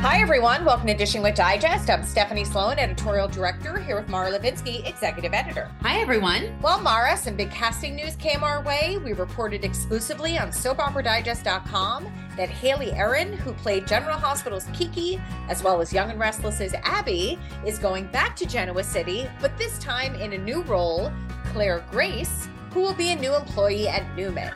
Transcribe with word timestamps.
Hi, 0.00 0.20
everyone. 0.20 0.64
Welcome 0.64 0.86
to 0.86 0.94
Dishing 0.94 1.22
with 1.22 1.34
Digest. 1.34 1.90
I'm 1.90 2.04
Stephanie 2.04 2.44
Sloane, 2.44 2.78
editorial 2.78 3.28
director, 3.28 3.78
here 3.78 3.96
with 3.96 4.08
Mara 4.08 4.30
Levinsky, 4.30 4.88
executive 4.88 5.34
editor. 5.34 5.70
Hi, 5.82 6.00
everyone. 6.00 6.56
Well, 6.62 6.80
Mara, 6.80 7.16
some 7.16 7.36
big 7.36 7.50
casting 7.50 7.96
news 7.96 8.16
came 8.16 8.44
our 8.44 8.62
way. 8.62 8.98
We 9.04 9.12
reported 9.12 9.64
exclusively 9.64 10.38
on 10.38 10.48
soapoperadigest.com 10.48 12.12
that 12.36 12.48
Haley 12.48 12.92
Erin, 12.92 13.32
who 13.32 13.52
played 13.54 13.86
General 13.86 14.16
Hospital's 14.16 14.66
Kiki, 14.72 15.20
as 15.48 15.62
well 15.62 15.80
as 15.80 15.92
Young 15.92 16.10
and 16.10 16.20
Restless's 16.20 16.74
Abby, 16.84 17.38
is 17.66 17.78
going 17.78 18.06
back 18.08 18.36
to 18.36 18.46
Genoa 18.46 18.84
City, 18.84 19.28
but 19.40 19.56
this 19.58 19.78
time 19.78 20.14
in 20.14 20.32
a 20.32 20.38
new 20.38 20.62
role, 20.62 21.12
Claire 21.46 21.84
Grace, 21.90 22.48
who 22.72 22.80
will 22.80 22.94
be 22.94 23.10
a 23.10 23.16
new 23.16 23.34
employee 23.34 23.88
at 23.88 24.14
Newman. 24.16 24.52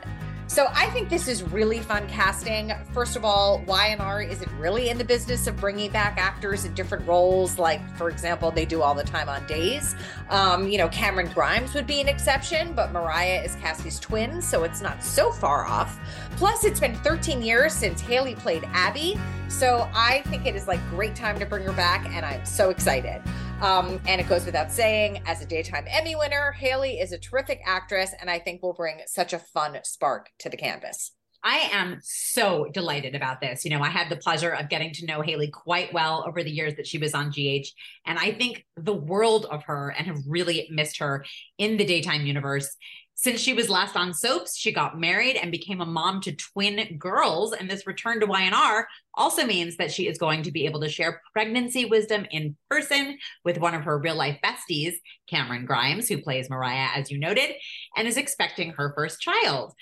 So 0.52 0.68
I 0.74 0.90
think 0.90 1.08
this 1.08 1.28
is 1.28 1.42
really 1.42 1.78
fun 1.78 2.06
casting. 2.08 2.72
First 2.92 3.16
of 3.16 3.24
all, 3.24 3.64
Y&R 3.66 4.20
isn't 4.20 4.52
really 4.58 4.90
in 4.90 4.98
the 4.98 5.04
business 5.04 5.46
of 5.46 5.56
bringing 5.56 5.90
back 5.90 6.18
actors 6.18 6.66
in 6.66 6.74
different 6.74 7.08
roles, 7.08 7.58
like, 7.58 7.80
for 7.96 8.10
example, 8.10 8.50
they 8.50 8.66
do 8.66 8.82
all 8.82 8.94
the 8.94 9.02
time 9.02 9.30
on 9.30 9.46
Days. 9.46 9.96
Um, 10.28 10.68
you 10.68 10.76
know, 10.76 10.90
Camryn 10.90 11.32
Grimes 11.32 11.72
would 11.72 11.86
be 11.86 12.02
an 12.02 12.08
exception, 12.08 12.74
but 12.74 12.92
Mariah 12.92 13.40
is 13.42 13.54
Cassie's 13.62 13.98
twin, 13.98 14.42
so 14.42 14.62
it's 14.64 14.82
not 14.82 15.02
so 15.02 15.32
far 15.32 15.64
off. 15.64 15.98
Plus, 16.36 16.64
it's 16.64 16.80
been 16.80 16.96
13 16.96 17.40
years 17.40 17.72
since 17.72 18.02
Haley 18.02 18.34
played 18.34 18.64
Abby, 18.74 19.18
so 19.48 19.88
I 19.94 20.20
think 20.26 20.44
it 20.44 20.54
is 20.54 20.68
like 20.68 20.86
great 20.90 21.16
time 21.16 21.38
to 21.38 21.46
bring 21.46 21.64
her 21.64 21.72
back, 21.72 22.06
and 22.10 22.26
I'm 22.26 22.44
so 22.44 22.68
excited. 22.68 23.22
Um, 23.62 24.00
and 24.08 24.20
it 24.20 24.28
goes 24.28 24.44
without 24.44 24.72
saying, 24.72 25.22
as 25.24 25.40
a 25.40 25.46
daytime 25.46 25.84
Emmy 25.88 26.16
winner, 26.16 26.50
Haley 26.50 26.98
is 26.98 27.12
a 27.12 27.18
terrific 27.18 27.60
actress, 27.64 28.12
and 28.20 28.28
I 28.28 28.40
think 28.40 28.60
will 28.60 28.72
bring 28.72 29.00
such 29.06 29.32
a 29.32 29.38
fun 29.38 29.78
spark 29.84 30.30
to 30.40 30.50
the 30.50 30.56
canvas. 30.56 31.12
I 31.44 31.70
am 31.72 32.00
so 32.02 32.68
delighted 32.72 33.14
about 33.14 33.40
this. 33.40 33.64
You 33.64 33.70
know, 33.70 33.80
I 33.80 33.88
had 33.88 34.08
the 34.08 34.16
pleasure 34.16 34.50
of 34.50 34.68
getting 34.68 34.92
to 34.94 35.06
know 35.06 35.22
Haley 35.22 35.48
quite 35.48 35.92
well 35.92 36.24
over 36.26 36.42
the 36.42 36.50
years 36.50 36.74
that 36.74 36.88
she 36.88 36.98
was 36.98 37.14
on 37.14 37.30
GH. 37.30 37.68
And 38.04 38.18
I 38.18 38.32
think 38.32 38.64
the 38.76 38.94
world 38.94 39.46
of 39.48 39.62
her 39.64 39.94
and 39.96 40.08
have 40.08 40.18
really 40.26 40.68
missed 40.70 40.98
her 40.98 41.24
in 41.56 41.76
the 41.76 41.84
daytime 41.84 42.26
universe. 42.26 42.76
Since 43.22 43.40
she 43.40 43.54
was 43.54 43.70
last 43.70 43.94
on 43.94 44.12
soaps, 44.12 44.58
she 44.58 44.72
got 44.72 44.98
married 44.98 45.36
and 45.36 45.52
became 45.52 45.80
a 45.80 45.86
mom 45.86 46.20
to 46.22 46.34
twin 46.34 46.96
girls. 46.98 47.52
And 47.52 47.70
this 47.70 47.86
return 47.86 48.18
to 48.18 48.26
Y&R 48.26 48.88
also 49.14 49.46
means 49.46 49.76
that 49.76 49.92
she 49.92 50.08
is 50.08 50.18
going 50.18 50.42
to 50.42 50.50
be 50.50 50.66
able 50.66 50.80
to 50.80 50.88
share 50.88 51.22
pregnancy 51.32 51.84
wisdom 51.84 52.26
in 52.32 52.56
person 52.68 53.18
with 53.44 53.58
one 53.58 53.74
of 53.74 53.84
her 53.84 53.96
real 53.96 54.16
life 54.16 54.40
besties, 54.44 54.94
Camryn 55.32 55.66
Grimes, 55.66 56.08
who 56.08 56.20
plays 56.20 56.50
Mariah, 56.50 56.88
as 56.96 57.12
you 57.12 57.18
noted, 57.20 57.52
and 57.96 58.08
is 58.08 58.16
expecting 58.16 58.72
her 58.72 58.92
first 58.96 59.20
child. 59.20 59.72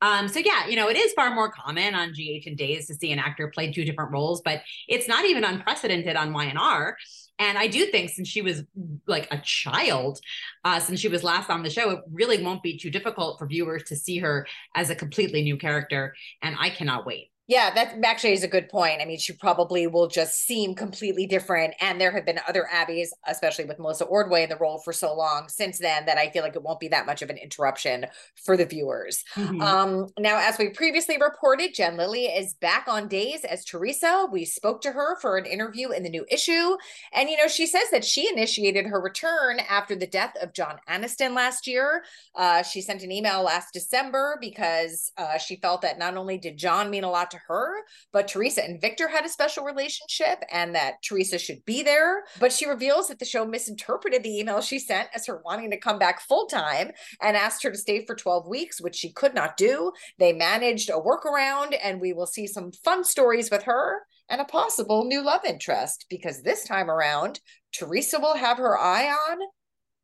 Um, 0.00 0.26
so 0.26 0.40
yeah, 0.40 0.66
you 0.66 0.74
know, 0.74 0.88
it 0.88 0.96
is 0.96 1.12
far 1.12 1.32
more 1.32 1.52
common 1.52 1.94
on 1.94 2.10
GH 2.10 2.48
and 2.48 2.56
Days 2.56 2.88
to 2.88 2.96
see 2.96 3.12
an 3.12 3.20
actor 3.20 3.52
play 3.54 3.70
two 3.70 3.84
different 3.84 4.10
roles, 4.10 4.42
but 4.44 4.60
it's 4.88 5.06
not 5.06 5.24
even 5.24 5.44
unprecedented 5.44 6.16
on 6.16 6.32
Y&R. 6.32 6.96
And 7.42 7.58
I 7.58 7.66
do 7.66 7.86
think 7.86 8.10
since 8.10 8.28
she 8.28 8.40
was 8.40 8.62
like 9.08 9.26
a 9.32 9.38
child, 9.38 10.20
uh, 10.64 10.78
since 10.78 11.00
she 11.00 11.08
was 11.08 11.24
last 11.24 11.50
on 11.50 11.64
the 11.64 11.70
show, 11.70 11.90
it 11.90 12.00
really 12.12 12.40
won't 12.40 12.62
be 12.62 12.78
too 12.78 12.88
difficult 12.88 13.40
for 13.40 13.48
viewers 13.48 13.82
to 13.88 13.96
see 13.96 14.18
her 14.18 14.46
as 14.76 14.90
a 14.90 14.94
completely 14.94 15.42
new 15.42 15.56
character. 15.56 16.14
And 16.40 16.54
I 16.60 16.70
cannot 16.70 17.04
wait. 17.04 17.31
Yeah, 17.52 17.74
that 17.74 17.98
actually 18.02 18.32
is 18.32 18.44
a 18.44 18.48
good 18.48 18.70
point. 18.70 19.02
I 19.02 19.04
mean, 19.04 19.18
she 19.18 19.34
probably 19.34 19.86
will 19.86 20.08
just 20.08 20.46
seem 20.46 20.74
completely 20.74 21.26
different. 21.26 21.74
And 21.82 22.00
there 22.00 22.10
have 22.10 22.24
been 22.24 22.40
other 22.48 22.66
Abbeys, 22.72 23.08
especially 23.26 23.66
with 23.66 23.78
Melissa 23.78 24.06
Ordway 24.06 24.44
in 24.44 24.48
the 24.48 24.56
role 24.56 24.78
for 24.78 24.94
so 24.94 25.14
long 25.14 25.50
since 25.50 25.78
then, 25.78 26.06
that 26.06 26.16
I 26.16 26.30
feel 26.30 26.42
like 26.42 26.56
it 26.56 26.62
won't 26.62 26.80
be 26.80 26.88
that 26.88 27.04
much 27.04 27.20
of 27.20 27.28
an 27.28 27.36
interruption 27.36 28.06
for 28.42 28.56
the 28.56 28.64
viewers. 28.64 29.22
Mm-hmm. 29.34 29.60
Um, 29.60 30.08
now, 30.18 30.38
as 30.38 30.56
we 30.56 30.70
previously 30.70 31.18
reported, 31.20 31.74
Jen 31.74 31.98
Lilly 31.98 32.24
is 32.24 32.54
back 32.54 32.86
on 32.88 33.06
days 33.06 33.44
as 33.44 33.66
Theresa. 33.66 34.26
We 34.32 34.46
spoke 34.46 34.80
to 34.80 34.92
her 34.92 35.20
for 35.20 35.36
an 35.36 35.44
interview 35.44 35.90
in 35.90 36.04
the 36.04 36.08
new 36.08 36.24
issue. 36.30 36.78
And, 37.12 37.28
you 37.28 37.36
know, 37.36 37.48
she 37.48 37.66
says 37.66 37.90
that 37.90 38.02
she 38.02 38.30
initiated 38.30 38.86
her 38.86 38.98
return 38.98 39.60
after 39.68 39.94
the 39.94 40.06
death 40.06 40.32
of 40.40 40.54
John 40.54 40.78
Aniston 40.88 41.36
last 41.36 41.66
year. 41.66 42.02
Uh, 42.34 42.62
she 42.62 42.80
sent 42.80 43.02
an 43.02 43.12
email 43.12 43.42
last 43.42 43.74
December 43.74 44.38
because 44.40 45.12
uh, 45.18 45.36
she 45.36 45.56
felt 45.56 45.82
that 45.82 45.98
not 45.98 46.16
only 46.16 46.38
did 46.38 46.56
John 46.56 46.88
mean 46.88 47.04
a 47.04 47.10
lot 47.10 47.30
to 47.32 47.41
her, 47.48 47.82
but 48.12 48.28
Theresa 48.28 48.64
and 48.64 48.80
Victor 48.80 49.08
had 49.08 49.24
a 49.24 49.28
special 49.28 49.64
relationship 49.64 50.42
and 50.50 50.74
that 50.74 51.02
Theresa 51.02 51.38
should 51.38 51.64
be 51.64 51.82
there. 51.82 52.24
But 52.40 52.52
she 52.52 52.68
reveals 52.68 53.08
that 53.08 53.18
the 53.18 53.24
show 53.24 53.44
misinterpreted 53.44 54.22
the 54.22 54.38
email 54.38 54.60
she 54.60 54.78
sent 54.78 55.08
as 55.14 55.26
her 55.26 55.42
wanting 55.44 55.70
to 55.70 55.76
come 55.76 55.98
back 55.98 56.20
full 56.20 56.46
time 56.46 56.90
and 57.20 57.36
asked 57.36 57.62
her 57.62 57.70
to 57.70 57.78
stay 57.78 58.04
for 58.04 58.14
12 58.14 58.48
weeks, 58.48 58.80
which 58.80 58.96
she 58.96 59.12
could 59.12 59.34
not 59.34 59.56
do. 59.56 59.92
They 60.18 60.32
managed 60.32 60.90
a 60.90 60.94
workaround, 60.94 61.76
and 61.82 62.00
we 62.00 62.12
will 62.12 62.26
see 62.26 62.46
some 62.46 62.72
fun 62.72 63.04
stories 63.04 63.50
with 63.50 63.64
her 63.64 64.02
and 64.28 64.40
a 64.40 64.44
possible 64.44 65.04
new 65.04 65.22
love 65.22 65.44
interest 65.44 66.06
because 66.08 66.42
this 66.42 66.64
time 66.64 66.90
around, 66.90 67.40
Theresa 67.72 68.18
will 68.18 68.36
have 68.36 68.58
her 68.58 68.78
eye 68.78 69.08
on 69.08 69.38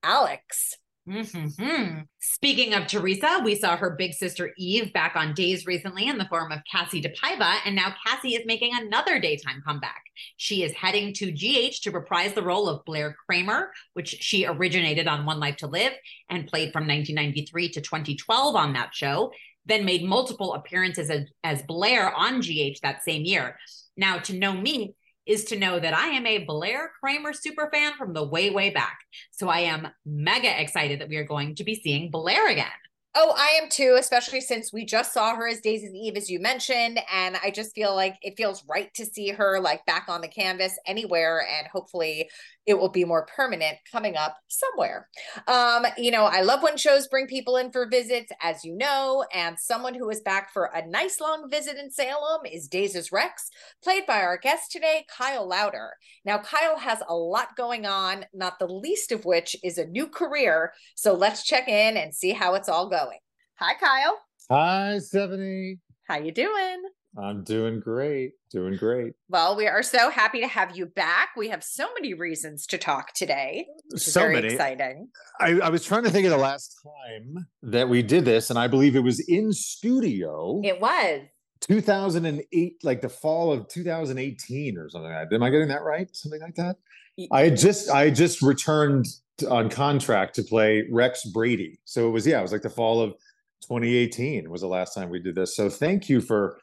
Alex. 0.02 0.76
Mm-hmm. 1.08 2.00
Speaking 2.20 2.74
of 2.74 2.86
Theresa, 2.86 3.40
we 3.42 3.54
saw 3.54 3.76
her 3.76 3.96
big 3.96 4.12
sister 4.12 4.52
Eve 4.58 4.92
back 4.92 5.16
on 5.16 5.32
Days 5.32 5.66
recently 5.66 6.06
in 6.06 6.18
the 6.18 6.26
form 6.26 6.52
of 6.52 6.60
Kassie 6.72 7.02
DePaiva, 7.02 7.60
and 7.64 7.74
now 7.74 7.94
Kassie 8.06 8.38
is 8.38 8.44
making 8.44 8.72
another 8.74 9.18
daytime 9.18 9.62
comeback. 9.66 10.02
She 10.36 10.62
is 10.62 10.72
heading 10.72 11.14
to 11.14 11.32
GH 11.32 11.82
to 11.82 11.90
reprise 11.90 12.34
the 12.34 12.42
role 12.42 12.68
of 12.68 12.84
Blair 12.84 13.16
Kramer, 13.26 13.72
which 13.94 14.08
she 14.20 14.46
originated 14.46 15.08
on 15.08 15.24
One 15.24 15.40
Life 15.40 15.56
to 15.58 15.66
Live 15.66 15.92
and 16.28 16.46
played 16.46 16.72
from 16.72 16.86
1993 16.86 17.70
to 17.70 17.80
2012 17.80 18.56
on 18.56 18.74
that 18.74 18.94
show, 18.94 19.32
then 19.64 19.84
made 19.84 20.04
multiple 20.04 20.54
appearances 20.54 21.10
as, 21.10 21.22
as 21.42 21.62
Blair 21.62 22.12
on 22.14 22.40
GH 22.40 22.80
that 22.82 23.02
same 23.02 23.24
year. 23.24 23.56
Now, 23.96 24.18
to 24.18 24.34
know 24.34 24.52
me, 24.52 24.94
is 25.28 25.44
to 25.44 25.58
know 25.58 25.78
that 25.78 25.94
I 25.94 26.08
am 26.08 26.26
a 26.26 26.44
Blair 26.44 26.90
Kramer 26.98 27.34
super 27.34 27.68
fan 27.70 27.92
from 27.94 28.14
the 28.14 28.26
way, 28.26 28.50
way 28.50 28.70
back. 28.70 28.98
So 29.30 29.48
I 29.48 29.60
am 29.60 29.88
mega 30.04 30.60
excited 30.60 31.00
that 31.00 31.08
we 31.08 31.16
are 31.16 31.24
going 31.24 31.54
to 31.56 31.64
be 31.64 31.74
seeing 31.74 32.10
Blair 32.10 32.48
again. 32.48 32.66
Oh, 33.20 33.34
I 33.36 33.60
am 33.60 33.68
too, 33.68 33.96
especially 33.98 34.40
since 34.40 34.72
we 34.72 34.84
just 34.84 35.12
saw 35.12 35.34
her 35.34 35.48
as 35.48 35.60
Daisy's 35.60 35.92
Eve, 35.92 36.16
as 36.16 36.30
you 36.30 36.38
mentioned. 36.38 37.00
And 37.12 37.36
I 37.42 37.50
just 37.50 37.74
feel 37.74 37.92
like 37.92 38.14
it 38.22 38.36
feels 38.36 38.62
right 38.68 38.94
to 38.94 39.04
see 39.04 39.30
her 39.30 39.58
like 39.58 39.84
back 39.86 40.04
on 40.08 40.20
the 40.20 40.28
canvas 40.28 40.78
anywhere. 40.86 41.44
And 41.58 41.66
hopefully 41.66 42.30
it 42.68 42.78
will 42.78 42.90
be 42.90 43.04
more 43.04 43.26
permanent 43.34 43.78
coming 43.90 44.14
up 44.16 44.36
somewhere. 44.46 45.08
Um, 45.48 45.86
you 45.96 46.10
know, 46.10 46.26
I 46.26 46.42
love 46.42 46.62
when 46.62 46.76
shows 46.76 47.08
bring 47.08 47.26
people 47.26 47.56
in 47.56 47.72
for 47.72 47.88
visits, 47.90 48.30
as 48.42 48.62
you 48.62 48.76
know, 48.76 49.24
and 49.34 49.58
someone 49.58 49.94
who 49.94 50.10
is 50.10 50.20
back 50.20 50.52
for 50.52 50.66
a 50.66 50.86
nice 50.86 51.18
long 51.18 51.50
visit 51.50 51.78
in 51.78 51.90
Salem 51.90 52.42
is 52.44 52.68
Daisy's 52.68 53.10
Rex, 53.10 53.48
played 53.82 54.04
by 54.06 54.20
our 54.20 54.36
guest 54.36 54.70
today, 54.70 55.06
Kyle 55.10 55.48
Lowder. 55.48 55.94
Now, 56.26 56.38
Kyle 56.38 56.78
has 56.78 57.02
a 57.08 57.16
lot 57.16 57.56
going 57.56 57.86
on, 57.86 58.26
not 58.34 58.58
the 58.58 58.66
least 58.66 59.12
of 59.12 59.24
which 59.24 59.56
is 59.64 59.78
a 59.78 59.86
new 59.86 60.06
career. 60.06 60.74
So 60.94 61.14
let's 61.14 61.44
check 61.44 61.68
in 61.68 61.96
and 61.96 62.14
see 62.14 62.32
how 62.32 62.54
it's 62.54 62.68
all 62.68 62.90
going. 62.90 63.07
Hi, 63.60 63.74
Kyle. 63.74 64.20
Hi, 64.52 65.00
Stephanie. 65.00 65.80
How 66.04 66.16
you 66.18 66.30
doing? 66.30 66.80
I'm 67.18 67.42
doing 67.42 67.80
great. 67.80 68.34
Doing 68.52 68.76
great. 68.76 69.14
Well, 69.28 69.56
we 69.56 69.66
are 69.66 69.82
so 69.82 70.10
happy 70.10 70.38
to 70.42 70.46
have 70.46 70.76
you 70.76 70.86
back. 70.86 71.30
We 71.36 71.48
have 71.48 71.64
so 71.64 71.88
many 71.94 72.14
reasons 72.14 72.66
to 72.68 72.78
talk 72.78 73.14
today. 73.14 73.66
So 73.96 74.20
very 74.20 74.34
many. 74.34 74.52
exciting. 74.52 75.08
I, 75.40 75.58
I 75.58 75.70
was 75.70 75.84
trying 75.84 76.04
to 76.04 76.10
think 76.10 76.24
of 76.24 76.30
the 76.30 76.38
last 76.38 76.78
time 76.84 77.48
that 77.64 77.88
we 77.88 78.00
did 78.00 78.24
this, 78.24 78.48
and 78.48 78.60
I 78.60 78.68
believe 78.68 78.94
it 78.94 79.00
was 79.00 79.18
in 79.28 79.52
studio. 79.52 80.60
It 80.62 80.80
was. 80.80 81.22
2008, 81.62 82.74
like 82.84 83.00
the 83.00 83.08
fall 83.08 83.50
of 83.50 83.66
2018 83.66 84.78
or 84.78 84.88
something 84.88 85.10
like 85.10 85.30
that. 85.30 85.34
Am 85.34 85.42
I 85.42 85.50
getting 85.50 85.66
that 85.66 85.82
right? 85.82 86.08
Something 86.12 86.40
like 86.40 86.54
that. 86.54 86.76
I 87.32 87.40
had 87.40 87.56
just 87.56 87.90
I 87.90 88.04
had 88.04 88.14
just 88.14 88.40
returned 88.40 89.06
on 89.50 89.68
contract 89.68 90.36
to 90.36 90.44
play 90.44 90.86
Rex 90.92 91.24
Brady. 91.24 91.80
So 91.84 92.06
it 92.06 92.10
was 92.10 92.24
yeah, 92.24 92.38
it 92.38 92.42
was 92.42 92.52
like 92.52 92.62
the 92.62 92.70
fall 92.70 93.00
of 93.00 93.14
2018 93.62 94.50
was 94.50 94.60
the 94.60 94.68
last 94.68 94.94
time 94.94 95.10
we 95.10 95.20
did 95.20 95.34
this. 95.34 95.56
So 95.56 95.68
thank 95.68 96.08
you 96.08 96.20
for 96.20 96.58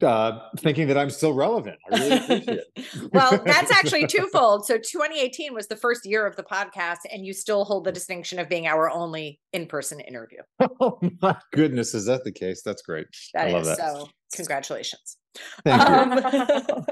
uh 0.00 0.38
thinking 0.58 0.86
that 0.86 0.96
I'm 0.96 1.10
still 1.10 1.32
relevant. 1.32 1.76
I 1.90 1.98
really 1.98 2.16
appreciate 2.16 2.60
it. 2.76 3.10
well, 3.12 3.42
that's 3.44 3.70
actually 3.76 4.06
twofold. 4.06 4.64
So 4.64 4.76
2018 4.76 5.52
was 5.52 5.66
the 5.66 5.76
first 5.76 6.06
year 6.06 6.26
of 6.26 6.36
the 6.36 6.44
podcast, 6.44 6.98
and 7.12 7.26
you 7.26 7.32
still 7.32 7.64
hold 7.64 7.84
the 7.84 7.92
distinction 7.92 8.38
of 8.38 8.48
being 8.48 8.66
our 8.66 8.90
only 8.90 9.40
in-person 9.52 10.00
interview. 10.00 10.38
oh 10.80 11.00
my 11.20 11.36
goodness, 11.52 11.94
is 11.94 12.06
that 12.06 12.24
the 12.24 12.32
case? 12.32 12.62
That's 12.62 12.82
great. 12.82 13.06
That 13.34 13.48
I 13.48 13.52
love 13.52 13.64
that. 13.64 13.78
so. 13.78 14.08
Congratulations. 14.34 15.16
Thank 15.64 15.88
you. 15.88 16.44
Um, 16.76 16.84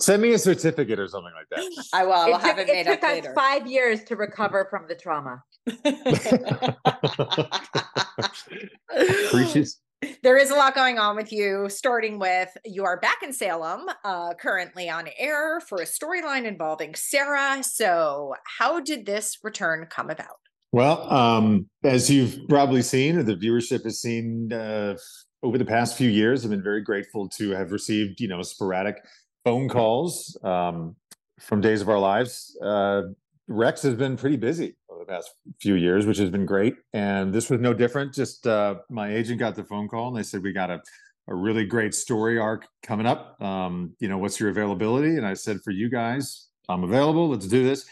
Send 0.00 0.22
me 0.22 0.32
a 0.32 0.38
certificate 0.38 1.00
or 1.00 1.08
something 1.08 1.32
like 1.34 1.48
that. 1.50 1.84
I 1.92 2.04
will. 2.04 2.12
I 2.12 2.26
will 2.26 2.36
it 2.36 2.42
have 2.42 2.56
took, 2.56 2.68
it 2.68 2.72
made 2.72 2.86
it 2.86 3.00
took 3.00 3.02
up 3.02 3.10
us 3.10 3.14
later. 3.16 3.34
five 3.34 3.66
years 3.66 4.04
to 4.04 4.16
recover 4.16 4.66
from 4.70 4.86
the 4.88 4.94
trauma. 4.94 5.42
There 10.22 10.36
is 10.36 10.50
a 10.50 10.54
lot 10.54 10.74
going 10.74 10.98
on 10.98 11.16
with 11.16 11.32
you, 11.32 11.68
starting 11.68 12.18
with 12.18 12.54
you 12.64 12.84
are 12.84 13.00
back 13.00 13.22
in 13.22 13.32
Salem, 13.32 13.86
uh, 14.04 14.34
currently 14.34 14.90
on 14.90 15.08
air 15.18 15.60
for 15.60 15.78
a 15.78 15.84
storyline 15.84 16.44
involving 16.44 16.94
Sarah. 16.94 17.62
So, 17.62 18.34
how 18.58 18.80
did 18.80 19.06
this 19.06 19.38
return 19.42 19.86
come 19.88 20.10
about? 20.10 20.36
Well, 20.72 21.10
um, 21.12 21.68
as 21.84 22.10
you've 22.10 22.38
probably 22.48 22.82
seen, 22.82 23.16
or 23.16 23.22
the 23.22 23.36
viewership 23.36 23.84
has 23.84 24.00
seen 24.00 24.52
uh, 24.52 24.96
over 25.42 25.56
the 25.56 25.64
past 25.64 25.96
few 25.96 26.10
years, 26.10 26.44
I've 26.44 26.50
been 26.50 26.62
very 26.62 26.82
grateful 26.82 27.28
to 27.30 27.50
have 27.50 27.72
received, 27.72 28.20
you 28.20 28.28
know, 28.28 28.42
sporadic 28.42 28.96
phone 29.44 29.68
calls 29.68 30.36
um, 30.42 30.96
from 31.38 31.60
Days 31.60 31.80
of 31.80 31.88
Our 31.88 31.98
Lives. 31.98 32.58
Uh, 32.62 33.02
Rex 33.46 33.82
has 33.82 33.94
been 33.94 34.16
pretty 34.16 34.36
busy 34.36 34.74
the 35.06 35.12
past 35.12 35.30
few 35.60 35.74
years, 35.74 36.06
which 36.06 36.18
has 36.18 36.30
been 36.30 36.46
great. 36.46 36.76
And 36.92 37.32
this 37.32 37.50
was 37.50 37.60
no 37.60 37.74
different. 37.74 38.14
Just 38.14 38.46
uh, 38.46 38.76
my 38.90 39.12
agent 39.12 39.38
got 39.38 39.54
the 39.54 39.64
phone 39.64 39.88
call 39.88 40.08
and 40.08 40.16
they 40.16 40.22
said, 40.22 40.42
We 40.42 40.52
got 40.52 40.70
a, 40.70 40.80
a 41.28 41.34
really 41.34 41.64
great 41.64 41.94
story 41.94 42.38
arc 42.38 42.66
coming 42.82 43.06
up. 43.06 43.40
Um, 43.40 43.94
you 44.00 44.08
know, 44.08 44.18
what's 44.18 44.40
your 44.40 44.50
availability? 44.50 45.16
And 45.16 45.26
I 45.26 45.34
said, 45.34 45.60
For 45.64 45.70
you 45.70 45.90
guys, 45.90 46.48
I'm 46.68 46.84
available. 46.84 47.28
Let's 47.28 47.46
do 47.46 47.64
this. 47.64 47.86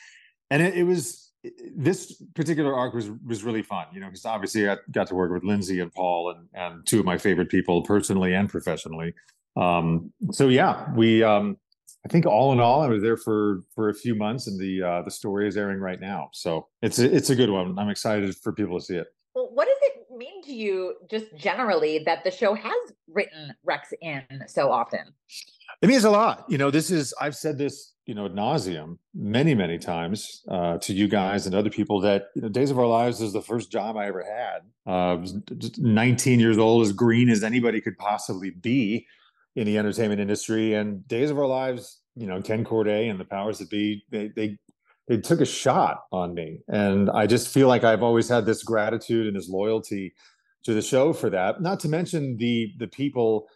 And 0.51 0.63
it, 0.63 0.77
it 0.77 0.85
was 0.85 1.33
this 1.75 2.23
particular 2.35 2.75
arc 2.75 2.95
was 2.95 3.11
was 3.27 3.43
really 3.43 3.63
fun, 3.63 3.87
you 3.93 4.01
know, 4.01 4.07
because 4.07 4.25
obviously 4.25 4.69
I 4.69 4.77
got 4.91 5.09
to 5.09 5.15
work 5.15 5.33
with 5.33 5.45
Lindsay 5.45 5.81
and 5.81 5.93
Paul 5.93 6.31
and 6.31 6.49
and 6.55 6.87
two 6.87 7.01
of 7.01 7.05
my 7.05 7.19
favorite 7.19 7.49
people 7.49 7.83
personally 7.83 8.35
and 8.35 8.49
professionally. 8.49 9.15
Um, 9.57 10.13
so 10.31 10.49
yeah, 10.49 10.91
we 10.95 11.23
um, 11.23 11.57
I 12.05 12.09
think 12.09 12.27
all 12.27 12.53
in 12.53 12.59
all, 12.59 12.83
I 12.83 12.89
was 12.89 13.03
there 13.03 13.17
for 13.17 13.61
for 13.75 13.89
a 13.89 13.95
few 13.95 14.15
months, 14.15 14.49
and 14.49 14.59
the 14.59 14.83
uh, 14.83 15.03
the 15.03 15.11
story 15.11 15.47
is 15.47 15.57
airing 15.57 15.79
right 15.79 16.01
now. 16.01 16.31
So 16.33 16.67
it's 16.83 16.99
a, 16.99 17.15
it's 17.15 17.31
a 17.31 17.37
good 17.37 17.51
one. 17.51 17.79
I'm 17.79 17.89
excited 17.91 18.37
for 18.37 18.53
people 18.53 18.79
to 18.79 18.85
see 18.85 18.97
it. 18.97 19.07
Well, 19.35 19.51
what 19.55 19.67
does 19.67 19.79
it 19.83 20.07
mean 20.15 20.43
to 20.43 20.53
you, 20.53 20.97
just 21.09 21.35
generally, 21.37 22.01
that 22.01 22.25
the 22.25 22.31
show 22.31 22.55
has 22.55 22.93
written 23.09 23.55
Rex 23.65 23.93
in 24.01 24.23
so 24.47 24.71
often? 24.71 25.15
It 25.81 25.89
means 25.89 26.05
a 26.05 26.11
lot. 26.11 26.45
You 26.49 26.59
know, 26.59 26.71
this 26.71 26.91
is 26.91 27.15
I've 27.21 27.37
said 27.37 27.57
this, 27.57 27.95
you 28.07 28.15
know, 28.15 28.27
ad 28.27 28.33
nauseum 28.33 28.99
many, 29.15 29.55
many 29.55 29.79
times 29.79 30.43
uh, 30.49 30.79
to 30.79 30.93
you 30.93 31.07
guys 31.09 31.47
and 31.47 31.55
other 31.55 31.71
people 31.71 32.01
that 32.01 32.27
you 32.35 32.43
know, 32.43 32.49
Days 32.49 32.71
of 32.71 32.79
Our 32.79 32.87
Lives 32.87 33.21
is 33.21 33.33
the 33.33 33.41
first 33.41 33.71
job 33.71 33.97
I 33.97 34.07
ever 34.07 34.25
had. 34.25 34.63
Uh, 34.87 35.13
I 35.13 35.15
was 35.15 35.35
19 35.79 36.41
years 36.41 36.59
old, 36.59 36.83
as 36.83 36.93
green 36.93 37.31
as 37.31 37.45
anybody 37.45 37.81
could 37.81 37.97
possibly 37.97 38.51
be 38.51 39.07
in 39.57 39.67
the 39.67 39.79
entertainment 39.79 40.21
industry. 40.21 40.75
And 40.75 41.07
Days 41.09 41.31
of 41.31 41.39
Our 41.39 41.47
Lives, 41.47 42.01
you 42.15 42.27
know, 42.27 42.41
Ken 42.41 42.65
Corday 42.65 43.09
and 43.09 43.19
the 43.19 43.25
powers 43.25 43.59
that 43.59 43.71
be, 43.71 44.05
they 44.11 44.29
they 44.29 44.59
they 45.09 45.19
took 45.19 45.41
a 45.41 45.47
shot 45.47 46.05
on 46.13 46.33
me, 46.35 46.61
and 46.69 47.11
I 47.11 47.27
just 47.27 47.49
feel 47.49 47.69
like 47.69 47.85
I've 47.85 48.03
always 48.03 48.29
had 48.29 48.47
this 48.47 48.63
gratitude 48.63 49.27
and 49.27 49.37
this 49.37 49.49
loyalty 49.49 50.15
to 50.65 50.75
the 50.75 50.83
show 50.83 51.13
for 51.13 51.29
that. 51.31 51.61
Not 51.61 51.81
to 51.81 51.89
mention 51.89 52.37
the 52.37 52.73
the 52.79 52.87
people 52.87 53.49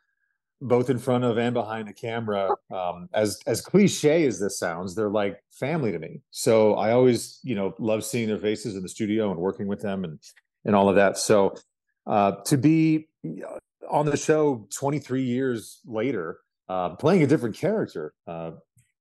both 0.62 0.88
in 0.88 0.98
front 0.98 1.22
of 1.22 1.36
and 1.36 1.52
behind 1.52 1.86
the 1.86 1.92
camera. 1.92 2.50
Um, 2.72 3.08
as 3.14 3.38
as 3.46 3.60
cliche 3.60 4.26
as 4.26 4.40
this 4.40 4.58
sounds, 4.58 4.94
they're 4.94 5.10
like 5.10 5.38
family 5.52 5.92
to 5.92 5.98
me. 5.98 6.20
So 6.30 6.74
I 6.74 6.92
always, 6.92 7.40
you 7.42 7.54
know, 7.54 7.74
love 7.78 8.04
seeing 8.04 8.28
their 8.28 8.38
faces 8.38 8.74
in 8.74 8.82
the 8.82 8.88
studio 8.88 9.30
and 9.30 9.38
working 9.38 9.66
with 9.66 9.80
them 9.80 10.04
and 10.04 10.18
and 10.64 10.74
all 10.74 10.88
of 10.88 10.96
that. 10.96 11.18
So 11.18 11.54
uh, 12.06 12.32
to 12.46 12.56
be 12.56 13.08
on 13.90 14.06
the 14.06 14.16
show 14.16 14.66
23 14.74 15.22
years 15.22 15.80
later, 15.84 16.38
uh, 16.68 16.90
playing 16.96 17.22
a 17.22 17.26
different 17.26 17.56
character, 17.56 18.12
uh, 18.26 18.52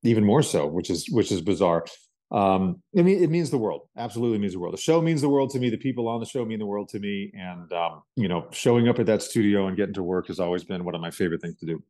even 0.04 0.24
more 0.24 0.44
so, 0.44 0.68
which 0.68 0.90
is 0.90 1.10
which 1.10 1.32
is 1.32 1.42
bizarre. 1.42 1.86
Um, 2.32 2.82
I 2.98 3.02
mean, 3.02 3.24
it 3.24 3.30
means 3.30 3.50
the 3.50 3.58
world. 3.58 3.88
Absolutely 3.98 4.40
means 4.40 4.54
the 4.54 4.60
world. 4.60 4.74
The 4.74 4.82
show 4.82 5.02
means 5.02 5.22
the 5.22 5.30
world 5.30 5.52
to 5.52 5.60
me. 5.60 5.70
The 5.70 5.78
people 5.78 6.08
on 6.08 6.20
the 6.20 6.26
show 6.26 6.44
mean 6.44 6.60
the 6.60 6.66
world 6.66 6.90
to 6.90 7.00
me. 7.00 7.32
And 7.34 7.72
um, 7.72 8.04
you 8.16 8.28
know, 8.28 8.48
showing 8.52 8.88
up 8.88 9.00
at 9.00 9.06
that 9.06 9.22
studio 9.22 9.68
and 9.68 9.78
getting 9.78 9.94
to 9.96 10.04
work 10.04 10.28
has 10.28 10.40
always 10.40 10.64
been 10.64 10.84
one 10.84 10.96
of 10.96 11.02
my 11.02 11.12
favorite 11.12 11.42
things 11.42 11.58
to 11.60 11.66
do. 11.66 11.84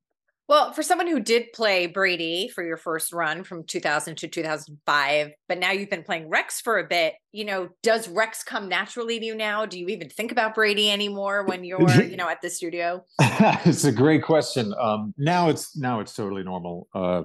Well, 0.47 0.73
for 0.73 0.83
someone 0.83 1.07
who 1.07 1.19
did 1.19 1.53
play 1.53 1.87
Brady 1.87 2.49
for 2.53 2.63
your 2.63 2.77
first 2.77 3.11
run 3.11 3.43
from 3.43 3.63
2000 3.63 4.15
to 4.17 4.27
2005, 4.27 5.31
but 5.47 5.57
now 5.57 5.71
you've 5.71 5.89
been 5.89 6.03
playing 6.03 6.29
Rex 6.29 6.61
for 6.61 6.77
a 6.77 6.87
bit, 6.87 7.15
you 7.31 7.45
know, 7.45 7.69
does 7.81 8.07
Rex 8.07 8.43
come 8.43 8.69
naturally 8.69 9.19
to 9.19 9.25
you 9.25 9.35
now? 9.35 9.65
Do 9.65 9.79
you 9.79 9.87
even 9.87 10.09
think 10.09 10.31
about 10.31 10.53
Brady 10.53 10.91
anymore 10.91 11.45
when 11.45 11.63
you're, 11.65 11.81
you 12.03 12.15
know, 12.15 12.29
at 12.29 12.41
the 12.41 12.49
studio? 12.49 13.03
it's 13.19 13.85
a 13.85 13.91
great 13.91 14.23
question. 14.23 14.73
Um, 14.79 15.13
now 15.17 15.49
it's 15.49 15.75
now 15.75 15.99
it's 15.99 16.13
totally 16.13 16.43
normal. 16.43 16.87
Uh, 16.93 17.23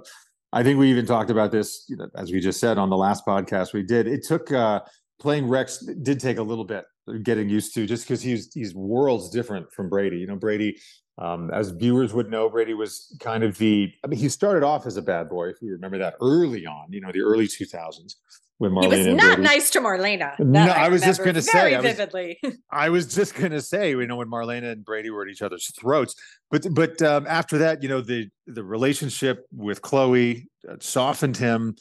I 0.52 0.62
think 0.62 0.78
we 0.78 0.90
even 0.90 1.06
talked 1.06 1.31
about 1.31 1.52
this, 1.52 1.84
you 1.88 1.96
know, 1.96 2.08
as 2.17 2.32
we 2.32 2.40
just 2.40 2.58
said 2.58 2.78
on 2.78 2.90
the 2.90 2.96
last 2.96 3.26
podcast 3.26 3.72
we 3.72 3.82
did. 3.82 4.08
It 4.08 4.25
took 4.26 4.50
uh, 4.50 4.81
playing 5.20 5.46
Rex 5.46 5.84
did 6.02 6.19
take 6.20 6.38
a 6.38 6.43
little 6.43 6.64
bit 6.64 6.84
getting 7.22 7.49
used 7.49 7.75
to, 7.75 7.87
just 7.87 8.05
because 8.05 8.22
he's 8.22 8.52
he's 8.55 8.75
worlds 8.75 9.31
different 9.31 9.70
from 9.72 9.88
Brady. 9.88 10.19
You 10.19 10.26
know, 10.26 10.37
Brady, 10.37 10.78
um, 11.20 11.50
as 11.52 11.70
viewers 11.70 12.12
would 12.14 12.31
know, 12.31 12.49
Brady 12.49 12.75
was 12.75 13.14
kind 13.20 13.44
of 13.44 13.58
the. 13.58 13.93
I 14.05 14.06
mean, 14.06 14.19
he 14.19 14.28
started 14.28 14.62
off 14.64 14.87
as 14.87 14.96
a 14.96 15.02
bad 15.02 15.28
boy, 15.28 15.49
if 15.50 15.56
you 15.61 15.72
remember 15.72 15.99
that 15.99 16.14
early 16.20 16.67
on. 16.67 16.87
You 16.90 17.00
know, 17.00 17.12
the 17.12 17.20
early 17.20 17.46
two 17.46 17.67
thousands 17.67 18.17
when 18.58 18.72
Marlena 18.72 18.82
He 18.82 18.88
was 18.88 19.06
not 19.08 19.37
Brady- 19.37 19.43
nice 19.43 19.70
to 19.70 19.81
Marlena. 19.81 20.38
No, 20.38 20.61
I 20.61 20.88
was 20.88 21.02
just 21.02 21.22
gonna 21.25 21.43
say, 21.43 21.52
very 21.52 21.75
I 21.75 21.81
was- 21.81 21.90
vividly. 21.93 22.40
I 22.72 22.88
was 22.90 23.14
just 23.14 23.34
gonna 23.34 23.61
say, 23.61 23.90
you 23.90 24.06
know, 24.06 24.17
when 24.17 24.28
Marlena 24.28 24.72
and 24.72 24.84
Brady 24.84 25.11
were 25.11 25.22
at 25.22 25.28
each 25.28 25.43
other's 25.43 25.70
throats, 25.78 26.14
but 26.50 26.67
but 26.72 27.00
um, 27.02 27.27
after 27.29 27.58
that, 27.58 27.82
you 27.82 27.89
know, 27.89 28.00
the 28.00 28.29
the 28.46 28.65
relationship 28.65 29.46
with 29.53 29.82
Chloe 29.82 30.48
uh, 30.69 30.77
softened 30.81 31.36
him 31.36 31.77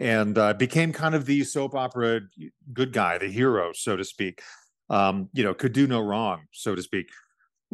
and 0.00 0.36
uh, 0.38 0.54
became 0.54 0.92
kind 0.92 1.14
of 1.14 1.24
the 1.26 1.44
soap 1.44 1.74
opera 1.74 2.20
good 2.72 2.92
guy, 2.92 3.16
the 3.18 3.28
hero, 3.28 3.72
so 3.74 3.96
to 3.96 4.04
speak. 4.04 4.40
Um, 4.90 5.30
you 5.32 5.42
know, 5.44 5.54
could 5.54 5.72
do 5.72 5.86
no 5.86 6.00
wrong, 6.00 6.42
so 6.52 6.74
to 6.74 6.82
speak. 6.82 7.08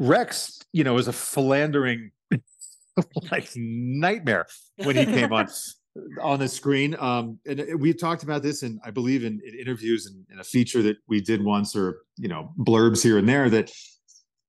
Rex, 0.00 0.58
you 0.72 0.82
know, 0.82 0.96
is 0.96 1.08
a 1.08 1.12
philandering 1.12 2.10
like 3.30 3.50
nightmare 3.54 4.46
when 4.76 4.96
he 4.96 5.04
came 5.04 5.32
on 5.32 5.46
on 6.22 6.40
the 6.40 6.48
screen. 6.48 6.96
Um, 6.98 7.38
and 7.46 7.78
we 7.78 7.92
talked 7.92 8.22
about 8.22 8.42
this, 8.42 8.62
and 8.62 8.80
I 8.82 8.90
believe 8.90 9.24
in, 9.24 9.40
in 9.46 9.54
interviews 9.54 10.06
and 10.06 10.24
in 10.32 10.40
a 10.40 10.44
feature 10.44 10.82
that 10.82 10.96
we 11.06 11.20
did 11.20 11.44
once, 11.44 11.76
or 11.76 11.98
you 12.16 12.28
know, 12.28 12.50
blurbs 12.58 13.02
here 13.02 13.18
and 13.18 13.28
there. 13.28 13.50
That 13.50 13.70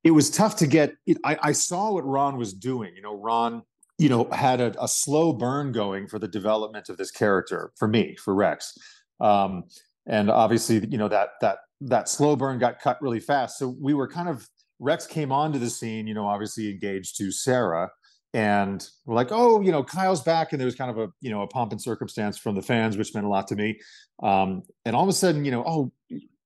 it 0.05 0.12
was 0.12 0.29
tough 0.29 0.55
to 0.58 0.67
get. 0.67 0.93
It, 1.05 1.17
I, 1.25 1.38
I 1.41 1.51
saw 1.51 1.91
what 1.91 2.05
Ron 2.05 2.38
was 2.38 2.53
doing. 2.53 2.96
You 2.96 3.01
know, 3.01 3.13
Ron, 3.13 3.63
you 3.98 4.08
know, 4.08 4.29
had 4.31 4.62
a, 4.62 4.74
a 4.81 4.88
slow 4.88 5.34
burn 5.34 5.74
going 5.74 6.08
for 6.08 6.17
the 6.17 6.29
development 6.29 6.88
of 6.88 6.96
this 6.96 7.12
character 7.12 7.74
for 7.75 7.89
me, 7.89 8.15
for 8.15 8.34
Rex. 8.34 8.77
Um, 9.20 9.65
and 10.08 10.31
obviously, 10.31 10.88
you 10.89 10.98
know 10.98 11.10
that 11.10 11.31
that 11.41 11.58
that 11.81 12.08
slow 12.08 12.38
burn 12.38 12.58
got 12.58 12.79
cut 12.79 13.01
really 13.01 13.20
fast. 13.20 13.60
So 13.60 13.75
we 13.81 13.93
were 13.93 14.08
kind 14.08 14.29
of 14.29 14.48
Rex 14.82 15.08
came 15.08 15.32
onto 15.32 15.60
the 15.60 15.70
scene. 15.70 16.08
You 16.08 16.14
know, 16.14 16.28
obviously 16.28 16.70
engaged 16.70 17.18
to 17.20 17.32
Sarah 17.32 17.90
and 18.34 18.88
we're 19.06 19.16
like, 19.16 19.32
oh, 19.32 19.62
you 19.62 19.72
know, 19.72 19.84
Kyle's 19.84 20.22
back, 20.22 20.54
and 20.54 20.60
there 20.60 20.66
was 20.66 20.76
kind 20.76 20.90
of 20.90 20.98
a 20.98 21.12
you 21.20 21.30
know 21.30 21.42
a 21.42 21.48
pomp 21.48 21.72
and 21.72 21.82
circumstance 21.82 22.38
from 22.38 22.56
the 22.56 22.62
fans, 22.62 22.98
which 22.98 23.14
meant 23.14 23.26
a 23.26 23.30
lot 23.30 23.48
to 23.50 23.56
me. 23.56 23.80
Um, 24.24 24.64
and 24.86 24.96
all 24.96 25.04
of 25.04 25.10
a 25.10 25.14
sudden, 25.14 25.44
you 25.44 25.52
know, 25.52 25.64
oh, 25.66 25.92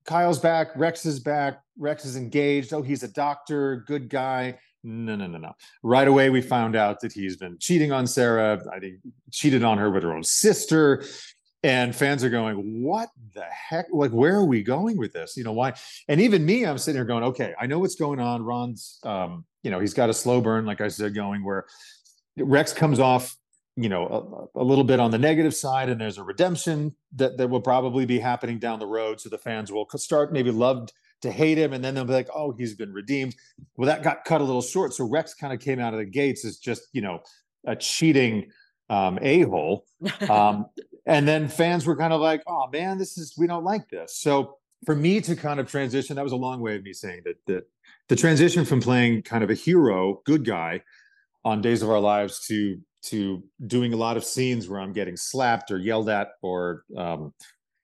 Kyle's 0.06 0.39
back, 0.39 0.70
Rex 0.75 1.06
is 1.06 1.20
back, 1.20 1.62
Rex 1.77 2.06
is 2.06 2.15
engaged. 2.15 2.74
Oh, 2.74 2.82
he's 2.82 3.04
a 3.04 3.08
doctor, 3.08 3.84
good 3.88 4.10
guy. 4.10 4.58
No, 4.84 5.15
no, 5.15 5.25
no, 5.25 5.39
no. 5.39 5.54
Right 5.82 6.08
away, 6.08 6.30
we 6.30 6.42
found 6.42 6.75
out 6.75 7.00
that 7.01 7.12
he's 7.12 7.38
been 7.38 7.58
cheating 7.60 7.92
on 7.92 8.06
Sarah. 8.06 8.62
I 8.72 8.80
think 8.80 8.98
cheated 9.32 9.63
on 9.63 9.80
her 9.80 9.89
with 9.89 10.04
her 10.04 10.13
own 10.13 10.24
sister. 10.24 11.04
And 11.65 11.95
fans 11.95 12.24
are 12.24 12.29
going, 12.29 12.84
what 12.84 13.10
the 13.34 13.41
heck? 13.41 13.88
Like, 13.91 14.12
where 14.12 14.36
are 14.36 14.45
we 14.45 14.62
going 14.62 14.98
with 14.98 15.13
this? 15.13 15.36
You 15.36 15.43
know, 15.43 15.51
why? 15.51 15.74
And 16.07 16.22
even 16.22 16.45
me, 16.45 16.63
I'm 16.63 16.77
sitting 16.77 17.00
here 17.00 17.05
going, 17.05 17.24
okay, 17.24 17.55
I 17.60 17.65
know 17.65 17.79
what's 17.79 17.95
going 17.95 18.19
on. 18.19 18.43
Ron's, 18.43 19.00
um, 19.01 19.45
you 19.63 19.72
know, 19.72 19.79
he's 19.79 19.95
got 19.95 20.12
a 20.12 20.13
slow 20.13 20.41
burn, 20.41 20.67
like 20.67 20.79
I 20.79 20.89
said, 20.89 21.15
going 21.15 21.43
where 21.43 21.65
Rex 22.38 22.72
comes 22.72 23.00
off, 23.00 23.36
you 23.75 23.89
know, 23.89 24.48
a, 24.55 24.60
a, 24.60 24.63
little 24.63 24.84
bit 24.84 25.00
on 25.00 25.10
the 25.10 25.17
negative 25.17 25.55
side, 25.55 25.89
and 25.89 26.00
there's 26.00 26.19
a 26.19 26.24
redemption 26.24 26.95
that 27.15 27.38
that 27.38 27.50
will 27.50 27.62
probably 27.62 28.05
be 28.05 28.19
happening 28.19 28.60
down 28.60 28.77
the 28.77 28.86
road. 28.86 29.19
So 29.19 29.29
the 29.29 29.39
fans 29.39 29.72
will 29.72 29.88
start 29.95 30.31
maybe 30.31 30.51
loved 30.51 30.93
to 31.24 31.31
hate 31.31 31.57
him, 31.57 31.74
and 31.74 31.84
then 31.84 31.95
they'll 31.95 32.05
be 32.05 32.13
like, 32.13 32.29
"Oh, 32.34 32.51
he's 32.55 32.75
been 32.75 32.93
redeemed." 32.93 33.36
Well, 33.75 33.88
that 33.88 34.03
got 34.03 34.24
cut 34.24 34.39
a 34.39 34.43
little 34.43 34.62
short. 34.62 34.93
So 34.93 35.03
Rex 35.03 35.34
kind 35.34 35.51
of 35.51 35.60
came 35.60 35.79
out 35.79 35.93
of 35.93 36.00
the 36.00 36.05
gates 36.05 36.45
as 36.45 36.57
just 36.57 36.84
you 36.93 37.01
know 37.01 37.22
a 37.65 37.75
cheating 37.75 38.51
um, 38.89 39.17
a 39.22 39.41
hole, 39.41 39.86
um, 40.29 40.67
and 41.05 41.27
then 41.27 41.47
fans 41.47 41.85
were 41.85 41.95
kind 41.95 42.13
of 42.13 42.21
like, 42.21 42.41
"Oh 42.47 42.67
man, 42.71 42.97
this 42.97 43.17
is 43.17 43.33
we 43.38 43.47
don't 43.47 43.63
like 43.63 43.89
this." 43.89 44.17
So 44.17 44.57
for 44.85 44.95
me 44.95 45.21
to 45.21 45.35
kind 45.35 45.59
of 45.59 45.69
transition, 45.69 46.15
that 46.15 46.24
was 46.24 46.33
a 46.33 46.38
long 46.38 46.62
way 46.62 46.75
of 46.75 46.83
me 46.83 46.93
saying 46.93 47.21
that 47.25 47.35
that 47.47 47.63
the 48.09 48.15
transition 48.15 48.65
from 48.65 48.81
playing 48.81 49.24
kind 49.24 49.43
of 49.43 49.50
a 49.50 49.55
hero, 49.55 50.21
good 50.25 50.45
guy, 50.45 50.81
on 51.43 51.62
Days 51.62 51.81
of 51.81 51.89
Our 51.89 52.00
Lives 52.00 52.45
to 52.47 52.79
to 53.03 53.43
doing 53.67 53.93
a 53.93 53.97
lot 53.97 54.17
of 54.17 54.25
scenes 54.25 54.67
where 54.67 54.79
I'm 54.79 54.91
getting 54.91 55.15
slapped 55.15 55.69
or 55.69 55.77
yelled 55.77 56.09
at 56.09 56.29
or 56.41 56.83
um, 56.97 57.33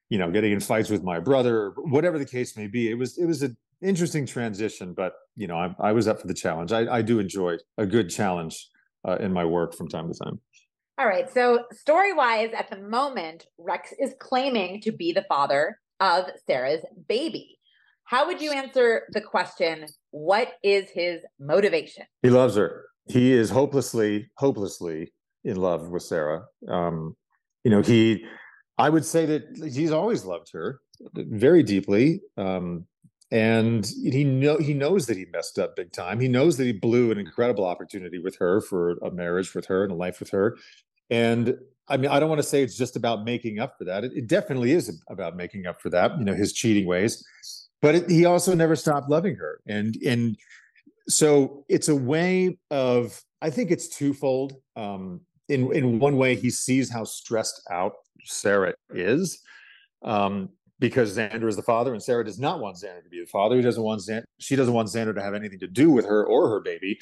you 0.09 0.17
know 0.17 0.31
getting 0.31 0.51
in 0.51 0.59
fights 0.59 0.89
with 0.89 1.03
my 1.03 1.19
brother, 1.19 1.73
whatever 1.77 2.17
the 2.17 2.25
case 2.25 2.57
may 2.57 2.67
be. 2.67 2.89
It 2.89 2.95
was 2.95 3.17
it 3.17 3.25
was 3.25 3.43
an 3.43 3.55
interesting 3.81 4.25
transition, 4.25 4.93
but 4.93 5.13
you 5.35 5.47
know 5.47 5.55
I, 5.55 5.75
I 5.79 5.91
was 5.91 6.07
up 6.07 6.19
for 6.19 6.27
the 6.27 6.33
challenge. 6.33 6.71
I, 6.71 6.91
I 6.91 7.01
do 7.01 7.19
enjoy 7.19 7.57
a 7.77 7.85
good 7.85 8.09
challenge 8.09 8.67
uh, 9.07 9.17
in 9.19 9.31
my 9.31 9.45
work 9.45 9.75
from 9.75 9.87
time 9.87 10.11
to 10.11 10.17
time. 10.17 10.39
All 11.01 11.07
right. 11.07 11.33
So 11.33 11.65
story 11.71 12.13
wise, 12.13 12.51
at 12.55 12.69
the 12.69 12.77
moment, 12.77 13.47
Rex 13.57 13.91
is 13.97 14.13
claiming 14.19 14.81
to 14.81 14.91
be 14.91 15.11
the 15.11 15.25
father 15.27 15.79
of 15.99 16.25
Sarah's 16.45 16.85
baby. 17.07 17.57
How 18.03 18.27
would 18.27 18.39
you 18.39 18.51
answer 18.51 19.07
the 19.11 19.19
question? 19.19 19.87
What 20.11 20.49
is 20.63 20.91
his 20.91 21.21
motivation? 21.39 22.03
He 22.21 22.29
loves 22.29 22.55
her. 22.55 22.85
He 23.07 23.31
is 23.31 23.49
hopelessly, 23.49 24.29
hopelessly 24.37 25.11
in 25.43 25.55
love 25.55 25.89
with 25.89 26.03
Sarah. 26.03 26.43
Um, 26.67 27.15
you 27.63 27.71
know, 27.71 27.81
he, 27.81 28.23
I 28.77 28.89
would 28.89 29.03
say 29.03 29.25
that 29.25 29.71
he's 29.73 29.91
always 29.91 30.23
loved 30.23 30.51
her 30.53 30.81
very 31.15 31.63
deeply. 31.63 32.21
Um, 32.37 32.85
and 33.31 33.89
he 34.03 34.25
know 34.25 34.57
he 34.57 34.73
knows 34.73 35.05
that 35.05 35.17
he 35.17 35.25
messed 35.31 35.57
up 35.57 35.77
big 35.77 35.93
time. 35.93 36.19
He 36.19 36.27
knows 36.27 36.57
that 36.57 36.65
he 36.65 36.73
blew 36.73 37.11
an 37.11 37.17
incredible 37.17 37.65
opportunity 37.65 38.19
with 38.19 38.37
her 38.39 38.59
for 38.59 38.97
a 39.01 39.09
marriage 39.09 39.55
with 39.55 39.65
her 39.67 39.83
and 39.83 39.91
a 39.91 39.95
life 39.95 40.19
with 40.19 40.29
her. 40.31 40.57
And 41.11 41.55
I 41.87 41.97
mean, 41.97 42.09
I 42.09 42.19
don't 42.19 42.29
want 42.29 42.39
to 42.39 42.47
say 42.47 42.63
it's 42.63 42.77
just 42.77 42.95
about 42.95 43.25
making 43.25 43.59
up 43.59 43.77
for 43.77 43.83
that. 43.83 44.03
It, 44.03 44.13
it 44.15 44.27
definitely 44.27 44.71
is 44.71 44.99
about 45.07 45.35
making 45.35 45.67
up 45.67 45.79
for 45.79 45.89
that. 45.91 46.17
You 46.17 46.25
know, 46.25 46.33
his 46.33 46.53
cheating 46.53 46.87
ways 46.87 47.23
but 47.81 47.95
it, 47.95 48.09
he 48.09 48.25
also 48.25 48.55
never 48.55 48.75
stopped 48.75 49.09
loving 49.09 49.35
her 49.35 49.59
and 49.67 49.97
and 50.05 50.37
so 51.09 51.65
it's 51.67 51.89
a 51.89 51.95
way 51.95 52.57
of 52.69 53.21
i 53.41 53.49
think 53.49 53.71
it's 53.71 53.89
twofold 53.89 54.55
um 54.75 55.19
in 55.49 55.73
in 55.73 55.99
one 55.99 56.15
way 56.15 56.35
he 56.35 56.49
sees 56.49 56.89
how 56.89 57.03
stressed 57.03 57.61
out 57.69 57.93
sarah 58.23 58.73
is 58.93 59.41
um 60.03 60.49
because 60.79 61.15
Xander 61.15 61.47
is 61.47 61.55
the 61.55 61.61
father 61.61 61.93
and 61.93 62.01
Sarah 62.01 62.25
does 62.25 62.39
not 62.39 62.59
want 62.59 62.75
Xander 62.75 63.03
to 63.03 63.09
be 63.11 63.19
the 63.19 63.27
father. 63.27 63.55
He 63.55 63.61
doesn't 63.61 63.83
want 63.83 64.01
Xander, 64.01 64.23
she 64.39 64.55
doesn't 64.55 64.73
want 64.73 64.87
Xander 64.87 65.13
to 65.13 65.21
have 65.21 65.35
anything 65.35 65.59
to 65.59 65.67
do 65.67 65.91
with 65.91 66.05
her 66.05 66.25
or 66.25 66.49
her 66.49 66.59
baby. 66.59 66.97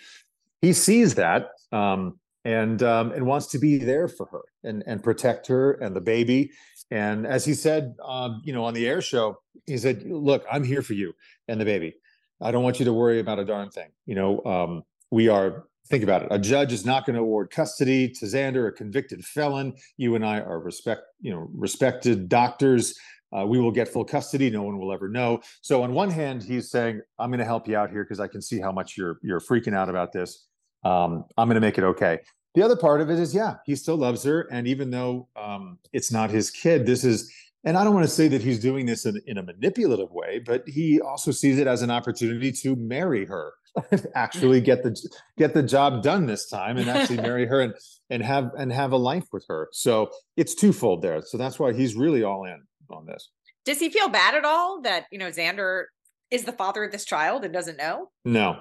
He 0.61 0.73
sees 0.73 1.15
that 1.15 1.51
um, 1.71 2.19
and 2.49 2.81
um, 2.81 3.11
and 3.11 3.27
wants 3.27 3.45
to 3.47 3.59
be 3.59 3.77
there 3.77 4.07
for 4.07 4.25
her 4.27 4.41
and 4.63 4.83
and 4.87 5.03
protect 5.03 5.45
her 5.47 5.73
and 5.73 5.95
the 5.95 6.01
baby. 6.01 6.51
And 6.89 7.27
as 7.27 7.45
he 7.45 7.53
said, 7.53 7.95
um, 8.03 8.41
you 8.43 8.51
know, 8.51 8.65
on 8.65 8.73
the 8.73 8.87
air 8.87 9.01
show, 9.01 9.37
he 9.67 9.77
said, 9.77 10.03
"Look, 10.03 10.43
I'm 10.51 10.63
here 10.63 10.81
for 10.81 10.93
you 10.93 11.13
and 11.47 11.61
the 11.61 11.65
baby. 11.65 11.93
I 12.41 12.51
don't 12.51 12.63
want 12.63 12.79
you 12.79 12.85
to 12.85 12.93
worry 12.93 13.19
about 13.19 13.37
a 13.37 13.45
darn 13.45 13.69
thing. 13.69 13.89
You 14.07 14.15
know, 14.15 14.43
um, 14.45 14.83
we 15.11 15.29
are. 15.29 15.65
Think 15.89 16.03
about 16.03 16.21
it. 16.21 16.27
A 16.29 16.37
judge 16.37 16.71
is 16.71 16.85
not 16.85 17.07
going 17.07 17.15
to 17.15 17.21
award 17.21 17.49
custody 17.49 18.09
to 18.09 18.25
Xander, 18.25 18.67
a 18.67 18.71
convicted 18.71 19.25
felon. 19.25 19.73
You 19.97 20.13
and 20.13 20.23
I 20.23 20.39
are 20.39 20.59
respect, 20.59 21.01
you 21.19 21.31
know, 21.31 21.49
respected 21.51 22.29
doctors. 22.29 22.95
Uh, 23.35 23.43
we 23.47 23.59
will 23.59 23.71
get 23.71 23.87
full 23.87 24.05
custody. 24.05 24.51
No 24.51 24.61
one 24.61 24.77
will 24.77 24.93
ever 24.93 25.09
know. 25.09 25.41
So 25.61 25.81
on 25.81 25.93
one 25.93 26.11
hand, 26.11 26.43
he's 26.43 26.69
saying, 26.69 27.01
"I'm 27.17 27.29
going 27.29 27.39
to 27.39 27.45
help 27.53 27.67
you 27.67 27.75
out 27.75 27.89
here 27.89 28.03
because 28.03 28.19
I 28.19 28.27
can 28.27 28.41
see 28.41 28.59
how 28.59 28.71
much 28.71 28.97
you're 28.97 29.19
you're 29.21 29.39
freaking 29.39 29.75
out 29.75 29.89
about 29.89 30.11
this. 30.11 30.47
Um, 30.83 31.25
I'm 31.37 31.47
going 31.47 31.61
to 31.61 31.67
make 31.67 31.77
it 31.77 31.83
okay." 31.83 32.19
The 32.55 32.63
other 32.63 32.75
part 32.75 33.01
of 33.01 33.09
it 33.09 33.19
is, 33.19 33.33
yeah, 33.33 33.55
he 33.65 33.75
still 33.75 33.97
loves 33.97 34.23
her, 34.23 34.47
and 34.51 34.67
even 34.67 34.89
though 34.89 35.27
um, 35.35 35.77
it's 35.93 36.11
not 36.11 36.31
his 36.31 36.49
kid, 36.49 36.85
this 36.85 37.03
is 37.03 37.31
and 37.63 37.77
I 37.77 37.83
don't 37.83 37.93
want 37.93 38.05
to 38.05 38.11
say 38.11 38.27
that 38.29 38.41
he's 38.41 38.59
doing 38.59 38.85
this 38.85 39.05
in, 39.05 39.19
in 39.27 39.37
a 39.37 39.43
manipulative 39.43 40.11
way, 40.11 40.39
but 40.39 40.67
he 40.67 41.01
also 41.01 41.31
sees 41.31 41.59
it 41.59 41.67
as 41.67 41.81
an 41.81 41.91
opportunity 41.91 42.51
to 42.53 42.75
marry 42.77 43.25
her, 43.25 43.53
actually 44.15 44.61
get 44.61 44.81
the 44.83 44.95
get 45.37 45.53
the 45.53 45.63
job 45.63 46.01
done 46.01 46.25
this 46.25 46.47
time, 46.47 46.77
and 46.77 46.89
actually 46.89 47.17
marry 47.17 47.45
her 47.45 47.61
and 47.61 47.73
and 48.09 48.23
have 48.23 48.51
and 48.57 48.71
have 48.71 48.93
a 48.93 48.97
life 48.97 49.25
with 49.33 49.45
her. 49.49 49.67
So 49.73 50.09
it's 50.37 50.55
twofold 50.55 51.01
there. 51.01 51.21
So 51.21 51.37
that's 51.37 51.59
why 51.59 51.73
he's 51.73 51.95
really 51.95 52.23
all 52.23 52.45
in 52.45 52.63
on 52.89 53.05
this. 53.05 53.29
Does 53.65 53.79
he 53.79 53.89
feel 53.89 54.07
bad 54.07 54.35
at 54.35 54.45
all 54.45 54.81
that 54.83 55.05
you 55.11 55.19
know 55.19 55.29
Xander 55.29 55.85
is 56.31 56.45
the 56.45 56.53
father 56.53 56.85
of 56.85 56.91
this 56.91 57.03
child 57.03 57.43
and 57.43 57.53
doesn't 57.53 57.77
know? 57.77 58.09
No. 58.23 58.57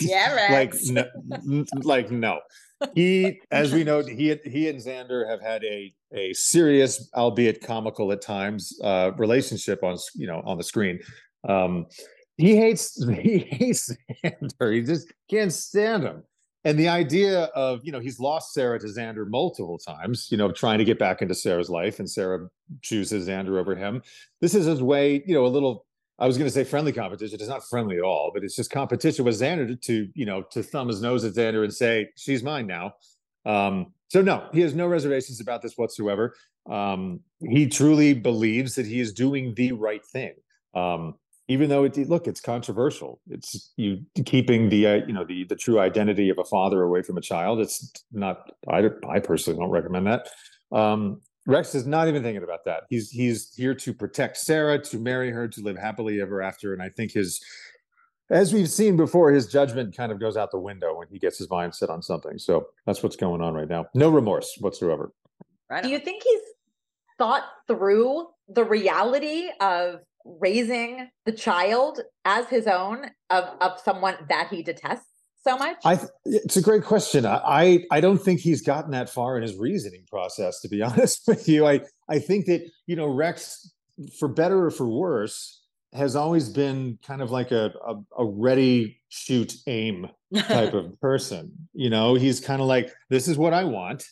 Yeah, 0.00 0.34
right. 0.34 0.72
like 0.72 0.74
no, 0.84 1.64
like 1.82 2.10
no 2.10 2.40
he, 2.94 3.40
as 3.50 3.72
we 3.72 3.84
know, 3.84 4.02
he 4.02 4.34
he 4.44 4.68
and 4.68 4.78
Xander 4.78 5.28
have 5.28 5.40
had 5.40 5.64
a 5.64 5.92
a 6.12 6.32
serious, 6.32 7.10
albeit 7.14 7.62
comical 7.62 8.10
at 8.12 8.22
times, 8.22 8.78
uh, 8.82 9.12
relationship 9.16 9.82
on 9.82 9.98
you 10.14 10.26
know 10.26 10.42
on 10.44 10.56
the 10.56 10.64
screen. 10.64 11.00
Um, 11.48 11.86
he 12.36 12.56
hates 12.56 13.02
he 13.22 13.38
hates 13.38 13.94
Xander. 14.24 14.74
He 14.74 14.82
just 14.82 15.12
can't 15.30 15.52
stand 15.52 16.04
him. 16.04 16.24
And 16.64 16.78
the 16.78 16.88
idea 16.88 17.44
of 17.54 17.80
you 17.84 17.92
know 17.92 18.00
he's 18.00 18.18
lost 18.18 18.54
Sarah 18.54 18.78
to 18.78 18.86
Xander 18.86 19.28
multiple 19.28 19.78
times. 19.78 20.28
You 20.30 20.38
know, 20.38 20.50
trying 20.50 20.78
to 20.78 20.84
get 20.84 20.98
back 20.98 21.22
into 21.22 21.34
Sarah's 21.34 21.70
life, 21.70 21.98
and 21.98 22.10
Sarah 22.10 22.48
chooses 22.82 23.28
Xander 23.28 23.58
over 23.58 23.76
him. 23.76 24.02
This 24.40 24.54
is 24.54 24.66
his 24.66 24.82
way. 24.82 25.22
You 25.26 25.34
know, 25.34 25.44
a 25.44 25.48
little 25.48 25.86
I 26.20 26.26
was 26.26 26.36
going 26.36 26.48
to 26.48 26.52
say 26.52 26.64
friendly 26.64 26.92
competition. 26.92 27.38
It's 27.40 27.48
not 27.48 27.64
friendly 27.64 27.96
at 27.96 28.02
all, 28.02 28.30
but 28.32 28.44
it's 28.44 28.54
just 28.54 28.70
competition 28.70 29.24
with 29.24 29.40
Xander 29.40 29.80
to, 29.80 30.08
you 30.14 30.26
know, 30.26 30.42
to 30.52 30.62
thumb 30.62 30.88
his 30.88 31.00
nose 31.00 31.24
at 31.24 31.32
Xander 31.32 31.64
and 31.64 31.72
say, 31.72 32.10
she's 32.16 32.42
mine 32.42 32.66
now. 32.66 32.92
Um, 33.46 33.94
so 34.08 34.20
no, 34.20 34.46
he 34.52 34.60
has 34.60 34.74
no 34.74 34.86
reservations 34.86 35.40
about 35.40 35.62
this 35.62 35.74
whatsoever. 35.76 36.34
Um, 36.70 37.20
he 37.40 37.66
truly 37.66 38.12
believes 38.12 38.74
that 38.74 38.84
he 38.84 39.00
is 39.00 39.14
doing 39.14 39.54
the 39.54 39.72
right 39.72 40.04
thing. 40.04 40.34
Um, 40.74 41.14
even 41.48 41.68
though 41.70 41.84
it, 41.84 41.96
look, 41.96 42.28
it's 42.28 42.40
controversial. 42.40 43.20
It's 43.28 43.72
you 43.76 44.02
keeping 44.26 44.68
the, 44.68 44.86
uh, 44.86 44.94
you 45.06 45.12
know, 45.12 45.24
the, 45.24 45.44
the 45.44 45.56
true 45.56 45.80
identity 45.80 46.28
of 46.28 46.38
a 46.38 46.44
father 46.44 46.82
away 46.82 47.02
from 47.02 47.16
a 47.16 47.22
child. 47.22 47.60
It's 47.60 47.92
not, 48.12 48.52
I, 48.68 48.88
I 49.08 49.20
personally 49.20 49.58
don't 49.58 49.70
recommend 49.70 50.06
that. 50.06 50.28
Um, 50.70 51.22
Rex 51.46 51.74
is 51.74 51.86
not 51.86 52.08
even 52.08 52.22
thinking 52.22 52.42
about 52.42 52.64
that. 52.66 52.84
He's 52.88 53.10
he's 53.10 53.54
here 53.54 53.74
to 53.74 53.94
protect 53.94 54.36
Sarah, 54.36 54.78
to 54.84 54.98
marry 54.98 55.30
her, 55.30 55.48
to 55.48 55.60
live 55.62 55.76
happily 55.76 56.20
ever 56.20 56.42
after. 56.42 56.72
And 56.72 56.82
I 56.82 56.90
think 56.90 57.12
his, 57.12 57.40
as 58.30 58.52
we've 58.52 58.68
seen 58.68 58.96
before, 58.96 59.32
his 59.32 59.46
judgment 59.46 59.96
kind 59.96 60.12
of 60.12 60.20
goes 60.20 60.36
out 60.36 60.50
the 60.50 60.58
window 60.58 60.96
when 60.96 61.08
he 61.10 61.18
gets 61.18 61.38
his 61.38 61.48
mind 61.48 61.74
set 61.74 61.90
on 61.90 62.02
something. 62.02 62.38
So 62.38 62.66
that's 62.86 63.02
what's 63.02 63.16
going 63.16 63.40
on 63.40 63.54
right 63.54 63.68
now. 63.68 63.86
No 63.94 64.10
remorse 64.10 64.56
whatsoever. 64.60 65.12
Right. 65.70 65.82
Do 65.82 65.88
you 65.88 65.98
think 65.98 66.22
he's 66.22 66.40
thought 67.16 67.44
through 67.66 68.26
the 68.48 68.64
reality 68.64 69.48
of 69.60 70.00
raising 70.24 71.08
the 71.24 71.32
child 71.32 72.00
as 72.24 72.48
his 72.48 72.66
own 72.66 73.10
of 73.30 73.44
of 73.60 73.80
someone 73.80 74.16
that 74.28 74.48
he 74.50 74.62
detests? 74.62 75.09
So 75.42 75.56
much? 75.56 75.76
I 75.84 75.98
it's 76.24 76.56
a 76.56 76.62
great 76.62 76.84
question. 76.84 77.26
I 77.26 77.84
I 77.90 78.00
don't 78.00 78.18
think 78.18 78.40
he's 78.40 78.62
gotten 78.62 78.90
that 78.92 79.08
far 79.08 79.36
in 79.36 79.42
his 79.42 79.56
reasoning 79.56 80.04
process. 80.08 80.60
To 80.60 80.68
be 80.68 80.82
honest 80.82 81.22
with 81.26 81.48
you, 81.48 81.66
I 81.66 81.80
I 82.08 82.18
think 82.18 82.46
that 82.46 82.68
you 82.86 82.96
know 82.96 83.06
Rex, 83.06 83.72
for 84.18 84.28
better 84.28 84.66
or 84.66 84.70
for 84.70 84.88
worse, 84.88 85.62
has 85.92 86.16
always 86.16 86.48
been 86.48 86.98
kind 87.06 87.22
of 87.22 87.30
like 87.30 87.50
a 87.52 87.72
a, 87.86 87.96
a 88.18 88.24
ready 88.24 89.00
shoot 89.08 89.54
aim 89.66 90.08
type 90.34 90.74
of 90.74 91.00
person. 91.00 91.52
You 91.72 91.90
know, 91.90 92.14
he's 92.14 92.40
kind 92.40 92.60
of 92.60 92.68
like 92.68 92.92
this 93.08 93.28
is 93.28 93.38
what 93.38 93.54
I 93.54 93.64
want. 93.64 94.04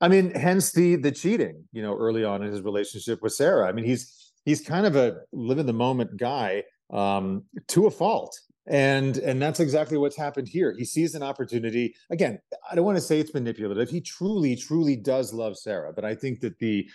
I 0.00 0.08
mean, 0.08 0.32
hence 0.34 0.72
the 0.72 0.96
the 0.96 1.12
cheating. 1.12 1.64
You 1.72 1.82
know, 1.82 1.96
early 1.96 2.24
on 2.24 2.42
in 2.42 2.50
his 2.50 2.62
relationship 2.62 3.22
with 3.22 3.32
Sarah. 3.32 3.68
I 3.68 3.72
mean, 3.72 3.84
he's 3.84 4.32
he's 4.44 4.60
kind 4.60 4.86
of 4.86 4.96
a 4.96 5.20
live 5.32 5.58
in 5.58 5.66
the 5.66 5.72
moment 5.72 6.16
guy 6.16 6.64
um, 6.92 7.44
to 7.68 7.86
a 7.86 7.90
fault 7.90 8.38
and 8.66 9.18
and 9.18 9.40
that's 9.40 9.60
exactly 9.60 9.98
what's 9.98 10.16
happened 10.16 10.48
here. 10.48 10.74
He 10.76 10.84
sees 10.84 11.14
an 11.14 11.22
opportunity. 11.22 11.94
Again 12.10 12.38
i 12.70 12.74
don't 12.74 12.84
want 12.84 12.96
to 12.96 13.02
say 13.02 13.20
it's 13.20 13.34
manipulative. 13.34 13.90
He 13.90 14.00
truly 14.00 14.56
truly 14.56 14.96
does 14.96 15.32
love 15.32 15.58
sarah 15.58 15.92
but 15.92 16.04
i 16.04 16.14
think 16.14 16.40
that 16.40 16.58
the 16.58 16.88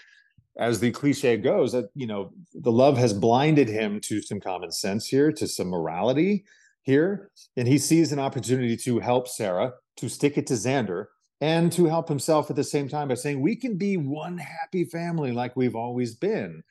as 0.57 0.79
the 0.79 0.91
cliche 0.91 1.37
goes 1.37 1.71
that 1.71 1.89
you 1.95 2.07
know 2.07 2.31
the 2.53 2.71
love 2.71 2.97
has 2.97 3.13
blinded 3.13 3.69
him 3.69 3.99
to 4.01 4.21
some 4.21 4.39
common 4.39 4.71
sense 4.71 5.07
here 5.07 5.31
to 5.31 5.47
some 5.47 5.69
morality 5.69 6.43
here. 6.83 7.29
And 7.55 7.67
he 7.67 7.77
sees 7.77 8.11
an 8.11 8.19
opportunity 8.19 8.75
to 8.77 8.99
help 8.99 9.27
sarah 9.27 9.73
to 9.97 10.09
stick 10.09 10.37
it 10.37 10.47
to 10.47 10.53
xander 10.53 11.05
and 11.41 11.71
to 11.71 11.85
help 11.85 12.09
himself 12.09 12.49
at 12.49 12.55
the 12.55 12.63
same 12.63 12.89
time 12.89 13.07
by 13.07 13.13
saying 13.13 13.41
we 13.41 13.55
can 13.55 13.77
be 13.77 13.95
one 13.97 14.37
happy 14.37 14.83
family 14.83 15.31
like 15.31 15.55
we've 15.55 15.75
always 15.75 16.15
been 16.15 16.63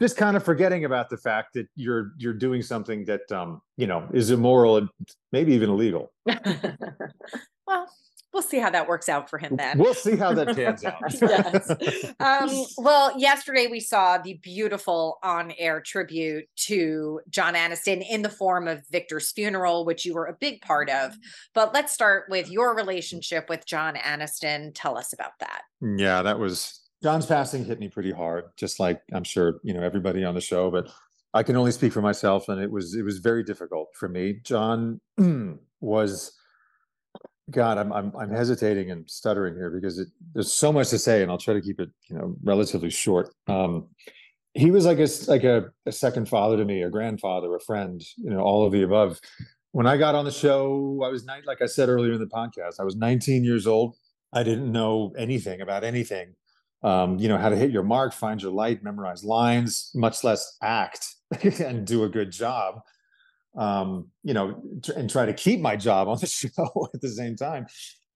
just 0.00 0.16
kind 0.16 0.36
of 0.36 0.44
forgetting 0.44 0.84
about 0.84 1.10
the 1.10 1.16
fact 1.16 1.54
that 1.54 1.68
you're 1.76 2.12
you're 2.16 2.34
doing 2.34 2.62
something 2.62 3.04
that 3.04 3.30
um 3.32 3.60
you 3.76 3.86
know 3.86 4.08
is 4.12 4.30
immoral 4.30 4.76
and 4.76 4.88
maybe 5.32 5.52
even 5.52 5.70
illegal 5.70 6.12
well 7.66 7.88
we'll 8.32 8.42
see 8.42 8.58
how 8.58 8.70
that 8.70 8.86
works 8.86 9.08
out 9.08 9.28
for 9.28 9.38
him 9.38 9.56
then. 9.56 9.78
We'll 9.78 9.94
see 9.94 10.16
how 10.16 10.32
that 10.34 10.54
pans 10.54 10.84
out. 10.84 11.00
yes. 11.20 12.12
Um, 12.20 12.64
well, 12.78 13.18
yesterday 13.18 13.66
we 13.66 13.80
saw 13.80 14.18
the 14.18 14.34
beautiful 14.34 15.18
on-air 15.22 15.80
tribute 15.80 16.46
to 16.66 17.20
John 17.28 17.54
Aniston 17.54 18.04
in 18.08 18.22
the 18.22 18.28
form 18.28 18.68
of 18.68 18.82
Victor's 18.90 19.32
funeral, 19.32 19.84
which 19.84 20.04
you 20.04 20.14
were 20.14 20.26
a 20.26 20.32
big 20.34 20.60
part 20.60 20.90
of. 20.90 21.16
But 21.54 21.74
let's 21.74 21.92
start 21.92 22.24
with 22.28 22.50
your 22.50 22.74
relationship 22.74 23.48
with 23.48 23.66
John 23.66 23.94
Aniston. 23.96 24.72
Tell 24.74 24.96
us 24.96 25.12
about 25.12 25.32
that. 25.40 25.62
Yeah, 25.80 26.22
that 26.22 26.38
was 26.38 26.80
John's 27.02 27.26
passing 27.26 27.64
hit 27.64 27.80
me 27.80 27.88
pretty 27.88 28.12
hard, 28.12 28.44
just 28.56 28.78
like 28.78 29.00
I'm 29.12 29.24
sure 29.24 29.60
you 29.62 29.74
know 29.74 29.82
everybody 29.82 30.24
on 30.24 30.34
the 30.34 30.40
show. 30.40 30.70
But 30.70 30.90
I 31.32 31.42
can 31.42 31.56
only 31.56 31.72
speak 31.72 31.92
for 31.92 32.02
myself, 32.02 32.48
and 32.48 32.60
it 32.60 32.70
was 32.70 32.94
it 32.94 33.02
was 33.02 33.18
very 33.18 33.42
difficult 33.42 33.88
for 33.94 34.08
me. 34.08 34.40
John 34.44 35.00
was 35.80 36.32
God, 37.50 37.78
I'm 37.78 37.92
I'm 37.92 38.12
I'm 38.16 38.30
hesitating 38.30 38.90
and 38.90 39.08
stuttering 39.08 39.54
here 39.54 39.70
because 39.70 39.98
it, 39.98 40.08
there's 40.34 40.52
so 40.52 40.72
much 40.72 40.90
to 40.90 40.98
say, 40.98 41.22
and 41.22 41.30
I'll 41.30 41.38
try 41.38 41.54
to 41.54 41.60
keep 41.60 41.80
it, 41.80 41.90
you 42.08 42.16
know, 42.16 42.36
relatively 42.42 42.90
short. 42.90 43.32
Um, 43.48 43.88
he 44.54 44.70
was 44.70 44.84
like 44.84 44.98
a 44.98 45.08
like 45.28 45.44
a, 45.44 45.70
a 45.86 45.92
second 45.92 46.28
father 46.28 46.56
to 46.56 46.64
me, 46.64 46.82
a 46.82 46.90
grandfather, 46.90 47.54
a 47.54 47.60
friend, 47.60 48.02
you 48.16 48.30
know, 48.30 48.40
all 48.40 48.66
of 48.66 48.72
the 48.72 48.82
above. 48.82 49.20
When 49.72 49.86
I 49.86 49.96
got 49.96 50.14
on 50.16 50.24
the 50.24 50.32
show, 50.32 51.00
I 51.04 51.08
was 51.08 51.24
nine, 51.24 51.42
like 51.46 51.62
I 51.62 51.66
said 51.66 51.88
earlier 51.88 52.12
in 52.12 52.18
the 52.18 52.26
podcast, 52.26 52.80
I 52.80 52.84
was 52.84 52.96
19 52.96 53.44
years 53.44 53.66
old. 53.66 53.96
I 54.32 54.42
didn't 54.42 54.70
know 54.70 55.12
anything 55.16 55.60
about 55.60 55.84
anything. 55.84 56.34
Um, 56.82 57.18
you 57.18 57.28
know, 57.28 57.36
how 57.36 57.50
to 57.50 57.56
hit 57.56 57.70
your 57.70 57.82
mark, 57.82 58.14
find 58.14 58.40
your 58.40 58.52
light, 58.52 58.82
memorize 58.82 59.22
lines, 59.22 59.90
much 59.94 60.24
less 60.24 60.56
act 60.62 61.14
and 61.60 61.86
do 61.86 62.04
a 62.04 62.08
good 62.08 62.32
job 62.32 62.80
um, 63.56 64.08
you 64.22 64.34
know, 64.34 64.62
and 64.96 65.10
try 65.10 65.26
to 65.26 65.32
keep 65.32 65.60
my 65.60 65.76
job 65.76 66.08
on 66.08 66.18
the 66.18 66.26
show 66.26 66.88
at 66.94 67.00
the 67.00 67.08
same 67.08 67.36
time. 67.36 67.66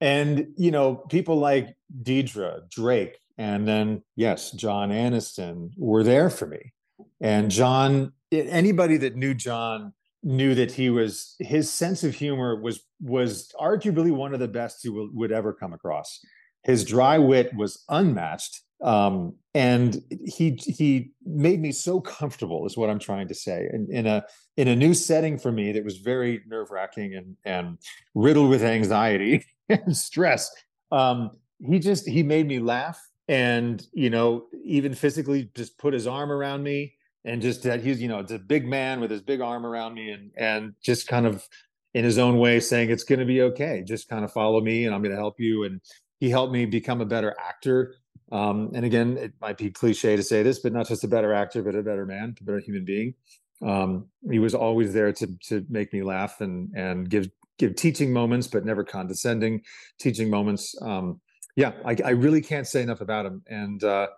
And, 0.01 0.49
you 0.57 0.71
know, 0.71 0.97
people 0.97 1.37
like 1.37 1.77
Deidre, 2.03 2.69
Drake, 2.71 3.19
and 3.39 3.67
then, 3.67 4.03
yes, 4.17 4.51
John 4.53 4.91
Aniston 4.91 5.71
were 5.77 6.03
there 6.03 6.31
for 6.31 6.47
me. 6.47 6.73
And 7.21 7.51
John, 7.51 8.13
anybody 8.31 8.97
that 8.99 9.17
knew 9.17 9.35
John 9.35 9.93
knew 10.23 10.55
that 10.55 10.73
he 10.73 10.91
was, 10.91 11.37
his 11.39 11.71
sense 11.71 12.05
of 12.05 12.15
humor 12.15 12.61
was, 12.61 12.81
was 13.01 13.51
arguably 13.61 14.11
one 14.11 14.35
of 14.35 14.41
the 14.41 14.49
best 14.49 14.85
you 14.85 15.11
would 15.13 15.33
ever 15.33 15.53
come 15.53 15.73
across. 15.73 16.21
His 16.65 16.85
dry 16.85 17.19
wit 17.19 17.55
was 17.55 17.85
unmatched 17.89 18.65
um, 18.85 19.35
and 19.55 20.03
he 20.27 20.59
he 20.63 21.13
made 21.25 21.61
me 21.61 21.73
so 21.73 22.01
comfortable 22.01 22.67
is 22.67 22.77
what 22.77 22.91
i'm 22.91 22.99
trying 22.99 23.29
to 23.29 23.35
say. 23.35 23.69
In, 23.73 23.89
in 23.91 24.07
a 24.07 24.25
in 24.57 24.69
a 24.69 24.77
new 24.77 24.95
setting 24.95 25.39
for 25.39 25.51
me 25.51 25.73
that 25.73 25.85
was 25.85 25.99
very 25.99 26.43
nerve-wracking 26.47 27.15
and 27.15 27.37
and 27.45 27.79
riddled 28.15 28.51
with 28.51 28.63
anxiety 28.63 29.45
and 29.69 29.97
stress 29.97 30.51
um, 30.93 31.31
he 31.61 31.79
just 31.79 32.07
he 32.07 32.23
made 32.23 32.47
me 32.47 32.59
laugh 32.59 33.01
and 33.29 33.87
you 33.95 34.11
know 34.11 34.47
even 34.65 34.95
physically 34.95 35.51
just 35.55 35.79
put 35.79 35.95
his 35.95 36.07
arm 36.07 36.31
around 36.31 36.63
me 36.63 36.95
and 37.25 37.41
just 37.41 37.63
that 37.63 37.81
he's 37.81 38.03
you 38.03 38.09
know 38.09 38.19
it's 38.19 38.33
a 38.33 38.39
big 38.39 38.67
man 38.67 39.01
with 39.01 39.11
his 39.11 39.23
big 39.23 39.41
arm 39.41 39.65
around 39.65 39.95
me 39.95 40.11
and 40.11 40.31
and 40.37 40.75
just 40.83 41.09
kind 41.09 41.27
of 41.27 41.49
in 41.95 42.05
his 42.05 42.19
own 42.19 42.39
way 42.39 42.59
saying 42.59 42.91
it's 42.91 43.05
going 43.05 43.21
to 43.21 43.25
be 43.25 43.43
okay. 43.43 43.83
Just 43.87 44.09
kind 44.09 44.25
of 44.25 44.33
follow 44.33 44.61
me 44.61 44.85
and 44.85 44.95
i'm 44.95 45.01
going 45.01 45.15
to 45.15 45.17
help 45.17 45.39
you. 45.39 45.65
And 45.65 45.81
he 46.21 46.31
helped 46.31 46.53
me 46.53 46.67
become 46.67 47.01
a 47.01 47.07
better 47.07 47.35
actor 47.39 47.95
um, 48.33 48.71
and 48.75 48.85
again, 48.85 49.17
it 49.17 49.33
might 49.41 49.59
be 49.59 49.71
cliche 49.71 50.17
to 50.17 50.23
say 50.23 50.43
this, 50.43 50.59
but 50.59 50.73
not 50.73 50.89
just 50.89 51.05
a 51.05 51.09
better 51.09 51.33
actor, 51.33 51.63
but 51.63 51.75
a 51.75 51.83
better 51.83 52.07
man, 52.07 52.35
a 52.41 52.45
better 52.45 52.59
human 52.59 52.85
being. 52.85 53.15
Um, 53.65 54.07
he 54.29 54.39
was 54.39 54.55
always 54.55 54.93
there 54.93 55.13
to 55.13 55.29
to 55.49 55.65
make 55.69 55.93
me 55.93 56.03
laugh 56.03 56.41
and 56.41 56.71
and 56.75 57.09
give 57.09 57.29
give 57.59 57.77
teaching 57.77 58.13
moments, 58.13 58.49
but 58.49 58.65
never 58.65 58.83
condescending 58.83 59.63
teaching 60.01 60.29
moments. 60.29 60.75
Um, 60.83 61.21
yeah, 61.57 61.73
I, 61.85 61.97
I, 62.05 62.11
really 62.11 62.41
can't 62.41 62.67
say 62.67 62.83
enough 62.83 63.01
about 63.01 63.25
him. 63.25 63.43
And 63.47 63.85
uh, 63.85 64.09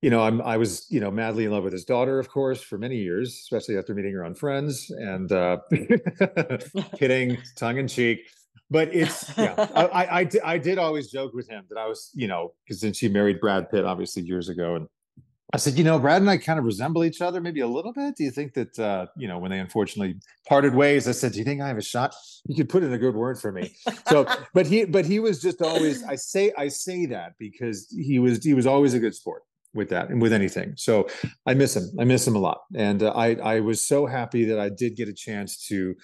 you 0.00 0.08
know, 0.08 0.22
I'm 0.22 0.40
I 0.40 0.56
was 0.56 0.86
you 0.88 1.00
know 1.00 1.10
madly 1.10 1.44
in 1.44 1.50
love 1.50 1.64
with 1.64 1.74
his 1.74 1.84
daughter, 1.84 2.18
of 2.18 2.30
course, 2.30 2.62
for 2.62 2.78
many 2.78 2.96
years, 2.96 3.28
especially 3.42 3.76
after 3.76 3.94
meeting 3.94 4.14
her 4.14 4.24
on 4.24 4.34
Friends. 4.34 4.90
And 4.90 5.30
uh, 5.30 5.58
kidding, 6.96 7.36
tongue 7.56 7.76
in 7.76 7.88
cheek 7.88 8.26
but 8.70 8.94
it's 8.94 9.32
yeah 9.38 9.54
I, 9.74 10.20
I 10.20 10.30
i 10.44 10.58
did 10.58 10.78
always 10.78 11.10
joke 11.10 11.32
with 11.34 11.48
him 11.48 11.64
that 11.68 11.78
i 11.78 11.86
was 11.86 12.10
you 12.14 12.28
know 12.28 12.52
because 12.64 12.80
then 12.80 12.92
she 12.92 13.08
married 13.08 13.40
brad 13.40 13.70
pitt 13.70 13.84
obviously 13.84 14.22
years 14.22 14.48
ago 14.48 14.76
and 14.76 14.86
i 15.52 15.56
said 15.56 15.74
you 15.74 15.84
know 15.84 15.98
brad 15.98 16.22
and 16.22 16.30
i 16.30 16.38
kind 16.38 16.58
of 16.58 16.64
resemble 16.64 17.04
each 17.04 17.20
other 17.20 17.40
maybe 17.40 17.60
a 17.60 17.66
little 17.66 17.92
bit. 17.92 18.16
Do 18.16 18.24
you 18.24 18.30
think 18.30 18.54
that 18.54 18.78
uh 18.78 19.06
you 19.16 19.28
know 19.28 19.38
when 19.38 19.50
they 19.50 19.58
unfortunately 19.58 20.20
parted 20.48 20.74
ways 20.74 21.08
i 21.08 21.12
said 21.12 21.32
do 21.32 21.38
you 21.38 21.44
think 21.44 21.60
i 21.60 21.68
have 21.68 21.78
a 21.78 21.82
shot 21.82 22.14
you 22.46 22.54
could 22.54 22.68
put 22.68 22.82
in 22.82 22.92
a 22.92 22.98
good 22.98 23.14
word 23.14 23.38
for 23.38 23.52
me. 23.52 23.74
So 24.08 24.26
but 24.54 24.66
he 24.66 24.84
but 24.84 25.04
he 25.04 25.20
was 25.20 25.40
just 25.40 25.62
always 25.62 26.02
i 26.04 26.16
say 26.16 26.52
i 26.56 26.68
say 26.68 27.06
that 27.06 27.34
because 27.38 27.88
he 27.90 28.18
was 28.18 28.42
he 28.42 28.54
was 28.54 28.66
always 28.66 28.94
a 28.94 28.98
good 28.98 29.14
sport 29.14 29.42
with 29.72 29.88
that 29.90 30.08
and 30.10 30.20
with 30.20 30.32
anything. 30.32 30.74
So 30.76 31.08
i 31.46 31.54
miss 31.54 31.76
him. 31.76 31.90
I 31.98 32.04
miss 32.04 32.26
him 32.26 32.36
a 32.36 32.38
lot. 32.38 32.62
And 32.74 33.02
uh, 33.02 33.10
i 33.10 33.34
i 33.34 33.60
was 33.60 33.84
so 33.84 34.06
happy 34.06 34.44
that 34.46 34.58
i 34.58 34.68
did 34.68 34.96
get 34.96 35.08
a 35.08 35.12
chance 35.12 35.66
to 35.68 35.94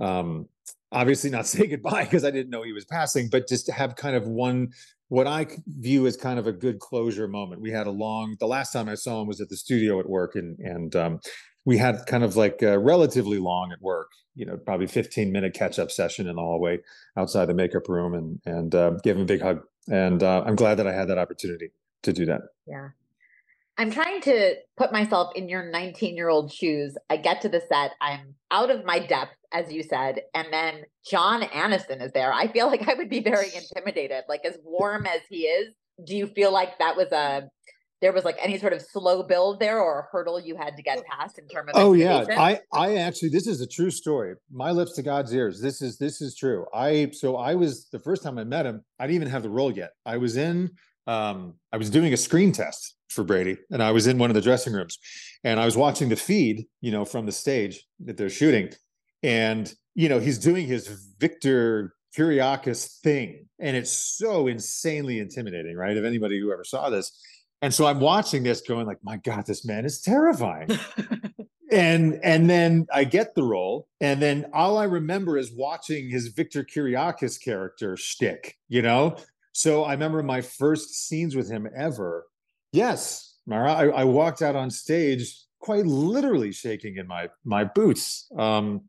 um 0.00 0.48
obviously 0.92 1.30
not 1.30 1.46
say 1.46 1.66
goodbye 1.66 2.04
because 2.04 2.24
I 2.24 2.30
didn't 2.30 2.50
know 2.50 2.62
he 2.62 2.72
was 2.72 2.84
passing, 2.84 3.28
but 3.28 3.48
just 3.48 3.66
to 3.66 3.72
have 3.72 3.96
kind 3.96 4.16
of 4.16 4.26
one 4.26 4.72
what 5.08 5.26
I 5.26 5.46
view 5.66 6.06
as 6.06 6.16
kind 6.16 6.38
of 6.38 6.46
a 6.46 6.52
good 6.52 6.80
closure 6.80 7.28
moment. 7.28 7.60
We 7.60 7.70
had 7.70 7.86
a 7.86 7.90
long. 7.90 8.36
The 8.40 8.48
last 8.48 8.72
time 8.72 8.88
I 8.88 8.94
saw 8.94 9.20
him 9.20 9.28
was 9.28 9.40
at 9.40 9.48
the 9.48 9.56
studio 9.56 10.00
at 10.00 10.08
work, 10.08 10.34
and 10.34 10.58
and 10.58 10.96
um, 10.96 11.20
we 11.64 11.78
had 11.78 12.04
kind 12.06 12.24
of 12.24 12.36
like 12.36 12.62
a 12.62 12.78
relatively 12.78 13.38
long 13.38 13.72
at 13.72 13.80
work. 13.80 14.08
You 14.34 14.44
know, 14.44 14.56
probably 14.56 14.86
15 14.86 15.32
minute 15.32 15.54
catch 15.54 15.78
up 15.78 15.90
session 15.90 16.26
in 16.26 16.36
the 16.36 16.42
hallway 16.42 16.80
outside 17.16 17.46
the 17.46 17.54
makeup 17.54 17.88
room, 17.88 18.14
and 18.14 18.40
and 18.46 18.74
uh, 18.74 18.90
gave 19.02 19.16
him 19.16 19.22
a 19.22 19.26
big 19.26 19.42
hug. 19.42 19.60
And 19.88 20.22
uh, 20.22 20.42
I'm 20.44 20.56
glad 20.56 20.76
that 20.76 20.86
I 20.86 20.92
had 20.92 21.08
that 21.08 21.18
opportunity 21.18 21.70
to 22.02 22.12
do 22.12 22.26
that. 22.26 22.40
Yeah. 22.66 22.88
I'm 23.78 23.90
trying 23.90 24.22
to 24.22 24.54
put 24.76 24.90
myself 24.90 25.32
in 25.34 25.48
your 25.48 25.70
19 25.70 26.16
year 26.16 26.28
old 26.28 26.52
shoes. 26.52 26.96
I 27.10 27.18
get 27.18 27.42
to 27.42 27.48
the 27.48 27.60
set, 27.68 27.92
I'm 28.00 28.34
out 28.50 28.70
of 28.70 28.84
my 28.84 28.98
depth, 28.98 29.36
as 29.52 29.72
you 29.72 29.82
said, 29.82 30.22
and 30.34 30.48
then 30.50 30.84
John 31.08 31.42
Aniston 31.42 32.02
is 32.02 32.12
there. 32.12 32.32
I 32.32 32.48
feel 32.48 32.68
like 32.68 32.88
I 32.88 32.94
would 32.94 33.10
be 33.10 33.20
very 33.20 33.48
intimidated. 33.54 34.24
Like, 34.28 34.44
as 34.44 34.56
warm 34.64 35.06
as 35.06 35.20
he 35.28 35.42
is, 35.42 35.74
do 36.04 36.16
you 36.16 36.26
feel 36.26 36.52
like 36.52 36.78
that 36.78 36.96
was 36.96 37.12
a 37.12 37.48
there 38.02 38.12
was 38.12 38.24
like 38.24 38.36
any 38.38 38.58
sort 38.58 38.74
of 38.74 38.82
slow 38.82 39.22
build 39.22 39.58
there 39.58 39.80
or 39.80 40.00
a 40.00 40.06
hurdle 40.12 40.38
you 40.38 40.54
had 40.54 40.76
to 40.76 40.82
get 40.82 41.02
past 41.06 41.38
in 41.38 41.48
terms 41.48 41.70
of 41.72 41.82
oh 41.82 41.94
yeah. 41.94 42.26
i 42.36 42.60
i 42.74 42.96
actually 42.96 43.30
this 43.30 43.46
is 43.46 43.62
a 43.62 43.66
true 43.66 43.90
story. 43.90 44.34
My 44.50 44.70
lips 44.70 44.92
to 44.94 45.02
god's 45.02 45.32
ears. 45.32 45.60
This 45.60 45.80
is 45.80 45.96
this 45.96 46.20
is 46.20 46.34
true. 46.34 46.66
I 46.74 47.10
so 47.12 47.36
i 47.36 47.54
was 47.54 47.88
the 47.88 47.98
first 47.98 48.22
time 48.22 48.38
i 48.38 48.44
met 48.44 48.66
him 48.66 48.84
i 48.98 49.06
didn't 49.06 49.16
even 49.16 49.28
have 49.28 49.42
the 49.42 49.50
role 49.50 49.72
yet. 49.72 49.92
I 50.04 50.18
was 50.18 50.36
in 50.36 50.70
um 51.06 51.54
i 51.72 51.78
was 51.78 51.88
doing 51.88 52.12
a 52.12 52.16
screen 52.18 52.52
test 52.52 52.95
for 53.08 53.24
Brady, 53.24 53.56
and 53.70 53.82
I 53.82 53.92
was 53.92 54.06
in 54.06 54.18
one 54.18 54.30
of 54.30 54.34
the 54.34 54.40
dressing 54.40 54.72
rooms, 54.72 54.98
and 55.44 55.60
I 55.60 55.64
was 55.64 55.76
watching 55.76 56.08
the 56.08 56.16
feed, 56.16 56.66
you 56.80 56.90
know, 56.90 57.04
from 57.04 57.26
the 57.26 57.32
stage 57.32 57.84
that 58.00 58.16
they're 58.16 58.30
shooting, 58.30 58.70
and 59.22 59.72
you 59.94 60.08
know 60.08 60.18
he's 60.18 60.38
doing 60.38 60.66
his 60.66 60.88
Victor 61.18 61.94
Kiriakis 62.16 63.00
thing, 63.00 63.46
and 63.58 63.76
it's 63.76 63.92
so 63.92 64.46
insanely 64.46 65.18
intimidating, 65.18 65.76
right? 65.76 65.96
If 65.96 66.04
anybody 66.04 66.40
who 66.40 66.52
ever 66.52 66.64
saw 66.64 66.90
this, 66.90 67.18
and 67.62 67.72
so 67.72 67.86
I'm 67.86 68.00
watching 68.00 68.42
this, 68.42 68.60
going 68.60 68.86
like, 68.86 68.98
my 69.02 69.16
God, 69.16 69.46
this 69.46 69.64
man 69.64 69.84
is 69.84 70.00
terrifying. 70.00 70.68
and 71.72 72.20
and 72.22 72.48
then 72.48 72.86
I 72.92 73.04
get 73.04 73.34
the 73.34 73.42
role, 73.42 73.88
and 74.00 74.20
then 74.20 74.46
all 74.52 74.78
I 74.78 74.84
remember 74.84 75.36
is 75.38 75.52
watching 75.52 76.10
his 76.10 76.28
Victor 76.28 76.64
Kiriakis 76.64 77.42
character 77.42 77.96
shtick, 77.96 78.56
you 78.68 78.82
know. 78.82 79.16
So 79.52 79.84
I 79.84 79.92
remember 79.92 80.22
my 80.22 80.42
first 80.42 81.08
scenes 81.08 81.34
with 81.34 81.50
him 81.50 81.66
ever 81.74 82.26
Yes, 82.72 83.36
Mara. 83.46 83.72
I, 83.72 83.86
I, 83.88 84.04
walked 84.04 84.42
out 84.42 84.56
on 84.56 84.70
stage 84.70 85.34
quite 85.60 85.86
literally 85.86 86.52
shaking 86.52 86.96
in 86.96 87.06
my 87.06 87.28
my 87.44 87.64
boots, 87.64 88.30
um, 88.36 88.82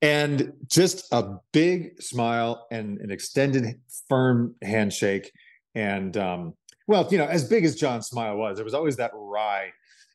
and 0.00 0.52
just 0.66 1.12
a 1.12 1.36
big 1.52 2.00
smile 2.02 2.66
and 2.70 2.98
an 2.98 3.10
extended, 3.10 3.80
firm 4.08 4.54
handshake. 4.62 5.30
And 5.74 6.16
um, 6.16 6.54
well, 6.86 7.06
you 7.10 7.18
know, 7.18 7.26
as 7.26 7.48
big 7.48 7.64
as 7.64 7.76
John's 7.76 8.08
smile 8.08 8.36
was, 8.36 8.56
there 8.56 8.64
was 8.64 8.74
always 8.74 8.96
that 8.96 9.12
wry, 9.14 9.70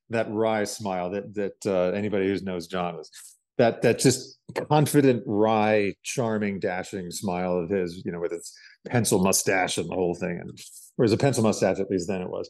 that 0.09 0.29
wry 0.31 0.63
smile 0.63 1.09
that 1.11 1.33
that 1.35 1.65
uh, 1.65 1.95
anybody 1.95 2.27
who 2.27 2.39
knows 2.43 2.67
John 2.67 2.97
was 2.97 3.11
that 3.57 3.81
that 3.81 3.99
just 3.99 4.37
confident, 4.69 5.23
wry, 5.25 5.93
charming, 6.03 6.59
dashing 6.59 7.11
smile 7.11 7.57
of 7.57 7.69
his, 7.69 8.03
you 8.05 8.11
know, 8.11 8.19
with 8.19 8.31
its 8.31 8.57
pencil 8.87 9.23
mustache 9.23 9.77
and 9.77 9.89
the 9.89 9.95
whole 9.95 10.15
thing, 10.15 10.39
and 10.39 10.59
or 10.97 11.05
as 11.05 11.11
a 11.11 11.17
pencil 11.17 11.43
mustache 11.43 11.79
at 11.79 11.89
least 11.89 12.07
then 12.07 12.21
it 12.21 12.29
was. 12.29 12.49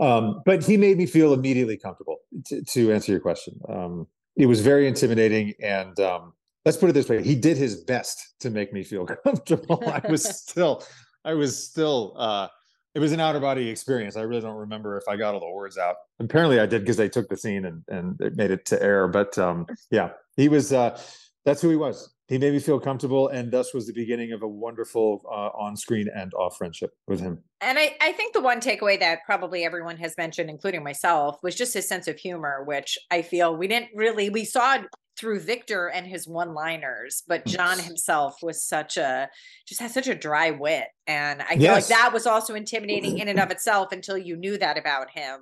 Um, 0.00 0.42
but 0.44 0.64
he 0.64 0.76
made 0.76 0.98
me 0.98 1.06
feel 1.06 1.32
immediately 1.32 1.76
comfortable. 1.76 2.18
To, 2.46 2.62
to 2.62 2.92
answer 2.92 3.12
your 3.12 3.20
question, 3.20 3.60
um, 3.68 4.06
it 4.36 4.46
was 4.46 4.60
very 4.60 4.88
intimidating, 4.88 5.54
and 5.62 5.98
um, 6.00 6.32
let's 6.64 6.76
put 6.76 6.90
it 6.90 6.94
this 6.94 7.08
way: 7.08 7.22
he 7.22 7.34
did 7.34 7.56
his 7.56 7.76
best 7.84 8.34
to 8.40 8.50
make 8.50 8.72
me 8.72 8.82
feel 8.82 9.06
comfortable. 9.24 9.82
I 9.86 10.02
was 10.08 10.24
still, 10.40 10.84
I 11.24 11.34
was 11.34 11.62
still. 11.62 12.14
Uh, 12.16 12.48
it 12.94 13.00
was 13.00 13.10
an 13.10 13.18
outer 13.18 13.40
body 13.40 13.68
experience. 13.68 14.16
I 14.16 14.22
really 14.22 14.40
don't 14.40 14.56
remember 14.56 14.96
if 14.96 15.02
I 15.08 15.16
got 15.16 15.34
all 15.34 15.40
the 15.40 15.50
words 15.50 15.76
out. 15.76 15.96
Apparently, 16.20 16.60
I 16.60 16.66
did 16.66 16.82
because 16.82 16.96
they 16.96 17.08
took 17.08 17.28
the 17.28 17.36
scene 17.36 17.64
and 17.64 17.82
and 17.88 18.20
it 18.20 18.36
made 18.36 18.50
it 18.50 18.64
to 18.66 18.82
air. 18.82 19.06
But 19.08 19.36
um, 19.38 19.66
yeah, 19.90 20.10
he 20.36 20.48
was. 20.48 20.72
Uh, 20.72 20.98
that's 21.44 21.60
who 21.60 21.70
he 21.70 21.76
was. 21.76 22.13
He 22.26 22.38
made 22.38 22.52
me 22.52 22.58
feel 22.58 22.80
comfortable, 22.80 23.28
and 23.28 23.52
thus 23.52 23.74
was 23.74 23.86
the 23.86 23.92
beginning 23.92 24.32
of 24.32 24.42
a 24.42 24.48
wonderful 24.48 25.22
uh, 25.26 25.50
on-screen 25.58 26.08
and 26.14 26.32
off 26.34 26.56
friendship 26.56 26.92
with 27.06 27.20
him. 27.20 27.42
And 27.60 27.78
I, 27.78 27.96
I 28.00 28.12
think 28.12 28.32
the 28.32 28.40
one 28.40 28.60
takeaway 28.60 28.98
that 29.00 29.20
probably 29.26 29.64
everyone 29.64 29.98
has 29.98 30.14
mentioned, 30.16 30.48
including 30.48 30.82
myself, 30.82 31.36
was 31.42 31.54
just 31.54 31.74
his 31.74 31.86
sense 31.86 32.08
of 32.08 32.18
humor, 32.18 32.64
which 32.64 32.96
I 33.10 33.22
feel 33.22 33.56
we 33.56 33.68
didn't 33.68 33.90
really 33.94 34.30
we 34.30 34.44
saw 34.44 34.78
through 35.16 35.38
Victor 35.38 35.88
and 35.88 36.06
his 36.06 36.26
one-liners, 36.26 37.22
but 37.28 37.46
John 37.46 37.78
himself 37.78 38.38
was 38.42 38.64
such 38.64 38.96
a 38.96 39.28
just 39.68 39.80
has 39.80 39.94
such 39.94 40.08
a 40.08 40.14
dry 40.14 40.50
wit, 40.50 40.86
and 41.06 41.42
I 41.42 41.54
feel 41.54 41.62
yes. 41.62 41.90
like 41.90 41.98
that 41.98 42.12
was 42.12 42.26
also 42.26 42.54
intimidating 42.54 43.18
in 43.18 43.28
and 43.28 43.38
of 43.38 43.50
itself 43.50 43.92
until 43.92 44.18
you 44.18 44.36
knew 44.36 44.58
that 44.58 44.78
about 44.78 45.10
him, 45.10 45.40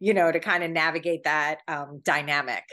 you 0.00 0.12
know, 0.14 0.30
to 0.30 0.40
kind 0.40 0.62
of 0.64 0.70
navigate 0.70 1.24
that 1.24 1.60
um, 1.68 2.00
dynamic. 2.04 2.64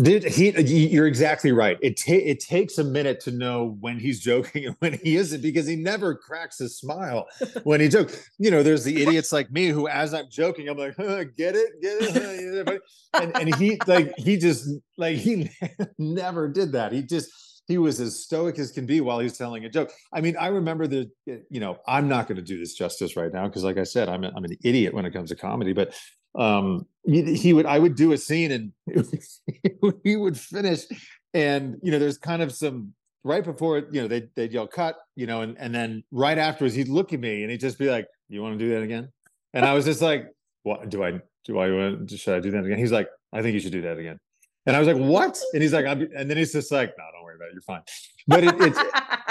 Did 0.00 0.24
he? 0.24 0.50
You're 0.88 1.06
exactly 1.06 1.52
right. 1.52 1.76
It 1.82 1.98
ta- 1.98 2.14
it 2.14 2.40
takes 2.40 2.78
a 2.78 2.84
minute 2.84 3.20
to 3.20 3.30
know 3.30 3.76
when 3.80 3.98
he's 3.98 4.18
joking 4.20 4.64
and 4.66 4.76
when 4.78 4.94
he 4.94 5.16
isn't 5.16 5.42
because 5.42 5.66
he 5.66 5.76
never 5.76 6.14
cracks 6.14 6.58
a 6.60 6.70
smile 6.70 7.26
when 7.64 7.82
he 7.82 7.88
jokes. 7.88 8.30
You 8.38 8.50
know, 8.50 8.62
there's 8.62 8.84
the 8.84 9.02
idiots 9.02 9.30
like 9.30 9.50
me 9.52 9.68
who, 9.68 9.86
as 9.86 10.14
I'm 10.14 10.30
joking, 10.30 10.68
I'm 10.70 10.78
like, 10.78 10.94
huh, 10.96 11.24
"Get 11.36 11.54
it, 11.54 11.82
get 11.82 11.98
it," 12.00 12.82
and 13.12 13.36
and 13.36 13.54
he 13.56 13.78
like 13.86 14.14
he 14.16 14.38
just 14.38 14.70
like 14.96 15.18
he 15.18 15.50
never 15.98 16.48
did 16.48 16.72
that. 16.72 16.92
He 16.92 17.02
just 17.02 17.30
he 17.66 17.76
was 17.76 18.00
as 18.00 18.22
stoic 18.22 18.58
as 18.58 18.70
can 18.70 18.86
be 18.86 19.00
while 19.00 19.18
he's 19.18 19.36
telling 19.36 19.64
a 19.64 19.70
joke. 19.70 19.90
I 20.12 20.20
mean, 20.20 20.36
I 20.38 20.48
remember 20.48 20.86
the, 20.86 21.10
you 21.26 21.60
know, 21.60 21.78
I'm 21.86 22.08
not 22.08 22.28
going 22.28 22.36
to 22.36 22.42
do 22.42 22.58
this 22.58 22.74
justice 22.74 23.16
right 23.16 23.32
now 23.32 23.48
because, 23.48 23.64
like 23.64 23.78
I 23.78 23.84
said, 23.84 24.08
I'm 24.08 24.24
a, 24.24 24.32
I'm 24.36 24.44
an 24.44 24.56
idiot 24.62 24.92
when 24.92 25.06
it 25.06 25.12
comes 25.12 25.30
to 25.30 25.36
comedy. 25.36 25.72
But 25.72 25.94
um, 26.34 26.86
he, 27.04 27.34
he 27.34 27.52
would, 27.52 27.66
I 27.66 27.78
would 27.78 27.94
do 27.94 28.12
a 28.12 28.18
scene 28.18 28.52
and 28.52 28.72
he 30.04 30.16
would 30.16 30.38
finish, 30.38 30.84
and 31.32 31.76
you 31.82 31.90
know, 31.92 31.98
there's 31.98 32.18
kind 32.18 32.42
of 32.42 32.52
some 32.52 32.94
right 33.24 33.42
before 33.42 33.78
you 33.90 34.02
know 34.02 34.08
they 34.08 34.28
they'd 34.36 34.52
yell 34.52 34.66
cut, 34.66 34.96
you 35.16 35.26
know, 35.26 35.40
and 35.40 35.56
and 35.58 35.74
then 35.74 36.04
right 36.10 36.38
afterwards 36.38 36.74
he'd 36.74 36.88
look 36.88 37.12
at 37.12 37.20
me 37.20 37.42
and 37.42 37.50
he'd 37.50 37.60
just 37.60 37.78
be 37.78 37.90
like, 37.90 38.06
"You 38.28 38.42
want 38.42 38.58
to 38.58 38.64
do 38.64 38.72
that 38.74 38.82
again?" 38.82 39.10
And 39.52 39.64
I 39.64 39.72
was 39.72 39.84
just 39.84 40.02
like, 40.02 40.26
"What 40.62 40.88
do 40.88 41.02
I 41.02 41.20
do? 41.44 41.58
I 41.58 41.70
want? 41.70 42.10
Should 42.10 42.34
I 42.34 42.40
do 42.40 42.50
that 42.52 42.64
again?" 42.64 42.78
He's 42.78 42.92
like, 42.92 43.08
"I 43.32 43.42
think 43.42 43.54
you 43.54 43.60
should 43.60 43.72
do 43.72 43.82
that 43.82 43.98
again." 43.98 44.18
And 44.66 44.76
I 44.76 44.78
was 44.78 44.88
like, 44.88 44.96
"What?" 44.96 45.38
And 45.52 45.62
he's 45.62 45.72
like, 45.72 45.86
I'm, 45.86 46.08
and 46.16 46.30
then 46.30 46.36
he's 46.36 46.52
just 46.52 46.70
like, 46.70 46.92
"No, 46.96 47.04
don't 47.12 47.24
worry 47.24 47.36
about 47.36 47.48
it. 47.48 47.54
You're 47.54 47.62
fine." 47.62 47.82
But 48.26 48.44
it, 48.44 48.54
it's, 48.58 48.78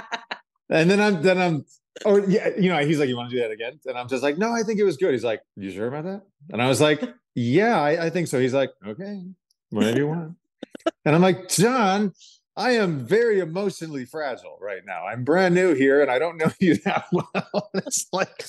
and 0.70 0.90
then 0.90 1.00
I'm 1.00 1.22
then 1.22 1.38
I'm, 1.38 1.66
or 2.06 2.22
yeah, 2.22 2.50
you 2.58 2.70
know, 2.70 2.80
he's 2.86 3.00
like, 3.00 3.10
"You 3.10 3.18
want 3.18 3.30
to 3.30 3.36
do 3.36 3.42
that 3.42 3.52
again?" 3.52 3.80
And 3.86 3.98
I'm 3.98 4.08
just 4.08 4.24
like, 4.24 4.38
"No, 4.38 4.52
I 4.52 4.64
think 4.64 4.80
it 4.80 4.84
was 4.84 4.98
good." 4.98 5.12
He's 5.12 5.24
like, 5.24 5.42
"You 5.56 5.72
sure 5.72 5.88
about 5.88 6.06
that?" 6.06 6.22
And 6.52 6.62
I 6.62 6.68
was 6.68 6.82
like, 6.82 7.02
"Yeah, 7.36 7.80
I, 7.80 8.06
I 8.06 8.10
think 8.10 8.28
so." 8.28 8.40
He's 8.40 8.54
like, 8.54 8.72
"Okay, 8.86 9.22
whatever 9.70 9.98
you 9.98 10.08
want." 10.08 10.36
And 11.06 11.16
I'm 11.16 11.22
like, 11.22 11.50
"John, 11.50 12.14
I 12.56 12.72
am 12.72 13.00
very 13.06 13.40
emotionally 13.40 14.06
fragile 14.06 14.60
right 14.62 14.86
now. 14.86 15.08
I'm 15.08 15.24
brand 15.24 15.56
new 15.56 15.74
here 15.74 16.02
and 16.02 16.12
I 16.12 16.20
don't 16.20 16.38
know 16.38 16.52
you 16.60 16.76
that 16.86 17.06
well. 17.12 17.70
it's 17.74 18.08
like, 18.14 18.46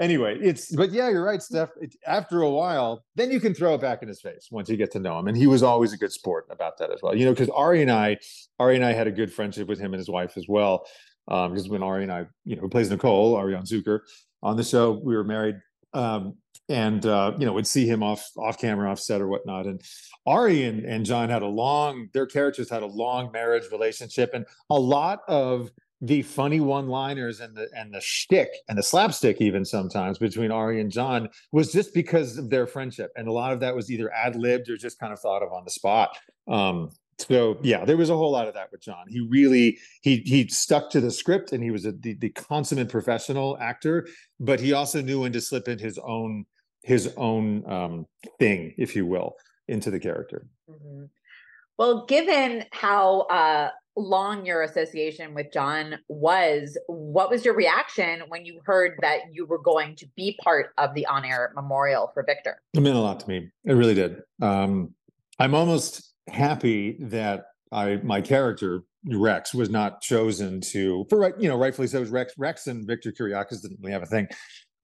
anyway, 0.00 0.38
it's, 0.40 0.74
but 0.74 0.90
yeah, 0.90 1.08
you're 1.08 1.24
right, 1.24 1.40
Steph. 1.40 1.70
It, 1.80 1.94
after 2.06 2.42
a 2.42 2.50
while, 2.50 3.04
then 3.14 3.30
you 3.30 3.38
can 3.38 3.54
throw 3.54 3.74
it 3.74 3.80
back 3.80 4.02
in 4.02 4.08
his 4.08 4.20
face 4.20 4.48
once 4.50 4.68
you 4.68 4.76
get 4.76 4.90
to 4.92 4.98
know 4.98 5.18
him. 5.18 5.28
And 5.28 5.36
he 5.36 5.46
was 5.46 5.62
always 5.62 5.92
a 5.92 5.96
good 5.96 6.12
sport 6.12 6.46
about 6.50 6.78
that 6.78 6.90
as 6.90 7.00
well. 7.02 7.14
You 7.14 7.24
know, 7.24 7.32
because 7.32 7.50
Ari 7.50 7.82
and 7.82 7.90
I, 7.90 8.18
Ari 8.58 8.76
and 8.76 8.84
I 8.84 8.92
had 8.92 9.06
a 9.06 9.12
good 9.12 9.32
friendship 9.32 9.68
with 9.68 9.78
him 9.78 9.94
and 9.94 10.00
his 10.00 10.10
wife 10.10 10.36
as 10.36 10.46
well. 10.48 10.86
Um, 11.28 11.52
because 11.52 11.68
when 11.68 11.82
Ari 11.82 12.04
and 12.04 12.12
I, 12.12 12.26
you 12.44 12.56
know, 12.56 12.62
who 12.62 12.68
plays 12.68 12.90
Nicole, 12.90 13.36
Arianne 13.36 13.66
Zucker 13.66 14.00
on 14.42 14.56
the 14.56 14.64
show, 14.64 14.92
we 14.92 15.16
were 15.16 15.24
married. 15.24 15.56
Um, 15.92 16.34
and 16.68 17.06
uh, 17.06 17.32
you 17.38 17.46
know 17.46 17.52
would 17.52 17.66
see 17.66 17.86
him 17.86 18.02
off 18.02 18.28
off 18.36 18.58
camera, 18.58 18.90
off 18.90 18.98
set 18.98 19.20
or 19.20 19.28
whatnot. 19.28 19.66
And 19.66 19.80
Ari 20.26 20.64
and, 20.64 20.84
and 20.84 21.04
John 21.04 21.28
had 21.28 21.42
a 21.42 21.46
long 21.46 22.08
their 22.12 22.26
characters 22.26 22.68
had 22.68 22.82
a 22.82 22.86
long 22.86 23.30
marriage 23.32 23.70
relationship, 23.70 24.30
and 24.34 24.44
a 24.70 24.78
lot 24.78 25.20
of 25.28 25.70
the 26.02 26.20
funny 26.22 26.60
one-liners 26.60 27.40
and 27.40 27.56
the 27.56 27.68
and 27.74 27.94
the 27.94 28.00
shtick 28.00 28.50
and 28.68 28.76
the 28.76 28.82
slapstick 28.82 29.40
even 29.40 29.64
sometimes 29.64 30.18
between 30.18 30.50
Ari 30.50 30.80
and 30.80 30.90
John 30.90 31.28
was 31.52 31.72
just 31.72 31.94
because 31.94 32.36
of 32.36 32.50
their 32.50 32.66
friendship, 32.66 33.12
and 33.16 33.28
a 33.28 33.32
lot 33.32 33.52
of 33.52 33.60
that 33.60 33.74
was 33.74 33.90
either 33.90 34.12
ad 34.12 34.36
libbed 34.36 34.68
or 34.68 34.76
just 34.76 34.98
kind 34.98 35.12
of 35.12 35.20
thought 35.20 35.42
of 35.42 35.52
on 35.52 35.64
the 35.64 35.70
spot. 35.70 36.16
Um, 36.48 36.90
so 37.18 37.58
yeah, 37.62 37.84
there 37.84 37.96
was 37.96 38.10
a 38.10 38.16
whole 38.16 38.30
lot 38.30 38.48
of 38.48 38.54
that 38.54 38.70
with 38.70 38.82
John. 38.82 39.06
He 39.08 39.20
really 39.20 39.78
he 40.02 40.18
he 40.18 40.48
stuck 40.48 40.90
to 40.90 41.00
the 41.00 41.10
script, 41.10 41.52
and 41.52 41.62
he 41.62 41.70
was 41.70 41.86
a, 41.86 41.92
the 41.92 42.14
the 42.14 42.30
consummate 42.30 42.88
professional 42.88 43.56
actor, 43.60 44.06
but 44.38 44.60
he 44.60 44.72
also 44.72 45.00
knew 45.00 45.20
when 45.22 45.32
to 45.32 45.40
slip 45.40 45.68
in 45.68 45.78
his 45.78 45.98
own 45.98 46.44
his 46.82 47.12
own 47.16 47.68
um, 47.70 48.06
thing, 48.38 48.72
if 48.78 48.94
you 48.94 49.06
will, 49.06 49.34
into 49.66 49.90
the 49.90 49.98
character. 49.98 50.46
Mm-hmm. 50.70 51.04
Well, 51.78 52.06
given 52.06 52.64
how 52.70 53.22
uh, 53.22 53.70
long 53.96 54.46
your 54.46 54.62
association 54.62 55.34
with 55.34 55.52
John 55.52 55.98
was, 56.08 56.78
what 56.86 57.28
was 57.28 57.44
your 57.44 57.54
reaction 57.54 58.22
when 58.28 58.44
you 58.44 58.60
heard 58.64 58.92
that 59.00 59.20
you 59.32 59.46
were 59.46 59.58
going 59.58 59.96
to 59.96 60.06
be 60.16 60.38
part 60.42 60.72
of 60.78 60.94
the 60.94 61.06
on 61.06 61.24
air 61.24 61.52
memorial 61.54 62.10
for 62.14 62.22
Victor? 62.22 62.62
It 62.72 62.80
meant 62.80 62.96
a 62.96 63.00
lot 63.00 63.20
to 63.20 63.28
me. 63.28 63.50
It 63.64 63.72
really 63.72 63.94
did. 63.94 64.22
Um, 64.40 64.94
I'm 65.38 65.54
almost 65.54 66.14
happy 66.28 66.96
that 67.00 67.44
I 67.72 67.96
my 67.96 68.20
character 68.20 68.82
Rex 69.04 69.54
was 69.54 69.70
not 69.70 70.00
chosen 70.00 70.60
to 70.72 71.06
for 71.08 71.18
right 71.18 71.34
you 71.38 71.48
know 71.48 71.56
rightfully 71.56 71.88
so. 71.88 72.02
Rex 72.04 72.32
Rex 72.38 72.66
and 72.66 72.86
Victor 72.86 73.12
Kiriakis 73.12 73.62
didn't 73.62 73.78
really 73.80 73.92
have 73.92 74.02
a 74.02 74.06
thing. 74.06 74.28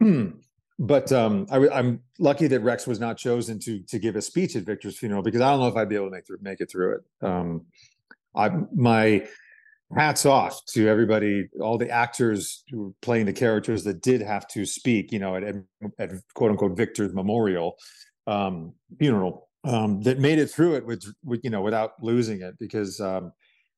Hmm 0.00 0.30
but 0.78 1.12
um, 1.12 1.46
I, 1.50 1.58
am 1.78 2.00
lucky 2.18 2.48
that 2.48 2.60
Rex 2.60 2.88
was 2.88 2.98
not 2.98 3.16
chosen 3.16 3.60
to 3.60 3.80
to 3.84 3.98
give 4.00 4.16
a 4.16 4.22
speech 4.22 4.56
at 4.56 4.64
Victor's 4.64 4.98
funeral 4.98 5.22
because 5.22 5.40
I 5.40 5.50
don't 5.50 5.60
know 5.60 5.68
if 5.68 5.76
I'd 5.76 5.88
be 5.88 5.94
able 5.94 6.06
to 6.06 6.10
make 6.10 6.26
through, 6.26 6.38
make 6.42 6.60
it 6.60 6.70
through 6.70 6.96
it. 6.96 7.26
Um, 7.26 7.66
I 8.34 8.50
my 8.74 9.26
hats 9.94 10.26
off 10.26 10.64
to 10.70 10.88
everybody, 10.88 11.48
all 11.60 11.78
the 11.78 11.90
actors 11.90 12.64
who 12.70 12.82
were 12.82 12.90
playing 13.02 13.26
the 13.26 13.32
characters 13.32 13.84
that 13.84 14.02
did 14.02 14.22
have 14.22 14.48
to 14.48 14.64
speak, 14.64 15.12
you 15.12 15.18
know, 15.18 15.36
at, 15.36 15.44
at 15.98 16.10
quote 16.34 16.50
unquote 16.50 16.76
Victor's 16.76 17.14
memorial 17.14 17.76
um, 18.26 18.72
funeral 18.98 19.48
um, 19.64 20.02
that 20.02 20.18
made 20.18 20.38
it 20.38 20.48
through 20.50 20.74
it 20.74 20.86
with, 20.86 21.04
with 21.24 21.40
you 21.44 21.50
know 21.50 21.62
without 21.62 22.02
losing 22.02 22.42
it 22.42 22.58
because 22.58 23.00
um, 23.00 23.32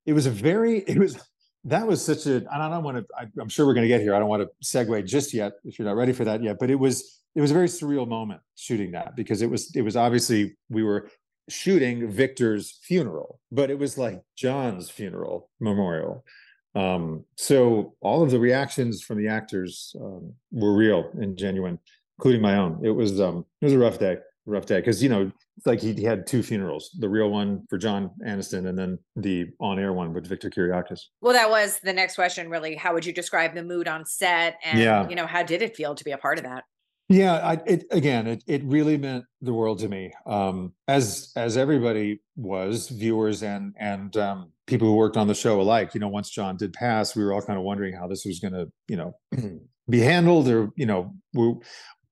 it 0.07 0.13
was 0.13 0.27
a 0.27 0.31
very 0.31 0.79
it 0.87 0.99
was 0.99 1.19
that 1.65 1.87
was 1.87 2.05
such 2.05 2.27
a 2.27 2.45
i 2.53 2.59
don't 2.59 2.85
want 2.85 2.99
to 2.99 3.07
I, 3.19 3.27
i'm 3.41 3.49
sure 3.49 3.67
we're 3.67 3.75
going 3.75 3.85
to 3.85 3.89
get 3.89 4.03
here. 4.03 4.15
I 4.15 4.19
don't 4.19 4.29
want 4.29 4.43
to 4.43 4.51
segue 4.67 5.07
just 5.07 5.33
yet 5.33 5.55
if 5.65 5.79
you're 5.79 5.89
not 5.89 5.97
ready 5.97 6.13
for 6.13 6.25
that 6.25 6.43
yet 6.43 6.57
but 6.59 6.71
it 6.71 6.75
was 6.75 7.23
it 7.35 7.41
was 7.41 7.51
a 7.51 7.55
very 7.55 7.69
surreal 7.69 8.07
moment 8.07 8.41
shooting 8.55 8.93
that 8.93 9.17
because 9.17 9.43
it 9.43 9.51
was 9.51 9.75
it 9.75 9.83
was 9.83 9.97
obviously 9.97 10.57
we 10.69 10.83
were 10.83 11.11
shooting 11.49 12.11
victor's 12.11 12.79
funeral 12.83 13.41
but 13.51 13.71
it 13.71 13.79
was 13.79 13.99
like 13.99 14.23
john's 14.37 14.91
funeral 14.91 15.51
memorial. 15.61 16.25
Um, 16.77 17.25
so 17.37 17.95
all 18.01 18.25
of 18.25 18.33
the 18.33 18.41
reactions 18.41 19.01
from 19.01 19.19
the 19.19 19.29
actors 19.29 19.95
um, 20.01 20.33
were 20.51 20.75
real 20.75 21.09
and 21.15 21.37
genuine 21.37 21.79
including 22.19 22.43
my 22.43 22.57
own. 22.57 22.81
It 22.83 22.91
was 22.91 23.21
um 23.21 23.45
it 23.61 23.67
was 23.67 23.75
a 23.75 23.79
rough 23.79 23.99
day 23.99 24.19
rough 24.47 24.67
day. 24.67 24.77
Because 24.77 25.03
you 25.03 25.09
know 25.09 25.31
like 25.65 25.81
he, 25.81 25.93
he, 25.93 26.05
had 26.05 26.27
two 26.27 26.43
funerals 26.43 26.91
the 26.99 27.09
real 27.09 27.31
one 27.31 27.65
for 27.71 27.79
john 27.79 28.11
aniston 28.27 28.69
and 28.69 28.77
then 28.77 28.99
the 29.17 29.47
on-air 29.61 29.93
one 29.93 30.13
with 30.13 30.27
victor 30.27 30.51
kiriakis. 30.51 31.01
Well 31.21 31.33
that 31.33 31.51
was 31.51 31.81
the 31.81 31.93
next 31.93 32.17
question 32.17 32.51
really. 32.51 32.75
How 32.77 32.93
would 32.93 33.07
you 33.07 33.13
describe 33.13 33.55
the 33.55 33.63
mood 33.63 33.89
on 33.89 34.05
set? 34.07 34.59
And 34.65 34.79
yeah. 34.79 35.09
you 35.09 35.17
know 35.17 35.27
how 35.27 35.43
did 35.43 35.63
it 35.63 35.77
feel 35.77 35.95
to 35.95 36.05
be 36.05 36.11
a 36.11 36.19
part 36.19 36.39
of 36.39 36.45
that? 36.45 36.65
Yeah 37.09 37.35
I, 37.35 37.53
it, 37.67 37.85
again 37.91 38.27
it, 38.27 38.45
it 38.47 38.63
really 38.65 38.99
meant 38.99 39.25
the 39.41 39.53
world 39.53 39.79
to 39.81 39.89
me. 39.89 40.13
Um, 40.27 40.73
as 40.89 41.33
as 41.37 41.57
everybody 41.57 42.21
was 42.37 42.89
viewers 42.89 43.43
and 43.43 43.75
and 43.79 44.17
um, 44.17 44.53
people 44.67 44.89
who 44.89 44.97
worked 44.97 45.17
on 45.17 45.29
the 45.29 45.35
show 45.35 45.61
alike 45.61 45.95
you 45.95 46.01
know 46.01 46.09
once 46.09 46.31
john 46.31 46.57
did 46.57 46.73
pass 46.73 47.15
we 47.15 47.23
were 47.23 47.33
all 47.33 47.43
kind 47.43 47.59
of 47.59 47.65
wondering 47.65 47.95
how 47.95 48.09
this 48.09 48.25
was 48.25 48.41
going 48.41 48.55
to 48.55 48.67
you 48.89 48.97
know 48.97 49.15
be 49.91 50.01
handled 50.01 50.49
or 50.49 50.71
you 50.77 50.87
know 50.87 51.15
we, 51.35 51.55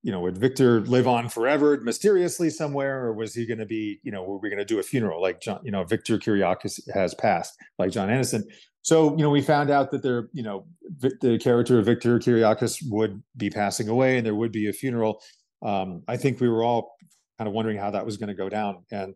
you 0.02 0.10
know, 0.10 0.20
would 0.20 0.36
Victor 0.36 0.80
live 0.80 1.06
on 1.06 1.28
forever 1.28 1.78
mysteriously 1.82 2.50
somewhere, 2.50 3.04
or 3.04 3.12
was 3.12 3.34
he 3.34 3.46
going 3.46 3.58
to 3.58 3.66
be, 3.66 4.00
you 4.02 4.10
know, 4.10 4.22
were 4.22 4.38
we 4.38 4.48
going 4.48 4.58
to 4.58 4.64
do 4.64 4.80
a 4.80 4.82
funeral 4.82 5.22
like 5.22 5.40
John, 5.40 5.60
you 5.62 5.70
know, 5.70 5.84
Victor 5.84 6.18
Kiriakis 6.18 6.80
has 6.92 7.14
passed, 7.14 7.56
like 7.78 7.92
John 7.92 8.08
Aniston? 8.08 8.42
So, 8.82 9.16
you 9.16 9.22
know, 9.22 9.30
we 9.30 9.40
found 9.40 9.70
out 9.70 9.92
that 9.92 10.02
there, 10.02 10.28
you 10.32 10.42
know, 10.42 10.66
the 10.98 11.38
character 11.38 11.78
of 11.78 11.86
Victor 11.86 12.18
Kiriakis 12.18 12.78
would 12.90 13.22
be 13.36 13.48
passing 13.48 13.88
away, 13.88 14.16
and 14.16 14.26
there 14.26 14.34
would 14.34 14.52
be 14.52 14.68
a 14.68 14.72
funeral. 14.72 15.22
Um, 15.64 16.02
I 16.08 16.16
think 16.16 16.40
we 16.40 16.48
were 16.48 16.64
all 16.64 16.96
kind 17.38 17.46
of 17.46 17.54
wondering 17.54 17.78
how 17.78 17.92
that 17.92 18.04
was 18.04 18.16
going 18.16 18.28
to 18.28 18.34
go 18.34 18.48
down, 18.48 18.84
and 18.90 19.14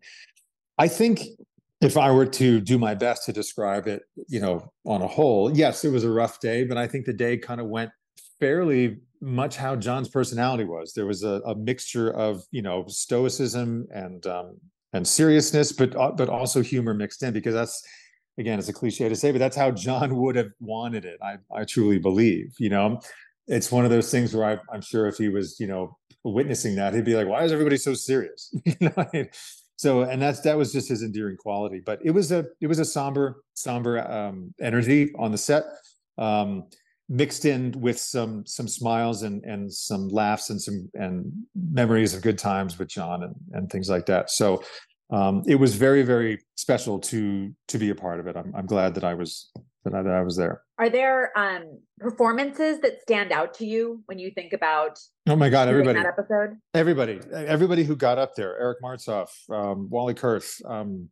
I 0.78 0.86
think 0.86 1.22
if 1.80 1.96
I 1.96 2.10
were 2.10 2.26
to 2.26 2.60
do 2.60 2.78
my 2.78 2.94
best 2.94 3.24
to 3.26 3.32
describe 3.32 3.86
it, 3.86 4.02
you 4.28 4.40
know, 4.40 4.72
on 4.86 5.02
a 5.02 5.06
whole, 5.06 5.54
yes, 5.54 5.84
it 5.84 5.90
was 5.90 6.04
a 6.04 6.10
rough 6.10 6.40
day, 6.40 6.64
but 6.64 6.78
I 6.78 6.86
think 6.86 7.04
the 7.04 7.12
day 7.12 7.36
kind 7.36 7.60
of 7.60 7.66
went 7.66 7.90
fairly 8.40 8.98
much 9.20 9.56
how 9.56 9.76
John's 9.76 10.08
personality 10.08 10.64
was. 10.64 10.92
There 10.92 11.06
was 11.06 11.22
a, 11.22 11.40
a 11.46 11.54
mixture 11.54 12.10
of 12.10 12.42
you 12.50 12.62
know 12.62 12.84
stoicism 12.88 13.86
and 13.90 14.26
um, 14.26 14.56
and 14.92 15.06
seriousness, 15.06 15.72
but 15.72 15.96
uh, 15.96 16.12
but 16.12 16.28
also 16.28 16.62
humor 16.62 16.94
mixed 16.94 17.22
in 17.22 17.32
because 17.32 17.54
that's 17.54 17.82
again 18.38 18.58
it's 18.58 18.68
a 18.68 18.72
cliche 18.72 19.08
to 19.08 19.16
say, 19.16 19.32
but 19.32 19.38
that's 19.38 19.56
how 19.56 19.70
John 19.70 20.16
would 20.20 20.36
have 20.36 20.50
wanted 20.60 21.04
it. 21.04 21.18
I 21.22 21.36
I 21.54 21.64
truly 21.64 21.98
believe. 21.98 22.54
You 22.58 22.70
know, 22.70 23.00
it's 23.46 23.72
one 23.72 23.84
of 23.84 23.90
those 23.90 24.10
things 24.10 24.34
where 24.34 24.44
I, 24.44 24.74
I'm 24.74 24.82
sure 24.82 25.06
if 25.06 25.16
he 25.16 25.28
was 25.28 25.58
you 25.60 25.66
know 25.66 25.96
witnessing 26.24 26.76
that, 26.76 26.94
he'd 26.94 27.04
be 27.04 27.16
like, 27.16 27.28
"Why 27.28 27.44
is 27.44 27.52
everybody 27.52 27.76
so 27.76 27.94
serious?" 27.94 28.52
you 28.64 28.74
know, 28.80 29.24
So, 29.76 30.02
and 30.02 30.20
that's 30.20 30.40
that 30.40 30.56
was 30.56 30.72
just 30.72 30.88
his 30.88 31.02
endearing 31.02 31.36
quality. 31.36 31.80
But 31.84 32.00
it 32.02 32.10
was 32.10 32.32
a 32.32 32.46
it 32.60 32.66
was 32.66 32.78
a 32.78 32.84
somber 32.84 33.42
somber 33.54 34.00
um, 34.10 34.54
energy 34.60 35.12
on 35.18 35.32
the 35.32 35.38
set, 35.38 35.64
um, 36.18 36.64
mixed 37.08 37.44
in 37.44 37.72
with 37.72 37.98
some 37.98 38.44
some 38.46 38.68
smiles 38.68 39.22
and 39.22 39.44
and 39.44 39.72
some 39.72 40.08
laughs 40.08 40.50
and 40.50 40.60
some 40.60 40.88
and 40.94 41.32
memories 41.54 42.14
of 42.14 42.22
good 42.22 42.38
times 42.38 42.78
with 42.78 42.88
John 42.88 43.22
and 43.22 43.34
and 43.52 43.70
things 43.70 43.88
like 43.88 44.06
that. 44.06 44.30
So. 44.30 44.62
Um, 45.08 45.44
it 45.46 45.54
was 45.54 45.76
very, 45.76 46.02
very 46.02 46.40
special 46.56 46.98
to 46.98 47.54
to 47.68 47.78
be 47.78 47.90
a 47.90 47.94
part 47.94 48.18
of 48.18 48.26
it. 48.26 48.36
I'm, 48.36 48.52
I'm 48.56 48.66
glad 48.66 48.96
that 48.96 49.04
I 49.04 49.14
was 49.14 49.52
that 49.84 49.94
I, 49.94 50.02
that 50.02 50.12
I 50.12 50.22
was 50.22 50.36
there. 50.36 50.62
Are 50.78 50.90
there 50.90 51.30
um 51.38 51.78
performances 52.00 52.80
that 52.80 53.00
stand 53.02 53.30
out 53.30 53.54
to 53.54 53.66
you 53.66 54.02
when 54.06 54.18
you 54.18 54.32
think 54.32 54.52
about 54.52 54.98
Oh 55.28 55.36
my 55.36 55.48
God, 55.48 55.68
everybody, 55.68 56.00
that 56.00 56.06
episode? 56.06 56.56
everybody, 56.74 57.20
everybody 57.32 57.84
who 57.84 57.94
got 57.94 58.18
up 58.18 58.34
there, 58.34 58.58
Eric 58.58 58.78
Martsolf, 58.82 59.28
um, 59.48 59.88
Wally 59.90 60.14
Kurth, 60.14 60.60
um, 60.68 61.08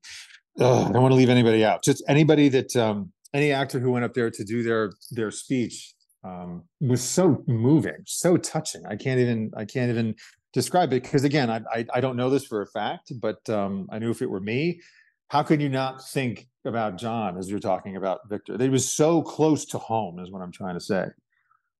I 0.59 0.62
don't 0.62 1.02
want 1.02 1.12
to 1.12 1.16
leave 1.16 1.30
anybody 1.30 1.64
out. 1.64 1.83
Just 1.85 2.02
anybody 2.09 2.48
that, 2.48 2.74
um, 2.76 3.12
any 3.35 3.53
actor 3.53 3.79
who 3.79 3.90
went 3.90 4.05
up 4.05 4.14
there 4.14 4.31
to 4.31 4.44
do 4.44 4.62
their, 4.62 4.92
their 5.11 5.31
speech, 5.31 5.92
um, 6.23 6.62
was 6.81 7.03
so 7.03 7.42
moving, 7.47 8.03
so 8.07 8.38
touching. 8.38 8.87
I 8.87 8.97
can't 8.97 9.20
even, 9.20 9.51
I 9.57 9.66
can't 9.66 9.90
even 9.90 10.14
describe 10.55 10.92
it 10.94 11.03
because 11.03 11.25
again, 11.25 11.51
I, 11.51 11.61
I, 11.70 11.87
I 11.94 12.01
don't 12.01 12.16
know 12.16 12.31
this 12.31 12.47
for 12.47 12.62
a 12.62 12.66
fact, 12.66 13.12
but, 13.20 13.47
um, 13.51 13.88
I 13.90 13.99
knew 13.99 14.11
if 14.11 14.23
it 14.23 14.31
were 14.31 14.40
me, 14.40 14.81
how 15.29 15.42
could 15.42 15.61
you 15.61 15.68
not 15.68 16.07
think 16.07 16.47
about 16.64 16.97
John 16.97 17.37
as 17.37 17.51
you're 17.51 17.59
talking 17.59 17.97
about 17.97 18.20
Victor? 18.31 18.55
It 18.55 18.70
was 18.70 18.90
so 18.90 19.20
close 19.20 19.64
to 19.66 19.79
home, 19.79 20.18
is 20.20 20.31
what 20.31 20.40
I'm 20.40 20.53
trying 20.53 20.75
to 20.75 20.81
say. 20.81 21.07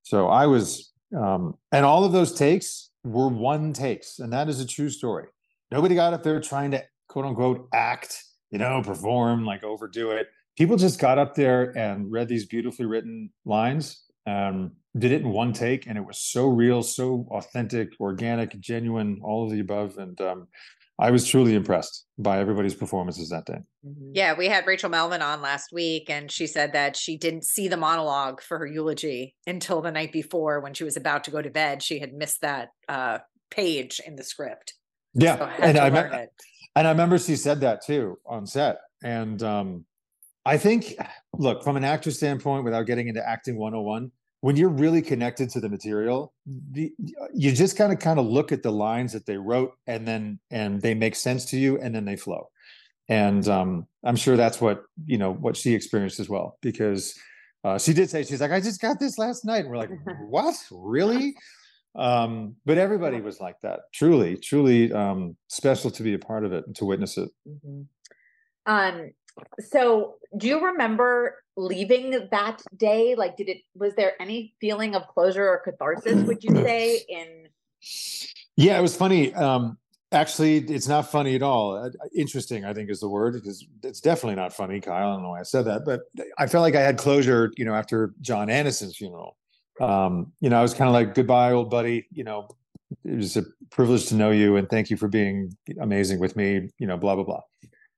So 0.03 0.29
I 0.29 0.47
was, 0.47 0.93
um, 1.17 1.55
and 1.73 1.87
all 1.87 2.05
of 2.05 2.13
those 2.13 2.35
takes 2.35 2.91
were 3.05 3.29
one 3.29 3.73
takes, 3.73 4.19
and 4.19 4.33
that 4.33 4.49
is 4.49 4.61
a 4.61 4.67
true 4.67 4.91
story. 4.91 5.27
Nobody 5.71 5.95
got 5.95 6.13
up 6.13 6.23
there 6.23 6.41
trying 6.41 6.73
to 6.73 6.83
quote 7.09 7.25
unquote 7.25 7.69
act, 7.73 8.23
you 8.51 8.59
know, 8.59 8.83
perform, 8.83 9.45
like 9.45 9.63
overdo 9.65 10.11
it. 10.11 10.27
People 10.57 10.77
just 10.77 11.01
got 11.01 11.19
up 11.19 11.35
there 11.35 11.77
and 11.77 12.11
read 12.11 12.29
these 12.29 12.47
beautifully 12.47 12.87
written 12.87 13.31
lines, 13.45 14.05
um, 14.27 14.73
did 14.97 15.13
it 15.13 15.23
in 15.23 15.31
one 15.31 15.53
take, 15.53 15.87
and 15.87 15.99
it 15.99 16.07
was 16.07 16.19
so 16.19 16.47
real, 16.47 16.83
so 16.83 17.27
authentic, 17.31 17.89
organic, 17.99 18.59
genuine, 18.61 19.21
all 19.23 19.45
of 19.45 19.51
the 19.51 19.61
above. 19.61 19.99
And 19.99 20.21
um, 20.21 20.47
I 20.99 21.11
was 21.11 21.27
truly 21.27 21.55
impressed 21.55 22.07
by 22.19 22.39
everybody's 22.39 22.75
performances 22.75 23.31
that 23.31 23.47
day. 23.47 23.59
Yeah, 24.13 24.35
we 24.39 24.47
had 24.47 24.67
Rachel 24.67 24.91
Melvin 24.91 25.23
on 25.23 25.43
last 25.43 25.73
week, 25.73 26.09
and 26.09 26.31
she 26.31 26.47
said 26.47 26.73
that 26.75 26.97
she 26.97 27.17
didn't 27.17 27.45
see 27.45 27.67
the 27.67 27.77
monologue 27.77 28.41
for 28.41 28.59
her 28.59 28.67
eulogy 28.67 29.35
until 29.47 29.83
the 29.83 29.91
night 29.91 30.13
before 30.13 30.61
when 30.61 30.73
she 30.73 30.85
was 30.85 30.97
about 30.97 31.25
to 31.25 31.33
go 31.33 31.43
to 31.43 31.51
bed. 31.51 31.83
She 31.83 31.99
had 31.99 32.15
missed 32.15 32.43
that 32.43 32.69
uh, 32.89 33.19
page 33.51 34.01
in 34.07 34.15
the 34.15 34.23
script. 34.23 34.75
Yeah, 35.15 35.39
So 35.39 35.47
had 35.47 35.77
and 35.77 35.79
I 35.79 35.91
me- 35.91 36.27
and 36.77 36.89
I 36.89 36.91
remember 36.91 37.19
she 37.19 37.37
said 37.37 37.61
that 37.61 37.85
too 37.85 38.19
on 38.27 38.47
set. 38.47 38.79
And 39.03 39.43
um, 39.43 39.85
I 40.47 40.59
think, 40.59 40.95
look, 41.39 41.65
from 41.65 41.77
an 41.77 41.85
actor 41.85 42.11
standpoint, 42.11 42.65
without 42.65 42.87
getting 42.87 43.09
into 43.09 43.27
acting 43.27 43.57
101, 43.57 44.11
when 44.41 44.57
you're 44.57 44.69
really 44.69 45.01
connected 45.01 45.49
to 45.51 45.61
the 45.61 45.71
material, 45.71 46.35
the, 46.45 46.93
you 47.33 47.51
just 47.53 47.79
kind 47.79 47.93
of 47.93 47.99
kind 47.99 48.19
of 48.19 48.27
look 48.27 48.53
at 48.53 48.63
the 48.63 48.71
lines 48.71 49.13
that 49.13 49.25
they 49.25 49.39
wrote, 49.39 49.73
and 49.87 50.07
then 50.07 50.39
and 50.51 50.83
they 50.83 50.93
make 50.93 51.15
sense 51.15 51.47
to 51.47 51.57
you, 51.57 51.81
and 51.81 51.95
then 51.95 52.05
they 52.05 52.17
flow. 52.17 52.51
And 53.09 53.47
um, 53.49 53.87
I'm 54.05 54.17
sure 54.17 54.37
that's 54.37 54.61
what 54.61 54.83
you 55.07 55.17
know 55.17 55.33
what 55.33 55.57
she 55.57 55.75
experienced 55.75 56.21
as 56.21 56.29
well, 56.29 56.59
because 56.61 57.19
uh, 57.65 57.79
she 57.79 57.95
did 57.95 58.11
say 58.11 58.23
she's 58.23 58.43
like, 58.43 58.53
I 58.53 58.61
just 58.61 58.83
got 58.83 59.01
this 59.01 59.17
last 59.17 59.47
night, 59.47 59.61
and 59.61 59.71
we're 59.71 59.79
like, 59.79 59.91
what, 60.29 60.55
really? 60.71 61.35
Um, 61.95 62.57
but 62.67 62.77
everybody 62.77 63.23
was 63.23 63.41
like 63.41 63.57
that. 63.63 63.81
Truly, 63.95 64.37
truly 64.37 64.93
um, 64.93 65.39
special 65.49 65.91
to 65.93 66.03
be 66.03 66.13
a 66.13 66.19
part 66.19 66.45
of 66.45 66.53
it 66.53 66.67
and 66.67 66.77
to 66.77 66.85
witness 66.85 67.17
it. 67.17 67.31
Mhm. 67.49 67.87
Um, 68.67 69.11
so 69.61 70.17
do 70.37 70.49
you 70.49 70.65
remember 70.65 71.43
leaving 71.57 72.29
that 72.31 72.63
day? 72.77 73.15
Like, 73.15 73.37
did 73.37 73.49
it, 73.49 73.59
was 73.75 73.95
there 73.95 74.21
any 74.21 74.55
feeling 74.61 74.95
of 74.95 75.07
closure 75.09 75.49
or 75.49 75.59
catharsis, 75.59 76.27
would 76.27 76.43
you 76.43 76.55
say, 76.57 77.01
in, 77.09 77.49
Yeah, 78.57 78.79
it 78.79 78.83
was 78.83 78.97
funny. 78.97 79.33
Um, 79.35 79.79
actually, 80.13 80.59
it's 80.59 80.89
not 80.89 81.11
funny 81.11 81.35
at 81.35 81.43
all. 81.43 81.77
Uh, 81.77 81.91
Interesting, 82.15 82.65
I 82.65 82.75
think, 82.75 82.91
is 82.91 83.01
the 83.01 83.09
word 83.09 83.35
because 83.35 83.67
it's 83.83 84.01
definitely 84.01 84.37
not 84.37 84.53
funny, 84.53 84.81
Kyle. 84.81 85.09
I 85.09 85.13
don't 85.13 85.23
know 85.23 85.31
why 85.31 85.41
I 85.41 85.45
said 85.45 85.67
that, 85.67 85.85
but 85.85 86.03
I 86.39 86.47
felt 86.47 86.63
like 86.63 86.75
I 86.75 86.81
had 86.81 86.99
closure, 86.99 87.53
you 87.57 87.65
know, 87.65 87.75
after 87.75 88.15
John 88.21 88.49
Aniston's 88.49 88.97
funeral. 88.97 89.37
Um, 89.81 90.33
you 90.41 90.51
know, 90.51 90.59
I 90.59 90.63
was 90.63 90.75
kind 90.75 90.89
of 90.89 90.95
like, 90.95 91.15
goodbye, 91.15 91.53
old 91.53 91.71
buddy. 91.71 92.07
You 92.13 92.25
know, 92.25 92.49
it 93.05 93.17
was 93.17 93.37
a 93.37 93.45
privilege 93.71 94.07
to 94.07 94.15
know 94.15 94.31
you 94.31 94.57
and 94.57 94.69
thank 94.69 94.91
you 94.91 94.97
for 94.97 95.09
being 95.09 95.57
amazing 95.81 96.21
with 96.21 96.37
me, 96.37 96.71
you 96.79 96.87
know, 96.87 96.97
blah, 96.97 97.15
blah, 97.15 97.25
blah. 97.25 97.41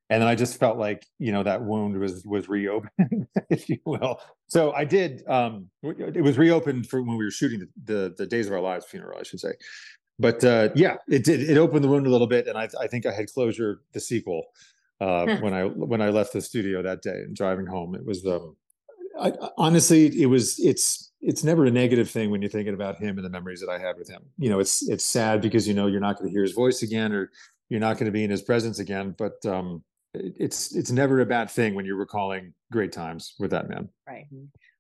And 0.09 0.23
then 0.23 0.29
I 0.29 0.37
just 0.37 0.61
felt 0.61 0.79
like, 0.79 1.05
you 1.19 1.33
know, 1.33 1.43
that 1.43 1.63
wound 1.63 1.99
was 1.99 2.25
was 2.25 2.49
reopened, 2.49 3.27
if 3.51 3.69
you 3.69 3.79
will. 3.85 4.21
So 4.49 4.73
I 4.73 4.85
did 4.85 5.27
um 5.29 5.69
it 5.83 6.23
was 6.23 6.39
reopened 6.39 6.89
for 6.89 7.03
when 7.03 7.17
we 7.17 7.25
were 7.25 7.31
shooting 7.31 7.61
the 7.61 7.69
the, 7.93 8.15
the 8.19 8.27
Days 8.27 8.47
of 8.47 8.53
Our 8.53 8.61
Lives 8.61 8.87
funeral, 8.87 9.19
I 9.19 9.25
should 9.25 9.41
say 9.41 9.53
but 10.19 10.43
uh, 10.45 10.71
yeah, 10.75 10.97
it 11.09 11.25
did. 11.25 11.49
It 11.49 11.59
opened 11.59 11.85
the 11.85 11.89
wound 11.89 12.07
a 12.07 12.11
little 12.11 12.27
bit, 12.27 12.47
and 12.47 12.57
I, 12.57 12.69
I 12.81 12.87
think 12.87 13.07
I 13.07 13.13
had 13.13 13.31
closure 13.33 13.81
the 13.93 14.01
sequel 14.01 14.45
uh, 15.01 15.37
when 15.37 15.53
I 15.53 15.65
when 15.65 16.01
I 16.01 16.09
left 16.09 16.33
the 16.33 16.41
studio 16.41 16.83
that 16.83 17.03
day 17.03 17.11
and 17.11 17.37
driving 17.37 17.67
home. 17.67 17.95
It 17.95 18.05
was 18.05 18.25
um, 18.27 18.57
I, 19.21 19.33
honestly, 19.59 20.07
it 20.21 20.27
was 20.27 20.59
it's 20.59 21.13
it's 21.21 21.45
never 21.45 21.67
a 21.67 21.71
negative 21.71 22.11
thing 22.11 22.31
when 22.31 22.41
you're 22.41 22.51
thinking 22.51 22.75
about 22.75 22.99
him 22.99 23.19
and 23.19 23.25
the 23.25 23.31
memories 23.31 23.61
that 23.61 23.69
I 23.69 23.79
had 23.79 23.99
with 23.99 24.09
him. 24.09 24.23
You 24.39 24.49
know, 24.49 24.59
it's 24.59 24.89
it's 24.89 25.05
sad 25.05 25.43
because 25.43 25.69
you 25.69 25.75
know 25.75 25.87
you're 25.87 26.01
not 26.01 26.17
going 26.17 26.29
to 26.29 26.33
hear 26.33 26.43
his 26.43 26.53
voice 26.53 26.83
again, 26.83 27.13
or 27.13 27.31
you're 27.69 27.81
not 27.81 27.99
going 27.99 28.07
to 28.07 28.13
be 28.13 28.25
in 28.25 28.31
his 28.31 28.43
presence 28.43 28.79
again. 28.79 29.15
But 29.19 29.45
um, 29.45 29.85
it's 30.39 30.75
it's 30.75 30.91
never 30.91 31.21
a 31.21 31.27
bad 31.27 31.51
thing 31.51 31.75
when 31.75 31.85
you're 31.85 31.97
recalling 31.97 32.55
great 32.73 32.93
times 32.93 33.35
with 33.39 33.51
that 33.51 33.69
man. 33.69 33.89
Right. 34.07 34.27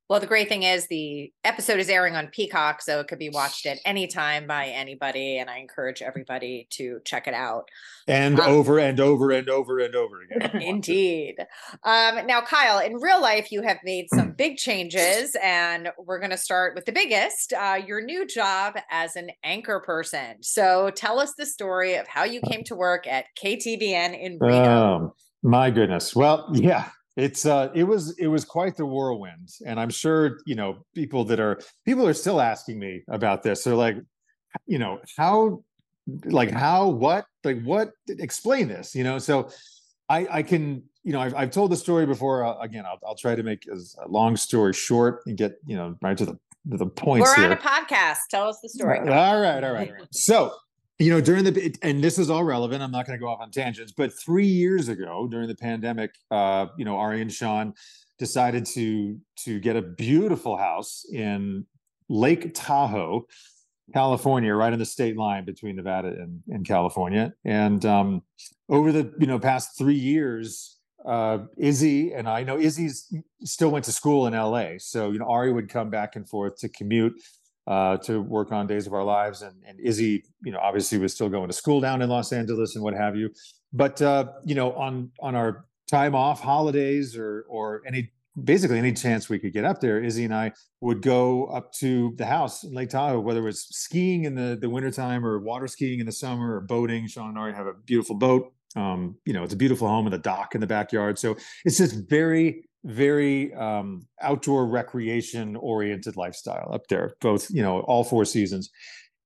Well, 0.08 0.20
the 0.20 0.26
great 0.26 0.48
thing 0.48 0.62
is 0.62 0.86
the 0.86 1.32
episode 1.42 1.80
is 1.80 1.88
airing 1.88 2.14
on 2.14 2.28
Peacock, 2.28 2.80
so 2.80 3.00
it 3.00 3.08
could 3.08 3.18
be 3.18 3.28
watched 3.28 3.66
at 3.66 3.80
any 3.84 4.06
time 4.06 4.46
by 4.46 4.66
anybody, 4.66 5.38
and 5.38 5.50
I 5.50 5.58
encourage 5.58 6.00
everybody 6.00 6.68
to 6.74 7.00
check 7.04 7.26
it 7.26 7.34
out. 7.34 7.68
And 8.06 8.38
Um, 8.38 8.48
over 8.48 8.78
and 8.78 9.00
over 9.00 9.32
and 9.32 9.48
over 9.48 9.80
and 9.80 9.96
over 9.96 10.22
again. 10.22 10.62
Indeed. 10.62 11.34
Um, 11.82 12.24
now, 12.24 12.40
Kyle, 12.40 12.78
in 12.78 12.94
real 13.00 13.20
life, 13.20 13.50
you 13.50 13.62
have 13.62 13.78
made 13.82 14.06
some 14.14 14.30
big 14.38 14.58
changes, 14.58 15.36
and 15.42 15.90
we're 15.98 16.20
going 16.20 16.30
to 16.30 16.36
start 16.36 16.76
with 16.76 16.84
the 16.84 16.92
biggest 16.92 17.52
uh, 17.52 17.80
your 17.84 18.00
new 18.00 18.24
job 18.28 18.76
as 18.92 19.16
an 19.16 19.30
anchor 19.42 19.82
person. 19.84 20.36
So, 20.40 20.90
tell 20.94 21.18
us 21.18 21.32
the 21.36 21.46
story 21.46 21.96
of 21.96 22.06
how 22.06 22.22
you 22.22 22.40
came 22.42 22.62
to 22.64 22.76
work 22.76 23.08
at 23.08 23.24
KTVN 23.42 24.16
in 24.20 24.38
Reno. 24.40 24.94
Um, 24.94 25.12
my 25.46 25.70
goodness. 25.70 26.14
Well, 26.14 26.48
yeah, 26.52 26.88
it's 27.16 27.46
uh, 27.46 27.70
it 27.74 27.84
was 27.84 28.18
it 28.18 28.26
was 28.26 28.44
quite 28.44 28.76
the 28.76 28.84
whirlwind, 28.84 29.48
and 29.64 29.80
I'm 29.80 29.90
sure 29.90 30.38
you 30.46 30.54
know 30.54 30.84
people 30.94 31.24
that 31.24 31.40
are 31.40 31.60
people 31.84 32.06
are 32.06 32.14
still 32.14 32.40
asking 32.40 32.78
me 32.78 33.02
about 33.08 33.42
this. 33.42 33.64
They're 33.64 33.74
like, 33.74 33.96
you 34.66 34.78
know, 34.78 35.00
how, 35.16 35.62
like 36.24 36.50
how, 36.50 36.88
what, 36.88 37.26
like 37.44 37.62
what? 37.62 37.92
Explain 38.08 38.68
this, 38.68 38.94
you 38.94 39.04
know. 39.04 39.18
So, 39.18 39.50
I 40.08 40.26
I 40.30 40.42
can 40.42 40.82
you 41.04 41.12
know 41.12 41.20
I've 41.20 41.34
I've 41.34 41.50
told 41.52 41.70
the 41.70 41.76
story 41.76 42.06
before. 42.06 42.44
Uh, 42.44 42.58
again, 42.58 42.84
I'll 42.84 42.98
I'll 43.06 43.16
try 43.16 43.34
to 43.34 43.42
make 43.42 43.66
as 43.72 43.96
a 44.04 44.08
long 44.08 44.36
story 44.36 44.72
short 44.72 45.22
and 45.26 45.36
get 45.36 45.58
you 45.64 45.76
know 45.76 45.96
right 46.02 46.18
to 46.18 46.26
the 46.26 46.38
to 46.70 46.76
the 46.76 46.86
points 46.86 47.28
we're 47.28 47.36
here. 47.36 47.46
on 47.46 47.52
a 47.52 47.56
podcast. 47.56 48.18
Tell 48.30 48.48
us 48.48 48.58
the 48.60 48.68
story. 48.68 48.98
All 48.98 49.04
right, 49.06 49.14
all 49.14 49.40
right, 49.40 49.64
all 49.64 49.72
right. 49.72 49.92
So, 50.10 50.52
you 50.98 51.10
know, 51.10 51.20
during 51.20 51.44
the 51.44 51.76
and 51.82 52.02
this 52.02 52.18
is 52.18 52.30
all 52.30 52.44
relevant. 52.44 52.82
I'm 52.82 52.90
not 52.90 53.06
going 53.06 53.18
to 53.18 53.22
go 53.22 53.28
off 53.30 53.40
on 53.40 53.50
tangents, 53.50 53.92
but 53.92 54.12
three 54.18 54.46
years 54.46 54.88
ago, 54.88 55.28
during 55.30 55.48
the 55.48 55.54
pandemic, 55.54 56.12
uh, 56.30 56.66
you 56.78 56.84
know, 56.84 56.96
Ari 56.96 57.20
and 57.20 57.32
Sean 57.32 57.74
decided 58.18 58.64
to 58.66 59.18
to 59.44 59.60
get 59.60 59.76
a 59.76 59.82
beautiful 59.82 60.56
house 60.56 61.04
in 61.12 61.66
Lake 62.08 62.54
Tahoe, 62.54 63.26
California, 63.92 64.54
right 64.54 64.72
on 64.72 64.78
the 64.78 64.86
state 64.86 65.18
line 65.18 65.44
between 65.44 65.76
Nevada 65.76 66.08
and, 66.08 66.42
and 66.48 66.66
California. 66.66 67.34
And 67.44 67.84
um, 67.84 68.22
over 68.70 68.90
the 68.90 69.12
you 69.18 69.26
know 69.26 69.38
past 69.38 69.76
three 69.76 69.98
years, 69.98 70.78
uh, 71.04 71.40
Izzy 71.58 72.14
and 72.14 72.26
I 72.26 72.42
know 72.42 72.58
Izzy's 72.58 73.12
still 73.44 73.70
went 73.70 73.84
to 73.84 73.92
school 73.92 74.26
in 74.28 74.32
LA, 74.32 74.78
so 74.78 75.10
you 75.10 75.18
know 75.18 75.26
Ari 75.26 75.52
would 75.52 75.68
come 75.68 75.90
back 75.90 76.16
and 76.16 76.26
forth 76.26 76.56
to 76.60 76.70
commute 76.70 77.20
uh, 77.66 77.96
to 77.98 78.20
work 78.20 78.52
on 78.52 78.66
Days 78.66 78.86
of 78.86 78.92
Our 78.94 79.04
Lives, 79.04 79.42
and 79.42 79.56
and 79.66 79.80
Izzy, 79.80 80.24
you 80.44 80.52
know, 80.52 80.58
obviously 80.58 80.98
was 80.98 81.12
still 81.12 81.28
going 81.28 81.48
to 81.48 81.52
school 81.52 81.80
down 81.80 82.02
in 82.02 82.08
Los 82.08 82.32
Angeles 82.32 82.74
and 82.76 82.84
what 82.84 82.94
have 82.94 83.16
you. 83.16 83.30
But 83.72 84.00
uh, 84.00 84.32
you 84.44 84.54
know, 84.54 84.72
on 84.72 85.10
on 85.20 85.34
our 85.34 85.66
time 85.90 86.14
off, 86.14 86.40
holidays, 86.40 87.16
or 87.16 87.44
or 87.48 87.82
any 87.86 88.12
basically 88.42 88.78
any 88.78 88.92
chance 88.92 89.28
we 89.28 89.38
could 89.38 89.52
get 89.52 89.64
up 89.64 89.80
there, 89.80 90.02
Izzy 90.02 90.24
and 90.24 90.34
I 90.34 90.52
would 90.80 91.02
go 91.02 91.46
up 91.46 91.72
to 91.74 92.14
the 92.16 92.26
house 92.26 92.62
in 92.62 92.72
Lake 92.72 92.90
Tahoe, 92.90 93.20
whether 93.20 93.40
it 93.40 93.44
was 93.44 93.66
skiing 93.70 94.24
in 94.24 94.34
the 94.34 94.56
the 94.60 94.70
wintertime 94.70 95.24
or 95.26 95.38
water 95.38 95.66
skiing 95.66 96.00
in 96.00 96.06
the 96.06 96.12
summer 96.12 96.56
or 96.56 96.60
boating. 96.60 97.08
Sean 97.08 97.30
and 97.30 97.38
Ari 97.38 97.54
have 97.54 97.66
a 97.66 97.74
beautiful 97.74 98.16
boat. 98.16 98.52
Um, 98.76 99.16
you 99.24 99.32
know, 99.32 99.42
it's 99.42 99.54
a 99.54 99.56
beautiful 99.56 99.88
home 99.88 100.04
with 100.04 100.14
a 100.14 100.18
dock 100.18 100.54
in 100.54 100.60
the 100.60 100.66
backyard. 100.66 101.18
So 101.18 101.36
it's 101.64 101.78
just 101.78 102.08
very 102.08 102.65
very 102.84 103.52
um, 103.54 104.06
outdoor 104.22 104.66
recreation 104.66 105.56
oriented 105.56 106.16
lifestyle 106.16 106.70
up 106.72 106.86
there 106.88 107.14
both 107.20 107.50
you 107.50 107.62
know 107.62 107.80
all 107.80 108.04
four 108.04 108.24
seasons 108.24 108.70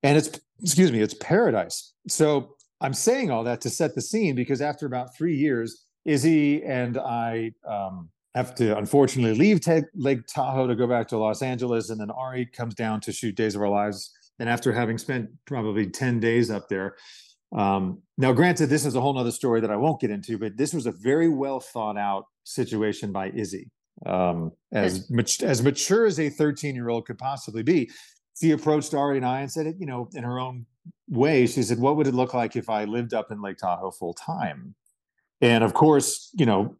and 0.03 0.17
it's 0.17 0.41
excuse 0.63 0.91
me 0.91 1.01
it's 1.01 1.15
paradise 1.15 1.93
so 2.09 2.57
I'm 2.81 2.95
saying 2.95 3.31
all 3.31 3.45
that 3.45 3.61
to 3.63 3.71
set 3.71 3.95
the 3.95 4.01
scene 4.01 4.35
because 4.35 4.63
after 4.63 4.87
about 4.87 5.15
three 5.15 5.37
years, 5.37 5.85
Izzy 6.05 6.65
and 6.65 6.97
I 6.97 7.53
um, 7.69 8.09
have 8.35 8.55
to 8.57 8.77
unfortunately 8.77 9.39
leave 9.39 9.61
Lake 9.95 10.27
Tahoe 10.27 10.67
to 10.67 10.75
go 10.75 10.87
back 10.87 11.09
to 11.09 11.19
Los 11.19 11.43
Angeles, 11.43 11.91
and 11.91 12.01
then 12.01 12.11
Ari 12.11 12.47
comes 12.47 12.75
down 12.75 13.01
to 13.03 13.13
shoot 13.13 13.35
Days 13.35 13.55
of 13.55 13.61
Our 13.61 13.69
Lives. 13.69 14.11
And 14.39 14.49
after 14.49 14.73
having 14.73 14.97
spent 14.97 15.29
probably 15.45 15.87
10 15.87 16.21
days 16.21 16.51
up 16.51 16.69
there, 16.71 16.97
um, 17.53 18.03
now 18.17 18.33
granted, 18.33 18.67
this 18.67 18.87
is 18.87 18.95
a 18.95 19.01
whole 19.01 19.15
nother 19.15 19.31
story 19.31 19.61
that 19.61 19.71
I 19.71 19.77
won't 19.77 20.01
get 20.01 20.11
into, 20.11 20.39
but 20.39 20.57
this 20.57 20.73
was 20.73 20.87
a 20.87 20.93
very 20.93 21.29
well 21.29 21.61
thought 21.61 21.97
out 21.97 22.27
situation 22.45 23.13
by 23.13 23.31
Izzy. 23.31 23.71
Um, 24.07 24.53
as 24.73 25.11
much 25.11 25.43
as 25.43 25.63
mature 25.63 26.07
as 26.07 26.19
a 26.19 26.31
13 26.31 26.75
year 26.75 26.89
old 26.89 27.07
could 27.07 27.19
possibly 27.19 27.63
be, 27.63 27.91
she 28.41 28.53
approached 28.53 28.95
Ari 28.95 29.19
and 29.19 29.27
I 29.27 29.41
and 29.41 29.51
said, 29.51 29.67
it, 29.67 29.77
you 29.79 29.87
know, 29.87 30.09
in 30.15 30.25
her 30.25 30.39
own 30.39 30.65
way, 31.09 31.47
she 31.47 31.63
said, 31.63 31.79
"What 31.79 31.97
would 31.97 32.07
it 32.07 32.15
look 32.15 32.33
like 32.33 32.57
if 32.57 32.71
I 32.71 32.85
lived 32.85 33.13
up 33.13 33.31
in 33.31 33.43
Lake 33.43 33.59
Tahoe 33.59 33.91
full 33.91 34.15
time?" 34.15 34.75
And 35.43 35.65
of 35.65 35.75
course, 35.75 36.31
you 36.35 36.47
know, 36.47 36.77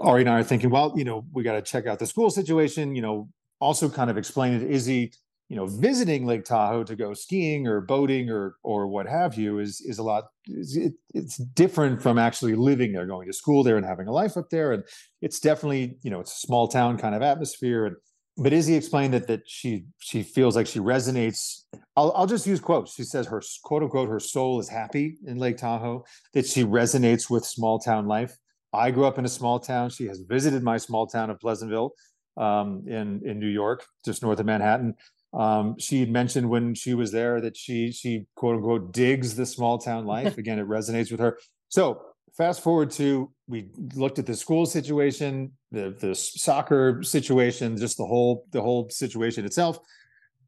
Ari 0.00 0.22
and 0.22 0.30
I 0.30 0.40
are 0.40 0.44
thinking, 0.44 0.70
well, 0.70 0.92
you 0.96 1.04
know, 1.04 1.24
we 1.32 1.42
got 1.42 1.54
to 1.54 1.62
check 1.62 1.86
out 1.86 1.98
the 1.98 2.06
school 2.06 2.30
situation. 2.30 2.94
You 2.94 3.02
know, 3.02 3.28
also 3.60 3.88
kind 3.88 4.10
of 4.10 4.18
explain 4.18 4.54
it. 4.54 4.70
Izzy, 4.70 5.12
you 5.52 5.58
know, 5.58 5.66
visiting 5.66 6.24
Lake 6.24 6.46
Tahoe 6.46 6.82
to 6.82 6.96
go 6.96 7.12
skiing 7.12 7.66
or 7.66 7.82
boating 7.82 8.30
or 8.30 8.56
or 8.62 8.86
what 8.86 9.06
have 9.06 9.34
you 9.34 9.58
is 9.58 9.82
is 9.82 9.98
a 9.98 10.02
lot. 10.02 10.28
It, 10.46 10.94
it's 11.12 11.36
different 11.36 12.00
from 12.02 12.16
actually 12.16 12.54
living 12.54 12.94
there, 12.94 13.04
going 13.04 13.26
to 13.26 13.34
school 13.34 13.62
there, 13.62 13.76
and 13.76 13.84
having 13.84 14.08
a 14.08 14.12
life 14.12 14.38
up 14.38 14.48
there. 14.48 14.72
And 14.72 14.82
it's 15.20 15.40
definitely, 15.40 15.98
you 16.02 16.10
know, 16.10 16.20
it's 16.20 16.32
a 16.32 16.46
small 16.46 16.68
town 16.68 16.96
kind 16.96 17.14
of 17.14 17.20
atmosphere. 17.20 17.84
And 17.84 17.96
but 18.38 18.54
Izzy 18.54 18.74
explained 18.74 19.12
that 19.12 19.26
that 19.26 19.42
she 19.44 19.84
she 19.98 20.22
feels 20.22 20.56
like 20.56 20.66
she 20.66 20.78
resonates. 20.78 21.64
I'll 21.98 22.12
I'll 22.16 22.26
just 22.26 22.46
use 22.46 22.58
quotes. 22.58 22.94
She 22.94 23.04
says 23.04 23.26
her 23.26 23.42
quote 23.62 23.82
unquote 23.82 24.08
her 24.08 24.20
soul 24.20 24.58
is 24.58 24.70
happy 24.70 25.18
in 25.26 25.36
Lake 25.36 25.58
Tahoe. 25.58 26.02
That 26.32 26.46
she 26.46 26.64
resonates 26.64 27.28
with 27.28 27.44
small 27.44 27.78
town 27.78 28.06
life. 28.06 28.34
I 28.72 28.90
grew 28.90 29.04
up 29.04 29.18
in 29.18 29.26
a 29.26 29.34
small 29.38 29.60
town. 29.60 29.90
She 29.90 30.06
has 30.06 30.20
visited 30.20 30.62
my 30.62 30.78
small 30.78 31.06
town 31.06 31.28
of 31.28 31.38
Pleasantville 31.40 31.92
um, 32.38 32.84
in 32.86 33.20
in 33.22 33.38
New 33.38 33.48
York, 33.48 33.84
just 34.02 34.22
north 34.22 34.40
of 34.40 34.46
Manhattan. 34.46 34.94
Um, 35.32 35.76
she 35.78 36.00
had 36.00 36.10
mentioned 36.10 36.48
when 36.48 36.74
she 36.74 36.94
was 36.94 37.10
there 37.10 37.40
that 37.40 37.56
she 37.56 37.90
she 37.90 38.26
quote 38.36 38.56
unquote 38.56 38.92
digs 38.92 39.34
the 39.34 39.46
small 39.46 39.78
town 39.78 40.06
life. 40.16 40.38
Again, 40.38 40.58
it 40.58 40.68
resonates 40.68 41.10
with 41.10 41.20
her. 41.20 41.38
So 41.68 42.02
fast 42.36 42.62
forward 42.62 42.90
to 42.92 43.30
we 43.48 43.70
looked 43.94 44.18
at 44.18 44.26
the 44.26 44.34
school 44.34 44.66
situation, 44.66 45.52
the 45.70 45.96
the 45.98 46.14
soccer 46.14 47.02
situation, 47.02 47.76
just 47.76 47.96
the 47.96 48.06
whole 48.06 48.46
the 48.52 48.60
whole 48.60 48.88
situation 48.90 49.44
itself, 49.44 49.78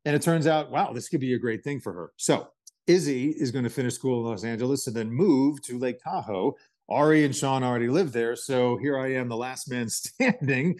and 0.05 0.15
it 0.15 0.23
turns 0.23 0.47
out, 0.47 0.71
wow, 0.71 0.93
this 0.93 1.09
could 1.09 1.21
be 1.21 1.35
a 1.35 1.39
great 1.39 1.65
thing 1.65 1.81
for 1.81 1.93
her. 1.93 2.13
So 2.17 2.49
Izzy 2.87 3.31
is 3.31 3.51
going 3.51 3.65
to 3.65 3.71
finish 3.71 3.95
school 3.95 4.21
in 4.21 4.31
Los 4.31 4.45
Angeles 4.45 4.87
and 4.87 4.95
then 4.95 5.11
move 5.11 5.63
to 5.63 5.79
Lake 5.79 6.03
Tahoe 6.03 6.55
Ari 6.89 7.25
and 7.25 7.35
Sean 7.35 7.63
already 7.63 7.89
live 7.89 8.13
there. 8.13 8.37
So 8.37 8.77
here 8.77 8.99
I 8.99 9.15
am, 9.15 9.29
the 9.29 9.37
last 9.37 9.71
man 9.71 9.89
standing 9.89 10.79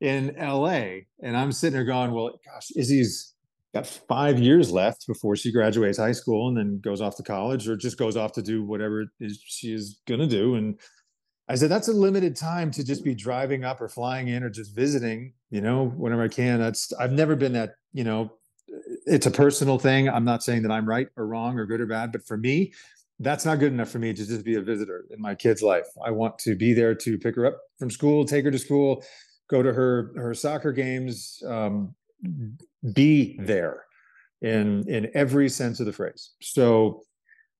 in 0.00 0.34
LA. 0.38 1.00
And 1.22 1.36
I'm 1.36 1.52
sitting 1.52 1.74
there 1.74 1.84
going, 1.84 2.12
well, 2.12 2.38
gosh, 2.44 2.70
Izzy's 2.76 3.34
got 3.76 3.86
five 3.86 4.38
years 4.38 4.72
left 4.72 5.06
before 5.06 5.36
she 5.36 5.52
graduates 5.52 5.98
high 5.98 6.12
school 6.12 6.48
and 6.48 6.56
then 6.56 6.80
goes 6.80 7.00
off 7.00 7.16
to 7.16 7.22
college 7.22 7.68
or 7.68 7.76
just 7.76 7.98
goes 7.98 8.16
off 8.16 8.32
to 8.32 8.42
do 8.42 8.64
whatever 8.64 9.02
it 9.02 9.08
is 9.20 9.40
she 9.44 9.72
is 9.72 10.00
going 10.06 10.20
to 10.20 10.26
do. 10.26 10.54
And 10.54 10.80
I 11.48 11.54
said, 11.54 11.70
that's 11.70 11.88
a 11.88 11.92
limited 11.92 12.34
time 12.36 12.70
to 12.72 12.84
just 12.84 13.04
be 13.04 13.14
driving 13.14 13.64
up 13.64 13.80
or 13.80 13.88
flying 13.88 14.28
in 14.28 14.42
or 14.42 14.50
just 14.50 14.74
visiting, 14.74 15.34
you 15.50 15.60
know, 15.60 15.88
whenever 15.88 16.22
I 16.22 16.28
can. 16.28 16.58
That's, 16.58 16.92
I've 16.94 17.12
never 17.12 17.36
been 17.36 17.52
that, 17.52 17.74
you 17.92 18.02
know, 18.02 18.32
it's 19.06 19.26
a 19.26 19.30
personal 19.30 19.78
thing. 19.78 20.08
I'm 20.08 20.24
not 20.24 20.42
saying 20.42 20.62
that 20.62 20.72
I'm 20.72 20.88
right 20.88 21.08
or 21.16 21.26
wrong 21.26 21.58
or 21.58 21.66
good 21.66 21.80
or 21.80 21.86
bad, 21.86 22.12
but 22.12 22.26
for 22.26 22.36
me, 22.36 22.72
that's 23.20 23.44
not 23.44 23.58
good 23.58 23.72
enough 23.72 23.90
for 23.90 23.98
me 23.98 24.12
to 24.12 24.26
just 24.26 24.44
be 24.44 24.56
a 24.56 24.60
visitor 24.60 25.06
in 25.10 25.20
my 25.20 25.34
kid's 25.34 25.62
life. 25.62 25.86
I 26.04 26.10
want 26.10 26.38
to 26.40 26.56
be 26.56 26.72
there 26.72 26.94
to 26.94 27.18
pick 27.18 27.36
her 27.36 27.46
up 27.46 27.60
from 27.78 27.90
school, 27.90 28.24
take 28.24 28.44
her 28.44 28.50
to 28.50 28.58
school, 28.58 29.04
go 29.48 29.62
to 29.62 29.72
her 29.72 30.12
her 30.16 30.34
soccer 30.34 30.72
games, 30.72 31.42
um, 31.46 31.94
be 32.92 33.38
there 33.40 33.84
in 34.42 34.88
in 34.88 35.10
every 35.14 35.48
sense 35.48 35.80
of 35.80 35.86
the 35.86 35.92
phrase. 35.92 36.32
So, 36.40 37.02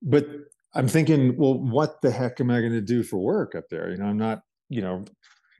but 0.02 0.26
I'm 0.74 0.88
thinking, 0.88 1.36
well, 1.36 1.54
what 1.54 2.00
the 2.02 2.10
heck 2.10 2.40
am 2.40 2.50
I 2.50 2.60
going 2.60 2.72
to 2.72 2.80
do 2.80 3.02
for 3.02 3.18
work 3.18 3.54
up 3.54 3.64
there? 3.70 3.90
You 3.90 3.96
know, 3.96 4.06
I'm 4.06 4.18
not, 4.18 4.42
you 4.68 4.82
know, 4.82 5.04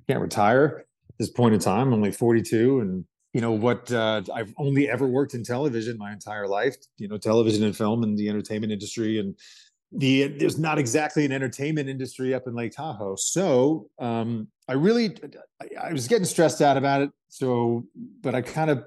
can't 0.08 0.20
retire 0.20 0.84
at 1.08 1.18
this 1.18 1.30
point 1.30 1.54
in 1.54 1.60
time. 1.60 1.88
I'm 1.88 1.94
only 1.94 2.12
42, 2.12 2.80
and 2.80 3.04
you 3.32 3.40
know 3.40 3.52
what? 3.52 3.90
Uh, 3.90 4.22
I've 4.34 4.52
only 4.58 4.88
ever 4.88 5.06
worked 5.06 5.34
in 5.34 5.42
television 5.42 5.98
my 5.98 6.12
entire 6.12 6.46
life. 6.46 6.76
You 6.98 7.08
know, 7.08 7.18
television 7.18 7.64
and 7.64 7.76
film 7.76 8.02
and 8.02 8.16
the 8.16 8.28
entertainment 8.28 8.72
industry, 8.72 9.18
and 9.18 9.34
the 9.92 10.28
there's 10.28 10.58
not 10.58 10.78
exactly 10.78 11.24
an 11.24 11.32
entertainment 11.32 11.88
industry 11.88 12.34
up 12.34 12.46
in 12.46 12.54
Lake 12.54 12.72
Tahoe. 12.72 13.16
So 13.16 13.88
um, 13.98 14.48
I 14.68 14.74
really 14.74 15.16
I, 15.60 15.88
I, 15.88 15.92
was 15.92 16.08
getting 16.08 16.24
stressed 16.24 16.60
out 16.60 16.76
about 16.76 17.02
it. 17.02 17.10
So, 17.28 17.84
but 18.20 18.34
I 18.34 18.42
kind 18.42 18.70
of 18.70 18.84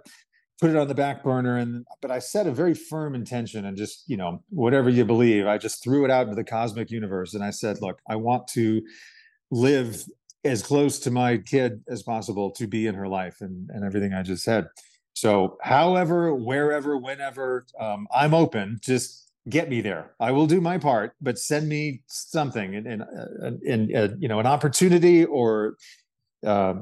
put 0.60 0.70
it 0.70 0.76
on 0.76 0.88
the 0.88 0.96
back 0.96 1.24
burner 1.24 1.58
and 1.58 1.86
but 2.02 2.12
I 2.12 2.20
set 2.20 2.48
a 2.48 2.52
very 2.52 2.74
firm 2.74 3.16
intention 3.16 3.66
and 3.66 3.78
just, 3.78 4.04
you 4.08 4.18
know, 4.18 4.44
whatever 4.50 4.90
you 4.90 5.06
believe, 5.06 5.48
I 5.48 5.58
just 5.58 5.84
threw 5.84 6.04
it 6.06 6.12
out 6.12 6.24
into 6.24 6.36
the 6.36 6.44
cosmic 6.44 6.92
universe 6.92 7.34
and 7.34 7.44
I 7.44 7.52
said, 7.52 7.82
look, 7.82 8.02
I 8.10 8.18
want 8.18 8.48
to 8.50 8.82
live 9.52 10.04
as 10.44 10.62
close 10.62 11.00
to 11.00 11.12
my 11.12 11.38
kid 11.38 11.82
as 11.88 12.04
possible 12.04 12.52
to 12.52 12.68
be 12.68 12.88
in 12.88 12.96
her 12.96 13.08
life 13.08 13.42
and, 13.42 13.70
and 13.70 13.84
everything 13.84 14.14
I 14.14 14.24
just 14.24 14.44
said. 14.44 14.68
So, 15.14 15.58
however, 15.62 16.34
wherever, 16.34 16.98
whenever, 16.98 17.66
um, 17.80 18.08
I'm 18.14 18.34
open. 18.34 18.80
Just 18.82 19.30
get 19.50 19.70
me 19.70 19.82
there. 19.82 20.12
I 20.20 20.32
will 20.32 20.48
do 20.48 20.62
my 20.62 20.78
part, 20.78 21.14
but 21.22 21.38
send 21.38 21.68
me 21.68 22.02
something 22.08 22.76
and 22.76 22.88
and, 22.88 23.62
and 23.64 23.96
uh, 23.96 24.10
you 24.18 24.28
know 24.28 24.40
an 24.40 24.46
opportunity 24.46 25.26
or 25.26 25.76
uh, 26.46 26.76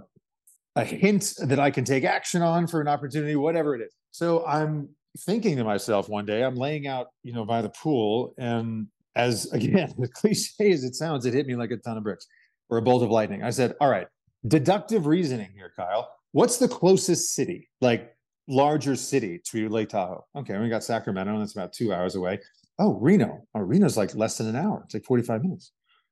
a 0.78 0.84
hint 0.84 1.34
that 1.44 1.60
I 1.60 1.72
can 1.72 1.84
take 1.84 2.04
action 2.04 2.42
on 2.42 2.68
for 2.68 2.82
an 2.82 2.88
opportunity, 2.88 3.36
whatever 3.36 3.76
it 3.76 3.82
is. 3.82 3.94
So 4.12 4.46
I'm 4.46 4.90
thinking 5.20 5.58
to 5.58 5.64
myself 5.64 6.08
one 6.08 6.26
day, 6.26 6.44
I'm 6.44 6.56
laying 6.56 6.88
out, 6.88 7.08
you 7.24 7.34
know, 7.34 7.46
by 7.46 7.62
the 7.62 7.70
pool, 7.70 8.34
and 8.38 8.88
as 9.16 9.52
again, 9.52 9.94
the 9.98 10.08
cliche 10.08 10.72
as 10.72 10.84
it 10.84 10.96
sounds, 10.96 11.26
it 11.26 11.34
hit 11.34 11.48
me 11.48 11.56
like 11.56 11.72
a 11.72 11.78
ton 11.78 11.98
of 11.98 12.04
bricks 12.04 12.28
or 12.70 12.78
a 12.78 12.82
bolt 12.82 13.04
of 13.04 13.10
lightning. 13.10 13.44
I 13.44 13.50
said, 13.50 13.76
"All 13.82 13.90
right, 13.90 14.08
deductive 14.48 15.08
reasoning 15.08 15.50
here, 15.56 15.72
Kyle. 15.76 16.12
What's 16.32 16.58
the 16.58 16.68
closest 16.68 17.34
city? 17.34 17.70
Like 17.82 18.14
larger 18.48 18.96
city 18.96 19.42
to 19.46 19.70
Lake 19.70 19.90
Tahoe. 19.90 20.26
Okay, 20.36 20.58
we 20.58 20.70
got 20.70 20.84
Sacramento, 20.84 21.34
and 21.34 21.42
that's 21.42 21.56
about 21.56 21.74
two 21.74 21.94
hours 21.94 22.16
away. 22.16 22.40
Oh, 22.80 22.94
Reno. 22.94 23.46
Oh, 23.56 23.62
Reno's 23.62 23.98
like 23.98 24.16
less 24.16 24.38
than 24.38 24.48
an 24.48 24.56
hour. 24.56 24.82
It's 24.86 24.94
like 24.94 25.06
45 25.06 25.44
minutes. 25.44 25.72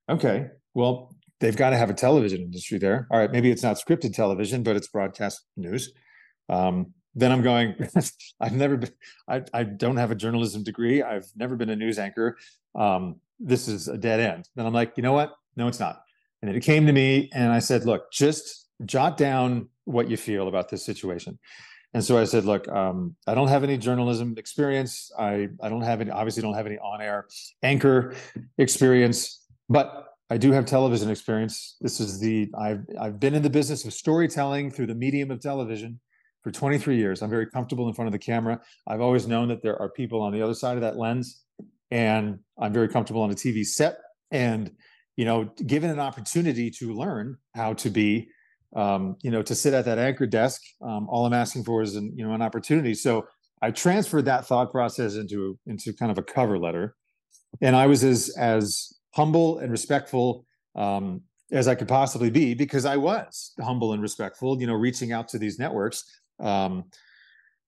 Okay, 0.10 0.47
well, 0.73 1.15
they've 1.39 1.55
got 1.55 1.71
to 1.71 1.77
have 1.77 1.89
a 1.89 1.93
television 1.93 2.41
industry 2.41 2.77
there. 2.77 3.07
All 3.11 3.19
right, 3.19 3.31
maybe 3.31 3.51
it's 3.51 3.63
not 3.63 3.77
scripted 3.77 4.13
television, 4.13 4.63
but 4.63 4.75
it's 4.75 4.87
broadcast 4.87 5.41
news. 5.57 5.91
Um, 6.49 6.93
then 7.15 7.31
I'm 7.31 7.41
going, 7.41 7.75
I've 8.39 8.53
never 8.53 8.77
been, 8.77 8.91
I, 9.27 9.43
I 9.53 9.63
don't 9.63 9.97
have 9.97 10.11
a 10.11 10.15
journalism 10.15 10.63
degree. 10.63 11.01
I've 11.01 11.27
never 11.35 11.55
been 11.55 11.69
a 11.69 11.75
news 11.75 11.97
anchor. 11.97 12.37
Um, 12.75 13.21
this 13.39 13.67
is 13.67 13.87
a 13.87 13.97
dead 13.97 14.19
end. 14.19 14.49
Then 14.55 14.65
I'm 14.65 14.73
like, 14.73 14.93
you 14.97 15.03
know 15.03 15.13
what? 15.13 15.33
No, 15.55 15.67
it's 15.67 15.79
not. 15.79 16.01
And 16.41 16.49
then 16.49 16.55
it 16.55 16.61
came 16.61 16.85
to 16.85 16.91
me 16.91 17.29
and 17.33 17.51
I 17.51 17.59
said, 17.59 17.85
look, 17.85 18.11
just 18.11 18.67
jot 18.85 19.17
down 19.17 19.69
what 19.85 20.09
you 20.09 20.17
feel 20.17 20.47
about 20.47 20.69
this 20.69 20.85
situation. 20.85 21.39
And 21.93 22.03
so 22.03 22.17
I 22.17 22.25
said, 22.25 22.43
look, 22.43 22.67
um, 22.67 23.15
I 23.25 23.35
don't 23.35 23.47
have 23.47 23.63
any 23.63 23.77
journalism 23.77 24.35
experience. 24.37 25.11
I, 25.17 25.47
I 25.61 25.69
don't 25.69 25.81
have 25.81 26.01
any, 26.01 26.11
obviously 26.11 26.43
don't 26.43 26.55
have 26.55 26.65
any 26.65 26.77
on-air 26.77 27.27
anchor 27.63 28.15
experience, 28.57 29.41
but 29.69 30.14
I 30.29 30.38
do 30.38 30.51
have 30.51 30.65
television 30.65 31.09
experience. 31.09 31.77
This 31.81 31.99
is 31.99 32.19
the, 32.19 32.49
I've, 32.57 32.85
I've 32.99 33.19
been 33.19 33.35
in 33.35 33.43
the 33.43 33.49
business 33.49 33.85
of 33.85 33.93
storytelling 33.93 34.71
through 34.71 34.88
the 34.88 34.95
medium 34.95 35.29
of 35.29 35.39
television 35.39 35.99
for 36.43 36.51
23 36.51 36.97
years. 36.97 37.21
I'm 37.21 37.29
very 37.29 37.47
comfortable 37.47 37.88
in 37.88 37.93
front 37.93 38.07
of 38.07 38.11
the 38.11 38.19
camera. 38.19 38.59
I've 38.88 39.01
always 39.01 39.27
known 39.27 39.47
that 39.49 39.61
there 39.61 39.79
are 39.79 39.89
people 39.89 40.21
on 40.21 40.33
the 40.33 40.41
other 40.41 40.55
side 40.55 40.77
of 40.77 40.81
that 40.81 40.97
lens 40.97 41.43
and 41.91 42.39
I'm 42.59 42.73
very 42.73 42.88
comfortable 42.88 43.21
on 43.21 43.31
a 43.31 43.35
TV 43.35 43.65
set 43.65 43.97
and, 44.31 44.71
you 45.15 45.25
know, 45.25 45.45
given 45.65 45.91
an 45.91 45.99
opportunity 45.99 46.71
to 46.71 46.93
learn 46.93 47.38
how 47.53 47.73
to 47.75 47.89
be 47.89 48.29
um, 48.75 49.15
you 49.21 49.31
know, 49.31 49.41
to 49.41 49.55
sit 49.55 49.73
at 49.73 49.85
that 49.85 49.97
anchor 49.97 50.27
desk. 50.27 50.61
Um, 50.81 51.07
all 51.09 51.25
I'm 51.25 51.33
asking 51.33 51.63
for 51.63 51.81
is, 51.81 51.95
an, 51.95 52.13
you 52.15 52.27
know, 52.27 52.33
an 52.33 52.41
opportunity. 52.41 52.93
So 52.93 53.25
I 53.61 53.71
transferred 53.71 54.25
that 54.25 54.45
thought 54.45 54.71
process 54.71 55.15
into 55.15 55.57
into 55.65 55.93
kind 55.93 56.11
of 56.11 56.17
a 56.17 56.23
cover 56.23 56.59
letter, 56.59 56.95
and 57.61 57.75
I 57.75 57.88
was 57.88 58.03
as 58.03 58.35
as 58.38 58.93
humble 59.15 59.59
and 59.59 59.72
respectful 59.72 60.45
um, 60.76 61.22
as 61.51 61.68
I 61.68 61.76
could 61.76 61.88
possibly 61.88 62.30
be 62.30 62.53
because 62.53 62.86
I 62.86 62.97
was 62.97 63.53
humble 63.61 63.93
and 63.93 64.01
respectful. 64.01 64.59
You 64.59 64.68
know, 64.68 64.74
reaching 64.74 65.11
out 65.11 65.28
to 65.30 65.38
these 65.38 65.59
networks. 65.59 66.03
Um, 66.39 66.86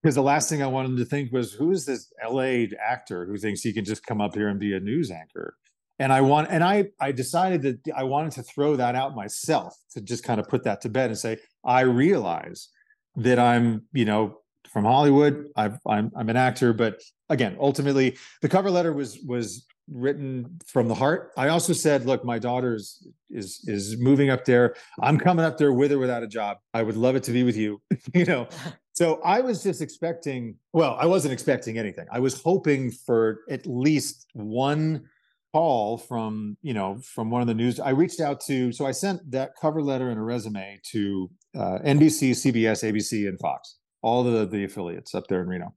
because 0.03 0.13
the 0.15 0.21
last 0.21 0.47
thing 0.47 0.61
I 0.61 0.67
wanted 0.67 0.95
to 0.97 1.05
think 1.05 1.33
was, 1.33 1.53
who 1.53 1.71
is 1.71 1.85
this 1.85 2.13
LA 2.23 2.65
actor 2.79 3.25
who 3.25 3.35
thinks 3.35 3.61
he 3.61 3.73
can 3.73 3.83
just 3.83 4.05
come 4.05 4.21
up 4.21 4.35
here 4.35 4.47
and 4.47 4.59
be 4.59 4.73
a 4.73 4.79
news 4.79 5.09
anchor? 5.09 5.57
and 5.99 6.13
I 6.13 6.21
want 6.21 6.49
and 6.51 6.63
I 6.63 6.85
I 6.99 7.11
decided 7.11 7.61
that 7.63 7.93
I 7.95 8.03
wanted 8.03 8.33
to 8.33 8.43
throw 8.43 8.75
that 8.75 8.95
out 8.95 9.15
myself 9.15 9.75
to 9.91 10.01
just 10.01 10.23
kind 10.23 10.39
of 10.39 10.47
put 10.47 10.63
that 10.63 10.81
to 10.81 10.89
bed 10.89 11.09
and 11.09 11.17
say 11.17 11.37
I 11.63 11.81
realize 11.81 12.69
that 13.15 13.39
I'm 13.39 13.83
you 13.93 14.05
know 14.05 14.39
from 14.69 14.83
Hollywood 14.83 15.47
i 15.55 15.65
am 15.65 15.79
I'm, 15.87 16.11
I'm 16.15 16.29
an 16.29 16.35
actor 16.35 16.73
but 16.73 17.01
again 17.29 17.55
ultimately 17.59 18.17
the 18.41 18.49
cover 18.49 18.69
letter 18.69 18.93
was 18.93 19.19
was 19.25 19.65
written 19.91 20.59
from 20.65 20.87
the 20.87 20.95
heart. 20.95 21.31
I 21.37 21.49
also 21.49 21.73
said, 21.73 22.05
look, 22.05 22.25
my 22.25 22.39
daughter 22.39 22.75
is 22.75 23.07
is 23.29 23.61
is 23.65 23.97
moving 23.97 24.29
up 24.29 24.45
there. 24.45 24.75
I'm 25.01 25.17
coming 25.17 25.45
up 25.45 25.57
there 25.57 25.73
with 25.73 25.91
or 25.91 25.99
without 25.99 26.23
a 26.23 26.27
job. 26.27 26.57
I 26.73 26.83
would 26.83 26.97
love 26.97 27.15
it 27.15 27.23
to 27.23 27.31
be 27.31 27.43
with 27.43 27.57
you. 27.57 27.81
you 28.13 28.25
know. 28.25 28.47
So 28.93 29.21
I 29.23 29.41
was 29.41 29.61
just 29.61 29.81
expecting, 29.81 30.55
well, 30.73 30.97
I 30.99 31.05
wasn't 31.05 31.33
expecting 31.33 31.77
anything. 31.77 32.07
I 32.11 32.19
was 32.19 32.41
hoping 32.41 32.91
for 32.91 33.41
at 33.49 33.67
least 33.67 34.25
one 34.33 35.07
call 35.53 35.97
from, 35.97 36.57
you 36.61 36.73
know, 36.73 36.97
from 37.03 37.29
one 37.29 37.41
of 37.41 37.47
the 37.47 37.53
news. 37.53 37.79
I 37.79 37.91
reached 37.91 38.19
out 38.19 38.41
to, 38.41 38.71
so 38.71 38.85
I 38.85 38.91
sent 38.91 39.29
that 39.31 39.51
cover 39.59 39.81
letter 39.81 40.09
and 40.09 40.19
a 40.19 40.23
resume 40.23 40.79
to 40.91 41.29
uh, 41.55 41.77
NBC, 41.85 42.31
CBS, 42.31 42.83
ABC, 42.83 43.27
and 43.27 43.39
Fox, 43.39 43.77
all 44.01 44.23
the 44.23 44.45
the 44.45 44.63
affiliates 44.63 45.13
up 45.13 45.27
there 45.27 45.41
in 45.41 45.47
Reno 45.47 45.73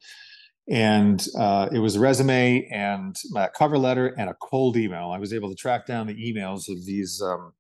and 0.68 1.26
uh, 1.38 1.68
it 1.72 1.78
was 1.78 1.96
a 1.96 2.00
resume 2.00 2.68
and 2.70 3.16
a 3.36 3.48
cover 3.48 3.78
letter 3.78 4.08
and 4.18 4.30
a 4.30 4.34
cold 4.34 4.76
email. 4.76 5.10
I 5.10 5.18
was 5.18 5.32
able 5.32 5.48
to 5.48 5.56
track 5.56 5.86
down 5.86 6.06
the 6.06 6.14
emails 6.14 6.68
of 6.68 6.84
these. 6.84 7.20
Um, 7.20 7.52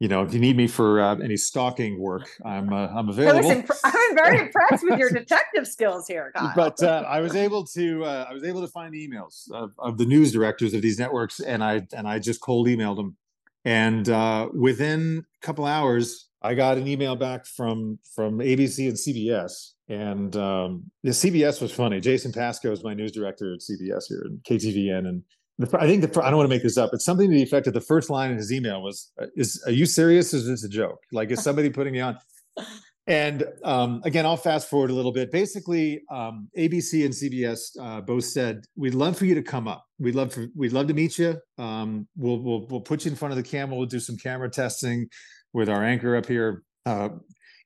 you 0.00 0.08
know, 0.08 0.22
if 0.22 0.34
you 0.34 0.40
need 0.40 0.56
me 0.56 0.66
for 0.66 1.00
uh, 1.00 1.16
any 1.16 1.36
stalking 1.36 2.00
work, 2.00 2.28
I'm 2.44 2.72
uh, 2.72 2.88
I'm 2.88 3.08
available. 3.08 3.50
Imp- 3.50 3.70
I'm 3.84 4.14
very 4.14 4.38
impressed 4.46 4.82
with 4.82 4.98
your 4.98 5.10
detective 5.10 5.68
skills 5.68 6.08
here, 6.08 6.32
Kyle. 6.34 6.52
But 6.56 6.82
uh, 6.82 7.04
I 7.06 7.20
was 7.20 7.36
able 7.36 7.64
to 7.66 8.04
uh, 8.04 8.26
I 8.28 8.34
was 8.34 8.42
able 8.42 8.60
to 8.62 8.68
find 8.68 8.92
the 8.92 9.08
emails 9.08 9.50
of, 9.52 9.70
of, 9.78 9.96
the 9.98 10.04
news 10.04 10.32
directors 10.32 10.74
of 10.74 10.82
these 10.82 10.98
networks, 10.98 11.38
and 11.38 11.62
I 11.62 11.86
and 11.96 12.08
I 12.08 12.18
just 12.18 12.40
cold 12.40 12.66
emailed 12.66 12.96
them. 12.96 13.16
And 13.64 14.08
uh, 14.08 14.48
within 14.52 15.24
a 15.42 15.46
couple 15.46 15.64
hours, 15.64 16.28
I 16.42 16.54
got 16.54 16.76
an 16.76 16.88
email 16.88 17.14
back 17.14 17.46
from 17.46 18.00
from 18.14 18.38
ABC 18.38 18.88
and 18.88 18.96
CBS 18.96 19.73
and 19.88 20.34
um, 20.36 20.90
the 21.02 21.10
CBS 21.10 21.60
was 21.60 21.72
funny. 21.72 22.00
Jason 22.00 22.32
Pasco 22.32 22.72
is 22.72 22.82
my 22.82 22.94
news 22.94 23.12
director 23.12 23.52
at 23.52 23.60
CBS 23.60 24.04
here 24.08 24.22
and 24.24 24.42
KTVN. 24.44 25.06
And 25.06 25.22
the, 25.58 25.78
I 25.78 25.86
think 25.86 26.10
the, 26.10 26.22
I 26.22 26.30
don't 26.30 26.38
want 26.38 26.48
to 26.48 26.54
make 26.54 26.62
this 26.62 26.78
up. 26.78 26.90
It's 26.94 27.04
something 27.04 27.28
to 27.28 27.36
the 27.36 27.42
effect 27.42 27.66
of 27.66 27.74
the 27.74 27.80
first 27.80 28.08
line 28.08 28.30
in 28.30 28.36
his 28.36 28.52
email 28.52 28.82
was, 28.82 29.12
uh, 29.20 29.26
"Is 29.36 29.62
are 29.66 29.72
you 29.72 29.86
serious? 29.86 30.32
Is 30.32 30.46
this 30.46 30.64
a 30.64 30.68
joke? 30.68 30.98
Like 31.12 31.30
is 31.30 31.42
somebody 31.42 31.70
putting 31.70 31.92
me 31.92 32.00
on?" 32.00 32.18
And 33.06 33.44
um, 33.64 34.00
again, 34.04 34.24
I'll 34.24 34.38
fast 34.38 34.70
forward 34.70 34.88
a 34.88 34.94
little 34.94 35.12
bit. 35.12 35.30
Basically, 35.30 36.02
um, 36.10 36.48
ABC 36.56 37.04
and 37.04 37.12
CBS 37.12 37.78
uh, 37.78 38.00
both 38.00 38.24
said, 38.24 38.64
"We'd 38.76 38.94
love 38.94 39.18
for 39.18 39.26
you 39.26 39.34
to 39.34 39.42
come 39.42 39.68
up. 39.68 39.84
We'd 39.98 40.14
love 40.14 40.32
for 40.32 40.46
we'd 40.56 40.72
love 40.72 40.88
to 40.88 40.94
meet 40.94 41.18
you. 41.18 41.36
Um, 41.58 42.08
we'll 42.16 42.38
we'll 42.38 42.66
we'll 42.68 42.80
put 42.80 43.04
you 43.04 43.10
in 43.10 43.16
front 43.16 43.32
of 43.32 43.36
the 43.36 43.42
camera. 43.42 43.76
We'll 43.76 43.84
do 43.84 44.00
some 44.00 44.16
camera 44.16 44.48
testing 44.48 45.08
with 45.52 45.68
our 45.68 45.84
anchor 45.84 46.16
up 46.16 46.24
here." 46.24 46.62
Uh, 46.86 47.10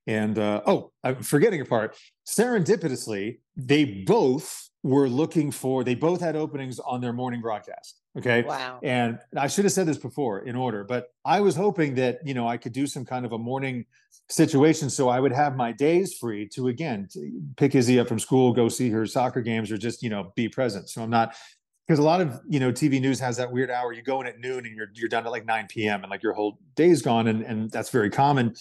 and 0.08 0.38
uh, 0.38 0.62
oh, 0.66 0.90
I'm 1.04 1.22
forgetting 1.22 1.60
a 1.60 1.66
part. 1.66 1.94
Serendipitously, 2.26 3.40
they 3.56 3.84
both 3.84 4.70
were 4.82 5.06
looking 5.06 5.50
for. 5.50 5.84
They 5.84 5.94
both 5.94 6.20
had 6.20 6.34
openings 6.34 6.78
on 6.80 7.02
their 7.02 7.12
morning 7.12 7.42
broadcast. 7.42 8.00
Okay. 8.16 8.42
Wow. 8.42 8.80
And 8.82 9.18
I 9.36 9.48
should 9.48 9.66
have 9.66 9.72
said 9.72 9.86
this 9.86 9.98
before 9.98 10.40
in 10.40 10.56
order, 10.56 10.82
but 10.82 11.08
I 11.26 11.40
was 11.40 11.54
hoping 11.54 11.94
that 11.96 12.20
you 12.24 12.32
know 12.32 12.48
I 12.48 12.56
could 12.56 12.72
do 12.72 12.86
some 12.86 13.04
kind 13.04 13.26
of 13.26 13.32
a 13.32 13.38
morning 13.38 13.84
situation, 14.30 14.88
so 14.88 15.10
I 15.10 15.20
would 15.20 15.32
have 15.32 15.56
my 15.56 15.72
days 15.72 16.16
free 16.16 16.48
to 16.48 16.68
again 16.68 17.06
to 17.12 17.30
pick 17.58 17.74
Izzy 17.74 18.00
up 18.00 18.08
from 18.08 18.18
school, 18.18 18.54
go 18.54 18.70
see 18.70 18.88
her 18.88 19.04
soccer 19.04 19.42
games, 19.42 19.70
or 19.70 19.76
just 19.76 20.02
you 20.02 20.08
know 20.08 20.32
be 20.34 20.48
present. 20.48 20.88
So 20.88 21.02
I'm 21.02 21.10
not 21.10 21.36
because 21.86 21.98
a 21.98 22.02
lot 22.02 22.22
of 22.22 22.40
you 22.48 22.60
know 22.60 22.72
TV 22.72 22.98
news 22.98 23.20
has 23.20 23.36
that 23.36 23.52
weird 23.52 23.70
hour. 23.70 23.92
You 23.92 24.02
go 24.02 24.22
in 24.22 24.26
at 24.26 24.40
noon 24.40 24.64
and 24.64 24.74
you're 24.74 24.88
you're 24.94 25.10
done 25.10 25.26
at 25.26 25.30
like 25.30 25.44
9 25.44 25.66
p.m. 25.68 26.02
and 26.02 26.10
like 26.10 26.22
your 26.22 26.32
whole 26.32 26.58
day's 26.76 27.02
gone, 27.02 27.28
and 27.28 27.42
and 27.42 27.70
that's 27.70 27.90
very 27.90 28.08
common. 28.08 28.54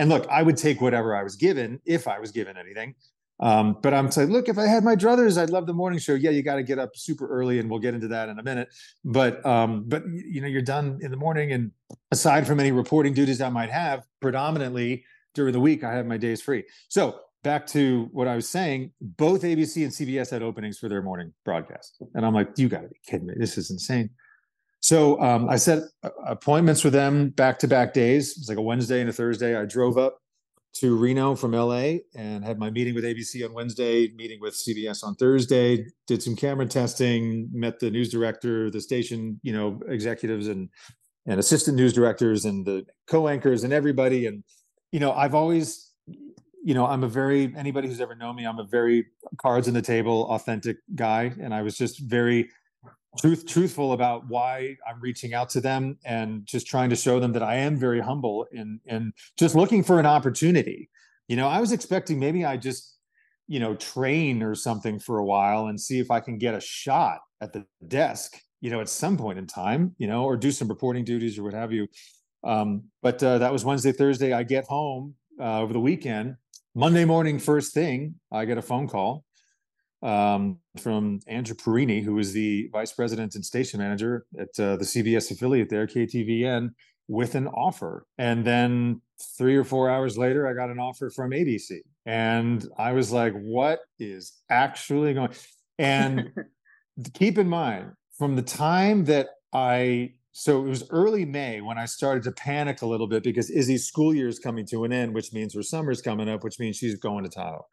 And 0.00 0.08
look, 0.08 0.26
I 0.30 0.42
would 0.42 0.56
take 0.56 0.80
whatever 0.80 1.14
I 1.14 1.22
was 1.22 1.36
given 1.36 1.78
if 1.84 2.08
I 2.08 2.18
was 2.18 2.32
given 2.32 2.56
anything. 2.56 2.94
Um, 3.38 3.76
but 3.82 3.92
I'm 3.92 4.10
saying, 4.10 4.30
look, 4.30 4.48
if 4.48 4.56
I 4.56 4.66
had 4.66 4.82
my 4.82 4.96
druthers, 4.96 5.40
I'd 5.40 5.50
love 5.50 5.66
the 5.66 5.74
morning 5.74 5.98
show. 5.98 6.14
Yeah, 6.14 6.30
you 6.30 6.42
got 6.42 6.54
to 6.54 6.62
get 6.62 6.78
up 6.78 6.96
super 6.96 7.28
early, 7.28 7.58
and 7.58 7.68
we'll 7.68 7.80
get 7.80 7.92
into 7.92 8.08
that 8.08 8.30
in 8.30 8.38
a 8.38 8.42
minute. 8.42 8.68
But 9.04 9.44
um, 9.44 9.84
but 9.86 10.02
you 10.06 10.40
know, 10.40 10.48
you're 10.48 10.62
done 10.62 11.00
in 11.02 11.10
the 11.10 11.18
morning, 11.18 11.52
and 11.52 11.70
aside 12.10 12.46
from 12.46 12.60
any 12.60 12.72
reporting 12.72 13.12
duties 13.12 13.42
I 13.42 13.50
might 13.50 13.70
have, 13.70 14.06
predominantly 14.20 15.04
during 15.34 15.52
the 15.52 15.60
week, 15.60 15.84
I 15.84 15.92
have 15.92 16.06
my 16.06 16.16
days 16.16 16.40
free. 16.40 16.64
So 16.88 17.20
back 17.42 17.66
to 17.68 18.08
what 18.12 18.26
I 18.26 18.36
was 18.36 18.48
saying, 18.48 18.92
both 19.02 19.42
ABC 19.42 19.84
and 19.84 19.92
CBS 19.92 20.30
had 20.30 20.42
openings 20.42 20.78
for 20.78 20.88
their 20.88 21.02
morning 21.02 21.34
broadcast, 21.44 22.02
and 22.14 22.24
I'm 22.24 22.32
like, 22.32 22.48
you 22.56 22.70
got 22.70 22.82
to 22.82 22.88
be 22.88 23.00
kidding 23.06 23.26
me! 23.26 23.34
This 23.36 23.58
is 23.58 23.70
insane. 23.70 24.08
So 24.80 25.20
um, 25.20 25.48
I 25.48 25.56
set 25.56 25.82
appointments 26.26 26.82
with 26.82 26.94
them 26.94 27.30
back 27.30 27.58
to 27.60 27.68
back 27.68 27.92
days. 27.92 28.36
It's 28.36 28.48
like 28.48 28.58
a 28.58 28.62
Wednesday 28.62 29.00
and 29.00 29.10
a 29.10 29.12
Thursday. 29.12 29.54
I 29.54 29.66
drove 29.66 29.98
up 29.98 30.20
to 30.72 30.96
Reno 30.96 31.34
from 31.34 31.52
LA 31.52 31.98
and 32.14 32.44
had 32.44 32.58
my 32.58 32.70
meeting 32.70 32.94
with 32.94 33.04
ABC 33.04 33.44
on 33.44 33.52
Wednesday, 33.52 34.10
meeting 34.14 34.38
with 34.40 34.54
CBS 34.54 35.04
on 35.04 35.14
Thursday, 35.16 35.84
did 36.06 36.22
some 36.22 36.36
camera 36.36 36.66
testing, 36.66 37.48
met 37.52 37.80
the 37.80 37.90
news 37.90 38.10
director, 38.10 38.70
the 38.70 38.80
station, 38.80 39.40
you 39.42 39.52
know, 39.52 39.80
executives 39.88 40.48
and 40.48 40.68
and 41.26 41.38
assistant 41.38 41.76
news 41.76 41.92
directors 41.92 42.44
and 42.44 42.64
the 42.64 42.86
co-anchors 43.06 43.62
and 43.62 43.72
everybody. 43.72 44.26
And, 44.26 44.42
you 44.90 45.00
know, 45.00 45.12
I've 45.12 45.34
always, 45.34 45.92
you 46.64 46.74
know, 46.74 46.86
I'm 46.86 47.04
a 47.04 47.08
very 47.08 47.52
anybody 47.56 47.88
who's 47.88 48.00
ever 48.00 48.14
known 48.14 48.36
me, 48.36 48.46
I'm 48.46 48.58
a 48.58 48.64
very 48.64 49.06
cards 49.38 49.68
on 49.68 49.74
the 49.74 49.82
table, 49.82 50.26
authentic 50.30 50.78
guy. 50.94 51.32
And 51.40 51.52
I 51.52 51.62
was 51.62 51.76
just 51.76 52.00
very 52.00 52.48
truth 53.18 53.46
truthful 53.46 53.92
about 53.92 54.28
why 54.28 54.76
I'm 54.86 55.00
reaching 55.00 55.34
out 55.34 55.50
to 55.50 55.60
them 55.60 55.98
and 56.04 56.46
just 56.46 56.66
trying 56.66 56.90
to 56.90 56.96
show 56.96 57.18
them 57.18 57.32
that 57.32 57.42
I 57.42 57.56
am 57.56 57.76
very 57.76 58.00
humble 58.00 58.46
and 58.52 58.80
and 58.86 59.12
just 59.36 59.54
looking 59.54 59.82
for 59.82 59.98
an 59.98 60.06
opportunity. 60.06 60.88
You 61.28 61.36
know, 61.36 61.48
I 61.48 61.60
was 61.60 61.72
expecting 61.72 62.18
maybe 62.18 62.44
I 62.44 62.56
just 62.56 62.96
you 63.48 63.58
know 63.60 63.74
train 63.76 64.42
or 64.42 64.54
something 64.54 64.98
for 64.98 65.18
a 65.18 65.24
while 65.24 65.66
and 65.66 65.80
see 65.80 65.98
if 65.98 66.10
I 66.10 66.20
can 66.20 66.38
get 66.38 66.54
a 66.54 66.60
shot 66.60 67.18
at 67.40 67.52
the 67.52 67.64
desk. 67.86 68.38
You 68.60 68.70
know, 68.70 68.80
at 68.80 68.90
some 68.90 69.16
point 69.16 69.38
in 69.38 69.46
time, 69.46 69.94
you 69.98 70.06
know, 70.06 70.24
or 70.24 70.36
do 70.36 70.50
some 70.50 70.68
reporting 70.68 71.04
duties 71.04 71.38
or 71.38 71.44
what 71.44 71.54
have 71.54 71.72
you. 71.72 71.88
Um, 72.44 72.84
but 73.02 73.22
uh, 73.22 73.38
that 73.38 73.52
was 73.52 73.64
Wednesday, 73.64 73.92
Thursday. 73.92 74.32
I 74.34 74.42
get 74.42 74.66
home 74.66 75.14
uh, 75.40 75.60
over 75.60 75.72
the 75.72 75.80
weekend. 75.80 76.36
Monday 76.74 77.04
morning, 77.04 77.38
first 77.38 77.72
thing, 77.72 78.16
I 78.30 78.44
get 78.44 78.58
a 78.58 78.62
phone 78.62 78.86
call 78.86 79.24
um, 80.02 80.58
from 80.78 81.20
Andrew 81.26 81.54
Perini, 81.54 82.00
who 82.00 82.18
is 82.18 82.32
the 82.32 82.68
vice 82.72 82.92
president 82.92 83.34
and 83.34 83.44
station 83.44 83.80
manager 83.80 84.26
at 84.38 84.48
uh, 84.58 84.76
the 84.76 84.84
CBS 84.84 85.30
affiliate 85.30 85.68
there, 85.68 85.86
KTVN, 85.86 86.70
with 87.08 87.34
an 87.34 87.48
offer. 87.48 88.06
And 88.18 88.44
then 88.44 89.02
three 89.36 89.56
or 89.56 89.64
four 89.64 89.90
hours 89.90 90.16
later, 90.16 90.46
I 90.46 90.54
got 90.54 90.70
an 90.70 90.78
offer 90.78 91.10
from 91.10 91.30
ABC. 91.30 91.80
And 92.06 92.66
I 92.78 92.92
was 92.92 93.12
like, 93.12 93.34
what 93.34 93.80
is 93.98 94.32
actually 94.48 95.14
going 95.14 95.30
And 95.78 96.30
keep 97.14 97.36
in 97.36 97.48
mind, 97.48 97.92
from 98.16 98.36
the 98.36 98.42
time 98.42 99.04
that 99.06 99.28
I 99.52 100.12
so 100.32 100.64
it 100.64 100.68
was 100.68 100.84
early 100.90 101.24
May 101.24 101.60
when 101.60 101.76
I 101.76 101.86
started 101.86 102.22
to 102.24 102.32
panic 102.32 102.82
a 102.82 102.86
little 102.86 103.08
bit 103.08 103.24
because 103.24 103.50
Izzy's 103.50 103.86
school 103.86 104.14
year 104.14 104.28
is 104.28 104.38
coming 104.38 104.64
to 104.66 104.84
an 104.84 104.92
end, 104.92 105.12
which 105.12 105.32
means 105.32 105.54
her 105.54 105.62
summer's 105.62 106.00
coming 106.00 106.28
up, 106.28 106.44
which 106.44 106.60
means 106.60 106.76
she's 106.76 106.94
going 106.94 107.24
to 107.24 107.30
Tahoe. 107.30 107.66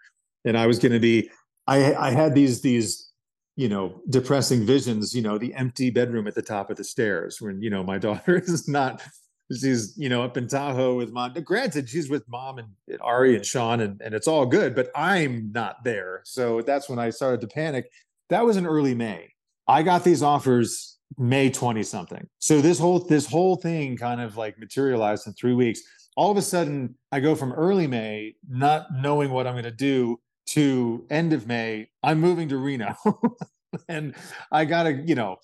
And 0.44 0.58
I 0.58 0.66
was 0.66 0.80
going 0.80 0.92
to 0.92 1.00
be 1.00 1.30
I 1.68 1.94
I 1.96 2.12
had 2.12 2.34
these 2.34 2.62
these 2.62 3.12
you 3.56 3.70
know 3.70 4.02
depressing 4.10 4.66
visions. 4.66 5.14
You 5.14 5.22
know, 5.22 5.38
the 5.38 5.54
empty 5.54 5.90
bedroom 5.90 6.28
at 6.28 6.36
the 6.36 6.42
top 6.42 6.70
of 6.70 6.78
the 6.78 6.84
stairs 6.84 7.42
when 7.42 7.62
you 7.62 7.70
know 7.70 7.84
my 7.84 7.98
daughter 8.08 8.38
is 8.38 8.68
not. 8.68 9.02
She's 9.50 9.94
you 9.98 10.10
know 10.10 10.24
up 10.24 10.36
in 10.36 10.48
Tahoe 10.48 10.96
with 10.96 11.12
mom. 11.12 11.34
Granted, 11.44 11.90
she's 11.90 12.10
with 12.10 12.28
mom 12.28 12.58
and, 12.58 12.68
and 12.90 13.00
Ari 13.02 13.36
and 13.36 13.46
Sean, 13.46 13.80
and, 13.80 14.02
and 14.02 14.14
it's 14.14 14.28
all 14.28 14.46
good. 14.46 14.76
But 14.76 14.92
I'm 14.94 15.52
not 15.54 15.84
there, 15.86 16.22
so 16.26 16.62
that's 16.62 16.90
when 16.90 17.00
I 17.00 17.12
started 17.12 17.42
to 17.42 17.48
panic. 17.48 17.90
That 18.30 18.46
was 18.46 18.58
in 18.58 18.68
early 18.68 18.94
May. 18.94 19.30
I 19.66 19.84
got 19.84 20.04
these 20.04 20.22
offers 20.22 20.98
May 21.18 21.50
20 21.50 21.82
something. 21.84 22.28
So 22.40 22.60
this 22.60 22.78
whole 22.78 23.00
this 23.00 23.26
whole 23.26 23.56
thing 23.56 23.96
kind 23.96 24.20
of 24.20 24.36
like 24.36 24.60
materialized 24.60 25.28
in 25.28 25.34
3 25.34 25.54
weeks. 25.54 25.82
All 26.18 26.32
of 26.32 26.38
a 26.38 26.42
sudden 26.42 26.96
I 27.12 27.22
go 27.22 27.34
from 27.36 27.54
early 27.54 27.88
May 27.88 28.36
not 28.50 28.88
knowing 28.94 29.32
what 29.32 29.48
I'm 29.48 29.54
going 29.54 29.64
to 29.64 29.72
do 29.72 30.20
to 30.48 31.06
end 31.10 31.34
of 31.34 31.48
May, 31.48 31.90
I'm 32.04 32.20
moving 32.20 32.50
to 32.50 32.58
Reno, 32.58 32.96
and 33.90 34.16
I 34.52 34.66
gotta, 34.66 34.94
you 34.94 35.16
know, 35.16 35.38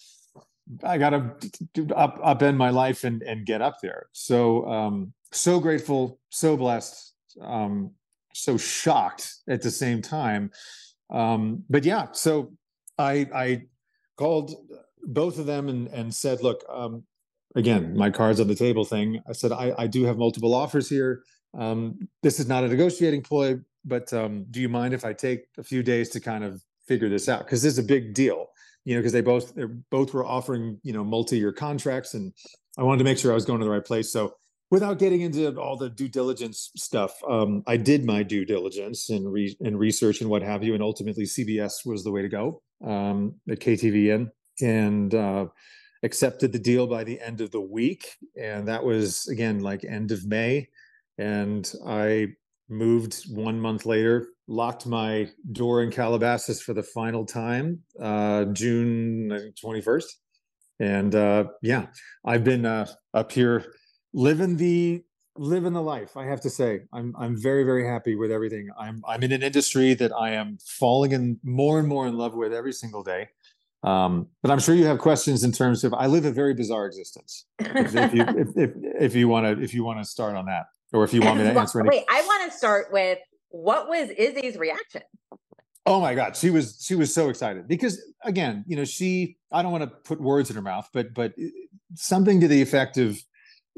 I 0.84 0.98
gotta 0.98 1.36
up 1.96 2.22
upend 2.22 2.58
my 2.58 2.70
life 2.70 3.04
and 3.04 3.22
and 3.22 3.46
get 3.46 3.62
up 3.62 3.78
there. 3.82 4.08
So 4.14 4.66
um, 4.68 5.14
so 5.32 5.60
grateful, 5.60 6.20
so 6.30 6.56
blessed, 6.56 7.14
um, 7.42 7.92
so 8.34 8.58
shocked 8.58 9.36
at 9.48 9.62
the 9.62 9.72
same 9.72 10.02
time. 10.02 10.52
Um, 11.10 11.64
but 11.70 11.84
yeah, 11.84 12.08
so 12.14 12.54
I 12.98 13.28
I 13.34 13.62
called 14.18 14.56
both 15.04 15.38
of 15.38 15.46
them 15.46 15.68
and 15.68 15.88
and 15.88 16.14
said, 16.14 16.42
look, 16.42 16.64
um, 16.70 17.04
again, 17.56 17.96
my 17.98 18.10
cards 18.10 18.40
on 18.40 18.48
the 18.48 18.56
table 18.56 18.86
thing. 18.86 19.22
I 19.28 19.34
said 19.34 19.52
I 19.52 19.74
I 19.78 19.88
do 19.88 20.06
have 20.06 20.18
multiple 20.18 20.56
offers 20.56 20.90
here. 20.90 21.24
Um, 21.58 22.08
this 22.24 22.40
is 22.40 22.48
not 22.48 22.64
a 22.64 22.68
negotiating 22.68 23.22
ploy 23.22 23.60
but 23.86 24.12
um, 24.14 24.46
do 24.52 24.62
you 24.62 24.70
mind 24.70 24.94
if 24.94 25.06
I 25.06 25.14
take 25.14 25.46
a 25.58 25.64
few 25.64 25.84
days 25.84 26.10
to 26.10 26.20
kind 26.20 26.44
of 26.44 26.62
figure 26.88 27.10
this 27.10 27.30
out? 27.30 27.46
Because 27.46 27.62
this 27.62 27.74
is 27.74 27.80
a 27.80 27.84
big 27.84 28.14
deal, 28.14 28.48
you 28.86 28.96
know, 28.96 29.02
because 29.02 29.14
they 29.14 29.22
both 29.22 29.54
they 29.56 29.66
both 29.66 30.14
were 30.14 30.26
offering 30.26 30.80
you 30.84 30.94
know 30.94 31.04
multi-year 31.04 31.52
contracts, 31.52 32.14
and 32.14 32.34
I 32.78 32.84
wanted 32.84 33.00
to 33.00 33.04
make 33.06 33.18
sure 33.18 33.32
I 33.32 33.36
was 33.36 33.46
going 33.46 33.60
to 33.60 33.66
the 33.66 33.72
right 33.72 33.86
place. 33.86 34.12
So 34.12 34.36
without 34.72 35.00
getting 35.00 35.22
into 35.22 35.56
all 35.60 35.78
the 35.78 35.90
due 35.90 36.08
diligence 36.08 36.72
stuff, 36.76 37.14
um, 37.30 37.64
I 37.68 37.78
did 37.78 38.06
my 38.06 38.24
due 38.24 38.46
diligence 38.46 39.10
and 39.10 39.32
re- 39.32 39.58
and 39.62 39.80
research 39.80 40.22
and 40.22 40.30
what 40.30 40.42
have 40.42 40.64
you, 40.64 40.74
and 40.74 40.84
ultimately 40.84 41.26
CBS 41.26 41.86
was 41.86 42.04
the 42.04 42.12
way 42.12 42.22
to 42.22 42.30
go 42.30 42.62
um, 42.86 43.36
at 43.50 43.60
KTVN. 43.60 44.30
and 44.62 45.16
uh, 45.16 45.46
accepted 46.04 46.52
the 46.52 46.60
deal 46.60 46.86
by 46.86 47.04
the 47.04 47.20
end 47.20 47.42
of 47.42 47.50
the 47.52 47.62
week. 47.62 48.18
And 48.40 48.68
that 48.68 48.84
was, 48.84 49.28
again, 49.28 49.62
like 49.62 49.84
end 49.84 50.12
of 50.12 50.26
May. 50.26 50.68
And 51.18 51.72
I 51.88 52.34
moved 52.70 53.24
one 53.30 53.60
month 53.60 53.86
later, 53.86 54.28
locked 54.48 54.86
my 54.86 55.30
door 55.52 55.84
in 55.84 55.92
Calabasas 55.92 56.62
for 56.62 56.74
the 56.74 56.84
final 56.84 57.26
time, 57.26 57.80
uh, 58.02 58.46
June 58.46 59.54
21st. 59.64 60.06
And 60.80 61.16
uh, 61.16 61.46
yeah, 61.62 61.88
I've 62.26 62.44
been 62.44 62.66
uh, 62.66 62.88
up 63.14 63.32
here 63.32 63.74
living 64.14 64.58
the 64.58 65.04
living 65.36 65.74
the 65.74 65.82
life 65.82 66.16
i 66.16 66.26
have 66.26 66.42
to 66.42 66.50
say. 66.50 66.82
I'm 66.94 67.16
i'm 67.18 67.36
very 67.36 67.64
very 67.64 67.88
happy 67.88 68.16
with 68.16 68.32
everything. 68.32 68.70
I'm 68.78 69.02
i'm 69.08 69.24
in 69.24 69.32
an 69.32 69.42
industry 69.42 69.94
that 69.96 70.12
i 70.14 70.32
am 70.32 70.58
falling 70.64 71.12
in 71.12 71.40
more 71.44 71.80
and 71.80 71.88
more 71.88 72.08
in 72.08 72.18
love 72.18 72.36
with 72.36 72.54
every 72.54 72.74
single 72.74 73.04
day. 73.04 73.30
Um, 73.84 74.28
but 74.42 74.52
i'm 74.52 74.60
sure 74.60 74.76
you 74.76 74.86
have 74.86 75.00
questions 75.00 75.44
in 75.44 75.52
terms 75.52 75.84
of 75.84 75.94
i 75.94 76.06
live 76.06 76.24
a 76.24 76.32
very 76.32 76.54
bizarre 76.54 76.86
existence 76.86 77.48
if, 77.60 77.96
if 77.96 78.14
you 78.14 78.22
if, 78.28 78.48
if, 78.56 78.72
if 79.00 79.16
you 79.16 79.28
want 79.28 79.46
to 79.46 79.62
if 79.62 79.74
you 79.74 79.84
want 79.84 80.00
to 80.00 80.06
start 80.06 80.36
on 80.36 80.46
that 80.46 80.68
or 80.94 81.04
if 81.04 81.14
you 81.14 81.22
want 81.22 81.38
me 81.38 81.44
to 81.44 81.52
answer 81.60 81.80
any 81.80 81.90
wait 81.90 82.06
i 82.10 82.22
want 82.22 82.50
to 82.50 82.58
start 82.58 82.92
with 82.92 83.20
what 83.50 83.88
was 83.88 84.10
izzy's 84.18 84.58
reaction 84.58 85.02
oh 85.86 86.00
my 86.00 86.16
god 86.16 86.36
she 86.36 86.50
was 86.50 86.84
she 86.86 86.96
was 86.96 87.14
so 87.14 87.30
excited 87.30 87.68
because 87.68 88.02
again 88.24 88.64
you 88.68 88.76
know 88.76 88.86
she 88.86 89.38
i 89.52 89.62
don't 89.62 89.72
want 89.72 89.84
to 89.84 89.88
put 89.88 90.22
words 90.22 90.50
in 90.50 90.56
her 90.56 90.62
mouth 90.62 90.88
but 90.94 91.14
but 91.14 91.32
uh, 91.32 91.46
something 91.96 92.40
to 92.40 92.48
the 92.48 92.62
effect 92.62 92.98
of 92.98 93.20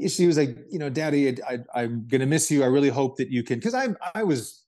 she 0.07 0.27
was 0.27 0.37
like, 0.37 0.57
you 0.69 0.79
know, 0.79 0.89
Daddy, 0.89 1.41
I, 1.43 1.59
I, 1.73 1.83
am 1.83 2.05
gonna 2.07 2.25
miss 2.25 2.51
you. 2.51 2.63
I 2.63 2.67
really 2.67 2.89
hope 2.89 3.17
that 3.17 3.29
you 3.29 3.43
can, 3.43 3.59
because 3.59 3.73
I, 3.73 3.89
I 4.13 4.23
was, 4.23 4.63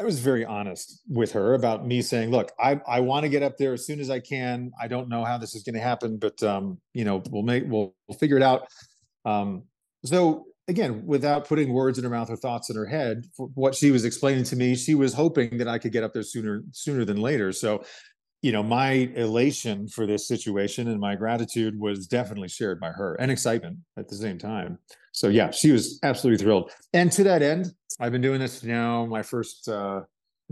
I 0.00 0.04
was 0.04 0.18
very 0.18 0.44
honest 0.44 1.00
with 1.08 1.30
her 1.32 1.54
about 1.54 1.86
me 1.86 2.02
saying, 2.02 2.30
look, 2.30 2.50
I, 2.58 2.80
I 2.86 3.00
want 3.00 3.22
to 3.22 3.28
get 3.28 3.44
up 3.44 3.56
there 3.56 3.74
as 3.74 3.86
soon 3.86 4.00
as 4.00 4.10
I 4.10 4.18
can. 4.18 4.72
I 4.80 4.88
don't 4.88 5.08
know 5.08 5.24
how 5.24 5.38
this 5.38 5.54
is 5.54 5.62
going 5.62 5.76
to 5.76 5.80
happen, 5.80 6.16
but 6.16 6.42
um, 6.42 6.78
you 6.92 7.04
know, 7.04 7.22
we'll 7.30 7.44
make, 7.44 7.64
we'll, 7.68 7.94
we'll 8.08 8.18
figure 8.18 8.36
it 8.36 8.42
out. 8.42 8.66
Um, 9.24 9.62
so 10.04 10.46
again, 10.68 11.04
without 11.06 11.46
putting 11.46 11.72
words 11.72 11.98
in 11.98 12.04
her 12.04 12.10
mouth 12.10 12.30
or 12.30 12.36
thoughts 12.36 12.70
in 12.70 12.76
her 12.76 12.86
head, 12.86 13.26
what 13.36 13.74
she 13.74 13.90
was 13.90 14.04
explaining 14.04 14.44
to 14.44 14.56
me, 14.56 14.74
she 14.74 14.94
was 14.94 15.14
hoping 15.14 15.58
that 15.58 15.68
I 15.68 15.78
could 15.78 15.92
get 15.92 16.04
up 16.04 16.12
there 16.12 16.22
sooner, 16.22 16.62
sooner 16.72 17.04
than 17.04 17.18
later. 17.18 17.52
So 17.52 17.84
you 18.44 18.52
know, 18.52 18.62
my 18.62 19.10
elation 19.16 19.88
for 19.88 20.06
this 20.06 20.28
situation 20.28 20.88
and 20.88 21.00
my 21.00 21.14
gratitude 21.14 21.80
was 21.80 22.06
definitely 22.06 22.48
shared 22.48 22.78
by 22.78 22.90
her 22.90 23.14
and 23.14 23.30
excitement 23.30 23.78
at 23.96 24.06
the 24.06 24.16
same 24.16 24.36
time. 24.36 24.78
So 25.12 25.28
yeah, 25.28 25.50
she 25.50 25.72
was 25.72 25.98
absolutely 26.02 26.44
thrilled. 26.44 26.70
And 26.92 27.10
to 27.12 27.24
that 27.24 27.40
end, 27.40 27.72
I've 27.98 28.12
been 28.12 28.20
doing 28.20 28.40
this 28.40 28.62
now. 28.62 29.06
My 29.06 29.22
first 29.22 29.66
uh, 29.66 30.02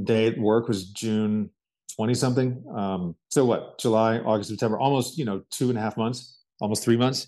day 0.02 0.28
at 0.28 0.38
work 0.38 0.68
was 0.68 0.86
June 0.86 1.50
20 1.96 2.14
something. 2.14 2.64
Um, 2.74 3.14
so 3.28 3.44
what, 3.44 3.78
July, 3.78 4.20
August, 4.20 4.48
September, 4.48 4.78
almost, 4.78 5.18
you 5.18 5.26
know, 5.26 5.42
two 5.50 5.68
and 5.68 5.76
a 5.76 5.82
half 5.82 5.98
months, 5.98 6.38
almost 6.62 6.82
three 6.82 6.96
months. 6.96 7.26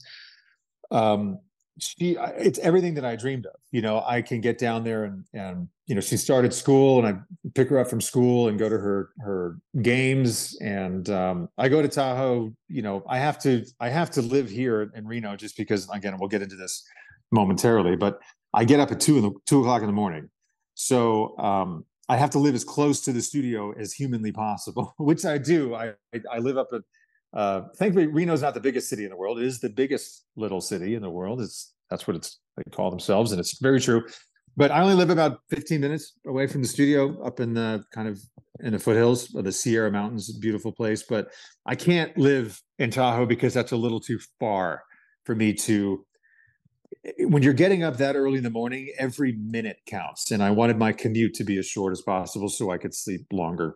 Um, 0.91 1.41
she 1.79 2.17
it's 2.39 2.59
everything 2.61 2.95
that 2.95 3.05
i 3.05 3.17
dreamed 3.17 3.47
of 3.47 3.55
you 3.73 3.83
know 3.83 4.03
i 4.07 4.23
can 4.23 4.41
get 4.41 4.59
down 4.59 4.85
there 4.85 5.05
and 5.05 5.25
and 5.33 5.69
you 5.87 5.95
know 5.95 6.01
she 6.01 6.17
started 6.17 6.55
school 6.55 7.05
and 7.05 7.17
i 7.17 7.21
pick 7.55 7.69
her 7.69 7.79
up 7.79 7.89
from 7.89 8.01
school 8.01 8.49
and 8.49 8.59
go 8.59 8.69
to 8.69 8.79
her 8.79 9.11
her 9.19 9.59
games 9.83 10.57
and 10.61 11.11
um, 11.11 11.49
i 11.59 11.69
go 11.69 11.83
to 11.83 11.89
tahoe 11.89 12.53
you 12.69 12.81
know 12.81 13.03
i 13.09 13.19
have 13.19 13.39
to 13.39 13.65
i 13.81 13.89
have 13.89 14.11
to 14.11 14.23
live 14.23 14.49
here 14.49 14.93
in 14.95 15.07
reno 15.07 15.35
just 15.35 15.57
because 15.57 15.89
again 15.91 16.17
we'll 16.19 16.29
get 16.29 16.43
into 16.43 16.57
this 16.57 16.87
momentarily 17.33 17.97
but 17.97 18.21
i 18.53 18.65
get 18.65 18.79
up 18.79 18.93
at 18.93 19.01
two 19.01 19.17
in 19.17 19.23
the 19.23 19.33
two 19.47 19.61
o'clock 19.61 19.81
in 19.81 19.87
the 19.87 19.93
morning. 19.93 20.31
So 20.77 21.37
um, 21.39 21.85
i 22.09 22.17
have 22.17 22.31
to 22.31 22.39
live 22.39 22.55
as 22.55 22.65
close 22.65 23.01
to 23.01 23.13
the 23.13 23.23
studio 23.23 23.73
as 23.73 23.93
humanly 23.93 24.31
possible 24.31 24.95
which 24.99 25.25
i 25.25 25.39
do. 25.39 25.75
I 25.75 25.95
i, 26.15 26.21
I 26.33 26.39
live 26.39 26.57
up 26.57 26.69
at 26.73 26.83
uh, 27.35 27.63
thankfully, 27.77 28.07
Reno's 28.07 28.43
not 28.43 28.55
the 28.55 28.61
biggest 28.61 28.89
city 28.89 29.05
in 29.05 29.11
the 29.11 29.17
world. 29.17 29.39
It 29.39 29.47
is 29.47 29.59
the 29.61 29.69
biggest 29.69 30.25
little 30.37 30.61
city 30.61 30.95
in 30.95 31.03
the 31.03 31.11
world. 31.11 31.41
It's 31.41 31.75
that's 31.91 32.07
what 32.07 32.17
it's 32.17 32.39
they 32.57 32.63
call 32.71 32.91
themselves, 32.91 33.33
and 33.33 33.41
it's 33.41 33.59
very 33.59 33.81
true. 33.81 34.07
But 34.57 34.71
I 34.71 34.81
only 34.81 34.95
live 34.95 35.11
about 35.11 35.41
15 35.51 35.81
minutes 35.81 36.13
away 36.27 36.47
from 36.47 36.63
the 36.63 36.69
studio, 36.69 37.21
up 37.25 37.41
in 37.41 37.55
the 37.55 37.85
kind 37.93 38.07
of 38.07 38.21
in 38.61 38.73
the 38.73 38.79
foothills 38.79 39.35
of 39.35 39.45
the 39.45 39.51
Sierra 39.51 39.91
Mountains. 39.91 40.33
Beautiful 40.39 40.71
place, 40.71 41.03
but 41.03 41.33
I 41.67 41.75
can't 41.75 42.17
live 42.17 42.63
in 42.79 42.91
Tahoe 42.91 43.27
because 43.27 43.53
that's 43.53 43.73
a 43.73 43.77
little 43.77 44.01
too 44.01 44.21
far 44.39 44.85
for 45.25 45.35
me 45.35 45.53
to. 45.55 46.07
When 47.19 47.43
you're 47.43 47.53
getting 47.53 47.83
up 47.83 47.97
that 47.97 48.15
early 48.15 48.39
in 48.39 48.45
the 48.45 48.51
morning, 48.51 48.93
every 48.97 49.33
minute 49.33 49.79
counts, 49.87 50.31
and 50.31 50.41
I 50.41 50.53
wanted 50.53 50.79
my 50.79 50.93
commute 50.93 51.35
to 51.35 51.45
be 51.45 51.59
as 51.59 51.67
short 51.67 51.91
as 51.93 52.01
possible 52.01 52.49
so 52.49 52.71
I 52.71 52.79
could 52.79 52.95
sleep 52.95 53.27
longer. 53.33 53.75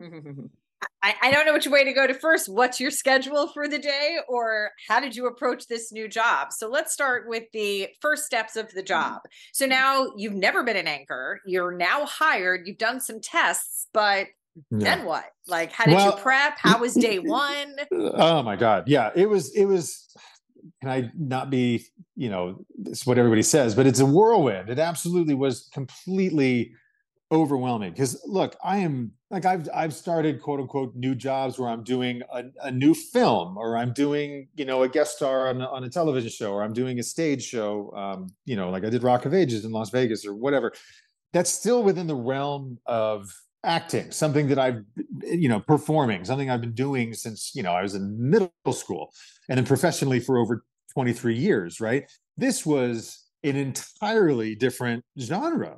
I, 1.02 1.14
I, 1.22 1.30
don't 1.30 1.46
know 1.46 1.52
which 1.52 1.66
way 1.66 1.84
to 1.84 1.92
go 1.92 2.06
to 2.06 2.14
first. 2.14 2.48
What's 2.48 2.80
your 2.80 2.90
schedule 2.90 3.48
for 3.48 3.68
the 3.68 3.78
day, 3.78 4.18
or 4.28 4.72
how 4.88 5.00
did 5.00 5.14
you 5.16 5.26
approach 5.26 5.68
this 5.68 5.92
new 5.92 6.08
job? 6.08 6.52
So 6.52 6.68
let's 6.68 6.92
start 6.92 7.28
with 7.28 7.44
the 7.52 7.88
first 8.00 8.24
steps 8.24 8.56
of 8.56 8.70
the 8.72 8.80
mm-hmm. 8.80 8.86
job. 8.86 9.20
So 9.52 9.66
now 9.66 10.08
you've 10.16 10.34
never 10.34 10.64
been 10.64 10.76
an 10.76 10.88
anchor, 10.88 11.40
you're 11.46 11.72
now 11.72 12.04
hired, 12.06 12.66
you've 12.66 12.78
done 12.78 13.00
some 13.00 13.20
tests, 13.20 13.86
but 13.92 14.26
then 14.70 15.04
what? 15.04 15.24
Like, 15.46 15.72
how 15.72 15.84
did 15.84 15.94
well, 15.94 16.16
you 16.16 16.22
prep? 16.22 16.58
How 16.58 16.78
was 16.78 16.94
day 16.94 17.18
one? 17.18 17.76
Oh 17.92 18.42
my 18.42 18.56
God. 18.56 18.84
Yeah, 18.86 19.10
it 19.14 19.28
was, 19.28 19.54
it 19.54 19.66
was, 19.66 20.14
can 20.80 20.90
I 20.90 21.10
not 21.14 21.50
be, 21.50 21.84
you 22.16 22.30
know, 22.30 22.64
it's 22.84 23.06
what 23.06 23.18
everybody 23.18 23.42
says, 23.42 23.74
but 23.74 23.86
it's 23.86 24.00
a 24.00 24.06
whirlwind. 24.06 24.70
It 24.70 24.78
absolutely 24.78 25.34
was 25.34 25.68
completely 25.72 26.72
overwhelming 27.32 27.90
because 27.90 28.22
look 28.24 28.54
i 28.62 28.76
am 28.76 29.10
like 29.30 29.44
i've 29.44 29.68
i've 29.74 29.92
started 29.92 30.40
quote 30.40 30.60
unquote 30.60 30.94
new 30.94 31.12
jobs 31.12 31.58
where 31.58 31.68
i'm 31.68 31.82
doing 31.82 32.22
a, 32.32 32.44
a 32.62 32.70
new 32.70 32.94
film 32.94 33.56
or 33.58 33.76
i'm 33.76 33.92
doing 33.92 34.46
you 34.54 34.64
know 34.64 34.84
a 34.84 34.88
guest 34.88 35.16
star 35.16 35.48
on, 35.48 35.60
on 35.60 35.82
a 35.82 35.88
television 35.88 36.30
show 36.30 36.52
or 36.52 36.62
i'm 36.62 36.72
doing 36.72 37.00
a 37.00 37.02
stage 37.02 37.42
show 37.42 37.92
um, 37.96 38.28
you 38.44 38.54
know 38.54 38.70
like 38.70 38.84
i 38.84 38.90
did 38.90 39.02
rock 39.02 39.24
of 39.24 39.34
ages 39.34 39.64
in 39.64 39.72
las 39.72 39.90
vegas 39.90 40.24
or 40.24 40.34
whatever. 40.34 40.72
That's 41.32 41.52
still 41.52 41.82
within 41.82 42.06
the 42.06 42.14
realm 42.14 42.78
of 42.86 43.28
acting 43.64 44.12
something 44.12 44.46
that 44.46 44.58
i've 44.58 44.82
you 45.24 45.48
know 45.48 45.58
performing 45.58 46.24
something 46.24 46.48
i've 46.48 46.60
been 46.60 46.72
doing 46.72 47.12
since 47.12 47.50
you 47.54 47.62
know 47.62 47.72
i 47.72 47.82
was 47.82 47.96
in 47.96 48.16
middle 48.30 48.52
school 48.70 49.12
and 49.48 49.58
then 49.58 49.66
professionally 49.66 50.20
for 50.20 50.38
over 50.38 50.64
23 50.96 51.36
years 51.36 51.78
right? 51.80 52.10
This 52.38 52.64
was 52.64 53.26
an 53.44 53.56
entirely 53.56 54.54
different 54.54 55.04
genre 55.20 55.76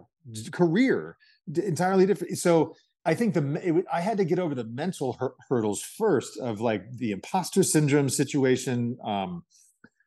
career 0.52 1.16
entirely 1.56 2.06
different. 2.06 2.38
So 2.38 2.74
I 3.04 3.14
think 3.14 3.34
the 3.34 3.60
it, 3.62 3.84
I 3.92 4.00
had 4.00 4.18
to 4.18 4.24
get 4.24 4.38
over 4.38 4.54
the 4.54 4.64
mental 4.64 5.14
hur- 5.18 5.34
hurdles 5.48 5.82
first 5.82 6.38
of 6.38 6.60
like 6.60 6.90
the 6.98 7.12
imposter 7.12 7.62
syndrome 7.62 8.08
situation. 8.08 8.98
Um, 9.04 9.44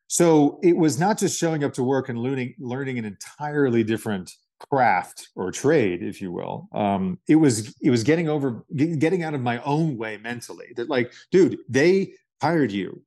so 0.08 0.60
it 0.62 0.76
was 0.76 1.00
not 1.00 1.18
just 1.18 1.40
showing 1.40 1.64
up 1.64 1.74
to 1.74 1.84
work 1.84 2.10
and 2.10 2.20
learning 2.20 2.54
learning 2.60 3.00
an 3.00 3.06
entirely 3.06 3.84
different 3.84 4.32
craft 4.70 5.30
or 5.36 5.52
trade, 5.52 6.04
if 6.04 6.22
you 6.22 6.32
will. 6.32 6.68
Um, 6.74 7.20
it 7.28 7.36
was 7.36 7.76
it 7.82 7.90
was 7.90 8.04
getting 8.04 8.30
over 8.30 8.66
getting 8.76 9.24
out 9.24 9.34
of 9.34 9.42
my 9.42 9.62
own 9.64 9.98
way 9.98 10.18
mentally. 10.18 10.68
That 10.76 10.90
like, 10.90 11.14
dude, 11.32 11.60
they 11.70 12.14
hired 12.42 12.72
you. 12.72 13.02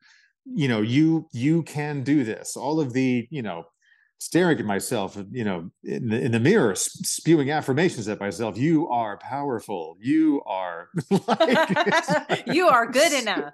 You 0.44 0.68
know, 0.68 0.80
you 0.80 1.28
you 1.32 1.62
can 1.62 2.02
do 2.02 2.24
this. 2.24 2.56
All 2.56 2.80
of 2.80 2.92
the 2.92 3.26
you 3.30 3.42
know 3.42 3.64
staring 4.24 4.58
at 4.58 4.64
myself, 4.64 5.18
you 5.30 5.44
know, 5.44 5.70
in 5.84 6.08
the, 6.08 6.18
in 6.18 6.32
the 6.32 6.40
mirror, 6.40 6.74
spewing 6.74 7.50
affirmations 7.50 8.08
at 8.08 8.18
myself. 8.18 8.56
You 8.56 8.88
are 8.88 9.18
powerful. 9.18 9.98
You 10.00 10.42
are 10.46 10.88
like, 11.28 12.46
you 12.46 12.66
are 12.66 12.90
good 12.90 13.12
enough. 13.12 13.52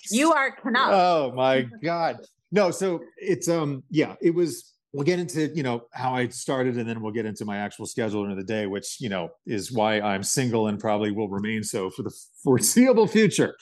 you 0.10 0.32
are 0.32 0.56
enough. 0.66 0.88
Oh 0.90 1.32
my 1.34 1.66
God. 1.82 2.16
No, 2.52 2.70
so 2.70 3.00
it's 3.18 3.48
um 3.48 3.82
yeah, 3.90 4.14
it 4.22 4.34
was 4.34 4.72
we'll 4.94 5.04
get 5.04 5.18
into 5.18 5.48
you 5.54 5.62
know 5.62 5.82
how 5.92 6.14
I 6.14 6.28
started 6.28 6.78
and 6.78 6.88
then 6.88 7.02
we'll 7.02 7.12
get 7.12 7.26
into 7.26 7.44
my 7.44 7.58
actual 7.58 7.84
schedule 7.84 8.30
of 8.30 8.36
the 8.36 8.44
day, 8.44 8.66
which 8.66 8.96
you 8.98 9.10
know 9.10 9.28
is 9.46 9.72
why 9.72 10.00
I'm 10.00 10.22
single 10.22 10.68
and 10.68 10.78
probably 10.78 11.10
will 11.10 11.28
remain 11.28 11.62
so 11.62 11.90
for 11.90 12.02
the 12.02 12.14
foreseeable 12.42 13.06
future 13.06 13.54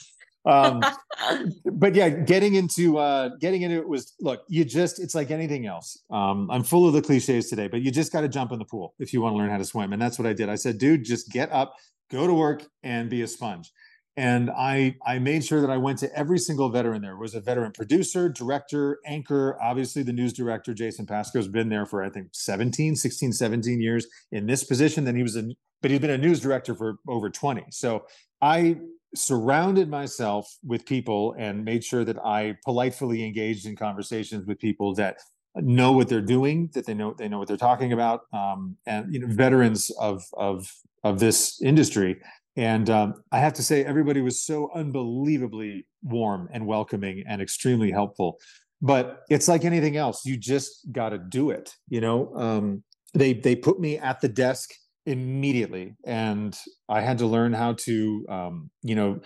um 0.46 0.82
but 1.72 1.94
yeah 1.94 2.08
getting 2.08 2.54
into 2.54 2.96
uh 2.98 3.30
getting 3.40 3.62
into 3.62 3.76
it 3.76 3.88
was 3.88 4.14
look 4.20 4.42
you 4.48 4.64
just 4.64 4.98
it's 4.98 5.14
like 5.14 5.30
anything 5.30 5.66
else. 5.66 6.02
Um 6.10 6.50
i'm 6.50 6.62
full 6.62 6.86
of 6.86 6.94
the 6.94 7.02
cliches 7.02 7.48
today 7.48 7.68
but 7.68 7.82
you 7.82 7.90
just 7.90 8.12
got 8.12 8.22
to 8.22 8.28
jump 8.28 8.52
in 8.52 8.58
the 8.58 8.64
pool 8.64 8.94
if 8.98 9.12
you 9.12 9.20
want 9.20 9.34
to 9.34 9.36
learn 9.38 9.50
how 9.50 9.58
to 9.58 9.64
swim. 9.64 9.92
And 9.92 10.00
that's 10.00 10.18
what 10.18 10.26
i 10.26 10.32
did. 10.32 10.48
I 10.48 10.54
said 10.54 10.78
dude 10.78 11.04
just 11.04 11.30
get 11.30 11.52
up 11.52 11.74
go 12.10 12.26
to 12.26 12.34
work 12.34 12.64
and 12.82 13.08
be 13.10 13.22
a 13.22 13.26
sponge. 13.26 13.70
And 14.16 14.50
i 14.50 14.96
i 15.06 15.18
made 15.18 15.44
sure 15.44 15.60
that 15.60 15.70
i 15.70 15.76
went 15.76 15.98
to 15.98 16.16
every 16.16 16.38
single 16.38 16.70
veteran 16.70 17.02
there. 17.02 17.16
Was 17.16 17.34
a 17.34 17.40
veteran 17.40 17.72
producer 17.72 18.28
director 18.30 18.98
anchor 19.04 19.58
obviously 19.62 20.02
the 20.02 20.12
news 20.12 20.32
director 20.32 20.72
jason 20.72 21.04
pascoe's 21.06 21.48
been 21.48 21.68
there 21.68 21.84
for 21.84 22.02
i 22.02 22.08
think 22.08 22.28
17 22.32 22.96
16 22.96 23.32
17 23.32 23.80
years 23.80 24.06
in 24.32 24.46
this 24.46 24.64
position. 24.64 25.04
Then 25.04 25.16
he 25.16 25.22
was 25.22 25.36
a 25.36 25.50
but 25.82 25.90
he's 25.90 26.00
been 26.00 26.10
a 26.10 26.18
news 26.18 26.40
director 26.40 26.74
for 26.74 26.96
over 27.08 27.28
20 27.28 27.66
so 27.70 28.06
i 28.40 28.76
surrounded 29.14 29.88
myself 29.88 30.52
with 30.64 30.86
people 30.86 31.34
and 31.38 31.64
made 31.64 31.84
sure 31.84 32.04
that 32.04 32.18
I 32.18 32.56
politely 32.64 33.24
engaged 33.24 33.66
in 33.66 33.76
conversations 33.76 34.46
with 34.46 34.58
people 34.58 34.94
that 34.94 35.18
know 35.56 35.92
what 35.92 36.08
they're 36.08 36.20
doing, 36.20 36.70
that 36.74 36.86
they 36.86 36.94
know 36.94 37.14
they 37.18 37.28
know 37.28 37.38
what 37.38 37.48
they're 37.48 37.56
talking 37.56 37.92
about, 37.92 38.22
um, 38.32 38.76
and 38.86 39.12
you 39.12 39.20
know, 39.20 39.26
veterans 39.28 39.90
of 40.00 40.24
of 40.34 40.72
of 41.02 41.18
this 41.18 41.60
industry. 41.62 42.20
And 42.56 42.90
um, 42.90 43.14
I 43.32 43.38
have 43.38 43.52
to 43.54 43.62
say, 43.62 43.84
everybody 43.84 44.20
was 44.20 44.44
so 44.44 44.70
unbelievably 44.74 45.86
warm 46.02 46.48
and 46.52 46.66
welcoming 46.66 47.24
and 47.26 47.40
extremely 47.40 47.90
helpful. 47.90 48.38
But 48.82 49.22
it's 49.30 49.48
like 49.48 49.64
anything 49.64 49.96
else; 49.96 50.24
you 50.24 50.36
just 50.36 50.90
got 50.92 51.10
to 51.10 51.18
do 51.18 51.50
it. 51.50 51.74
You 51.88 52.00
know, 52.00 52.34
um, 52.36 52.82
they 53.14 53.32
they 53.32 53.56
put 53.56 53.80
me 53.80 53.98
at 53.98 54.20
the 54.20 54.28
desk 54.28 54.70
immediately, 55.06 55.96
and 56.04 56.56
I 56.88 57.00
had 57.00 57.18
to 57.18 57.26
learn 57.26 57.52
how 57.52 57.74
to, 57.74 58.26
um, 58.28 58.70
you 58.82 58.94
know, 58.94 59.20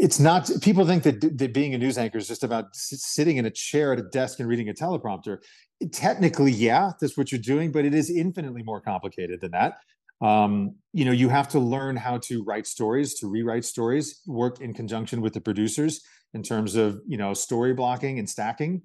it's 0.00 0.18
not 0.18 0.50
people 0.62 0.86
think 0.86 1.02
that, 1.02 1.38
that 1.38 1.52
being 1.52 1.74
a 1.74 1.78
news 1.78 1.98
anchor 1.98 2.16
is 2.16 2.26
just 2.26 2.42
about 2.42 2.74
sitting 2.74 3.36
in 3.36 3.44
a 3.44 3.50
chair 3.50 3.92
at 3.92 3.98
a 3.98 4.02
desk 4.02 4.40
and 4.40 4.48
reading 4.48 4.68
a 4.70 4.72
teleprompter. 4.72 5.38
Technically 5.92 6.52
yeah 6.52 6.92
that's 7.00 7.16
what 7.16 7.30
you're 7.30 7.40
doing 7.40 7.70
but 7.70 7.84
it 7.84 7.94
is 7.94 8.10
infinitely 8.10 8.62
more 8.62 8.80
complicated 8.80 9.40
than 9.40 9.50
that. 9.52 9.74
Um, 10.22 10.76
you 10.92 11.04
know 11.04 11.12
you 11.12 11.28
have 11.28 11.48
to 11.48 11.58
learn 11.58 11.96
how 11.96 12.18
to 12.18 12.42
write 12.44 12.66
stories 12.66 13.14
to 13.20 13.26
rewrite 13.26 13.64
stories 13.64 14.20
work 14.26 14.60
in 14.60 14.72
conjunction 14.72 15.20
with 15.20 15.34
the 15.34 15.40
producers 15.40 16.00
in 16.32 16.42
terms 16.42 16.76
of 16.76 17.00
you 17.06 17.18
know 17.18 17.34
story 17.34 17.74
blocking 17.74 18.18
and 18.18 18.28
stacking. 18.28 18.82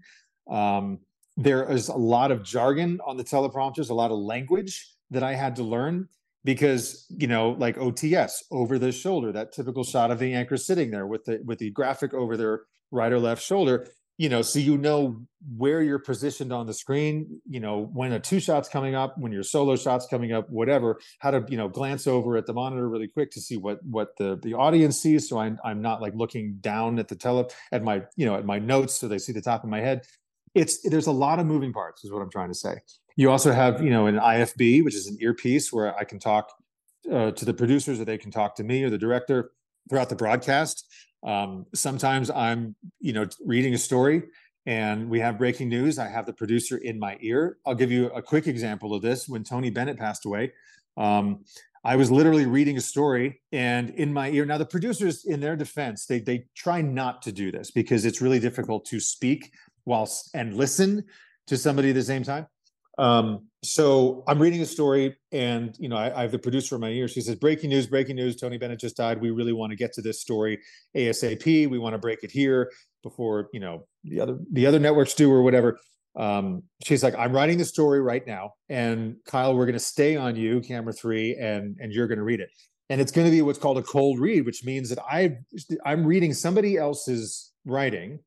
Um, 0.49 0.99
there 1.37 1.69
is 1.69 1.89
a 1.89 1.95
lot 1.95 2.31
of 2.31 2.43
jargon 2.43 2.99
on 3.05 3.17
the 3.17 3.23
teleprompters 3.23 3.89
a 3.89 3.93
lot 3.93 4.11
of 4.11 4.17
language 4.17 4.94
that 5.11 5.23
i 5.23 5.33
had 5.33 5.55
to 5.55 5.63
learn 5.63 6.07
because 6.43 7.05
you 7.09 7.27
know 7.27 7.51
like 7.57 7.75
ots 7.77 8.43
over 8.51 8.79
the 8.79 8.91
shoulder 8.91 9.31
that 9.31 9.51
typical 9.51 9.83
shot 9.83 10.11
of 10.11 10.19
the 10.19 10.33
anchor 10.33 10.57
sitting 10.57 10.91
there 10.91 11.07
with 11.07 11.25
the 11.25 11.41
with 11.45 11.59
the 11.59 11.71
graphic 11.71 12.13
over 12.13 12.37
their 12.37 12.61
right 12.91 13.11
or 13.11 13.19
left 13.19 13.41
shoulder 13.41 13.87
you 14.17 14.29
know 14.29 14.41
so 14.41 14.59
you 14.59 14.77
know 14.77 15.19
where 15.57 15.81
you're 15.81 15.99
positioned 15.99 16.53
on 16.53 16.65
the 16.65 16.73
screen 16.73 17.41
you 17.49 17.59
know 17.59 17.89
when 17.93 18.13
a 18.13 18.19
two 18.19 18.39
shot's 18.39 18.69
coming 18.69 18.95
up 18.95 19.17
when 19.17 19.31
your 19.31 19.43
solo 19.43 19.75
shot's 19.75 20.07
coming 20.07 20.31
up 20.31 20.49
whatever 20.49 20.99
how 21.19 21.31
to 21.31 21.43
you 21.49 21.57
know 21.57 21.67
glance 21.67 22.07
over 22.07 22.37
at 22.37 22.45
the 22.45 22.53
monitor 22.53 22.87
really 22.87 23.07
quick 23.07 23.31
to 23.31 23.41
see 23.41 23.57
what 23.57 23.83
what 23.83 24.15
the 24.17 24.39
the 24.43 24.53
audience 24.53 24.99
sees. 24.99 25.27
So 25.27 25.39
i'm, 25.39 25.59
I'm 25.63 25.81
not 25.81 26.01
like 26.01 26.13
looking 26.15 26.57
down 26.61 26.99
at 26.99 27.07
the 27.07 27.15
tele 27.15 27.47
at 27.71 27.83
my 27.83 28.03
you 28.15 28.25
know 28.25 28.35
at 28.35 28.45
my 28.45 28.59
notes 28.59 28.95
so 28.95 29.07
they 29.07 29.17
see 29.17 29.33
the 29.33 29.41
top 29.41 29.63
of 29.63 29.69
my 29.69 29.81
head. 29.81 30.01
It's 30.53 30.81
there's 30.87 31.07
a 31.07 31.11
lot 31.11 31.39
of 31.39 31.45
moving 31.45 31.73
parts 31.73 32.05
is 32.05 32.11
what 32.11 32.21
i'm 32.21 32.31
trying 32.31 32.49
to 32.49 32.55
say 32.55 32.75
you 33.15 33.31
also 33.31 33.51
have 33.51 33.81
you 33.83 33.89
know 33.89 34.07
an 34.07 34.15
ifb 34.15 34.83
which 34.83 34.95
is 34.95 35.07
an 35.07 35.17
earpiece 35.21 35.71
where 35.71 35.95
i 35.97 36.03
can 36.03 36.19
talk 36.19 36.51
uh, 37.11 37.31
to 37.31 37.45
the 37.45 37.53
producers 37.53 37.99
or 37.99 38.05
they 38.05 38.17
can 38.17 38.31
talk 38.31 38.55
to 38.55 38.63
me 38.63 38.83
or 38.83 38.89
the 38.89 38.97
director 38.97 39.51
throughout 39.89 40.09
the 40.09 40.15
broadcast 40.15 40.85
um, 41.25 41.65
sometimes 41.73 42.29
I'm, 42.29 42.75
you 42.99 43.11
know, 43.11 43.27
reading 43.43 43.73
a 43.73 43.79
story 43.79 44.23
and 44.67 45.09
we 45.09 45.19
have 45.19 45.37
breaking 45.37 45.69
news. 45.69 45.97
I 45.97 46.07
have 46.07 46.25
the 46.25 46.33
producer 46.33 46.77
in 46.77 46.99
my 46.99 47.17
ear. 47.19 47.57
I'll 47.65 47.75
give 47.75 47.91
you 47.91 48.07
a 48.11 48.21
quick 48.21 48.47
example 48.47 48.93
of 48.93 49.01
this. 49.01 49.27
When 49.27 49.43
Tony 49.43 49.71
Bennett 49.71 49.97
passed 49.97 50.25
away, 50.25 50.53
um, 50.97 51.43
I 51.83 51.95
was 51.95 52.09
literally 52.11 52.45
reading 52.45 52.77
a 52.77 52.81
story 52.81 53.41
and 53.51 53.89
in 53.91 54.13
my 54.13 54.29
ear. 54.29 54.45
Now, 54.45 54.57
the 54.57 54.65
producers, 54.65 55.25
in 55.25 55.39
their 55.39 55.55
defense, 55.55 56.05
they 56.05 56.19
they 56.19 56.45
try 56.55 56.81
not 56.81 57.21
to 57.23 57.31
do 57.31 57.51
this 57.51 57.69
because 57.69 58.05
it's 58.05 58.21
really 58.21 58.39
difficult 58.39 58.85
to 58.85 58.99
speak 58.99 59.51
whilst 59.85 60.29
and 60.33 60.55
listen 60.55 61.03
to 61.47 61.57
somebody 61.57 61.89
at 61.89 61.95
the 61.95 62.03
same 62.03 62.23
time. 62.23 62.47
Um, 62.97 63.47
so 63.63 64.23
I'm 64.27 64.41
reading 64.41 64.61
a 64.61 64.65
story, 64.65 65.17
and 65.31 65.75
you 65.79 65.89
know, 65.89 65.97
I, 65.97 66.17
I, 66.17 66.21
have 66.21 66.31
the 66.31 66.39
producer 66.39 66.75
in 66.75 66.81
my 66.81 66.89
ear. 66.89 67.07
She 67.07 67.21
says, 67.21 67.35
"Breaking 67.35 67.69
news! 67.69 67.87
Breaking 67.87 68.15
news! 68.15 68.35
Tony 68.35 68.57
Bennett 68.57 68.79
just 68.79 68.95
died. 68.95 69.19
We 69.19 69.31
really 69.31 69.53
want 69.53 69.71
to 69.71 69.75
get 69.75 69.91
to 69.93 70.01
this 70.01 70.21
story 70.21 70.59
ASAP. 70.95 71.67
We 71.69 71.77
want 71.77 71.93
to 71.93 71.97
break 71.97 72.23
it 72.23 72.31
here 72.31 72.71
before 73.03 73.49
you 73.53 73.59
know 73.59 73.85
the 74.03 74.19
other 74.19 74.37
the 74.51 74.65
other 74.65 74.79
networks 74.79 75.13
do 75.13 75.31
or 75.31 75.41
whatever." 75.41 75.79
Um, 76.15 76.63
she's 76.85 77.03
like, 77.03 77.15
"I'm 77.15 77.33
writing 77.33 77.57
the 77.57 77.65
story 77.65 78.01
right 78.01 78.25
now, 78.25 78.53
and 78.69 79.17
Kyle, 79.25 79.55
we're 79.55 79.65
going 79.65 79.73
to 79.73 79.79
stay 79.79 80.15
on 80.15 80.35
you, 80.35 80.61
camera 80.61 80.93
three, 80.93 81.35
and 81.35 81.75
and 81.79 81.91
you're 81.91 82.07
going 82.07 82.19
to 82.19 82.23
read 82.23 82.39
it, 82.39 82.49
and 82.89 83.01
it's 83.01 83.11
going 83.11 83.25
to 83.25 83.31
be 83.31 83.41
what's 83.41 83.59
called 83.59 83.77
a 83.77 83.83
cold 83.83 84.19
read, 84.19 84.45
which 84.45 84.63
means 84.63 84.89
that 84.89 84.99
I 85.09 85.37
I'm 85.85 86.05
reading 86.05 86.33
somebody 86.33 86.77
else's 86.77 87.51
writing, 87.65 88.19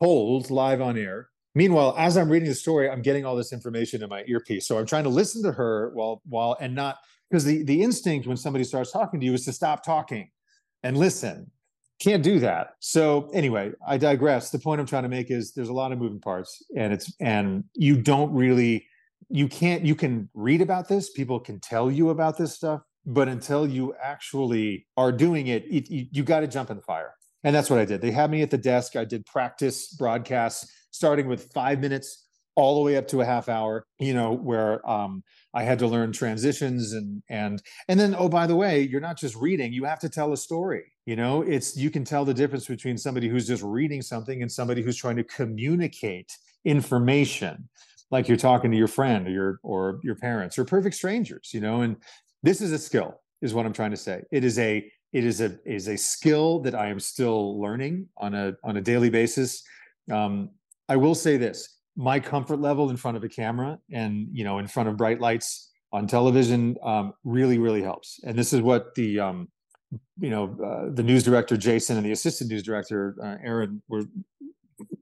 cold 0.00 0.50
live 0.50 0.80
on 0.80 0.96
air." 0.96 1.29
Meanwhile, 1.54 1.94
as 1.98 2.16
I'm 2.16 2.28
reading 2.28 2.48
the 2.48 2.54
story, 2.54 2.88
I'm 2.88 3.02
getting 3.02 3.24
all 3.24 3.34
this 3.34 3.52
information 3.52 4.02
in 4.02 4.08
my 4.08 4.22
earpiece. 4.26 4.66
So 4.66 4.78
I'm 4.78 4.86
trying 4.86 5.04
to 5.04 5.10
listen 5.10 5.42
to 5.42 5.52
her 5.52 5.90
while 5.94 6.22
while 6.28 6.56
and 6.60 6.74
not 6.74 6.98
because 7.28 7.44
the 7.44 7.64
the 7.64 7.82
instinct 7.82 8.26
when 8.26 8.36
somebody 8.36 8.64
starts 8.64 8.92
talking 8.92 9.20
to 9.20 9.26
you 9.26 9.34
is 9.34 9.44
to 9.46 9.52
stop 9.52 9.84
talking 9.84 10.30
and 10.82 10.96
listen. 10.96 11.50
Can't 12.00 12.22
do 12.22 12.38
that. 12.38 12.74
So 12.78 13.28
anyway, 13.34 13.72
I 13.86 13.98
digress. 13.98 14.50
The 14.50 14.58
point 14.58 14.80
I'm 14.80 14.86
trying 14.86 15.02
to 15.02 15.08
make 15.08 15.30
is 15.30 15.52
there's 15.52 15.68
a 15.68 15.72
lot 15.72 15.92
of 15.92 15.98
moving 15.98 16.20
parts 16.20 16.64
and 16.76 16.92
it's 16.92 17.12
and 17.20 17.64
you 17.74 18.00
don't 18.00 18.32
really 18.32 18.86
you 19.28 19.48
can't 19.48 19.84
you 19.84 19.94
can 19.94 20.28
read 20.34 20.60
about 20.60 20.88
this, 20.88 21.10
people 21.10 21.38
can 21.40 21.60
tell 21.60 21.90
you 21.90 22.10
about 22.10 22.38
this 22.38 22.54
stuff, 22.54 22.82
but 23.06 23.28
until 23.28 23.66
you 23.66 23.94
actually 24.02 24.86
are 24.96 25.12
doing 25.12 25.48
it, 25.48 25.64
it 25.64 25.90
you, 25.90 26.06
you 26.10 26.22
got 26.22 26.40
to 26.40 26.46
jump 26.46 26.70
in 26.70 26.76
the 26.76 26.82
fire. 26.82 27.14
And 27.44 27.54
that's 27.54 27.70
what 27.70 27.78
I 27.78 27.84
did. 27.84 28.00
They 28.00 28.10
had 28.10 28.30
me 28.30 28.42
at 28.42 28.50
the 28.50 28.58
desk. 28.58 28.96
I 28.96 29.04
did 29.04 29.24
practice 29.26 29.94
broadcasts 29.94 30.70
starting 30.90 31.26
with 31.26 31.50
five 31.52 31.80
minutes 31.80 32.26
all 32.56 32.74
the 32.74 32.82
way 32.82 32.96
up 32.96 33.06
to 33.08 33.20
a 33.20 33.24
half 33.24 33.48
hour 33.48 33.86
you 33.98 34.12
know 34.12 34.32
where 34.32 34.86
um, 34.88 35.22
i 35.54 35.62
had 35.62 35.78
to 35.78 35.86
learn 35.86 36.12
transitions 36.12 36.92
and 36.92 37.22
and 37.30 37.62
and 37.88 37.98
then 37.98 38.14
oh 38.18 38.28
by 38.28 38.46
the 38.46 38.56
way 38.56 38.82
you're 38.82 39.00
not 39.00 39.16
just 39.16 39.34
reading 39.36 39.72
you 39.72 39.84
have 39.84 39.98
to 39.98 40.08
tell 40.08 40.32
a 40.32 40.36
story 40.36 40.84
you 41.06 41.16
know 41.16 41.42
it's 41.42 41.76
you 41.76 41.90
can 41.90 42.04
tell 42.04 42.24
the 42.24 42.34
difference 42.34 42.66
between 42.66 42.98
somebody 42.98 43.28
who's 43.28 43.46
just 43.46 43.62
reading 43.62 44.02
something 44.02 44.42
and 44.42 44.50
somebody 44.50 44.82
who's 44.82 44.96
trying 44.96 45.16
to 45.16 45.24
communicate 45.24 46.36
information 46.64 47.68
like 48.10 48.26
you're 48.26 48.36
talking 48.36 48.70
to 48.70 48.76
your 48.76 48.88
friend 48.88 49.28
or 49.28 49.30
your 49.30 49.60
or 49.62 50.00
your 50.02 50.16
parents 50.16 50.58
or 50.58 50.64
perfect 50.64 50.96
strangers 50.96 51.50
you 51.54 51.60
know 51.60 51.82
and 51.82 51.96
this 52.42 52.60
is 52.60 52.72
a 52.72 52.78
skill 52.78 53.20
is 53.42 53.54
what 53.54 53.64
i'm 53.64 53.72
trying 53.72 53.92
to 53.92 53.96
say 53.96 54.22
it 54.32 54.44
is 54.44 54.58
a 54.58 54.90
it 55.12 55.24
is 55.24 55.40
a 55.40 55.58
is 55.64 55.88
a 55.88 55.96
skill 55.96 56.60
that 56.60 56.74
i 56.74 56.88
am 56.88 57.00
still 57.00 57.60
learning 57.60 58.06
on 58.16 58.34
a 58.34 58.52
on 58.64 58.76
a 58.76 58.80
daily 58.80 59.10
basis 59.10 59.62
um, 60.10 60.50
I 60.88 60.96
will 60.96 61.14
say 61.14 61.36
this: 61.36 61.78
my 61.96 62.20
comfort 62.20 62.60
level 62.60 62.90
in 62.90 62.96
front 62.96 63.16
of 63.16 63.24
a 63.24 63.28
camera 63.28 63.78
and 63.92 64.28
you 64.32 64.44
know 64.44 64.58
in 64.58 64.66
front 64.66 64.88
of 64.88 64.96
bright 64.96 65.20
lights 65.20 65.70
on 65.92 66.06
television 66.06 66.76
um, 66.82 67.14
really 67.24 67.58
really 67.58 67.82
helps. 67.82 68.20
And 68.24 68.38
this 68.38 68.52
is 68.52 68.60
what 68.60 68.94
the 68.94 69.20
um, 69.20 69.48
you 70.18 70.30
know 70.30 70.56
uh, 70.64 70.92
the 70.92 71.02
news 71.02 71.22
director 71.22 71.56
Jason 71.56 71.96
and 71.96 72.04
the 72.04 72.12
assistant 72.12 72.50
news 72.50 72.62
director 72.62 73.16
uh, 73.22 73.36
Aaron 73.42 73.82
were 73.88 74.04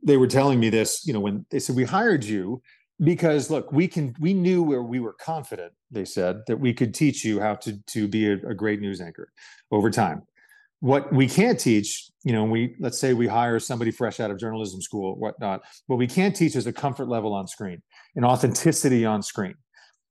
they 0.03 0.17
were 0.17 0.27
telling 0.27 0.61
me 0.61 0.71
this. 0.71 1.07
You 1.07 1.13
know 1.15 1.21
when 1.21 1.47
they 1.51 1.59
said 1.59 1.77
we 1.77 1.85
hired 1.85 2.25
you 2.25 2.61
because 3.03 3.51
look 3.51 3.70
we 3.72 3.86
can 3.86 4.14
we 4.18 4.34
knew 4.34 4.62
where 4.62 4.82
we 4.82 5.01
were 5.01 5.14
confident 5.14 5.72
they 5.90 6.05
said 6.05 6.40
that 6.46 6.59
we 6.59 6.72
could 6.72 6.92
teach 6.94 7.24
you 7.24 7.40
how 7.40 7.55
to 7.55 7.78
to 7.86 8.09
be 8.09 8.28
a, 8.28 8.34
a 8.49 8.55
great 8.55 8.80
news 8.80 9.01
anchor 9.01 9.32
over 9.70 9.90
time. 9.90 10.22
What 10.80 11.12
we 11.12 11.28
can't 11.28 11.59
teach 11.59 12.11
you 12.24 12.32
know 12.32 12.44
we 12.44 12.74
let's 12.80 12.99
say 12.99 13.14
we 13.14 13.26
hire 13.26 13.59
somebody 13.59 13.90
fresh 13.90 14.20
out 14.20 14.30
of 14.30 14.38
journalism 14.38 14.80
school 14.82 15.16
whatnot 15.16 15.62
what 15.86 15.96
we 15.96 16.07
can't 16.07 16.34
teach 16.34 16.57
is 16.57 16.66
a 16.66 16.72
comfort 16.72 17.09
level 17.09 17.32
on 17.32 17.46
screen 17.46 17.82
an 18.16 18.24
authenticity 18.24 19.05
on 19.05 19.22
screen 19.22 19.55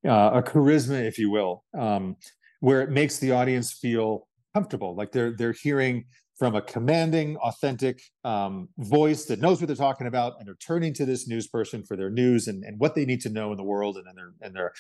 uh, 0.08 0.32
a 0.34 0.44
charisma 0.44 1.06
if 1.06 1.18
you 1.18 1.30
will 1.30 1.64
um, 1.78 2.16
where 2.60 2.82
it 2.82 2.90
makes 2.90 3.18
the 3.20 3.32
audience 3.32 3.72
feel 3.72 4.28
comfortable 4.54 4.96
like 4.96 5.12
they're 5.12 5.32
they're 5.38 5.54
hearing 5.54 6.06
from 6.38 6.56
a 6.56 6.62
commanding 6.62 7.36
authentic 7.38 8.02
um, 8.24 8.70
voice 8.78 9.26
that 9.26 9.42
knows 9.42 9.60
what 9.60 9.68
they're 9.68 9.76
talking 9.76 10.08
about 10.08 10.34
and 10.38 10.48
they're 10.48 10.56
turning 10.56 10.94
to 10.94 11.06
this 11.06 11.28
news 11.28 11.48
person 11.48 11.84
for 11.84 11.96
their 11.98 12.12
news 12.12 12.48
and, 12.48 12.64
and 12.64 12.80
what 12.80 12.94
they 12.96 13.06
need 13.06 13.22
to 13.22 13.30
know 13.30 13.52
in 13.52 13.58
the 13.58 13.64
world 13.64 13.98
and 13.98 14.08
in 14.08 14.16
their 14.16 14.34
in 14.42 14.54
their 14.54 14.74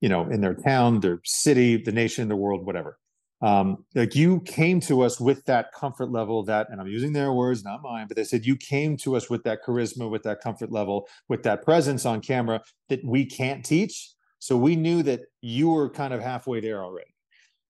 you 0.00 0.08
know 0.08 0.28
in 0.30 0.40
their 0.40 0.54
town 0.54 1.00
their 1.00 1.20
city 1.24 1.76
the 1.76 1.92
nation 1.92 2.28
the 2.28 2.36
world 2.36 2.64
whatever. 2.64 2.98
Um, 3.42 3.86
like 3.94 4.14
you 4.14 4.40
came 4.42 4.80
to 4.80 5.00
us 5.00 5.18
with 5.18 5.46
that 5.46 5.72
comfort 5.72 6.10
level 6.10 6.42
that 6.44 6.68
and 6.68 6.78
i'm 6.78 6.86
using 6.86 7.14
their 7.14 7.32
words 7.32 7.64
not 7.64 7.80
mine 7.82 8.06
but 8.06 8.14
they 8.14 8.24
said 8.24 8.44
you 8.44 8.54
came 8.54 8.98
to 8.98 9.16
us 9.16 9.30
with 9.30 9.44
that 9.44 9.64
charisma 9.64 10.10
with 10.10 10.24
that 10.24 10.42
comfort 10.42 10.70
level 10.70 11.08
with 11.26 11.42
that 11.44 11.62
presence 11.62 12.04
on 12.04 12.20
camera 12.20 12.60
that 12.90 13.02
we 13.02 13.24
can't 13.24 13.64
teach. 13.64 14.12
So 14.40 14.56
we 14.56 14.76
knew 14.76 15.02
that 15.04 15.20
you 15.40 15.70
were 15.70 15.88
kind 15.88 16.14
of 16.14 16.20
halfway 16.22 16.60
there 16.60 16.82
already 16.82 17.14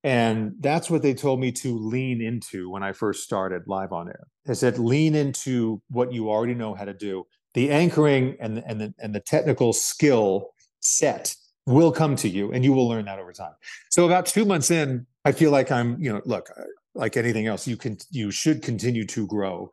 and 0.03 0.55
that's 0.61 0.89
what 0.89 1.03
they 1.03 1.13
told 1.13 1.41
me 1.41 1.53
to 1.53 1.79
lean 1.79 2.21
into 2.21 2.71
when 2.71 2.83
i 2.83 2.93
first 2.93 3.23
started 3.23 3.63
live 3.67 3.93
on 3.93 4.09
air 4.09 4.27
they 4.47 4.55
said 4.55 4.79
lean 4.79 5.15
into 5.15 5.81
what 5.91 6.13
you 6.13 6.31
already 6.31 6.55
know 6.55 6.75
how 6.75 6.85
to 6.85 6.95
do 6.95 7.25
the 7.55 7.71
anchoring 7.71 8.37
and, 8.39 8.63
and, 8.67 8.81
the, 8.81 8.95
and 9.01 9.15
the 9.15 9.21
technical 9.21 9.73
skill 9.73 10.51
set 10.79 11.35
will 11.67 11.93
come 11.93 12.17
to 12.17 12.29
you 12.29 12.53
and 12.53 12.65
you 12.65 12.73
will 12.73 12.89
learn 12.89 13.05
that 13.05 13.19
over 13.19 13.33
time 13.33 13.53
so 13.91 14.07
about 14.07 14.27
two 14.27 14.45
months 14.45 14.71
in 14.71 15.07
I 15.25 15.33
feel 15.33 15.51
like 15.51 15.71
I'm, 15.71 16.01
you 16.01 16.13
know, 16.13 16.23
look, 16.25 16.49
uh, 16.57 16.63
like 16.95 17.17
anything 17.17 17.47
else, 17.47 17.67
you 17.67 17.77
can, 17.77 17.99
you 18.11 18.31
should 18.31 18.63
continue 18.63 19.07
to 19.07 19.27
grow 19.27 19.71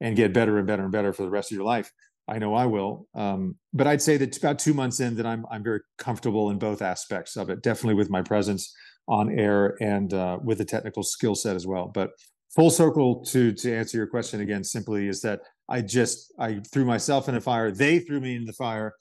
and 0.00 0.16
get 0.16 0.32
better 0.32 0.58
and 0.58 0.66
better 0.66 0.82
and 0.82 0.92
better 0.92 1.12
for 1.12 1.22
the 1.22 1.30
rest 1.30 1.50
of 1.50 1.56
your 1.56 1.64
life. 1.64 1.90
I 2.26 2.38
know 2.38 2.54
I 2.54 2.66
will. 2.66 3.06
Um, 3.14 3.56
but 3.72 3.86
I'd 3.86 4.02
say 4.02 4.16
that 4.18 4.36
about 4.36 4.58
two 4.58 4.74
months 4.74 5.00
in, 5.00 5.14
that 5.16 5.24
I'm 5.24 5.46
I'm 5.50 5.64
very 5.64 5.80
comfortable 5.96 6.50
in 6.50 6.58
both 6.58 6.82
aspects 6.82 7.36
of 7.36 7.48
it. 7.48 7.62
Definitely 7.62 7.94
with 7.94 8.10
my 8.10 8.20
presence 8.20 8.70
on 9.08 9.36
air 9.38 9.76
and 9.80 10.12
uh, 10.12 10.38
with 10.42 10.60
a 10.60 10.64
technical 10.64 11.02
skill 11.02 11.34
set 11.34 11.56
as 11.56 11.66
well. 11.66 11.90
But 11.92 12.10
full 12.54 12.70
circle 12.70 13.24
to 13.26 13.52
to 13.52 13.74
answer 13.74 13.96
your 13.96 14.06
question 14.06 14.40
again, 14.40 14.62
simply 14.62 15.08
is 15.08 15.20
that 15.22 15.40
I 15.68 15.80
just 15.80 16.32
I 16.38 16.60
threw 16.72 16.84
myself 16.84 17.28
in 17.28 17.34
the 17.34 17.40
fire. 17.40 17.70
They 17.70 17.98
threw 17.98 18.20
me 18.20 18.36
in 18.36 18.44
the 18.44 18.52
fire. 18.52 18.94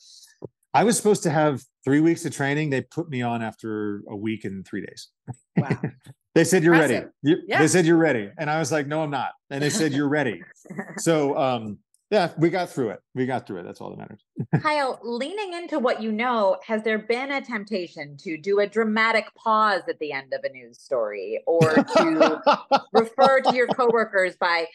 I 0.74 0.84
was 0.84 0.96
supposed 0.96 1.24
to 1.24 1.30
have 1.30 1.62
three 1.84 2.02
weeks 2.02 2.26
of 2.26 2.36
training. 2.36 2.70
They 2.70 2.82
put 2.82 3.10
me 3.10 3.22
on 3.22 3.42
after 3.42 4.04
a 4.10 4.16
week 4.16 4.46
and 4.46 4.66
three 4.66 4.86
days. 4.86 5.10
Wow. 5.58 5.80
They 6.36 6.44
said 6.44 6.64
you're 6.64 6.74
ready. 6.74 6.94
Impressive. 6.94 7.14
You, 7.24 7.38
Yeah. 7.48 7.60
They 7.60 7.68
said 7.68 7.88
you're 7.88 7.98
ready, 7.98 8.30
and 8.38 8.48
I 8.48 8.60
was 8.60 8.72
like, 8.72 8.86
no, 8.86 9.02
I'm 9.02 9.10
not. 9.10 9.32
And 9.50 9.64
they 9.64 9.72
said 9.72 9.92
you're 9.92 10.08
ready. 10.08 10.44
So 11.00 11.36
um, 11.36 11.80
yeah, 12.10 12.32
we 12.38 12.50
got 12.50 12.70
through 12.70 12.92
it. 12.92 13.02
We 13.16 13.26
got 13.26 13.46
through 13.46 13.60
it. 13.60 13.64
That's 13.64 13.82
all 13.82 13.90
that 13.90 13.98
matters. 13.98 14.24
Kyle, 14.62 15.00
leaning 15.04 15.54
into 15.54 15.78
what 15.78 16.02
you 16.02 16.12
know, 16.12 16.58
has 16.66 16.84
there 16.84 17.00
been 17.00 17.32
a 17.32 17.42
temptation 17.42 18.16
to 18.18 18.38
do 18.38 18.60
a 18.60 18.68
dramatic 18.68 19.26
pause 19.36 19.82
at 19.90 20.00
the 20.00 20.14
end 20.14 20.34
of 20.34 20.44
a 20.44 20.50
news 20.50 20.80
story 20.80 21.44
or 21.46 21.74
to 21.74 22.42
refer 22.94 23.42
to 23.42 23.56
your 23.56 23.68
coworkers 23.68 24.38
by 24.38 24.68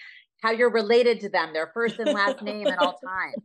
how 0.42 0.50
you're 0.50 0.70
related 0.70 1.20
to 1.20 1.28
them, 1.30 1.52
their 1.54 1.70
first 1.72 1.98
and 1.98 2.12
last 2.12 2.42
name 2.42 2.66
at 2.66 2.78
all 2.78 2.98
times? 3.04 3.36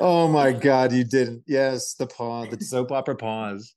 oh 0.00 0.28
my 0.28 0.52
god, 0.52 0.92
you 0.92 1.02
didn't. 1.02 1.42
Yes, 1.46 1.94
the 1.94 2.06
pause, 2.06 2.48
the 2.50 2.64
soap 2.64 2.92
opera 2.92 3.16
pause. 3.16 3.74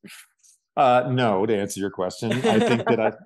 Uh, 0.76 1.10
no, 1.10 1.46
to 1.46 1.58
answer 1.58 1.80
your 1.80 1.90
question, 1.90 2.32
I 2.32 2.60
think 2.60 2.86
that 2.86 3.00
I. 3.00 3.12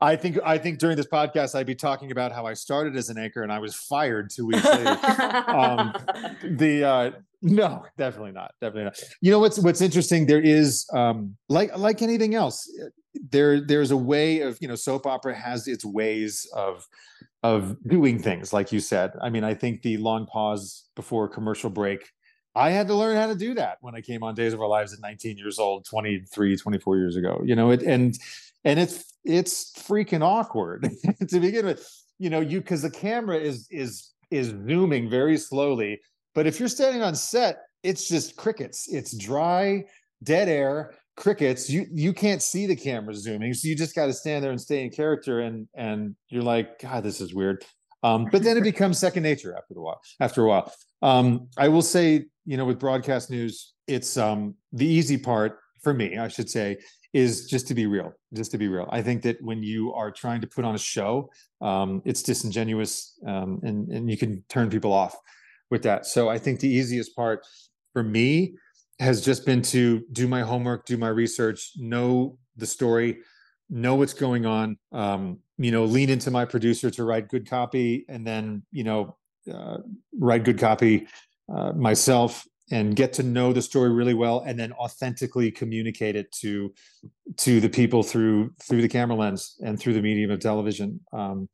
I 0.00 0.16
think 0.16 0.38
I 0.44 0.58
think 0.58 0.78
during 0.78 0.96
this 0.96 1.06
podcast 1.06 1.54
I'd 1.54 1.66
be 1.66 1.74
talking 1.74 2.12
about 2.12 2.30
how 2.30 2.44
I 2.44 2.52
started 2.54 2.96
as 2.96 3.08
an 3.08 3.18
anchor 3.18 3.42
and 3.42 3.50
I 3.50 3.58
was 3.58 3.74
fired 3.74 4.30
two 4.30 4.46
weeks 4.46 4.64
later. 4.64 4.98
um, 5.48 5.94
the 6.42 6.84
uh, 6.84 7.10
no, 7.40 7.84
definitely 7.96 8.32
not, 8.32 8.52
definitely 8.60 8.84
not. 8.84 8.98
You 9.22 9.30
know 9.30 9.38
what's 9.38 9.58
what's 9.58 9.80
interesting? 9.80 10.26
There 10.26 10.40
is 10.40 10.86
um, 10.92 11.36
like 11.48 11.76
like 11.78 12.02
anything 12.02 12.34
else, 12.34 12.70
there 13.30 13.60
there's 13.60 13.90
a 13.90 13.96
way 13.96 14.40
of 14.40 14.58
you 14.60 14.68
know 14.68 14.74
soap 14.74 15.06
opera 15.06 15.34
has 15.34 15.66
its 15.66 15.84
ways 15.84 16.46
of 16.54 16.86
of 17.42 17.76
doing 17.86 18.18
things 18.18 18.52
like 18.52 18.72
you 18.72 18.80
said. 18.80 19.12
I 19.22 19.30
mean, 19.30 19.44
I 19.44 19.54
think 19.54 19.82
the 19.82 19.96
long 19.96 20.26
pause 20.26 20.88
before 20.94 21.28
commercial 21.28 21.70
break. 21.70 22.10
I 22.54 22.70
had 22.70 22.86
to 22.88 22.94
learn 22.94 23.16
how 23.18 23.26
to 23.26 23.34
do 23.34 23.52
that 23.54 23.76
when 23.82 23.94
I 23.94 24.00
came 24.00 24.22
on 24.22 24.34
Days 24.34 24.54
of 24.54 24.62
Our 24.62 24.66
Lives 24.66 24.94
at 24.94 25.00
19 25.00 25.36
years 25.36 25.58
old, 25.58 25.84
23, 25.84 26.56
24 26.56 26.96
years 26.96 27.14
ago. 27.14 27.42
You 27.44 27.54
know, 27.54 27.70
it 27.70 27.82
and 27.82 28.18
and 28.66 28.80
it's 28.80 29.04
it's 29.24 29.72
freaking 29.72 30.22
awkward 30.22 30.90
to 31.28 31.40
begin 31.40 31.64
with. 31.64 31.88
You 32.18 32.28
know, 32.30 32.40
you 32.40 32.60
because 32.60 32.82
the 32.82 32.90
camera 32.90 33.38
is 33.38 33.66
is 33.70 34.12
is 34.30 34.48
zooming 34.48 35.08
very 35.08 35.38
slowly, 35.38 36.00
but 36.34 36.46
if 36.46 36.58
you're 36.58 36.68
standing 36.68 37.02
on 37.02 37.14
set, 37.14 37.58
it's 37.82 38.08
just 38.08 38.36
crickets. 38.36 38.88
It's 38.92 39.16
dry, 39.16 39.84
dead 40.22 40.48
air, 40.48 40.94
crickets. 41.16 41.70
You 41.70 41.86
you 41.92 42.12
can't 42.12 42.42
see 42.42 42.66
the 42.66 42.76
camera 42.76 43.14
zooming, 43.14 43.54
so 43.54 43.68
you 43.68 43.76
just 43.76 43.94
got 43.94 44.06
to 44.06 44.12
stand 44.12 44.44
there 44.44 44.50
and 44.50 44.60
stay 44.60 44.82
in 44.82 44.90
character. 44.90 45.40
And 45.40 45.68
and 45.74 46.16
you're 46.28 46.42
like, 46.42 46.80
God, 46.80 47.04
this 47.04 47.20
is 47.20 47.32
weird. 47.32 47.64
Um, 48.02 48.26
but 48.32 48.42
then 48.42 48.56
it 48.56 48.64
becomes 48.72 48.98
second 48.98 49.22
nature 49.22 49.54
after 49.56 49.74
the 49.74 49.80
while. 49.80 50.00
After 50.18 50.44
a 50.44 50.48
while, 50.48 50.72
um, 51.02 51.48
I 51.56 51.68
will 51.68 51.82
say, 51.82 52.24
you 52.44 52.56
know, 52.56 52.64
with 52.64 52.80
broadcast 52.80 53.30
news, 53.30 53.74
it's 53.86 54.16
um, 54.16 54.56
the 54.72 54.86
easy 54.86 55.18
part 55.18 55.58
for 55.82 55.94
me, 55.94 56.18
I 56.18 56.26
should 56.26 56.50
say, 56.50 56.78
is 57.16 57.46
just 57.46 57.66
to 57.68 57.74
be 57.74 57.86
real. 57.86 58.12
Just 58.34 58.50
to 58.50 58.58
be 58.58 58.68
real. 58.68 58.86
I 58.90 59.00
think 59.00 59.22
that 59.22 59.40
when 59.40 59.62
you 59.62 59.94
are 59.94 60.10
trying 60.10 60.42
to 60.42 60.46
put 60.46 60.66
on 60.66 60.74
a 60.74 60.78
show, 60.78 61.30
um, 61.62 62.02
it's 62.04 62.22
disingenuous, 62.22 63.18
um, 63.26 63.58
and 63.62 63.88
and 63.88 64.10
you 64.10 64.18
can 64.18 64.44
turn 64.50 64.68
people 64.68 64.92
off 64.92 65.16
with 65.70 65.82
that. 65.84 66.04
So 66.04 66.28
I 66.28 66.38
think 66.38 66.60
the 66.60 66.68
easiest 66.68 67.16
part 67.16 67.40
for 67.94 68.02
me 68.02 68.56
has 69.00 69.24
just 69.24 69.46
been 69.46 69.62
to 69.62 70.04
do 70.12 70.28
my 70.28 70.42
homework, 70.42 70.84
do 70.84 70.98
my 70.98 71.08
research, 71.08 71.72
know 71.76 72.38
the 72.56 72.66
story, 72.66 73.18
know 73.70 73.94
what's 73.94 74.14
going 74.14 74.44
on. 74.44 74.76
Um, 74.92 75.38
you 75.56 75.70
know, 75.70 75.86
lean 75.86 76.10
into 76.10 76.30
my 76.30 76.44
producer 76.44 76.90
to 76.90 77.04
write 77.04 77.28
good 77.28 77.48
copy, 77.48 78.04
and 78.10 78.26
then 78.26 78.62
you 78.72 78.84
know, 78.84 79.16
uh, 79.50 79.78
write 80.18 80.44
good 80.44 80.58
copy 80.58 81.06
uh, 81.48 81.72
myself 81.72 82.44
and 82.70 82.96
get 82.96 83.12
to 83.14 83.22
know 83.22 83.52
the 83.52 83.62
story 83.62 83.90
really 83.90 84.14
well, 84.14 84.42
and 84.46 84.58
then 84.58 84.72
authentically 84.72 85.50
communicate 85.50 86.16
it 86.16 86.30
to 86.32 86.72
to 87.38 87.60
the 87.60 87.68
people 87.68 88.02
through 88.02 88.52
through 88.62 88.82
the 88.82 88.88
camera 88.88 89.16
lens 89.16 89.56
and 89.64 89.78
through 89.78 89.94
the 89.94 90.02
medium 90.02 90.30
of 90.30 90.40
television. 90.40 91.00
Um, 91.12 91.48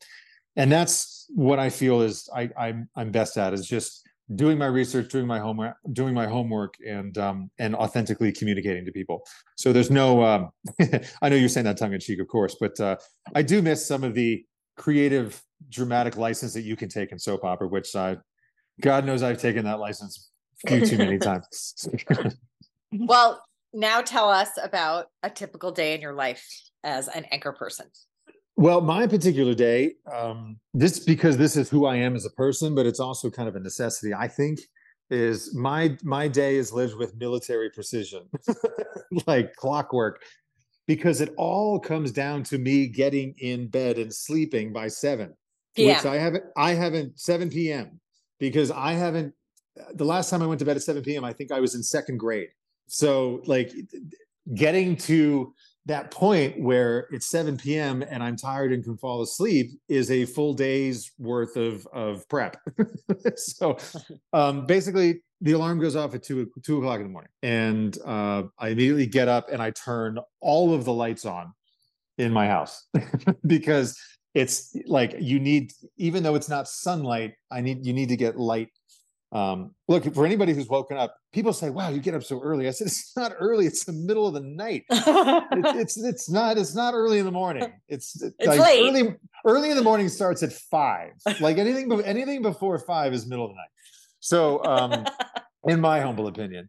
and 0.57 0.71
that's 0.71 1.27
what 1.35 1.59
I 1.59 1.71
feel 1.71 2.03
is 2.03 2.29
I, 2.35 2.51
I'm 2.57 2.89
I'm 2.97 3.11
best 3.11 3.37
at 3.37 3.55
is 3.55 3.67
just 3.67 4.09
doing 4.35 4.57
my 4.57 4.67
research, 4.67 5.11
doing 5.11 5.27
my 5.27 5.39
homework, 5.39 5.77
doing 5.93 6.15
my 6.15 6.27
homework, 6.27 6.75
and 6.87 7.17
um, 7.19 7.51
and 7.59 7.75
authentically 7.75 8.33
communicating 8.33 8.85
to 8.85 8.93
people. 8.93 9.23
So 9.57 9.73
there's 9.73 9.91
no. 9.91 10.23
Um, 10.25 10.51
I 11.23 11.29
know 11.29 11.37
you're 11.37 11.49
saying 11.49 11.65
that 11.65 11.77
tongue 11.77 11.93
in 11.93 12.01
cheek, 12.01 12.21
of 12.21 12.29
course, 12.29 12.57
but 12.61 12.79
uh, 12.81 12.97
I 13.35 13.43
do 13.43 13.63
miss 13.63 13.87
some 13.87 14.05
of 14.05 14.15
the 14.15 14.45
creative, 14.77 15.43
dramatic 15.69 16.17
license 16.17 16.55
that 16.55 16.63
you 16.63 16.77
can 16.77 16.89
take 16.89 17.13
in 17.13 17.19
soap 17.19 17.45
opera, 17.45 17.69
which 17.69 17.95
I, 17.95 18.17
God 18.81 19.05
knows, 19.05 19.23
I've 19.23 19.41
taken 19.41 19.65
that 19.65 19.79
license 19.79 20.31
few 20.67 20.87
too 20.87 20.99
many 20.99 21.19
times. 21.31 21.89
well, 22.93 23.43
now 23.73 24.01
tell 24.01 24.29
us 24.29 24.51
about 24.63 25.07
a 25.23 25.31
typical 25.31 25.73
day 25.73 25.95
in 25.95 26.01
your 26.01 26.15
life 26.15 26.47
as 26.85 27.09
an 27.09 27.25
anchor 27.33 27.53
person. 27.53 27.87
Well, 28.57 28.83
my 28.83 29.07
particular 29.07 29.55
day, 29.55 29.95
um, 30.13 30.59
this 30.75 30.99
because 30.99 31.39
this 31.39 31.57
is 31.57 31.71
who 31.71 31.87
I 31.87 31.97
am 31.97 32.15
as 32.15 32.27
a 32.27 32.31
person, 32.31 32.75
but 32.75 32.85
it's 32.85 33.01
also 33.01 33.31
kind 33.31 33.49
of 33.49 33.57
a 33.57 33.61
necessity. 33.61 34.13
I 34.13 34.29
think 34.29 34.61
is 35.11 35.55
my 35.55 35.97
my 36.03 36.29
day 36.29 36.57
is 36.57 36.73
lived 36.73 36.97
with 36.97 37.17
military 37.17 37.71
precision, 37.71 38.29
like 39.27 39.55
clockwork, 39.57 40.23
because 40.87 41.21
it 41.21 41.33
all 41.37 41.79
comes 41.79 42.13
down 42.13 42.43
to 42.45 42.59
me 42.59 42.87
getting 42.87 43.35
in 43.39 43.69
bed 43.69 43.99
and 43.99 44.13
sleeping 44.13 44.73
by 44.73 44.89
seven, 44.89 45.35
PM. 45.75 45.97
which 45.97 46.07
I 46.07 46.17
haven't. 46.17 46.45
I 46.57 46.73
haven't 46.75 47.19
seven 47.19 47.51
p.m. 47.51 48.01
because 48.39 48.71
I 48.71 48.93
haven't. 48.93 49.35
The 49.95 50.05
last 50.05 50.31
time 50.31 50.43
I 50.43 50.47
went 50.47 50.59
to 50.61 50.65
bed 50.65 50.77
at 50.77 50.83
seven 50.83 51.03
p.m., 51.03 51.25
I 51.25 51.33
think 51.33 51.53
I 51.53 51.61
was 51.61 51.75
in 51.75 51.83
second 51.83 52.19
grade. 52.19 52.49
So, 52.89 53.43
like, 53.47 53.73
getting 54.55 54.97
to 54.97 55.55
that 55.87 56.11
point 56.11 56.61
where 56.61 57.09
it's 57.11 57.27
7 57.27 57.57
p.m. 57.57 58.03
and 58.09 58.23
I'm 58.23 58.37
tired 58.37 58.73
and 58.73 58.85
can 58.85 58.97
fall 58.97 59.23
asleep 59.23 59.73
is 59.89 60.11
a 60.11 60.25
full 60.27 60.55
day's 60.55 61.11
worth 61.19 61.57
of 61.57 61.87
of 61.93 62.29
prep. 62.29 62.57
so 63.37 63.77
um, 64.33 64.67
basically, 64.67 65.23
the 65.41 65.53
alarm 65.53 65.81
goes 65.81 65.97
off 65.97 66.15
at 66.15 66.23
two 66.23 66.51
two 66.65 66.79
o'clock 66.79 66.99
in 66.99 67.05
the 67.05 67.13
morning, 67.13 67.31
and 67.43 67.99
uh, 68.05 68.45
I 68.59 68.69
immediately 68.69 69.07
get 69.07 69.29
up 69.29 69.49
and 69.51 69.61
I 69.61 69.71
turn 69.71 70.19
all 70.41 70.73
of 70.73 70.85
the 70.85 70.93
lights 70.93 71.25
on 71.25 71.53
in 72.19 72.33
my 72.33 72.47
house 72.47 72.87
because 73.47 73.99
it's 74.35 74.77
like 74.87 75.15
you 75.19 75.41
need 75.41 75.73
even 75.97 76.23
though 76.23 76.35
it's 76.35 76.49
not 76.49 76.69
sunlight 76.69 77.35
i 77.51 77.61
need 77.61 77.85
you 77.85 77.93
need 77.93 78.09
to 78.09 78.17
get 78.17 78.39
light 78.39 78.69
um 79.33 79.75
look 79.89 80.15
for 80.15 80.27
anybody 80.27 80.53
who's 80.53 80.69
woken 80.69 80.99
up 80.99 81.17
people 81.33 81.53
say 81.55 81.71
wow 81.71 81.89
you 81.89 82.01
get 82.01 82.15
up 82.15 82.23
so 82.23 82.41
early. 82.43 82.69
I 82.69 82.71
said 82.71 82.87
it's 82.89 83.17
not 83.17 83.33
early 83.39 83.67
it's 83.67 83.85
the 83.85 83.93
middle 83.93 84.27
of 84.27 84.35
the 84.35 84.41
night. 84.41 84.85
It's, 84.91 85.07
it's 85.97 85.97
it's 85.97 86.31
not 86.31 86.59
it's 86.59 86.75
not 86.75 86.93
early 86.95 87.19
in 87.19 87.25
the 87.25 87.33
morning. 87.33 87.73
It's, 87.89 88.21
It's 88.23 88.47
like 88.47 88.61
late. 88.61 88.83
early 88.83 89.17
early 89.47 89.71
in 89.71 89.77
the 89.77 89.83
morning 89.83 90.09
starts 90.11 90.43
at 90.43 90.53
five. 90.53 91.13
Like 91.41 91.57
anything 91.59 91.91
anything 92.03 92.43
before 92.43 92.79
five 92.79 93.15
is 93.15 93.27
middle 93.27 93.47
of 93.47 93.53
the 93.53 93.57
night. 93.57 93.71
So 94.21 94.63
um 94.65 95.07
in 95.67 95.81
my 95.81 96.01
humble 96.01 96.27
opinion. 96.27 96.69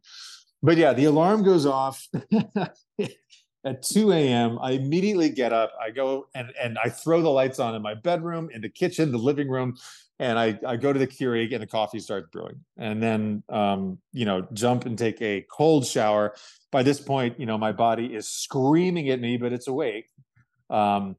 But 0.62 0.78
yeah 0.78 0.94
the 0.94 1.06
alarm 1.06 1.44
goes 1.44 1.66
off 1.66 2.08
at 3.66 3.82
2 3.82 4.12
a.m 4.12 4.60
i 4.62 4.72
immediately 4.72 5.30
get 5.30 5.52
up. 5.52 5.72
I 5.82 5.90
go 5.92 6.28
and 6.34 6.48
and 6.62 6.78
i 6.84 6.90
throw 6.90 7.22
the 7.22 7.30
lights 7.30 7.60
on 7.60 7.76
in 7.76 7.82
my 7.82 7.94
bedroom 7.94 8.50
in 8.54 8.62
the 8.62 8.70
kitchen 8.70 9.12
the 9.12 9.18
living 9.18 9.50
room 9.50 9.76
and 10.24 10.40
I, 10.40 10.58
I 10.66 10.78
go 10.78 10.94
to 10.94 10.98
the 10.98 11.06
Keurig 11.06 11.52
and 11.52 11.62
the 11.62 11.68
coffee 11.68 12.00
starts 12.00 12.30
brewing. 12.32 12.64
And 12.78 13.04
then 13.04 13.44
um, 13.50 14.00
you 14.14 14.26
know 14.26 14.48
jump 14.54 14.86
and 14.86 14.98
take 14.98 15.22
a 15.22 15.46
cold 15.52 15.86
shower. 15.86 16.34
By 16.72 16.82
this 16.82 17.00
point 17.00 17.40
you 17.40 17.46
know 17.46 17.58
my 17.58 17.74
body 17.74 18.08
is 18.16 18.28
screaming 18.30 19.10
at 19.10 19.20
me 19.20 19.38
but 19.38 19.52
it's 19.52 19.68
awake. 19.68 20.08
Um, 20.70 21.18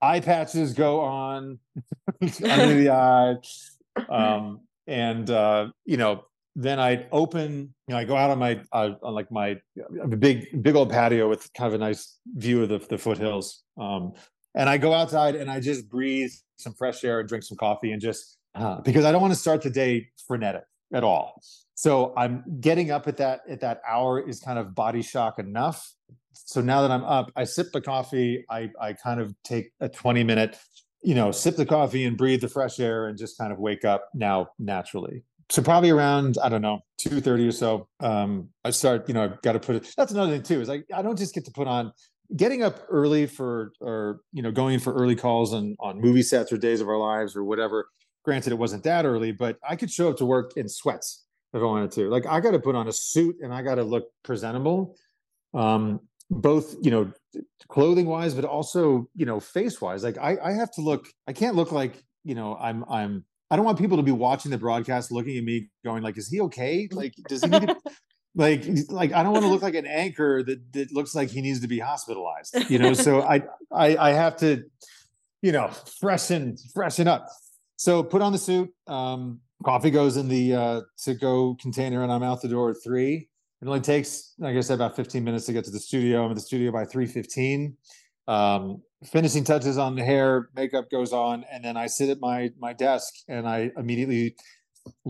eye 0.00 0.20
patches 0.20 0.72
go 0.72 1.00
on 1.00 1.58
under 2.22 2.74
the 2.74 2.88
eyes. 2.90 3.76
um, 4.08 4.60
and 4.86 5.28
uh, 5.28 5.68
you 5.84 5.98
know 5.98 6.24
then 6.56 6.80
i 6.80 7.06
open 7.12 7.72
you 7.86 7.92
know 7.92 7.96
i 7.96 8.02
go 8.02 8.16
out 8.16 8.30
on 8.30 8.38
my 8.38 8.60
uh, 8.72 8.90
on 9.02 9.14
like 9.14 9.30
my 9.30 9.56
a 10.02 10.08
big 10.08 10.60
big 10.62 10.74
old 10.74 10.90
patio 10.90 11.28
with 11.28 11.52
kind 11.52 11.68
of 11.68 11.74
a 11.74 11.78
nice 11.78 12.18
view 12.34 12.62
of 12.62 12.68
the, 12.68 12.78
the 12.78 12.98
foothills. 12.98 13.62
Um, 13.78 14.14
and 14.54 14.68
i 14.68 14.78
go 14.78 14.92
outside 14.92 15.36
and 15.36 15.50
i 15.50 15.60
just 15.60 15.88
breathe 15.88 16.32
some 16.56 16.72
fresh 16.72 17.04
air 17.04 17.20
and 17.20 17.28
drink 17.28 17.44
some 17.44 17.56
coffee 17.56 17.92
and 17.92 18.02
just 18.02 18.37
uh, 18.58 18.80
because 18.80 19.04
i 19.04 19.12
don't 19.12 19.22
want 19.22 19.32
to 19.32 19.38
start 19.38 19.62
the 19.62 19.70
day 19.70 20.08
frenetic 20.26 20.64
at 20.92 21.04
all. 21.04 21.40
So 21.74 22.12
i'm 22.16 22.44
getting 22.60 22.90
up 22.90 23.08
at 23.08 23.16
that 23.18 23.40
at 23.48 23.60
that 23.60 23.80
hour 23.88 24.20
is 24.20 24.40
kind 24.40 24.58
of 24.58 24.74
body 24.74 25.02
shock 25.02 25.38
enough. 25.38 25.94
So 26.32 26.60
now 26.60 26.82
that 26.82 26.90
i'm 26.90 27.04
up 27.04 27.30
i 27.36 27.44
sip 27.44 27.72
the 27.72 27.80
coffee. 27.80 28.44
I 28.50 28.70
i 28.80 28.92
kind 28.92 29.20
of 29.20 29.34
take 29.44 29.72
a 29.80 29.88
20 29.88 30.24
minute 30.24 30.56
you 31.02 31.14
know 31.14 31.30
sip 31.30 31.56
the 31.56 31.66
coffee 31.66 32.04
and 32.04 32.16
breathe 32.16 32.40
the 32.40 32.48
fresh 32.48 32.80
air 32.80 33.06
and 33.06 33.16
just 33.16 33.38
kind 33.38 33.52
of 33.52 33.58
wake 33.58 33.84
up 33.84 34.08
now 34.14 34.48
naturally. 34.58 35.22
So 35.50 35.62
probably 35.62 35.90
around 35.90 36.36
i 36.42 36.48
don't 36.48 36.62
know 36.62 36.80
2.30 37.00 37.48
or 37.48 37.52
so 37.52 37.88
um 38.00 38.48
i 38.64 38.70
start 38.70 39.08
you 39.08 39.14
know 39.14 39.24
i've 39.24 39.40
got 39.42 39.52
to 39.52 39.60
put 39.60 39.76
it 39.76 39.94
that's 39.96 40.12
another 40.12 40.32
thing 40.32 40.42
too 40.42 40.60
is 40.60 40.68
like 40.68 40.84
i 40.94 41.00
don't 41.00 41.16
just 41.16 41.34
get 41.34 41.44
to 41.46 41.50
put 41.50 41.66
on 41.66 41.92
getting 42.36 42.62
up 42.62 42.80
early 42.90 43.26
for 43.26 43.72
or 43.80 44.20
you 44.32 44.42
know 44.42 44.50
going 44.50 44.78
for 44.78 44.92
early 44.94 45.16
calls 45.16 45.54
on 45.54 45.76
on 45.80 46.00
movie 46.00 46.22
sets 46.22 46.52
or 46.52 46.58
days 46.58 46.80
of 46.80 46.88
our 46.88 46.98
lives 46.98 47.34
or 47.34 47.44
whatever 47.44 47.88
granted 48.28 48.52
it 48.52 48.58
wasn't 48.64 48.82
that 48.84 49.04
early 49.04 49.32
but 49.32 49.56
i 49.68 49.74
could 49.74 49.90
show 49.90 50.10
up 50.10 50.16
to 50.16 50.26
work 50.36 50.48
in 50.56 50.68
sweats 50.68 51.24
if 51.54 51.60
i 51.60 51.64
wanted 51.64 51.90
to 51.90 52.08
like 52.08 52.26
i 52.26 52.40
got 52.40 52.52
to 52.52 52.58
put 52.58 52.74
on 52.74 52.86
a 52.88 52.92
suit 52.92 53.36
and 53.42 53.52
i 53.52 53.60
got 53.62 53.76
to 53.76 53.84
look 53.84 54.06
presentable 54.22 54.96
um 55.54 56.00
both 56.30 56.76
you 56.82 56.90
know 56.90 57.10
clothing 57.68 58.06
wise, 58.06 58.34
but 58.34 58.44
also, 58.44 59.08
you 59.14 59.26
know, 59.26 59.40
face 59.40 59.80
wise. 59.80 60.02
Like 60.02 60.18
I, 60.18 60.36
I 60.42 60.52
have 60.52 60.70
to 60.72 60.80
look, 60.80 61.08
I 61.26 61.32
can't 61.32 61.56
look 61.56 61.72
like, 61.72 62.02
you 62.24 62.34
know, 62.34 62.56
I'm, 62.56 62.84
I'm, 62.90 63.24
I 63.50 63.56
don't 63.56 63.64
want 63.64 63.78
people 63.78 63.96
to 63.96 64.02
be 64.02 64.12
watching 64.12 64.50
the 64.50 64.58
broadcast 64.58 65.10
looking 65.10 65.38
at 65.38 65.44
me 65.44 65.68
going 65.84 66.02
like, 66.02 66.18
is 66.18 66.28
he 66.28 66.40
okay? 66.42 66.88
Like, 66.90 67.14
does 67.28 67.42
he 67.42 67.48
need 67.48 67.74
like, 68.34 68.64
like, 68.88 69.12
I 69.12 69.22
don't 69.22 69.32
want 69.32 69.44
to 69.44 69.50
look 69.50 69.62
like 69.62 69.74
an 69.74 69.86
anchor 69.86 70.42
that, 70.42 70.72
that 70.72 70.92
looks 70.92 71.14
like 71.14 71.30
he 71.30 71.40
needs 71.40 71.60
to 71.60 71.68
be 71.68 71.78
hospitalized, 71.78 72.70
you 72.70 72.78
know? 72.78 72.92
So 72.94 73.22
I, 73.22 73.42
I, 73.72 73.96
I 73.96 74.10
have 74.12 74.36
to, 74.38 74.64
you 75.40 75.52
know, 75.52 75.68
freshen, 76.00 76.56
freshen 76.74 77.08
up. 77.08 77.26
So 77.78 78.02
put 78.02 78.22
on 78.22 78.32
the 78.32 78.38
suit. 78.38 78.70
Um, 78.88 79.40
coffee 79.64 79.90
goes 79.90 80.16
in 80.16 80.28
the 80.28 80.52
uh, 80.52 80.80
to 81.04 81.14
go 81.14 81.56
container 81.60 82.02
and 82.02 82.10
I'm 82.10 82.24
out 82.24 82.42
the 82.42 82.48
door 82.48 82.70
at 82.70 82.76
three. 82.82 83.28
It 83.62 83.66
only 83.66 83.80
takes, 83.80 84.34
like 84.38 84.56
I 84.56 84.60
said, 84.60 84.74
about 84.74 84.96
15 84.96 85.22
minutes 85.22 85.46
to 85.46 85.52
get 85.52 85.64
to 85.64 85.70
the 85.70 85.78
studio. 85.78 86.24
I'm 86.24 86.30
at 86.30 86.34
the 86.34 86.40
studio 86.40 86.72
by 86.72 86.84
3:15. 86.84 87.74
Um, 88.26 88.82
finishing 89.04 89.44
touches 89.44 89.78
on 89.78 89.94
the 89.94 90.04
hair, 90.04 90.50
makeup 90.56 90.90
goes 90.90 91.12
on, 91.12 91.44
and 91.50 91.64
then 91.64 91.76
I 91.76 91.86
sit 91.86 92.08
at 92.08 92.18
my 92.20 92.50
my 92.58 92.72
desk 92.72 93.14
and 93.28 93.48
I 93.48 93.70
immediately 93.76 94.34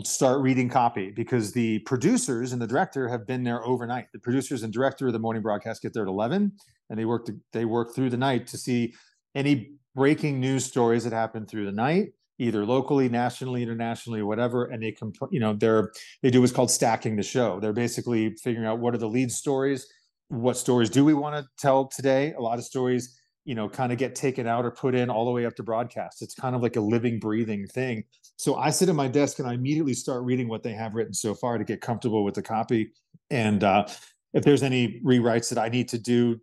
start 0.04 0.42
reading 0.42 0.68
copy 0.68 1.10
because 1.10 1.52
the 1.52 1.78
producers 1.80 2.52
and 2.52 2.60
the 2.60 2.66
director 2.66 3.08
have 3.08 3.26
been 3.26 3.44
there 3.44 3.64
overnight. 3.64 4.08
The 4.12 4.18
producers 4.18 4.62
and 4.62 4.70
director 4.70 5.06
of 5.06 5.14
the 5.14 5.18
morning 5.18 5.40
broadcast 5.40 5.80
get 5.80 5.94
there 5.94 6.02
at 6.02 6.08
11, 6.08 6.52
and 6.90 6.98
they 6.98 7.06
work 7.06 7.24
to, 7.26 7.36
they 7.54 7.64
work 7.64 7.94
through 7.94 8.10
the 8.10 8.18
night 8.18 8.46
to 8.48 8.58
see 8.58 8.92
any 9.34 9.72
breaking 9.94 10.38
news 10.38 10.66
stories 10.66 11.04
that 11.04 11.14
happen 11.14 11.46
through 11.46 11.64
the 11.64 11.72
night 11.72 12.12
either 12.38 12.64
locally, 12.64 13.08
nationally, 13.08 13.62
internationally, 13.62 14.22
whatever, 14.22 14.66
and 14.66 14.82
they 14.82 14.92
can, 14.92 15.12
you 15.30 15.40
know, 15.40 15.54
they're 15.54 15.92
they 16.22 16.30
do 16.30 16.40
what's 16.40 16.52
called 16.52 16.70
stacking 16.70 17.16
the 17.16 17.22
show. 17.22 17.60
They're 17.60 17.72
basically 17.72 18.34
figuring 18.36 18.66
out 18.66 18.78
what 18.78 18.94
are 18.94 18.98
the 18.98 19.08
lead 19.08 19.32
stories, 19.32 19.86
what 20.28 20.56
stories 20.56 20.90
do 20.90 21.04
we 21.04 21.14
want 21.14 21.36
to 21.36 21.48
tell 21.58 21.86
today. 21.86 22.32
A 22.34 22.40
lot 22.40 22.58
of 22.58 22.64
stories, 22.64 23.20
you 23.44 23.54
know, 23.54 23.68
kind 23.68 23.92
of 23.92 23.98
get 23.98 24.14
taken 24.14 24.46
out 24.46 24.64
or 24.64 24.70
put 24.70 24.94
in 24.94 25.10
all 25.10 25.24
the 25.24 25.32
way 25.32 25.46
up 25.46 25.56
to 25.56 25.62
broadcast. 25.62 26.22
It's 26.22 26.34
kind 26.34 26.54
of 26.54 26.62
like 26.62 26.76
a 26.76 26.80
living, 26.80 27.18
breathing 27.18 27.66
thing. 27.66 28.04
So 28.36 28.54
I 28.56 28.70
sit 28.70 28.88
at 28.88 28.94
my 28.94 29.08
desk 29.08 29.40
and 29.40 29.48
I 29.48 29.54
immediately 29.54 29.94
start 29.94 30.22
reading 30.22 30.48
what 30.48 30.62
they 30.62 30.72
have 30.72 30.94
written 30.94 31.14
so 31.14 31.34
far 31.34 31.58
to 31.58 31.64
get 31.64 31.80
comfortable 31.80 32.24
with 32.24 32.34
the 32.34 32.42
copy. 32.42 32.90
And 33.30 33.64
uh, 33.64 33.86
if 34.32 34.44
there's 34.44 34.62
any 34.62 35.00
rewrites 35.04 35.48
that 35.48 35.58
I 35.58 35.68
need 35.68 35.88
to 35.88 35.98
do, 35.98 36.38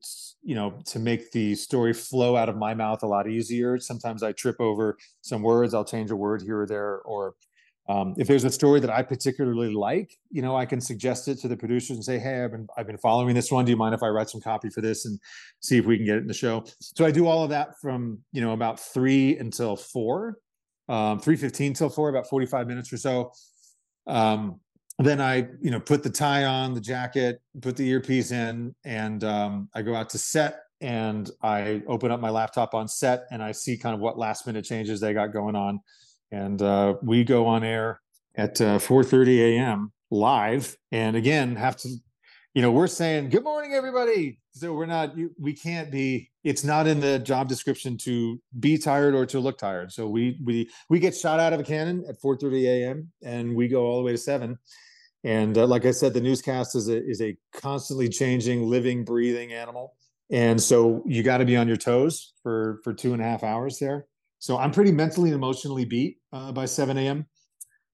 you 0.45 0.53
know, 0.53 0.79
to 0.85 0.99
make 0.99 1.31
the 1.31 1.55
story 1.55 1.91
flow 1.91 2.37
out 2.37 2.49
of 2.49 2.55
my 2.55 2.75
mouth 2.75 3.01
a 3.01 3.07
lot 3.07 3.27
easier. 3.27 3.79
Sometimes 3.79 4.21
I 4.21 4.31
trip 4.31 4.57
over 4.59 4.95
some 5.21 5.41
words. 5.41 5.73
I'll 5.73 5.83
change 5.83 6.11
a 6.11 6.15
word 6.15 6.43
here 6.43 6.61
or 6.61 6.67
there. 6.67 6.99
Or 6.99 7.33
um, 7.89 8.13
if 8.17 8.27
there's 8.27 8.43
a 8.43 8.51
story 8.51 8.79
that 8.79 8.91
I 8.91 9.01
particularly 9.01 9.73
like, 9.73 10.15
you 10.29 10.43
know, 10.43 10.55
I 10.55 10.67
can 10.67 10.79
suggest 10.79 11.27
it 11.27 11.39
to 11.39 11.47
the 11.47 11.57
producers 11.57 11.97
and 11.97 12.05
say, 12.05 12.19
"Hey, 12.19 12.43
I've 12.43 12.51
been 12.51 12.67
I've 12.77 12.85
been 12.85 12.97
following 12.99 13.33
this 13.33 13.51
one. 13.51 13.65
Do 13.65 13.71
you 13.71 13.77
mind 13.77 13.95
if 13.95 14.03
I 14.03 14.07
write 14.09 14.29
some 14.29 14.39
copy 14.39 14.69
for 14.69 14.81
this 14.81 15.05
and 15.05 15.19
see 15.61 15.79
if 15.79 15.85
we 15.85 15.97
can 15.97 16.05
get 16.05 16.17
it 16.17 16.21
in 16.21 16.27
the 16.27 16.33
show?" 16.33 16.63
So 16.79 17.05
I 17.05 17.11
do 17.11 17.25
all 17.25 17.43
of 17.43 17.49
that 17.49 17.79
from 17.81 18.19
you 18.31 18.41
know 18.41 18.53
about 18.53 18.79
three 18.79 19.37
until 19.37 19.75
four, 19.75 20.37
um, 20.89 21.19
three 21.19 21.35
fifteen 21.35 21.73
till 21.73 21.89
four, 21.89 22.09
about 22.09 22.29
forty 22.29 22.45
five 22.45 22.67
minutes 22.67 22.93
or 22.93 22.97
so. 22.97 23.31
Um, 24.07 24.59
then 24.99 25.19
I, 25.19 25.47
you 25.61 25.71
know, 25.71 25.79
put 25.79 26.03
the 26.03 26.09
tie 26.09 26.45
on, 26.45 26.73
the 26.73 26.81
jacket, 26.81 27.41
put 27.61 27.75
the 27.75 27.87
earpiece 27.89 28.31
in, 28.31 28.73
and 28.85 29.23
um, 29.23 29.69
I 29.73 29.81
go 29.81 29.93
out 29.93 30.09
to 30.11 30.17
set 30.17 30.61
and 30.81 31.29
I 31.41 31.81
open 31.87 32.11
up 32.11 32.19
my 32.19 32.29
laptop 32.29 32.73
on 32.73 32.87
set 32.87 33.25
and 33.31 33.41
I 33.41 33.51
see 33.51 33.77
kind 33.77 33.93
of 33.93 33.99
what 33.99 34.17
last 34.17 34.45
minute 34.47 34.65
changes 34.65 34.99
they 34.99 35.13
got 35.13 35.33
going 35.33 35.55
on. 35.55 35.79
And 36.31 36.61
uh, 36.61 36.95
we 37.01 37.23
go 37.23 37.45
on 37.45 37.63
air 37.63 38.01
at 38.35 38.59
uh, 38.61 38.79
4:30 38.79 39.57
a.m. 39.57 39.91
live, 40.11 40.75
and 40.91 41.15
again 41.15 41.55
have 41.55 41.77
to, 41.77 41.89
you 42.53 42.61
know, 42.61 42.71
we're 42.71 42.87
saying 42.87 43.29
good 43.29 43.43
morning 43.43 43.73
everybody. 43.73 44.39
So 44.51 44.73
we're 44.73 44.85
not, 44.85 45.15
we 45.39 45.53
can't 45.53 45.91
be. 45.91 46.29
It's 46.43 46.63
not 46.63 46.87
in 46.87 46.99
the 46.99 47.19
job 47.19 47.49
description 47.49 47.97
to 47.99 48.41
be 48.59 48.77
tired 48.77 49.15
or 49.15 49.25
to 49.27 49.39
look 49.39 49.57
tired. 49.57 49.91
So 49.91 50.07
we 50.07 50.39
we 50.43 50.69
we 50.89 50.99
get 50.99 51.15
shot 51.15 51.39
out 51.39 51.53
of 51.53 51.59
a 51.59 51.63
cannon 51.63 52.05
at 52.09 52.21
4:30 52.21 52.63
a.m. 52.65 53.11
and 53.23 53.55
we 53.55 53.67
go 53.67 53.85
all 53.85 53.97
the 53.97 54.03
way 54.03 54.11
to 54.11 54.17
seven 54.17 54.57
and 55.26 55.57
uh, 55.57 55.65
like 55.65 55.86
I 55.86 55.91
said, 55.91 56.13
the 56.13 56.21
newscast 56.21 56.76
is 56.76 56.88
a 56.88 57.03
is 57.03 57.19
a 57.19 57.36
constantly 57.51 58.07
changing, 58.07 58.69
living, 58.69 59.03
breathing 59.03 59.53
animal. 59.53 59.95
And 60.32 60.61
so 60.61 61.03
you 61.05 61.23
got 61.23 61.39
to 61.39 61.45
be 61.45 61.57
on 61.57 61.67
your 61.67 61.78
toes 61.78 62.34
for 62.43 62.80
for 62.84 62.93
two 62.93 63.13
and 63.13 63.21
a 63.21 63.26
half 63.26 63.43
hours 63.43 63.80
there. 63.80 64.05
So 64.38 64.59
I'm 64.59 64.69
pretty 64.69 64.91
mentally 64.91 65.30
and 65.30 65.36
emotionally 65.36 65.84
beat 65.84 66.19
uh, 66.32 66.51
by 66.51 66.65
7 66.65 66.95
a.m. 66.99 67.26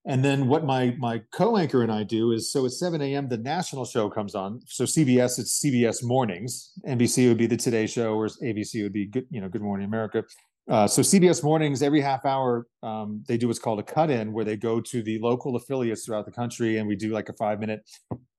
And 0.05 0.25
then 0.25 0.47
what 0.47 0.65
my 0.65 0.93
my 0.99 1.21
co-anchor 1.31 1.83
and 1.83 1.91
I 1.91 2.03
do 2.03 2.33
is 2.33 2.51
so 2.51 2.65
at 2.65 2.73
7 2.73 3.01
a.m. 3.01 3.29
the 3.29 3.37
national 3.37 3.85
show 3.85 4.09
comes 4.09 4.35
on. 4.35 4.59
So 4.65 4.83
CBS 4.83 5.39
it's 5.39 5.63
CBS 5.63 6.03
mornings. 6.03 6.73
NBC 6.85 7.29
would 7.29 7.37
be 7.37 7.47
the 7.47 7.55
Today 7.55 7.87
Show, 7.87 8.13
or 8.15 8.27
ABC 8.27 8.83
would 8.83 8.91
be 8.91 9.05
good, 9.05 9.25
you 9.29 9.39
know, 9.39 9.47
Good 9.47 9.61
Morning 9.61 9.87
America. 9.87 10.25
Uh, 10.69 10.87
so 10.87 11.01
CBS 11.01 11.43
mornings, 11.43 11.81
every 11.81 12.01
half 12.01 12.25
hour, 12.25 12.67
um, 12.83 13.23
they 13.27 13.35
do 13.35 13.47
what's 13.47 13.59
called 13.59 13.79
a 13.79 13.83
cut-in, 13.83 14.31
where 14.31 14.45
they 14.45 14.55
go 14.55 14.79
to 14.79 15.01
the 15.01 15.17
local 15.19 15.55
affiliates 15.55 16.05
throughout 16.05 16.25
the 16.25 16.31
country, 16.31 16.77
and 16.77 16.87
we 16.87 16.95
do 16.95 17.09
like 17.09 17.29
a 17.29 17.33
five-minute 17.33 17.81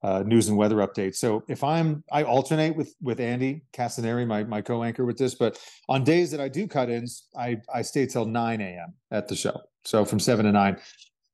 uh, 0.03 0.23
news 0.25 0.47
and 0.47 0.57
weather 0.57 0.77
update. 0.77 1.15
So 1.15 1.43
if 1.49 1.63
I'm, 1.63 2.03
I 2.11 2.23
alternate 2.23 2.75
with 2.75 2.95
with 3.01 3.19
Andy 3.19 3.63
Castaneri, 3.73 4.25
my 4.25 4.43
my 4.45 4.61
co-anchor 4.61 5.05
with 5.05 5.17
this, 5.17 5.35
but 5.35 5.59
on 5.89 6.03
days 6.03 6.31
that 6.31 6.39
I 6.39 6.47
do 6.47 6.65
cut-ins, 6.65 7.27
I 7.37 7.57
I 7.73 7.81
stay 7.81 8.05
till 8.05 8.25
9 8.25 8.61
a.m. 8.61 8.93
at 9.11 9.27
the 9.27 9.35
show, 9.35 9.59
so 9.83 10.05
from 10.05 10.19
seven 10.19 10.45
to 10.45 10.51
nine. 10.51 10.77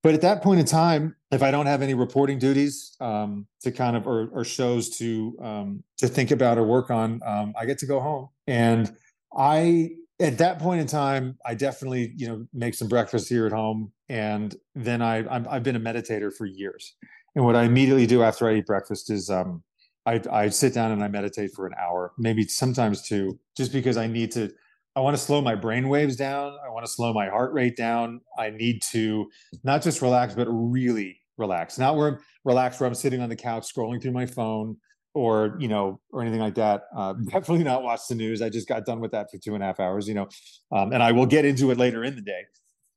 But 0.01 0.13
at 0.13 0.21
that 0.21 0.41
point 0.41 0.61
in 0.61 0.65
time, 0.65 1.15
if 1.31 1.43
I 1.43 1.51
don't 1.51 1.65
have 1.65 1.81
any 1.81 1.93
reporting 1.93 2.39
duties 2.39 2.95
um, 3.01 3.45
to 3.61 3.71
kind 3.71 3.97
of 3.97 4.07
or, 4.07 4.29
or 4.29 4.45
shows 4.45 4.89
to 4.97 5.37
um, 5.41 5.83
to 5.97 6.07
think 6.07 6.31
about 6.31 6.57
or 6.57 6.63
work 6.63 6.89
on, 6.89 7.21
um, 7.25 7.53
I 7.57 7.65
get 7.65 7.77
to 7.79 7.85
go 7.85 7.99
home 7.99 8.29
and 8.47 8.91
I 9.37 9.91
at 10.19 10.37
that 10.39 10.59
point 10.59 10.81
in 10.81 10.87
time, 10.87 11.37
I 11.45 11.55
definitely, 11.55 12.13
you 12.15 12.27
know, 12.27 12.45
make 12.53 12.73
some 12.73 12.87
breakfast 12.87 13.29
here 13.29 13.45
at 13.45 13.53
home, 13.53 13.91
and 14.09 14.55
then 14.75 15.01
I 15.01 15.19
i 15.29 15.53
have 15.53 15.63
been 15.63 15.75
a 15.75 15.79
meditator 15.79 16.33
for 16.33 16.45
years. 16.45 16.95
And 17.35 17.45
what 17.45 17.55
I 17.55 17.63
immediately 17.63 18.05
do 18.05 18.23
after 18.23 18.49
I 18.49 18.55
eat 18.55 18.65
breakfast 18.65 19.09
is 19.09 19.29
um, 19.29 19.63
I, 20.05 20.21
I 20.31 20.49
sit 20.49 20.73
down 20.73 20.91
and 20.91 21.03
I 21.03 21.07
meditate 21.07 21.51
for 21.55 21.67
an 21.67 21.73
hour, 21.79 22.11
maybe 22.17 22.43
sometimes 22.47 23.07
two, 23.07 23.39
just 23.55 23.71
because 23.71 23.97
I 23.97 24.07
need 24.07 24.31
to. 24.33 24.51
I 24.95 25.01
want 25.01 25.15
to 25.15 25.21
slow 25.21 25.39
my 25.39 25.55
brain 25.55 25.87
waves 25.87 26.17
down. 26.17 26.57
I 26.65 26.69
want 26.69 26.85
to 26.85 26.91
slow 26.91 27.13
my 27.13 27.29
heart 27.29 27.53
rate 27.53 27.77
down. 27.77 28.19
I 28.37 28.49
need 28.49 28.81
to 28.91 29.29
not 29.63 29.81
just 29.81 30.01
relax, 30.01 30.33
but 30.33 30.47
really 30.49 31.21
relax. 31.37 31.77
Not 31.77 31.95
where 31.95 32.07
I'm 32.09 32.17
relaxed, 32.43 32.81
where 32.81 32.87
I'm 32.87 32.95
sitting 32.95 33.21
on 33.21 33.29
the 33.29 33.35
couch 33.35 33.71
scrolling 33.73 34.01
through 34.01 34.11
my 34.11 34.25
phone 34.25 34.75
or 35.19 35.57
you 35.59 35.67
know 35.67 35.99
or 36.13 36.21
anything 36.21 36.39
like 36.39 36.55
that 36.55 36.83
uh, 36.95 37.11
definitely 37.25 37.63
not 37.63 37.83
watch 37.83 37.99
the 38.07 38.15
news. 38.15 38.41
I 38.41 38.49
just 38.49 38.69
got 38.69 38.85
done 38.85 39.01
with 39.01 39.11
that 39.11 39.29
for 39.29 39.37
two 39.37 39.53
and 39.53 39.61
a 39.61 39.65
half 39.65 39.79
hours 39.79 40.07
you 40.07 40.13
know 40.13 40.29
um, 40.71 40.93
and 40.93 41.03
i 41.03 41.11
will 41.11 41.25
get 41.25 41.43
into 41.43 41.71
it 41.71 41.77
later 41.77 42.03
in 42.03 42.15
the 42.15 42.21
day. 42.21 42.43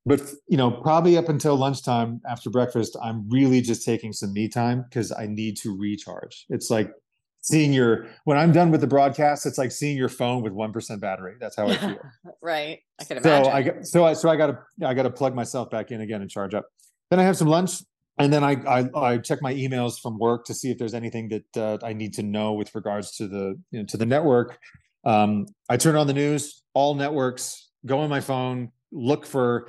But 0.07 0.21
you 0.49 0.57
know 0.57 0.71
probably 0.71 1.17
up 1.17 1.29
until 1.29 1.57
lunchtime 1.57 2.21
after 2.29 2.49
breakfast 2.49 2.97
i'm 3.03 3.29
really 3.29 3.61
just 3.61 3.85
taking 3.85 4.13
some 4.13 4.33
me 4.33 4.49
time 4.49 4.85
because 4.89 5.11
i 5.13 5.27
need 5.27 5.57
to 5.59 5.77
recharge. 5.77 6.47
It's 6.49 6.71
like 6.71 6.93
seeing 7.41 7.73
your 7.73 8.07
when 8.25 8.39
i'm 8.39 8.53
done 8.53 8.71
with 8.71 8.81
the 8.81 8.87
broadcast 8.87 9.45
it's 9.45 9.59
like 9.59 9.73
seeing 9.73 9.97
your 9.97 10.09
phone 10.09 10.43
with 10.45 10.53
1% 10.53 11.01
battery. 11.01 11.35
That's 11.41 11.57
how 11.57 11.67
i 11.67 11.77
feel. 11.87 11.99
Right. 12.41 12.79
I 13.01 13.05
can 13.05 13.17
imagine. 13.17 13.45
So 13.45 13.51
i 13.51 13.63
got 13.63 13.87
so 13.87 14.05
i 14.05 14.13
so 14.13 14.29
i 14.29 14.37
gotta 14.37 14.61
i 14.85 14.95
gotta 14.95 15.11
plug 15.11 15.35
myself 15.35 15.71
back 15.71 15.91
in 15.91 16.01
again 16.01 16.21
and 16.21 16.31
charge 16.31 16.55
up. 16.55 16.67
Then 17.11 17.19
i 17.19 17.25
have 17.25 17.37
some 17.37 17.49
lunch 17.49 17.83
and 18.19 18.33
then 18.33 18.45
I, 18.45 18.57
I, 18.69 18.89
I 18.95 19.19
check 19.19 19.41
my 19.41 19.55
emails 19.55 20.01
from 20.01 20.19
work 20.19 20.45
to 20.47 20.55
see 20.55 20.71
if 20.71 20.79
there's 20.79 20.95
anything 20.95 21.29
that 21.29 21.57
uh, 21.57 21.79
I 21.85 21.93
need 21.93 22.15
to 22.15 22.23
know 22.23 22.53
with 22.53 22.75
regards 22.75 23.17
to 23.17 23.27
the 23.27 23.59
you 23.71 23.81
know, 23.81 23.85
to 23.87 23.97
the 23.97 24.07
network. 24.07 24.59
Um, 25.05 25.47
I 25.69 25.77
turn 25.77 25.97
on 25.97 26.07
the 26.07 26.13
news, 26.13 26.63
all 26.75 26.95
networks, 26.95 27.71
go 27.87 28.01
on 28.01 28.11
my 28.11 28.21
phone, 28.21 28.71
look 28.93 29.25
for 29.27 29.69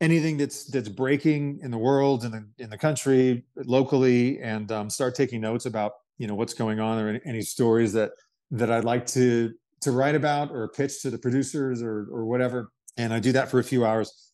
anything 0.00 0.36
that's 0.36 0.64
that's 0.64 0.88
breaking 0.88 1.60
in 1.62 1.70
the 1.70 1.78
world 1.78 2.24
in 2.24 2.32
the 2.32 2.48
in 2.58 2.70
the 2.70 2.78
country 2.78 3.44
locally, 3.56 4.40
and 4.40 4.72
um, 4.72 4.88
start 4.88 5.14
taking 5.14 5.40
notes 5.40 5.66
about 5.66 5.92
you 6.18 6.26
know 6.26 6.34
what's 6.34 6.54
going 6.54 6.80
on 6.80 6.98
or 6.98 7.08
any, 7.10 7.20
any 7.26 7.42
stories 7.42 7.92
that 7.92 8.12
that 8.52 8.70
I'd 8.70 8.84
like 8.84 9.06
to 9.08 9.52
to 9.82 9.92
write 9.92 10.14
about 10.14 10.50
or 10.50 10.68
pitch 10.68 11.02
to 11.02 11.10
the 11.10 11.18
producers 11.18 11.82
or 11.82 12.08
or 12.10 12.24
whatever. 12.24 12.70
And 12.96 13.12
I 13.12 13.20
do 13.20 13.32
that 13.32 13.50
for 13.50 13.58
a 13.58 13.64
few 13.64 13.86
hours 13.86 14.31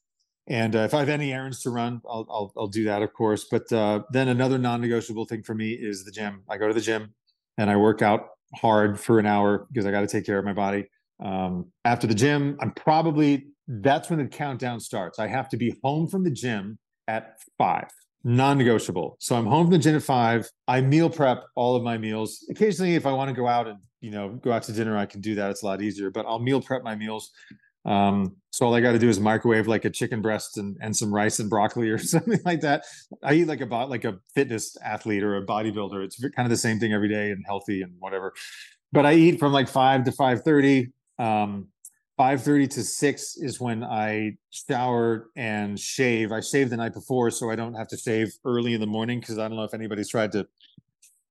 and 0.48 0.74
uh, 0.74 0.80
if 0.80 0.94
I 0.94 1.00
have 1.00 1.10
any 1.10 1.32
errands 1.32 1.60
to 1.62 1.70
run, 1.70 2.00
I'll, 2.08 2.26
I'll, 2.30 2.52
I'll 2.56 2.68
do 2.68 2.84
that, 2.84 3.02
of 3.02 3.12
course. 3.12 3.44
But 3.44 3.70
uh, 3.70 4.02
then 4.10 4.28
another 4.28 4.56
non-negotiable 4.56 5.26
thing 5.26 5.42
for 5.42 5.54
me 5.54 5.72
is 5.72 6.04
the 6.04 6.10
gym. 6.10 6.42
I 6.48 6.56
go 6.56 6.66
to 6.66 6.74
the 6.74 6.80
gym 6.80 7.14
and 7.58 7.70
I 7.70 7.76
work 7.76 8.00
out 8.00 8.28
hard 8.54 8.98
for 8.98 9.18
an 9.18 9.26
hour 9.26 9.66
because 9.70 9.84
I 9.84 9.90
got 9.90 10.00
to 10.00 10.06
take 10.06 10.24
care 10.24 10.38
of 10.38 10.46
my 10.46 10.54
body. 10.54 10.88
Um, 11.22 11.66
after 11.84 12.06
the 12.06 12.14
gym, 12.14 12.56
I'm 12.60 12.72
probably 12.72 13.48
that's 13.66 14.08
when 14.08 14.18
the 14.18 14.26
countdown 14.26 14.80
starts. 14.80 15.18
I 15.18 15.26
have 15.26 15.50
to 15.50 15.58
be 15.58 15.74
home 15.84 16.08
from 16.08 16.24
the 16.24 16.30
gym 16.30 16.78
at 17.06 17.38
five, 17.58 17.90
non-negotiable. 18.24 19.16
So 19.20 19.36
I'm 19.36 19.44
home 19.44 19.66
from 19.66 19.72
the 19.72 19.78
gym 19.78 19.96
at 19.96 20.02
five. 20.02 20.50
I 20.66 20.80
meal 20.80 21.10
prep 21.10 21.44
all 21.56 21.76
of 21.76 21.82
my 21.82 21.98
meals. 21.98 22.46
Occasionally, 22.48 22.94
if 22.94 23.04
I 23.04 23.12
want 23.12 23.28
to 23.28 23.34
go 23.34 23.46
out 23.46 23.66
and 23.68 23.78
you 24.00 24.10
know 24.10 24.30
go 24.30 24.52
out 24.52 24.62
to 24.62 24.72
dinner, 24.72 24.96
I 24.96 25.04
can 25.04 25.20
do 25.20 25.34
that. 25.34 25.50
It's 25.50 25.62
a 25.62 25.66
lot 25.66 25.82
easier. 25.82 26.10
But 26.10 26.24
I'll 26.24 26.38
meal 26.38 26.62
prep 26.62 26.82
my 26.82 26.94
meals 26.94 27.32
um, 27.84 28.36
so 28.50 28.66
all 28.66 28.74
I 28.74 28.80
got 28.80 28.92
to 28.92 28.98
do 28.98 29.08
is 29.08 29.20
microwave 29.20 29.68
like 29.68 29.84
a 29.84 29.90
chicken 29.90 30.20
breast 30.20 30.58
and, 30.58 30.76
and 30.80 30.96
some 30.96 31.12
rice 31.12 31.38
and 31.38 31.48
broccoli 31.48 31.90
or 31.90 31.98
something 32.14 32.40
like 32.44 32.60
that. 32.62 32.84
I 33.22 33.34
eat 33.34 33.46
like 33.46 33.60
a 33.60 33.66
like 33.66 34.04
a 34.04 34.18
fitness 34.34 34.76
athlete 34.84 35.22
or 35.22 35.36
a 35.36 35.46
bodybuilder. 35.46 36.04
It's 36.04 36.18
kind 36.18 36.46
of 36.46 36.50
the 36.50 36.56
same 36.56 36.78
thing 36.78 36.92
every 36.92 37.08
day 37.08 37.30
and 37.30 37.44
healthy 37.46 37.82
and 37.82 37.92
whatever. 37.98 38.32
but 38.92 39.06
I 39.06 39.14
eat 39.14 39.38
from 39.38 39.52
like 39.52 39.68
five 39.68 40.04
to 40.04 40.12
five 40.12 40.42
thirty. 40.42 40.92
Um, 41.18 41.68
five 42.16 42.42
thirty 42.42 42.66
to 42.66 42.82
six 42.82 43.36
is 43.36 43.60
when 43.60 43.84
I 43.84 44.36
shower 44.50 45.28
and 45.36 45.78
shave. 45.78 46.32
I 46.32 46.40
shave 46.40 46.70
the 46.70 46.76
night 46.76 46.94
before, 46.94 47.30
so 47.30 47.50
I 47.50 47.56
don't 47.56 47.74
have 47.74 47.88
to 47.88 47.96
shave 47.96 48.32
early 48.44 48.74
in 48.74 48.80
the 48.80 48.86
morning 48.86 49.20
because 49.20 49.38
I 49.38 49.46
don't 49.46 49.56
know 49.56 49.64
if 49.64 49.74
anybody's 49.74 50.08
tried 50.08 50.32
to 50.32 50.46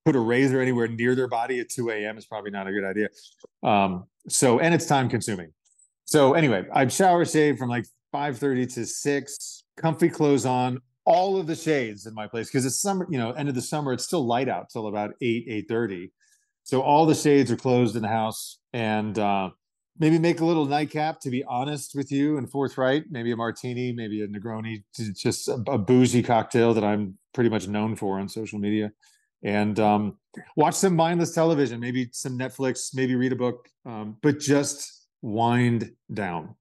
put 0.05 0.15
a 0.15 0.19
razor 0.19 0.61
anywhere 0.61 0.87
near 0.87 1.15
their 1.15 1.27
body 1.27 1.59
at 1.59 1.67
2 1.67 1.89
a.m. 1.89 2.15
It's 2.15 2.25
probably 2.25 2.51
not 2.51 2.67
a 2.67 2.71
good 2.71 2.85
idea. 2.85 3.09
Um, 3.63 4.05
so 4.29 4.59
and 4.59 4.73
it's 4.73 4.85
time 4.85 5.09
consuming. 5.09 5.51
So 6.08 6.36
anyway, 6.36 6.66
I'm 6.74 6.88
shower 6.88 7.26
shave 7.26 7.58
from 7.58 7.70
like 7.70 7.86
5:30 8.14 8.74
to 8.76 8.86
6, 8.86 9.64
comfy 9.76 10.08
clothes 10.08 10.45
on, 10.45 10.80
all 11.05 11.38
of 11.38 11.47
the 11.47 11.55
shades 11.55 12.05
in 12.05 12.14
my 12.14 12.28
place 12.28 12.47
because 12.47 12.66
it's 12.66 12.82
summer, 12.82 13.05
you 13.10 13.18
know, 13.18 13.32
end 13.32 13.49
of 13.49 13.55
the 13.55 13.62
summer, 13.62 13.91
it's 13.91 14.05
still 14.05 14.26
light 14.26 14.47
out 14.47 14.70
till 14.70 14.88
about 14.88 15.12
8, 15.22 15.68
8:30. 15.70 16.12
So 16.64 16.82
all 16.82 17.05
the 17.05 17.14
shades 17.14 17.51
are 17.51 17.58
closed 17.58 17.97
in 17.97 18.01
the 18.01 18.08
house 18.08 18.60
and 18.72 19.20
uh, 19.20 19.49
maybe 19.99 20.18
make 20.18 20.39
a 20.39 20.45
little 20.45 20.66
nightcap 20.66 21.20
to 21.22 21.30
be 21.30 21.43
honest 21.43 21.91
with 21.93 22.10
you 22.10 22.38
and 22.38 22.49
forthright, 22.49 23.03
maybe 23.10 23.32
a 23.32 23.36
martini, 23.36 23.91
maybe 23.91 24.22
a 24.22 24.28
Negroni, 24.28 24.84
just 25.14 25.49
a, 25.49 25.62
a 25.68 25.78
bougie 25.78 26.24
cocktail 26.24 26.74
that 26.74 26.86
I'm 26.86 27.18
pretty 27.34 27.49
much 27.49 27.68
known 27.68 27.97
for 27.97 28.18
on 28.18 28.30
social 28.30 28.60
media. 28.60 28.93
And 29.43 29.78
um, 29.80 30.18
watch 30.55 30.76
some 30.76 30.95
mindless 30.95 31.34
television, 31.34 31.82
maybe 31.82 32.10
some 32.14 32.38
Netflix, 32.39 32.95
maybe 32.95 33.16
read 33.16 33.34
a 33.34 33.36
book, 33.36 33.68
um, 33.86 34.18
but 34.22 34.39
just 34.39 34.96
wind 35.22 35.91
down 36.13 36.55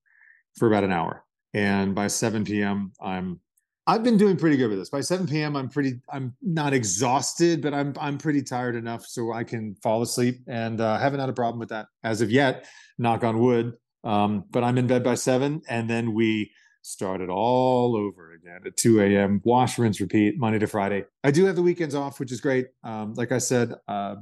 for 0.57 0.69
about 0.69 0.85
an 0.85 0.93
hour. 0.93 1.25
And 1.55 1.95
by 1.95 2.09
7 2.09 2.45
p.m., 2.45 2.93
I'm 3.01 3.41
I've 3.89 4.03
been 4.03 4.17
doing 4.17 4.37
pretty 4.37 4.57
good 4.57 4.69
with 4.69 4.79
this. 4.79 4.91
By 4.91 5.01
7 5.01 5.29
p.m., 5.29 5.55
I'm 5.55 5.69
pretty, 5.69 6.01
I'm 6.11 6.35
not 6.43 6.73
exhausted, 6.73 7.63
but 7.63 7.73
I'm 7.73 7.95
I'm 8.01 8.19
pretty 8.19 8.43
tired 8.43 8.75
enough 8.75 9.07
so 9.07 9.33
I 9.33 9.45
can 9.45 9.77
fall 9.77 10.03
asleep, 10.03 10.41
and 10.49 10.81
uh, 10.81 10.99
haven't 10.99 11.21
had 11.21 11.29
a 11.29 11.33
problem 11.33 11.61
with 11.61 11.69
that 11.69 11.87
as 12.03 12.21
of 12.21 12.31
yet. 12.31 12.67
Knock 12.99 13.23
on 13.23 13.39
wood. 13.39 13.75
Um, 14.03 14.45
but 14.51 14.65
I'm 14.65 14.79
in 14.79 14.87
bed 14.87 15.05
by 15.05 15.15
seven, 15.15 15.63
and 15.69 15.89
then 15.89 16.15
we 16.15 16.51
start 16.83 17.21
it 17.21 17.29
all 17.29 17.97
over 17.97 18.33
again 18.33 18.61
at 18.65 18.77
2 18.77 19.01
a.m. 19.01 19.41
Wash, 19.45 19.79
rinse, 19.79 20.01
repeat, 20.01 20.39
Monday 20.39 20.61
to 20.61 20.67
Friday. 20.69 21.05
I 21.25 21.33
do 21.33 21.45
have 21.45 21.57
the 21.57 21.63
weekends 21.63 21.97
off, 21.97 22.21
which 22.21 22.31
is 22.31 22.41
great. 22.41 22.69
Um, 22.85 23.15
like 23.15 23.33
I 23.33 23.39
said, 23.39 23.75
uh, 23.89 24.17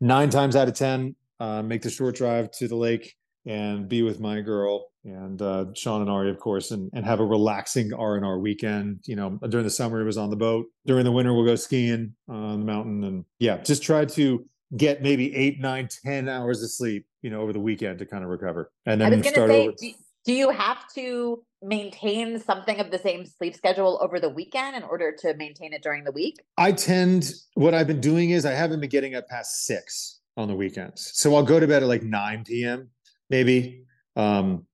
nine 0.00 0.30
times 0.30 0.56
out 0.56 0.68
of 0.68 0.74
ten, 0.74 1.14
uh, 1.40 1.62
make 1.62 1.82
the 1.82 1.90
short 1.90 2.16
drive 2.16 2.50
to 2.52 2.68
the 2.68 2.76
lake 2.76 3.14
and 3.46 3.88
be 3.88 4.02
with 4.02 4.20
my 4.20 4.40
girl 4.40 4.88
and 5.06 5.40
uh, 5.40 5.66
Sean 5.74 6.00
and 6.00 6.10
Ari, 6.10 6.30
of 6.30 6.40
course, 6.40 6.72
and, 6.72 6.90
and 6.92 7.04
have 7.04 7.20
a 7.20 7.24
relaxing 7.24 7.92
R 7.94 8.16
and 8.16 8.24
R 8.24 8.38
weekend. 8.38 9.00
You 9.06 9.16
know, 9.16 9.38
during 9.48 9.64
the 9.64 9.70
summer 9.70 10.00
it 10.00 10.04
was 10.04 10.18
on 10.18 10.30
the 10.30 10.36
boat. 10.36 10.66
During 10.84 11.04
the 11.04 11.12
winter 11.12 11.32
we'll 11.32 11.46
go 11.46 11.54
skiing 11.54 12.14
on 12.28 12.60
the 12.60 12.66
mountain, 12.66 13.04
and 13.04 13.24
yeah, 13.38 13.58
just 13.58 13.82
try 13.82 14.04
to 14.04 14.44
get 14.76 15.02
maybe 15.02 15.34
eight, 15.34 15.60
nine, 15.60 15.88
ten 16.04 16.28
hours 16.28 16.62
of 16.62 16.70
sleep. 16.70 17.06
You 17.22 17.30
know, 17.30 17.40
over 17.40 17.52
the 17.52 17.60
weekend 17.60 17.98
to 18.00 18.06
kind 18.06 18.24
of 18.24 18.30
recover, 18.30 18.70
and 18.84 19.00
then 19.00 19.12
I 19.12 19.16
was 19.16 19.22
going 19.22 19.34
to 19.34 19.46
say, 19.46 19.62
over. 19.68 19.76
do, 19.78 19.92
do 20.26 20.32
you 20.32 20.50
have 20.50 20.78
to 20.94 21.42
maintain 21.62 22.38
something 22.38 22.78
of 22.78 22.90
the 22.90 22.98
same 22.98 23.24
sleep 23.24 23.54
schedule 23.54 23.98
over 24.02 24.20
the 24.20 24.28
weekend 24.28 24.76
in 24.76 24.82
order 24.82 25.12
to 25.20 25.34
maintain 25.34 25.72
it 25.72 25.82
during 25.82 26.04
the 26.04 26.12
week? 26.12 26.36
I 26.56 26.72
tend. 26.72 27.32
What 27.54 27.74
I've 27.74 27.86
been 27.86 28.00
doing 28.00 28.30
is 28.30 28.44
I 28.44 28.52
haven't 28.52 28.80
been 28.80 28.90
getting 28.90 29.14
up 29.14 29.28
past 29.28 29.66
six 29.66 30.20
on 30.36 30.48
the 30.48 30.54
weekends, 30.54 31.12
so 31.14 31.34
I'll 31.34 31.42
go 31.42 31.58
to 31.58 31.66
bed 31.66 31.82
at 31.82 31.88
like 31.88 32.02
nine 32.02 32.44
p.m. 32.44 32.90
maybe. 33.30 33.84
Um, 34.14 34.66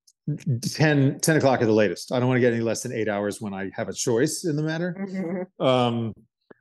10, 0.63 1.19
10 1.21 1.37
o'clock 1.37 1.61
at 1.61 1.67
the 1.67 1.73
latest. 1.73 2.13
I 2.13 2.21
don't 2.21 2.29
want 2.29 2.37
to 2.37 2.41
get 2.41 2.53
any 2.53 2.63
less 2.63 2.83
than 2.83 2.93
eight 2.93 3.09
hours 3.09 3.41
when 3.41 3.53
I 3.53 3.71
have 3.75 3.89
a 3.89 3.93
choice 3.93 4.45
in 4.45 4.55
the 4.55 4.63
matter. 4.63 4.97
Mm-hmm. 4.99 5.65
Um, 5.65 6.15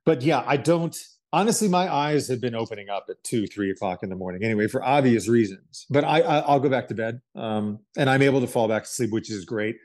but 0.04 0.24
yeah, 0.24 0.44
I 0.48 0.58
don't 0.58 0.98
honestly, 1.34 1.68
my 1.68 1.92
eyes 1.92 2.28
have 2.28 2.42
been 2.42 2.56
opening 2.56 2.90
up 2.90 3.06
at 3.10 3.24
two, 3.24 3.48
three 3.48 3.72
o'clock 3.72 4.04
in 4.04 4.10
the 4.10 4.16
morning 4.16 4.44
anyway, 4.44 4.68
for 4.68 4.84
obvious 4.84 5.28
reasons. 5.28 5.86
But 5.90 6.04
I, 6.04 6.22
I 6.22 6.52
will 6.52 6.60
go 6.60 6.70
back 6.70 6.88
to 6.90 6.96
bed. 6.96 7.22
Um, 7.36 7.80
and 7.98 8.10
I'm 8.10 8.22
able 8.22 8.42
to 8.42 8.48
fall 8.48 8.68
back 8.68 8.84
to 8.84 8.90
sleep, 8.90 9.12
which 9.12 9.30
is 9.30 9.46
great. 9.46 9.78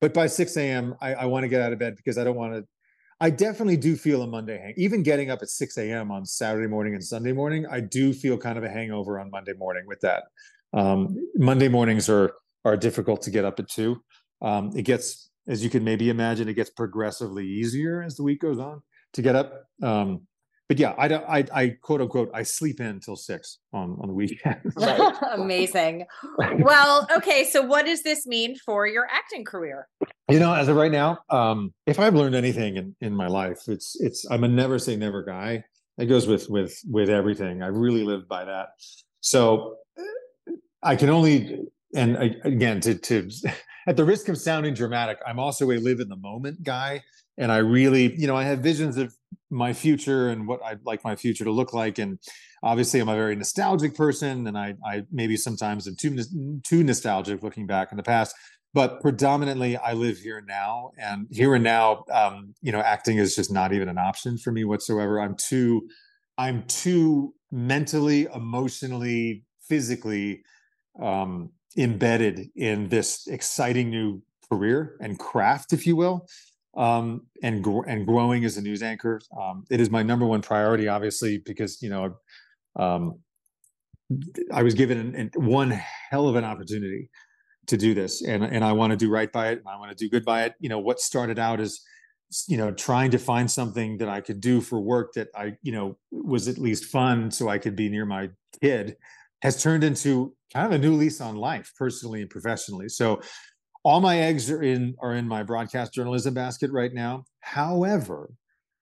But 0.00 0.14
by 0.14 0.26
6 0.26 0.56
a.m., 0.56 0.94
I, 1.00 1.14
I 1.14 1.24
want 1.26 1.44
to 1.44 1.48
get 1.48 1.60
out 1.60 1.72
of 1.72 1.78
bed 1.78 1.96
because 1.96 2.18
I 2.18 2.24
don't 2.24 2.36
want 2.36 2.54
to. 2.54 2.64
I 3.20 3.30
definitely 3.30 3.76
do 3.76 3.96
feel 3.96 4.22
a 4.22 4.26
Monday 4.26 4.58
hang. 4.58 4.74
Even 4.76 5.02
getting 5.02 5.30
up 5.30 5.40
at 5.40 5.48
6 5.48 5.78
a.m. 5.78 6.10
on 6.10 6.26
Saturday 6.26 6.66
morning 6.66 6.94
and 6.94 7.02
Sunday 7.02 7.32
morning, 7.32 7.64
I 7.64 7.80
do 7.80 8.12
feel 8.12 8.36
kind 8.36 8.58
of 8.58 8.64
a 8.64 8.68
hangover 8.68 9.20
on 9.20 9.30
Monday 9.30 9.54
morning 9.56 9.84
with 9.86 10.00
that. 10.00 10.24
Um, 10.74 11.16
Monday 11.36 11.68
mornings 11.68 12.08
are 12.08 12.32
are 12.64 12.76
difficult 12.76 13.22
to 13.22 13.30
get 13.30 13.44
up 13.44 13.58
at 13.60 13.68
two. 13.68 14.02
Um, 14.42 14.72
it 14.74 14.82
gets, 14.82 15.30
as 15.46 15.62
you 15.62 15.70
can 15.70 15.84
maybe 15.84 16.10
imagine, 16.10 16.48
it 16.48 16.54
gets 16.54 16.70
progressively 16.70 17.46
easier 17.46 18.02
as 18.02 18.16
the 18.16 18.22
week 18.22 18.40
goes 18.40 18.58
on 18.58 18.82
to 19.12 19.22
get 19.22 19.36
up. 19.36 19.64
Um, 19.82 20.26
but 20.66 20.78
yeah, 20.78 20.94
I 20.96 21.08
don't, 21.08 21.24
I, 21.28 21.44
I 21.52 21.68
quote 21.82 22.00
unquote, 22.00 22.30
I 22.32 22.42
sleep 22.42 22.80
in 22.80 22.86
until 22.86 23.16
six 23.16 23.58
on, 23.72 23.98
on 24.00 24.08
the 24.08 24.14
weekend. 24.14 24.60
Amazing. 25.32 26.06
Well, 26.58 27.06
okay. 27.14 27.44
So 27.44 27.62
what 27.62 27.84
does 27.84 28.02
this 28.02 28.26
mean 28.26 28.56
for 28.64 28.86
your 28.86 29.06
acting 29.10 29.44
career? 29.44 29.88
You 30.30 30.38
know, 30.38 30.54
as 30.54 30.68
of 30.68 30.76
right 30.76 30.92
now, 30.92 31.18
um, 31.28 31.74
if 31.86 32.00
I've 32.00 32.14
learned 32.14 32.34
anything 32.34 32.76
in, 32.76 32.96
in 33.02 33.14
my 33.14 33.26
life, 33.26 33.68
it's, 33.68 33.96
it's, 34.00 34.24
I'm 34.30 34.42
a 34.42 34.48
never 34.48 34.78
say 34.78 34.96
never 34.96 35.22
guy. 35.22 35.64
It 35.98 36.06
goes 36.06 36.26
with, 36.26 36.48
with, 36.48 36.80
with 36.90 37.10
everything. 37.10 37.62
I 37.62 37.66
really 37.66 38.02
lived 38.02 38.26
by 38.26 38.46
that. 38.46 38.68
So 39.20 39.76
I 40.84 40.96
can 40.96 41.08
only 41.08 41.66
and 41.94 42.16
again 42.44 42.80
to 42.80 42.94
to 42.94 43.30
at 43.86 43.96
the 43.96 44.04
risk 44.04 44.28
of 44.28 44.36
sounding 44.36 44.74
dramatic 44.74 45.18
i'm 45.26 45.38
also 45.38 45.70
a 45.70 45.78
live 45.78 46.00
in 46.00 46.08
the 46.08 46.16
moment 46.16 46.62
guy. 46.62 47.02
And 47.38 47.50
i 47.50 47.58
really 47.58 48.14
you 48.16 48.26
know 48.26 48.36
i 48.36 48.44
have 48.44 48.60
visions 48.60 48.96
of 48.96 49.14
my 49.50 49.72
future 49.72 50.28
and 50.28 50.46
what 50.46 50.62
i'd 50.64 50.84
like 50.84 51.02
my 51.04 51.16
future 51.16 51.44
to 51.44 51.50
look 51.50 51.72
like. 51.72 51.98
And 51.98 52.18
obviously 52.62 53.00
i'm 53.00 53.08
a 53.08 53.14
very 53.14 53.36
nostalgic 53.36 53.94
person. 53.94 54.46
And 54.46 54.58
i 54.58 54.74
i 54.84 55.02
maybe 55.10 55.36
sometimes 55.36 55.88
am 55.88 55.96
too 55.96 56.18
too 56.64 56.84
nostalgic 56.84 57.42
looking 57.42 57.66
back 57.66 57.90
in 57.90 57.96
the 57.96 58.02
past. 58.02 58.34
But 58.72 59.00
predominantly 59.00 59.76
i 59.76 59.92
live 59.92 60.18
here 60.18 60.42
now. 60.46 60.90
And 60.98 61.26
here 61.30 61.54
and 61.54 61.64
now 61.64 62.04
um, 62.12 62.54
you 62.60 62.72
know 62.72 62.80
acting 62.80 63.18
is 63.18 63.34
just 63.34 63.52
not 63.52 63.72
even 63.72 63.88
an 63.88 63.98
option 63.98 64.36
for 64.38 64.52
me 64.52 64.64
whatsoever. 64.64 65.20
I'm 65.20 65.36
too 65.36 65.88
i'm 66.36 66.64
too 66.66 67.32
mentally 67.52 68.26
emotionally 68.34 69.44
physically 69.68 70.42
um, 71.00 71.50
embedded 71.76 72.48
in 72.56 72.88
this 72.88 73.26
exciting 73.26 73.90
new 73.90 74.22
career 74.50 74.96
and 75.00 75.18
craft, 75.18 75.72
if 75.72 75.86
you 75.86 75.96
will, 75.96 76.26
um, 76.76 77.22
and 77.42 77.62
gr- 77.62 77.86
and 77.86 78.06
growing 78.06 78.44
as 78.44 78.56
a 78.56 78.62
news 78.62 78.82
anchor. 78.82 79.20
Um, 79.38 79.64
it 79.70 79.80
is 79.80 79.90
my 79.90 80.02
number 80.02 80.26
one 80.26 80.42
priority, 80.42 80.88
obviously, 80.88 81.38
because 81.38 81.82
you 81.82 81.90
know 81.90 82.16
um, 82.76 83.18
I 84.52 84.62
was 84.62 84.74
given 84.74 84.98
an, 84.98 85.14
an, 85.14 85.30
one 85.34 85.70
hell 85.70 86.28
of 86.28 86.36
an 86.36 86.44
opportunity 86.44 87.10
to 87.66 87.76
do 87.76 87.94
this, 87.94 88.22
and 88.22 88.44
and 88.44 88.64
I 88.64 88.72
want 88.72 88.90
to 88.92 88.96
do 88.96 89.10
right 89.10 89.30
by 89.30 89.48
it, 89.48 89.58
and 89.58 89.68
I 89.68 89.78
want 89.78 89.90
to 89.90 89.96
do 89.96 90.08
good 90.08 90.24
by 90.24 90.44
it. 90.44 90.54
You 90.60 90.68
know, 90.68 90.78
what 90.78 91.00
started 91.00 91.38
out 91.38 91.60
as 91.60 91.80
you 92.48 92.56
know 92.56 92.72
trying 92.72 93.10
to 93.12 93.18
find 93.18 93.50
something 93.50 93.98
that 93.98 94.08
I 94.08 94.20
could 94.20 94.40
do 94.40 94.60
for 94.60 94.80
work 94.80 95.12
that 95.14 95.28
I 95.34 95.56
you 95.62 95.72
know 95.72 95.98
was 96.10 96.48
at 96.48 96.58
least 96.58 96.86
fun, 96.86 97.30
so 97.30 97.48
I 97.48 97.58
could 97.58 97.76
be 97.76 97.88
near 97.88 98.06
my 98.06 98.30
kid 98.60 98.96
has 99.44 99.62
turned 99.62 99.84
into 99.84 100.34
kind 100.52 100.66
of 100.66 100.72
a 100.72 100.78
new 100.78 100.94
lease 100.94 101.20
on 101.20 101.36
life 101.36 101.72
personally 101.78 102.22
and 102.22 102.30
professionally. 102.30 102.88
So 102.88 103.20
all 103.84 104.00
my 104.00 104.18
eggs 104.18 104.50
are 104.50 104.62
in 104.62 104.96
are 105.00 105.14
in 105.14 105.28
my 105.28 105.42
broadcast 105.42 105.92
journalism 105.92 106.34
basket 106.34 106.72
right 106.72 106.92
now. 106.92 107.24
However 107.40 108.30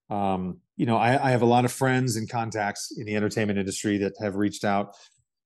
um, 0.09 0.57
you 0.77 0.85
know 0.85 0.97
I, 0.97 1.27
I, 1.27 1.31
have 1.31 1.41
a 1.41 1.45
lot 1.45 1.65
of 1.65 1.71
friends 1.71 2.15
and 2.17 2.29
contacts 2.29 2.93
in 2.97 3.05
the 3.05 3.15
entertainment 3.15 3.57
industry 3.57 3.97
that 3.99 4.13
have 4.21 4.35
reached 4.35 4.63
out 4.63 4.95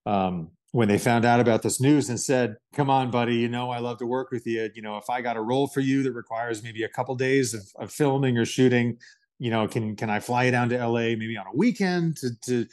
um, 0.05 0.51
when 0.71 0.87
they 0.87 0.97
found 0.97 1.25
out 1.25 1.39
about 1.39 1.61
this 1.61 1.79
news 1.79 2.09
and 2.09 2.19
said 2.19 2.55
come 2.73 2.89
on 2.89 3.11
buddy 3.11 3.35
you 3.35 3.47
know 3.47 3.69
i 3.69 3.77
love 3.77 3.97
to 3.99 4.05
work 4.05 4.31
with 4.31 4.45
you. 4.45 4.69
You 4.73 4.81
know 4.81 4.97
if 4.97 5.09
i 5.09 5.21
got 5.21 5.37
a 5.37 5.41
role 5.41 5.67
for 5.67 5.79
you 5.79 6.03
that 6.03 6.13
requires 6.13 6.63
maybe 6.63 6.83
a 6.83 6.89
couple 6.89 7.15
days 7.15 7.53
of, 7.53 7.61
of 7.77 7.91
filming 7.91 8.37
or 8.37 8.45
shooting 8.45 8.97
you 9.39 9.51
know 9.51 9.67
can 9.67 9.95
can 9.95 10.09
i 10.09 10.19
fly 10.19 10.45
you 10.45 10.51
down 10.51 10.69
to 10.69 10.87
la 10.87 10.99
maybe 10.99 11.37
on 11.37 11.45
a 11.47 11.55
weekend 11.55 12.17
to 12.17 12.31
to 12.41 12.65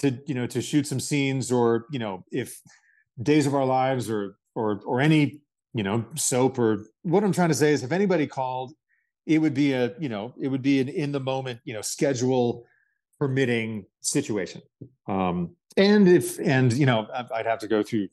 to 0.00 0.18
you 0.26 0.34
know 0.34 0.46
to 0.46 0.60
shoot 0.60 0.86
some 0.86 1.00
scenes 1.00 1.52
or 1.52 1.86
you 1.90 1.98
know 1.98 2.24
if 2.32 2.60
days 3.22 3.46
of 3.46 3.54
our 3.54 3.64
lives 3.64 4.10
or 4.10 4.36
or 4.54 4.80
or 4.84 5.00
any 5.00 5.40
you 5.74 5.82
know 5.82 6.04
soap 6.14 6.58
or 6.58 6.86
what 7.02 7.22
i'm 7.22 7.32
trying 7.32 7.48
to 7.48 7.54
say 7.54 7.72
is 7.72 7.82
if 7.82 7.92
anybody 7.92 8.26
called 8.26 8.72
it 9.26 9.38
would 9.38 9.54
be 9.54 9.72
a 9.72 9.94
you 10.00 10.08
know 10.08 10.34
it 10.40 10.48
would 10.48 10.62
be 10.62 10.80
an 10.80 10.88
in 10.88 11.12
the 11.12 11.20
moment 11.20 11.60
you 11.64 11.74
know 11.74 11.82
schedule 11.82 12.64
permitting 13.18 13.84
situation. 14.00 14.62
Um 15.06 15.54
and 15.76 16.08
if 16.08 16.40
and 16.40 16.72
you 16.72 16.86
know 16.86 17.06
i'd 17.34 17.46
have 17.46 17.60
to 17.60 17.68
go 17.68 17.82
through 17.82 18.08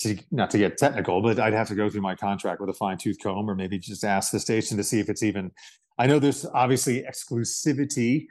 to 0.00 0.18
not 0.30 0.50
to 0.50 0.58
get 0.58 0.76
technical 0.76 1.22
but 1.22 1.38
i'd 1.40 1.54
have 1.54 1.68
to 1.68 1.74
go 1.74 1.88
through 1.88 2.02
my 2.02 2.14
contract 2.14 2.60
with 2.60 2.68
a 2.68 2.74
fine 2.74 2.98
tooth 2.98 3.16
comb 3.22 3.48
or 3.48 3.54
maybe 3.54 3.78
just 3.78 4.04
ask 4.04 4.30
the 4.30 4.40
station 4.40 4.76
to 4.76 4.84
see 4.84 5.00
if 5.00 5.08
it's 5.08 5.22
even 5.22 5.50
i 5.96 6.06
know 6.06 6.18
there's 6.18 6.44
obviously 6.52 7.02
exclusivity 7.02 8.26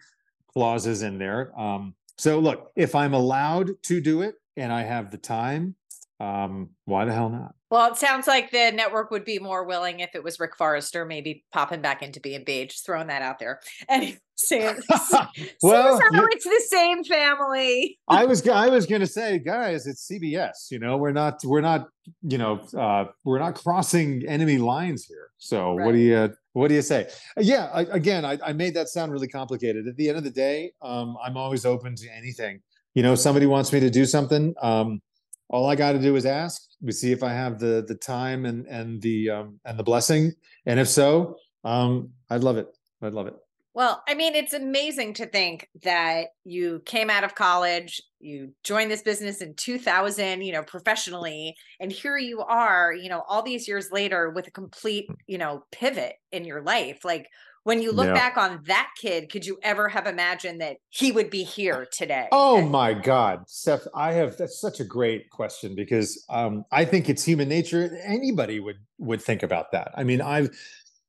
clauses 0.58 1.04
in 1.04 1.18
there. 1.20 1.58
Um 1.60 1.96
so 2.18 2.40
look, 2.40 2.72
if 2.76 2.96
I'm 2.96 3.14
allowed 3.14 3.72
to 3.84 4.02
do 4.02 4.22
it 4.22 4.36
and 4.56 4.72
I 4.72 4.84
have 4.84 5.12
the 5.12 5.18
time, 5.18 5.76
um, 6.20 6.72
why 6.86 7.06
the 7.06 7.14
hell 7.14 7.30
not? 7.30 7.56
Well, 7.70 7.92
it 7.92 7.98
sounds 7.98 8.28
like 8.28 8.52
the 8.52 8.72
network 8.72 9.12
would 9.12 9.26
be 9.26 9.40
more 9.40 9.66
willing 9.66 10.00
if 10.00 10.16
it 10.16 10.24
was 10.24 10.40
Rick 10.40 10.56
Forrester, 10.56 11.06
maybe 11.06 11.44
popping 11.52 11.82
back 11.82 12.02
into 12.02 12.22
B 12.22 12.34
and 12.34 12.46
B. 12.46 12.66
Just 12.66 12.86
throwing 12.86 13.08
that 13.08 13.22
out 13.22 13.40
there. 13.40 13.60
Saying, 14.40 14.80
well, 15.64 16.00
you, 16.12 16.28
it's 16.32 16.44
the 16.44 16.64
same 16.68 17.04
family. 17.04 17.98
I 18.08 18.26
was 18.26 18.48
I 18.48 18.70
was 18.70 18.86
going 18.86 19.02
to 19.02 19.08
say, 19.08 19.40
guys, 19.40 19.88
it's 19.88 20.08
CBS. 20.08 20.70
You 20.70 20.78
know, 20.78 20.96
we're 20.96 21.12
not 21.12 21.40
we're 21.44 21.60
not 21.60 21.88
you 22.22 22.38
know 22.38 22.60
uh, 22.78 23.06
we're 23.24 23.40
not 23.40 23.56
crossing 23.56 24.24
enemy 24.28 24.60
lines 24.60 25.06
here. 25.06 25.30
So 25.40 25.76
right. 25.76 25.86
what 25.86 25.94
do 25.94 25.98
you 25.98 26.32
what 26.54 26.68
do 26.68 26.76
you 26.76 26.84
say? 26.84 27.10
Yeah, 27.38 27.72
I, 27.74 27.82
again, 27.82 28.26
I, 28.26 28.38
I 28.46 28.54
made 28.54 28.76
that 28.76 28.90
sound 28.90 29.12
really 29.12 29.28
complicated. 29.28 29.88
At 29.88 29.98
the 29.98 30.08
end 30.08 30.20
of 30.20 30.24
the 30.24 30.30
day, 30.30 30.72
um, 30.84 31.18
I'm 31.24 31.36
always 31.36 31.66
open 31.66 31.96
to 31.96 32.08
anything. 32.16 32.62
You 32.94 33.02
know, 33.02 33.16
somebody 33.16 33.48
wants 33.48 33.74
me 33.74 33.80
to 33.80 33.90
do 33.90 34.06
something. 34.06 34.54
Um, 34.62 35.02
all 35.50 35.70
I 35.70 35.76
got 35.76 35.94
to 35.94 36.00
do 36.00 36.16
is 36.16 36.26
ask. 36.26 36.62
We 36.82 36.92
see 36.92 37.12
if 37.12 37.24
I 37.24 37.34
have 37.34 37.60
the 37.60 37.84
the 37.88 37.96
time 37.96 38.46
and 38.46 38.66
and 38.68 39.02
the 39.02 39.30
um, 39.30 39.60
and 39.66 39.80
the 39.80 39.84
blessing, 39.84 40.34
and 40.66 40.80
if 40.80 40.88
so, 40.88 41.38
um, 41.64 42.12
I'd 42.30 42.44
love 42.44 42.58
it. 42.58 42.68
I'd 43.02 43.14
love 43.14 43.28
it. 43.28 43.36
Well, 43.78 44.02
I 44.08 44.16
mean, 44.16 44.34
it's 44.34 44.54
amazing 44.54 45.14
to 45.16 45.28
think 45.28 45.70
that 45.84 46.30
you 46.44 46.82
came 46.88 47.12
out 47.12 47.24
of 47.24 47.36
college, 47.36 48.02
you 48.20 48.54
joined 48.64 48.90
this 48.90 49.04
business 49.04 49.40
in 49.40 49.54
2000, 49.54 50.42
you 50.42 50.52
know, 50.52 50.64
professionally, 50.64 51.56
and 51.80 51.92
here 51.92 52.18
you 52.18 52.42
are, 52.42 52.92
you 52.92 53.08
know, 53.08 53.24
all 53.28 53.44
these 53.44 53.68
years 53.68 53.92
later 53.92 54.32
with 54.32 54.48
a 54.48 54.52
complete, 54.52 55.06
you 55.28 55.38
know, 55.38 55.64
pivot 55.72 56.16
in 56.32 56.44
your 56.44 56.64
life. 56.64 57.06
Like, 57.06 57.28
when 57.68 57.82
you 57.82 57.92
look 57.92 58.08
yeah. 58.08 58.14
back 58.14 58.38
on 58.38 58.62
that 58.68 58.92
kid, 58.96 59.30
could 59.30 59.46
you 59.46 59.60
ever 59.62 59.90
have 59.90 60.08
imagined 60.08 60.62
that 60.62 60.78
he 60.88 61.12
would 61.12 61.30
be 61.30 61.44
here 61.44 61.86
today? 61.92 62.30
Oh 62.32 62.62
my 62.62 62.94
God, 62.94 63.44
Steph, 63.50 63.82
I 63.94 64.14
have 64.14 64.38
that's 64.38 64.62
such 64.62 64.80
a 64.80 64.86
great 64.86 65.30
question 65.32 65.76
because 65.76 66.24
um, 66.30 66.64
I 66.72 66.86
think 66.86 67.10
it's 67.10 67.26
human 67.26 67.50
nature. 67.50 68.00
Anybody 68.06 68.62
would 68.62 68.78
would 69.00 69.22
think 69.22 69.44
about 69.44 69.74
that. 69.74 69.92
I 69.96 70.06
mean, 70.06 70.22
I've 70.22 70.50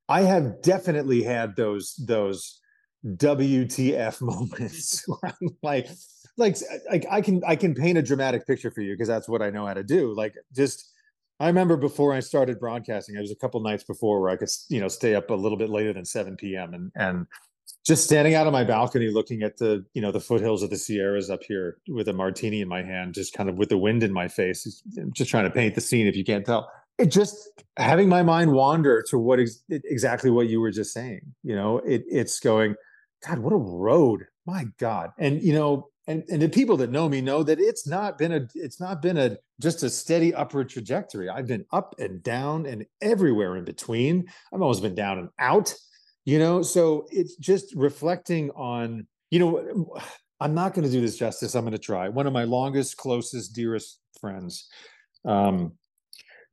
I 0.08 0.22
have 0.22 0.60
definitely 0.60 1.22
had 1.22 1.54
those 1.54 1.94
those 1.94 2.58
WTF 3.06 4.20
moments 4.50 5.04
where 5.06 5.32
I'm 5.40 5.56
like, 5.62 5.86
like, 6.36 6.56
like 6.90 7.06
I 7.08 7.20
can 7.20 7.40
I 7.46 7.54
can 7.54 7.72
paint 7.72 7.98
a 7.98 8.02
dramatic 8.02 8.48
picture 8.48 8.72
for 8.72 8.80
you 8.80 8.94
because 8.94 9.06
that's 9.06 9.28
what 9.28 9.42
I 9.42 9.50
know 9.50 9.64
how 9.64 9.74
to 9.74 9.84
do. 9.84 10.12
Like 10.12 10.34
just 10.56 10.90
I 11.40 11.46
remember 11.46 11.76
before 11.76 12.12
I 12.12 12.20
started 12.20 12.58
broadcasting, 12.58 13.16
I 13.16 13.20
was 13.20 13.30
a 13.30 13.36
couple 13.36 13.60
nights 13.60 13.84
before 13.84 14.20
where 14.20 14.30
I 14.30 14.36
could, 14.36 14.48
you 14.68 14.80
know, 14.80 14.88
stay 14.88 15.14
up 15.14 15.30
a 15.30 15.34
little 15.34 15.58
bit 15.58 15.70
later 15.70 15.92
than 15.92 16.04
7 16.04 16.36
p.m. 16.36 16.74
and 16.74 16.90
and 16.96 17.26
just 17.86 18.04
standing 18.04 18.34
out 18.34 18.46
on 18.46 18.52
my 18.52 18.64
balcony 18.64 19.08
looking 19.08 19.42
at 19.42 19.56
the, 19.56 19.84
you 19.94 20.02
know, 20.02 20.12
the 20.12 20.20
foothills 20.20 20.62
of 20.62 20.70
the 20.70 20.76
Sierras 20.76 21.30
up 21.30 21.42
here 21.42 21.78
with 21.88 22.08
a 22.08 22.12
martini 22.12 22.60
in 22.60 22.68
my 22.68 22.82
hand, 22.82 23.14
just 23.14 23.32
kind 23.32 23.48
of 23.48 23.56
with 23.56 23.70
the 23.70 23.78
wind 23.78 24.02
in 24.02 24.12
my 24.12 24.28
face, 24.28 24.82
just 25.12 25.30
trying 25.30 25.44
to 25.44 25.50
paint 25.50 25.74
the 25.74 25.80
scene 25.80 26.06
if 26.06 26.16
you 26.16 26.24
can't 26.24 26.44
tell. 26.44 26.70
It 26.98 27.06
just 27.06 27.62
having 27.76 28.08
my 28.08 28.22
mind 28.22 28.52
wander 28.52 29.02
to 29.08 29.18
what 29.18 29.40
ex- 29.40 29.62
exactly 29.70 30.30
what 30.30 30.48
you 30.48 30.60
were 30.60 30.72
just 30.72 30.92
saying. 30.92 31.20
You 31.44 31.54
know, 31.54 31.78
it 31.78 32.04
it's 32.10 32.40
going, 32.40 32.74
God, 33.26 33.38
what 33.38 33.52
a 33.52 33.56
road. 33.56 34.26
My 34.44 34.66
God. 34.78 35.12
And 35.18 35.40
you 35.40 35.52
know, 35.52 35.88
and 36.08 36.24
and 36.28 36.42
the 36.42 36.48
people 36.48 36.76
that 36.78 36.90
know 36.90 37.08
me 37.08 37.20
know 37.20 37.44
that 37.44 37.60
it's 37.60 37.86
not 37.86 38.18
been 38.18 38.32
a 38.32 38.48
it's 38.54 38.80
not 38.80 39.00
been 39.00 39.18
a 39.18 39.36
just 39.60 39.84
a 39.84 39.90
steady 39.90 40.34
upward 40.34 40.68
trajectory. 40.68 41.28
I've 41.28 41.46
been 41.46 41.64
up 41.72 41.94
and 42.00 42.22
down 42.22 42.66
and 42.66 42.84
everywhere 43.00 43.56
in 43.56 43.64
between. 43.64 44.26
I've 44.52 44.62
always 44.62 44.80
been 44.80 44.96
down 44.96 45.18
and 45.18 45.28
out 45.38 45.74
you 46.28 46.38
know? 46.38 46.60
So 46.60 47.06
it's 47.10 47.36
just 47.36 47.74
reflecting 47.74 48.50
on 48.50 49.06
you 49.30 49.38
know 49.38 49.96
i'm 50.40 50.54
not 50.54 50.74
going 50.74 50.84
to 50.84 50.92
do 50.92 51.00
this 51.00 51.16
justice. 51.16 51.54
I'm 51.54 51.64
going 51.64 51.72
to 51.72 51.78
try. 51.78 52.08
One 52.10 52.26
of 52.26 52.34
my 52.34 52.44
longest 52.44 52.98
closest 52.98 53.54
dearest 53.54 53.98
friends 54.20 54.68
um 55.24 55.72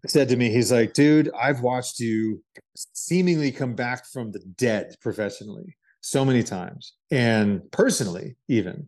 said 0.08 0.30
to 0.30 0.38
me 0.38 0.50
he's 0.50 0.72
like 0.72 0.94
dude 0.94 1.32
i've 1.40 1.62
watched 1.62 2.00
you 2.00 2.44
seemingly 2.76 3.52
come 3.52 3.74
back 3.74 4.06
from 4.06 4.32
the 4.32 4.40
dead 4.58 4.96
professionally 5.02 5.76
so 6.02 6.24
many 6.24 6.44
times 6.44 6.94
and 7.10 7.62
personally 7.72 8.36
even 8.48 8.88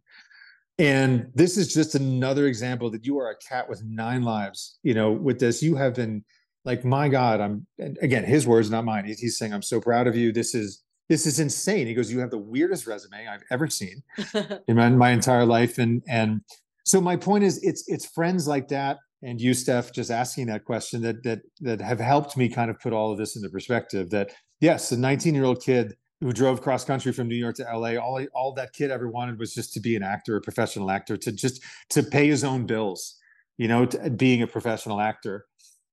and 0.80 1.32
this 1.34 1.58
is 1.58 1.74
just 1.74 1.96
another 1.96 2.46
example 2.48 2.90
that 2.92 3.06
you 3.06 3.18
are 3.20 3.32
a 3.32 3.38
cat 3.38 3.68
with 3.68 3.84
nine 3.84 4.24
lives. 4.24 4.80
You 4.84 4.94
know, 4.94 5.12
with 5.12 5.40
this, 5.40 5.64
you 5.64 5.76
have 5.76 5.96
been 5.96 6.24
like, 6.66 6.86
my 6.86 7.10
God, 7.10 7.42
I'm 7.42 7.66
again, 8.02 8.24
his 8.24 8.46
words, 8.46 8.70
not 8.70 8.86
mine. 8.86 9.06
He's 9.06 9.38
saying, 9.38 9.54
I'm 9.54 9.62
so 9.62 9.82
proud 9.82 10.08
of 10.08 10.16
you. 10.16 10.32
This 10.32 10.54
is 10.54 10.84
this 11.10 11.26
is 11.26 11.40
insane. 11.40 11.88
He 11.88 11.94
goes, 11.94 12.12
You 12.12 12.20
have 12.20 12.32
the 12.32 12.38
weirdest 12.38 12.86
resume 12.86 13.28
I've 13.28 13.44
ever 13.50 13.68
seen 13.68 14.04
in 14.68 14.76
my, 14.76 14.90
my 14.90 15.12
entire 15.12 15.46
life. 15.46 15.78
And 15.78 16.04
and 16.08 16.42
so 16.86 17.02
my 17.02 17.16
point 17.16 17.44
is 17.44 17.60
it's 17.64 17.86
it's 17.88 18.06
friends 18.06 18.48
like 18.48 18.68
that 18.70 18.98
and 19.24 19.42
you, 19.42 19.54
Steph, 19.54 19.92
just 19.92 20.12
asking 20.12 20.48
that 20.48 20.66
question 20.66 21.02
that 21.02 21.24
that 21.24 21.42
that 21.62 21.82
have 21.82 22.00
helped 22.00 22.38
me 22.38 22.50
kind 22.50 22.70
of 22.70 22.80
put 22.80 22.94
all 22.94 23.12
of 23.12 23.18
this 23.18 23.36
into 23.36 23.50
perspective. 23.50 24.10
That 24.10 24.32
yes, 24.60 24.92
a 24.92 24.98
19 24.98 25.34
year 25.34 25.46
old 25.46 25.62
kid 25.62 25.96
who 26.22 26.34
drove 26.34 26.62
cross 26.62 26.84
country 26.84 27.12
from 27.12 27.28
New 27.28 27.36
York 27.36 27.56
to 27.58 27.64
LA. 27.64 27.96
All 27.96 28.24
all 28.34 28.54
that 28.54 28.74
kid 28.74 28.92
ever 28.92 29.08
wanted 29.08 29.40
was 29.40 29.54
just 29.54 29.74
to 29.74 29.80
be 29.80 29.96
an 29.96 30.04
actor, 30.04 30.36
a 30.36 30.42
professional 30.42 30.90
actor, 30.90 31.18
to 31.18 31.32
just 31.32 31.62
to 31.90 32.04
pay 32.04 32.28
his 32.28 32.44
own 32.44 32.66
bills, 32.66 33.18
you 33.58 33.68
know, 33.68 33.86
to, 33.86 34.10
being 34.10 34.42
a 34.42 34.48
professional 34.48 35.00
actor. 35.00 35.46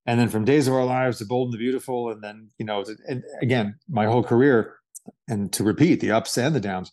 And 0.07 0.21
then 0.21 0.29
from 0.29 0.45
Days 0.45 0.69
of 0.69 0.75
Our 0.75 0.85
Lives 0.85 1.19
to 1.19 1.27
Bold 1.27 1.49
and 1.49 1.55
the 1.55 1.59
Beautiful, 1.59 2.11
and 2.11 2.23
then 2.23 2.51
you 2.59 2.67
know, 2.67 2.85
and 3.09 3.23
again, 3.43 3.77
my 3.89 4.07
whole 4.07 4.23
career, 4.23 4.77
and 5.29 5.53
to 5.53 5.65
repeat 5.65 6.01
the 6.01 6.13
ups 6.13 6.37
and 6.39 6.55
the 6.55 6.61
downs, 6.61 6.93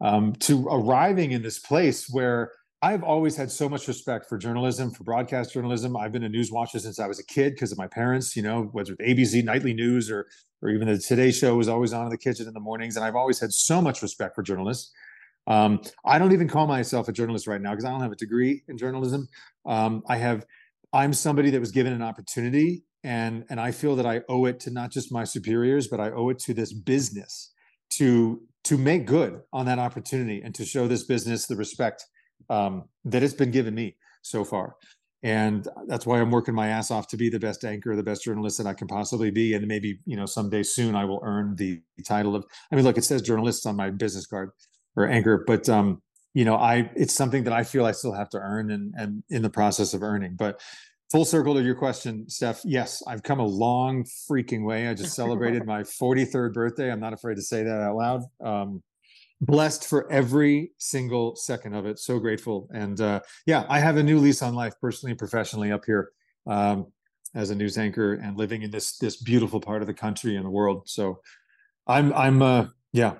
um, 0.00 0.34
to 0.36 0.66
arriving 0.68 1.32
in 1.32 1.42
this 1.42 1.58
place 1.58 2.08
where 2.08 2.52
I've 2.82 3.04
always 3.04 3.36
had 3.36 3.50
so 3.50 3.68
much 3.68 3.86
respect 3.86 4.28
for 4.28 4.36
journalism, 4.36 4.90
for 4.90 5.04
broadcast 5.04 5.52
journalism. 5.52 5.96
I've 5.96 6.10
been 6.10 6.24
a 6.24 6.28
news 6.28 6.50
watcher 6.50 6.80
since 6.80 6.98
I 6.98 7.06
was 7.06 7.20
a 7.20 7.26
kid 7.26 7.54
because 7.54 7.70
of 7.70 7.78
my 7.78 7.86
parents, 7.86 8.34
you 8.34 8.42
know, 8.42 8.64
whether 8.72 8.94
it's 8.98 9.02
ABC 9.02 9.44
Nightly 9.44 9.72
News 9.72 10.10
or 10.10 10.26
or 10.62 10.70
even 10.70 10.88
the 10.88 10.98
Today 10.98 11.32
Show 11.32 11.56
was 11.56 11.68
always 11.68 11.92
on 11.92 12.04
in 12.04 12.10
the 12.10 12.18
kitchen 12.18 12.46
in 12.46 12.54
the 12.54 12.60
mornings. 12.60 12.96
And 12.96 13.04
I've 13.04 13.16
always 13.16 13.40
had 13.40 13.52
so 13.52 13.82
much 13.82 14.00
respect 14.00 14.34
for 14.34 14.42
journalists. 14.42 14.92
Um, 15.46 15.80
I 16.04 16.18
don't 16.18 16.32
even 16.32 16.48
call 16.48 16.66
myself 16.66 17.08
a 17.08 17.12
journalist 17.12 17.46
right 17.46 17.60
now 17.60 17.70
because 17.70 17.84
I 17.84 17.90
don't 17.90 18.00
have 18.00 18.12
a 18.12 18.16
degree 18.16 18.62
in 18.68 18.78
journalism. 18.78 19.28
Um, 19.66 20.02
I 20.08 20.16
have, 20.16 20.46
I'm 20.92 21.12
somebody 21.12 21.50
that 21.50 21.60
was 21.60 21.72
given 21.72 21.92
an 21.92 22.02
opportunity, 22.02 22.84
and 23.02 23.44
and 23.50 23.60
I 23.60 23.72
feel 23.72 23.96
that 23.96 24.06
I 24.06 24.20
owe 24.28 24.44
it 24.44 24.60
to 24.60 24.70
not 24.70 24.92
just 24.92 25.10
my 25.10 25.24
superiors, 25.24 25.88
but 25.88 25.98
I 25.98 26.10
owe 26.12 26.28
it 26.28 26.38
to 26.40 26.54
this 26.54 26.72
business 26.72 27.52
to 27.94 28.40
to 28.64 28.78
make 28.78 29.06
good 29.06 29.40
on 29.52 29.66
that 29.66 29.80
opportunity 29.80 30.40
and 30.42 30.54
to 30.54 30.64
show 30.64 30.86
this 30.86 31.02
business 31.02 31.46
the 31.46 31.56
respect 31.56 32.06
um, 32.48 32.84
that 33.04 33.24
it's 33.24 33.34
been 33.34 33.50
given 33.50 33.74
me 33.74 33.96
so 34.22 34.44
far. 34.44 34.76
And 35.22 35.68
that's 35.86 36.04
why 36.04 36.20
I'm 36.20 36.30
working 36.30 36.54
my 36.54 36.68
ass 36.68 36.90
off 36.90 37.06
to 37.08 37.16
be 37.16 37.28
the 37.28 37.38
best 37.38 37.64
anchor, 37.64 37.94
the 37.94 38.02
best 38.02 38.24
journalist 38.24 38.58
that 38.58 38.66
I 38.66 38.74
can 38.74 38.88
possibly 38.88 39.30
be. 39.30 39.54
And 39.54 39.66
maybe, 39.68 40.00
you 40.04 40.16
know, 40.16 40.26
someday 40.26 40.64
soon 40.64 40.96
I 40.96 41.04
will 41.04 41.20
earn 41.22 41.54
the 41.54 41.80
title 42.04 42.34
of, 42.34 42.44
I 42.70 42.76
mean, 42.76 42.84
look, 42.84 42.98
it 42.98 43.04
says 43.04 43.22
journalist 43.22 43.66
on 43.66 43.76
my 43.76 43.90
business 43.90 44.26
card 44.26 44.50
or 44.96 45.06
anchor, 45.06 45.44
but, 45.46 45.68
um, 45.68 46.02
you 46.34 46.44
know, 46.44 46.56
I, 46.56 46.90
it's 46.96 47.14
something 47.14 47.44
that 47.44 47.52
I 47.52 47.62
feel 47.62 47.84
I 47.84 47.92
still 47.92 48.14
have 48.14 48.30
to 48.30 48.38
earn 48.38 48.70
and, 48.70 48.94
and 48.96 49.22
in 49.28 49.42
the 49.42 49.50
process 49.50 49.94
of 49.94 50.02
earning. 50.02 50.34
But 50.34 50.60
full 51.12 51.24
circle 51.24 51.54
to 51.54 51.62
your 51.62 51.74
question, 51.74 52.28
Steph, 52.28 52.62
yes, 52.64 53.02
I've 53.06 53.22
come 53.22 53.38
a 53.38 53.46
long 53.46 54.04
freaking 54.28 54.64
way. 54.64 54.88
I 54.88 54.94
just 54.94 55.14
celebrated 55.14 55.66
my 55.66 55.82
43rd 55.82 56.54
birthday. 56.54 56.90
I'm 56.90 57.00
not 57.00 57.12
afraid 57.12 57.36
to 57.36 57.42
say 57.42 57.62
that 57.62 57.80
out 57.80 57.96
loud. 57.96 58.22
Um, 58.42 58.82
blessed 59.42 59.86
for 59.86 60.10
every 60.10 60.70
single 60.78 61.34
second 61.34 61.74
of 61.74 61.84
it. 61.84 61.98
So 61.98 62.18
grateful. 62.18 62.68
And 62.72 63.00
uh, 63.00 63.20
yeah, 63.44 63.66
I 63.68 63.80
have 63.80 63.96
a 63.96 64.02
new 64.02 64.18
lease 64.18 64.40
on 64.40 64.54
life 64.54 64.74
personally 64.80 65.10
and 65.10 65.18
professionally 65.18 65.72
up 65.72 65.84
here 65.84 66.10
um, 66.46 66.86
as 67.34 67.50
a 67.50 67.54
news 67.54 67.76
anchor 67.76 68.14
and 68.14 68.38
living 68.38 68.62
in 68.62 68.70
this 68.70 68.96
this 68.98 69.16
beautiful 69.16 69.60
part 69.60 69.82
of 69.82 69.88
the 69.88 69.94
country 69.94 70.36
and 70.36 70.46
the 70.46 70.50
world. 70.50 70.84
So 70.86 71.20
I'm 71.86 72.12
I'm 72.14 72.40
uh, 72.40 72.66
yeah, 72.92 73.14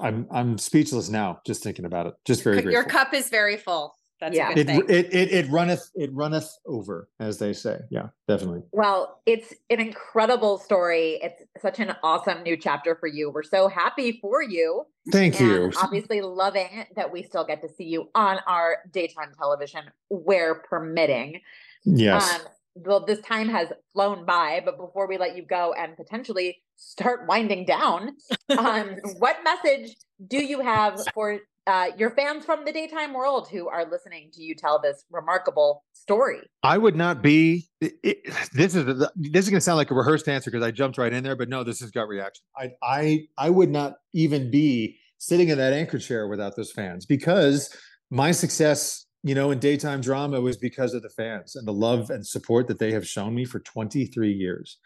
I'm 0.00 0.26
I'm 0.30 0.58
speechless 0.58 1.08
now 1.08 1.40
just 1.46 1.62
thinking 1.62 1.86
about 1.86 2.06
it. 2.06 2.14
Just 2.26 2.44
very 2.44 2.56
grateful. 2.56 2.72
Your 2.72 2.84
cup 2.84 3.14
is 3.14 3.30
very 3.30 3.56
full. 3.56 3.94
That's 4.22 4.36
yeah. 4.36 4.52
it, 4.56 4.70
it, 4.70 5.12
it 5.12 5.32
it 5.32 5.50
runneth 5.50 5.90
it 5.96 6.14
runneth 6.14 6.48
over, 6.64 7.08
as 7.18 7.40
they 7.40 7.52
say. 7.52 7.80
Yeah, 7.90 8.10
definitely. 8.28 8.62
Well, 8.70 9.20
it's 9.26 9.52
an 9.68 9.80
incredible 9.80 10.58
story. 10.58 11.18
It's 11.20 11.42
such 11.60 11.80
an 11.80 11.96
awesome 12.04 12.44
new 12.44 12.56
chapter 12.56 12.94
for 12.94 13.08
you. 13.08 13.32
We're 13.32 13.42
so 13.42 13.66
happy 13.66 14.20
for 14.22 14.40
you. 14.40 14.84
Thank 15.10 15.40
you. 15.40 15.72
Obviously, 15.76 16.20
loving 16.20 16.86
that 16.94 17.12
we 17.12 17.24
still 17.24 17.44
get 17.44 17.62
to 17.62 17.68
see 17.68 17.82
you 17.82 18.10
on 18.14 18.38
our 18.46 18.76
daytime 18.92 19.32
television 19.36 19.86
where 20.08 20.54
permitting. 20.54 21.40
Yes. 21.84 22.32
Um, 22.32 22.42
well, 22.76 23.04
this 23.04 23.20
time 23.22 23.48
has 23.48 23.72
flown 23.92 24.24
by, 24.24 24.62
but 24.64 24.78
before 24.78 25.08
we 25.08 25.18
let 25.18 25.36
you 25.36 25.42
go 25.42 25.74
and 25.76 25.96
potentially 25.96 26.62
start 26.76 27.26
winding 27.26 27.64
down, 27.64 28.12
um, 28.56 28.98
what 29.18 29.38
message 29.42 29.96
do 30.28 30.38
you 30.44 30.60
have 30.60 31.00
for 31.12 31.40
uh, 31.66 31.88
your 31.96 32.10
fans 32.10 32.44
from 32.44 32.64
the 32.64 32.72
daytime 32.72 33.14
world 33.14 33.48
who 33.48 33.68
are 33.68 33.88
listening 33.88 34.30
to 34.32 34.42
you 34.42 34.54
tell 34.54 34.80
this 34.80 35.04
remarkable 35.10 35.84
story. 35.92 36.40
I 36.62 36.78
would 36.78 36.96
not 36.96 37.22
be. 37.22 37.68
It, 37.80 38.18
this 38.52 38.74
is 38.74 38.84
this 39.16 39.44
is 39.44 39.50
going 39.50 39.58
to 39.58 39.60
sound 39.60 39.76
like 39.76 39.90
a 39.90 39.94
rehearsed 39.94 40.28
answer 40.28 40.50
because 40.50 40.64
I 40.64 40.70
jumped 40.70 40.98
right 40.98 41.12
in 41.12 41.22
there, 41.22 41.36
but 41.36 41.48
no, 41.48 41.64
this 41.64 41.80
is 41.80 41.90
gut 41.90 42.08
reaction. 42.08 42.44
I 42.56 42.72
I 42.82 43.26
I 43.38 43.50
would 43.50 43.70
not 43.70 43.94
even 44.12 44.50
be 44.50 44.98
sitting 45.18 45.48
in 45.48 45.58
that 45.58 45.72
anchor 45.72 45.98
chair 45.98 46.26
without 46.26 46.56
those 46.56 46.72
fans 46.72 47.06
because 47.06 47.74
my 48.10 48.32
success 48.32 49.06
you 49.22 49.34
know, 49.34 49.50
in 49.50 49.58
daytime 49.58 50.00
drama 50.00 50.40
was 50.40 50.56
because 50.56 50.94
of 50.94 51.02
the 51.02 51.08
fans 51.08 51.54
and 51.54 51.66
the 51.66 51.72
love 51.72 52.10
and 52.10 52.26
support 52.26 52.66
that 52.68 52.78
they 52.78 52.92
have 52.92 53.06
shown 53.06 53.34
me 53.34 53.44
for 53.44 53.60
23 53.60 54.32
years. 54.32 54.78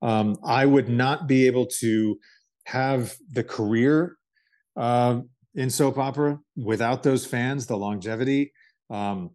Um, 0.00 0.36
I 0.44 0.64
would 0.64 0.88
not 0.88 1.26
be 1.26 1.46
able 1.46 1.66
to 1.80 2.16
have 2.66 3.16
the 3.28 3.42
career 3.42 4.16
uh, 4.76 5.20
in 5.54 5.70
soap 5.70 5.98
opera 5.98 6.38
without 6.56 7.02
those 7.02 7.26
fans, 7.26 7.66
the 7.66 7.76
longevity. 7.76 8.52
Um, 8.88 9.30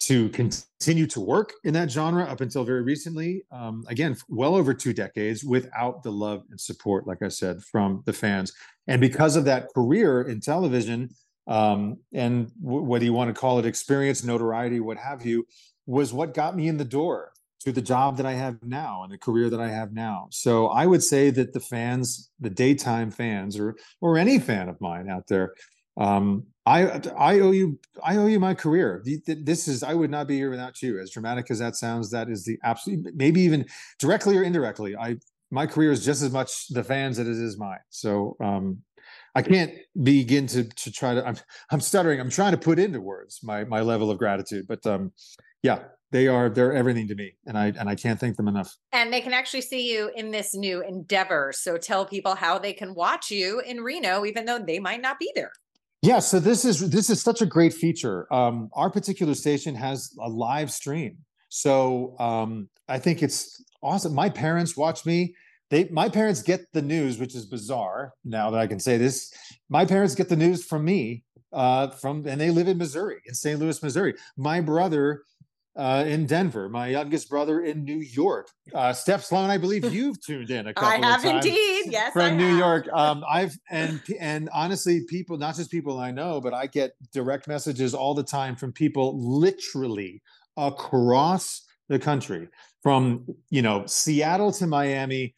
to 0.00 0.28
continue 0.30 1.06
to 1.06 1.20
work 1.20 1.52
in 1.64 1.74
that 1.74 1.90
genre 1.90 2.24
up 2.24 2.40
until 2.40 2.64
very 2.64 2.82
recently. 2.82 3.44
Um, 3.50 3.84
again, 3.88 4.16
well 4.28 4.54
over 4.54 4.72
two 4.72 4.92
decades 4.92 5.42
without 5.42 6.02
the 6.02 6.12
love 6.12 6.44
and 6.50 6.60
support, 6.60 7.06
like 7.06 7.22
I 7.22 7.28
said, 7.28 7.62
from 7.64 8.02
the 8.06 8.12
fans. 8.12 8.52
And 8.86 9.00
because 9.00 9.36
of 9.36 9.44
that 9.46 9.68
career 9.74 10.22
in 10.22 10.40
television, 10.40 11.10
um, 11.48 11.98
and 12.12 12.50
w- 12.62 12.84
whether 12.84 13.04
you 13.04 13.12
want 13.12 13.34
to 13.34 13.38
call 13.38 13.58
it 13.58 13.66
experience, 13.66 14.22
notoriety, 14.22 14.80
what 14.80 14.98
have 14.98 15.26
you, 15.26 15.46
was 15.86 16.12
what 16.12 16.34
got 16.34 16.54
me 16.54 16.68
in 16.68 16.76
the 16.76 16.84
door 16.84 17.32
to 17.60 17.72
the 17.72 17.82
job 17.82 18.16
that 18.16 18.26
I 18.26 18.32
have 18.32 18.62
now 18.62 19.02
and 19.02 19.12
the 19.12 19.18
career 19.18 19.50
that 19.50 19.60
I 19.60 19.68
have 19.68 19.92
now. 19.92 20.28
So 20.30 20.68
I 20.68 20.86
would 20.86 21.02
say 21.02 21.30
that 21.30 21.52
the 21.52 21.60
fans, 21.60 22.30
the 22.40 22.50
daytime 22.50 23.10
fans, 23.10 23.58
or 23.58 23.76
or 24.00 24.16
any 24.16 24.38
fan 24.38 24.68
of 24.68 24.80
mine 24.80 25.08
out 25.08 25.26
there, 25.28 25.54
um, 25.96 26.44
I 26.66 27.00
I 27.16 27.40
owe 27.40 27.50
you 27.50 27.78
I 28.02 28.16
owe 28.16 28.26
you 28.26 28.38
my 28.38 28.54
career. 28.54 29.02
This 29.26 29.68
is 29.68 29.82
I 29.82 29.94
would 29.94 30.10
not 30.10 30.28
be 30.28 30.36
here 30.36 30.50
without 30.50 30.80
you. 30.82 31.00
As 31.00 31.10
dramatic 31.10 31.50
as 31.50 31.58
that 31.58 31.76
sounds, 31.76 32.10
that 32.10 32.28
is 32.28 32.44
the 32.44 32.58
absolute 32.62 33.14
maybe 33.14 33.40
even 33.40 33.66
directly 33.98 34.36
or 34.36 34.42
indirectly. 34.42 34.96
I 34.96 35.16
my 35.50 35.66
career 35.66 35.90
is 35.90 36.04
just 36.04 36.22
as 36.22 36.30
much 36.30 36.68
the 36.68 36.84
fans 36.84 37.18
as 37.18 37.26
it 37.26 37.42
is 37.42 37.58
mine. 37.58 37.78
So 37.88 38.36
um, 38.40 38.82
I 39.34 39.42
can't 39.42 39.72
begin 40.02 40.46
to 40.48 40.64
to 40.64 40.92
try 40.92 41.14
to. 41.14 41.26
I'm 41.26 41.36
I'm 41.70 41.80
stuttering. 41.80 42.20
I'm 42.20 42.30
trying 42.30 42.52
to 42.52 42.58
put 42.58 42.78
into 42.78 43.00
words 43.00 43.40
my 43.42 43.64
my 43.64 43.80
level 43.80 44.10
of 44.10 44.18
gratitude. 44.18 44.66
But 44.68 44.86
um, 44.86 45.12
yeah, 45.62 45.84
they 46.10 46.26
are 46.26 46.48
they're 46.48 46.72
everything 46.72 47.08
to 47.08 47.14
me, 47.14 47.34
and 47.46 47.58
I 47.58 47.66
and 47.66 47.88
I 47.88 47.94
can't 47.94 48.18
thank 48.18 48.36
them 48.36 48.48
enough. 48.48 48.76
And 48.92 49.12
they 49.12 49.20
can 49.20 49.32
actually 49.32 49.60
see 49.60 49.92
you 49.92 50.10
in 50.16 50.30
this 50.30 50.54
new 50.54 50.82
endeavor. 50.82 51.52
So 51.54 51.76
tell 51.76 52.06
people 52.06 52.34
how 52.34 52.58
they 52.58 52.72
can 52.72 52.94
watch 52.94 53.30
you 53.30 53.60
in 53.60 53.80
Reno, 53.80 54.24
even 54.24 54.44
though 54.44 54.58
they 54.58 54.78
might 54.78 55.02
not 55.02 55.18
be 55.18 55.30
there. 55.34 55.52
Yeah, 56.02 56.20
so 56.20 56.40
this 56.40 56.64
is 56.64 56.90
this 56.90 57.10
is 57.10 57.22
such 57.22 57.42
a 57.42 57.46
great 57.46 57.74
feature. 57.74 58.32
Um, 58.32 58.70
our 58.72 58.90
particular 58.90 59.34
station 59.34 59.74
has 59.74 60.14
a 60.20 60.28
live 60.28 60.70
stream, 60.70 61.18
so 61.48 62.16
um, 62.18 62.68
I 62.88 62.98
think 62.98 63.22
it's 63.22 63.62
awesome. 63.82 64.14
My 64.14 64.30
parents 64.30 64.76
watch 64.76 65.04
me. 65.04 65.34
They 65.70 65.88
my 65.90 66.08
parents 66.08 66.40
get 66.40 66.72
the 66.72 66.82
news, 66.82 67.18
which 67.18 67.34
is 67.34 67.44
bizarre 67.44 68.14
now 68.24 68.50
that 68.50 68.60
I 68.60 68.66
can 68.66 68.80
say 68.80 68.96
this. 68.96 69.32
My 69.68 69.84
parents 69.84 70.14
get 70.14 70.30
the 70.30 70.36
news 70.36 70.64
from 70.64 70.84
me 70.84 71.24
uh, 71.52 71.88
from, 71.88 72.26
and 72.26 72.40
they 72.40 72.50
live 72.50 72.68
in 72.68 72.78
Missouri, 72.78 73.20
in 73.26 73.34
St. 73.34 73.58
Louis, 73.58 73.82
Missouri. 73.82 74.14
My 74.36 74.60
brother 74.60 75.22
uh, 75.76 76.04
in 76.06 76.26
Denver, 76.26 76.68
my 76.68 76.88
youngest 76.88 77.30
brother 77.30 77.60
in 77.60 77.84
New 77.84 78.00
York. 78.00 78.48
Uh, 78.74 78.92
Steph 78.92 79.24
Sloane, 79.24 79.50
I 79.50 79.58
believe 79.58 79.84
you've 79.92 80.20
tuned 80.20 80.50
in 80.50 80.66
a 80.66 80.74
couple 80.74 80.88
I 80.88 80.96
have 80.96 81.24
of 81.24 81.30
times 81.30 81.46
indeed. 81.46 81.84
Yes, 81.86 82.12
from 82.12 82.22
I 82.22 82.36
New 82.36 82.48
have. 82.48 82.58
York. 82.58 82.88
Um, 82.92 83.24
I've 83.28 83.56
and 83.70 84.00
and 84.18 84.48
honestly, 84.52 85.04
people, 85.08 85.38
not 85.38 85.56
just 85.56 85.70
people 85.70 85.98
I 85.98 86.10
know, 86.10 86.40
but 86.40 86.52
I 86.52 86.66
get 86.66 86.92
direct 87.12 87.46
messages 87.48 87.94
all 87.94 88.14
the 88.14 88.24
time 88.24 88.56
from 88.56 88.72
people 88.72 89.18
literally 89.20 90.22
across 90.56 91.64
the 91.88 91.98
country, 91.98 92.48
from 92.82 93.26
you 93.50 93.62
know 93.62 93.86
Seattle 93.86 94.52
to 94.52 94.66
Miami, 94.66 95.34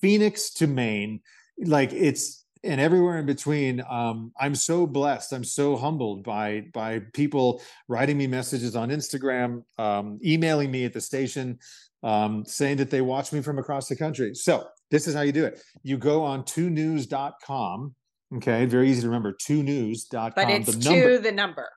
Phoenix 0.00 0.50
to 0.54 0.66
Maine. 0.66 1.20
Like 1.58 1.92
it's 1.92 2.39
and 2.62 2.80
everywhere 2.80 3.18
in 3.18 3.26
between 3.26 3.82
um, 3.88 4.32
i'm 4.38 4.54
so 4.54 4.86
blessed 4.86 5.32
i'm 5.32 5.44
so 5.44 5.76
humbled 5.76 6.22
by 6.22 6.64
by 6.72 7.00
people 7.12 7.62
writing 7.88 8.18
me 8.18 8.26
messages 8.26 8.76
on 8.76 8.90
instagram 8.90 9.62
um, 9.78 10.18
emailing 10.24 10.70
me 10.70 10.84
at 10.84 10.92
the 10.92 11.00
station 11.00 11.58
um, 12.02 12.44
saying 12.46 12.78
that 12.78 12.90
they 12.90 13.02
watch 13.02 13.32
me 13.32 13.40
from 13.40 13.58
across 13.58 13.88
the 13.88 13.96
country 13.96 14.34
so 14.34 14.66
this 14.90 15.06
is 15.06 15.14
how 15.14 15.20
you 15.22 15.32
do 15.32 15.44
it 15.44 15.62
you 15.82 15.96
go 15.96 16.22
on 16.22 16.42
2news.com 16.44 17.94
okay 18.36 18.64
very 18.66 18.90
easy 18.90 19.02
to 19.02 19.08
remember 19.08 19.32
2news.com 19.32 20.32
But 20.34 20.50
it's 20.50 20.76
the 20.76 20.90
number 20.90 21.18
the 21.18 21.32
number. 21.32 21.68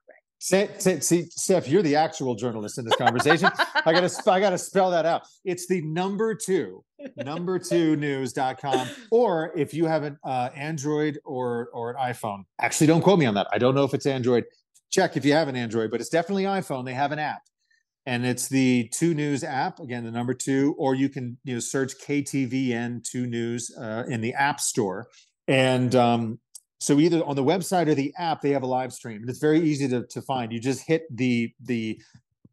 Say, 0.44 0.68
see, 0.78 1.24
Steph, 1.30 1.70
you're 1.70 1.82
the 1.82 1.95
actual 1.95 2.36
journalist 2.36 2.78
in 2.78 2.84
this 2.84 2.98
conversation. 2.98 3.49
I 3.86 3.94
gotta, 3.94 4.11
I 4.30 4.41
gotta 4.41 4.57
spell 4.57 4.91
that 4.91 5.06
out. 5.06 5.22
It's 5.45 5.68
the 5.68 5.82
number 5.84 6.36
two, 6.36 6.84
number 7.15 7.57
two 7.57 7.95
news.com. 7.95 8.90
Or 9.10 9.53
if 9.56 9.74
you 9.74 9.86
have 9.86 10.03
an 10.03 10.20
uh, 10.22 10.49
Android 10.53 11.18
or 11.24 11.70
or 11.74 11.91
an 11.91 11.95
iPhone, 11.95 12.44
actually, 12.60 12.88
don't 12.88 13.02
quote 13.02 13.20
me 13.20 13.26
on 13.26 13.36
that. 13.36 13.48
I 13.53 13.57
don't 13.57 13.74
know 13.74 13.86
if 13.86 13.94
it's 13.94 14.06
Android. 14.06 14.44
Check 14.91 15.15
if 15.15 15.24
you 15.24 15.32
have 15.32 15.48
an 15.48 15.56
Android, 15.56 15.90
but 15.90 16.02
it's 16.02 16.10
definitely 16.10 16.44
iPhone. 16.44 16.84
They 16.84 16.94
have 16.94 17.14
an 17.14 17.20
app, 17.20 17.44
and 18.06 18.26
it's 18.26 18.49
the 18.49 18.90
Two 18.94 19.14
News 19.14 19.45
app. 19.45 19.80
Again, 19.80 20.03
the 20.03 20.11
number 20.11 20.34
two. 20.34 20.76
Or 20.78 20.94
you 20.94 21.07
can 21.07 21.38
you 21.45 21.53
know 21.53 21.60
search 21.61 21.94
KTVN 22.06 23.02
Two 23.10 23.28
News 23.28 23.74
uh, 23.80 24.03
in 24.10 24.20
the 24.20 24.34
App 24.34 24.60
Store, 24.60 25.07
and 25.48 25.95
um, 25.95 26.40
so 26.84 26.99
either 26.99 27.23
on 27.23 27.38
the 27.38 27.43
website 27.43 27.88
or 27.88 27.95
the 27.95 28.14
app, 28.18 28.41
they 28.41 28.49
have 28.49 28.64
a 28.64 28.68
live 28.68 28.91
stream, 28.91 29.22
and 29.22 29.30
it's 29.30 29.39
very 29.39 29.61
easy 29.61 29.88
to, 29.88 30.05
to 30.05 30.22
find. 30.22 30.51
You 30.51 30.60
just 30.60 30.85
hit 30.85 31.03
the 31.15 31.53
the 31.61 31.97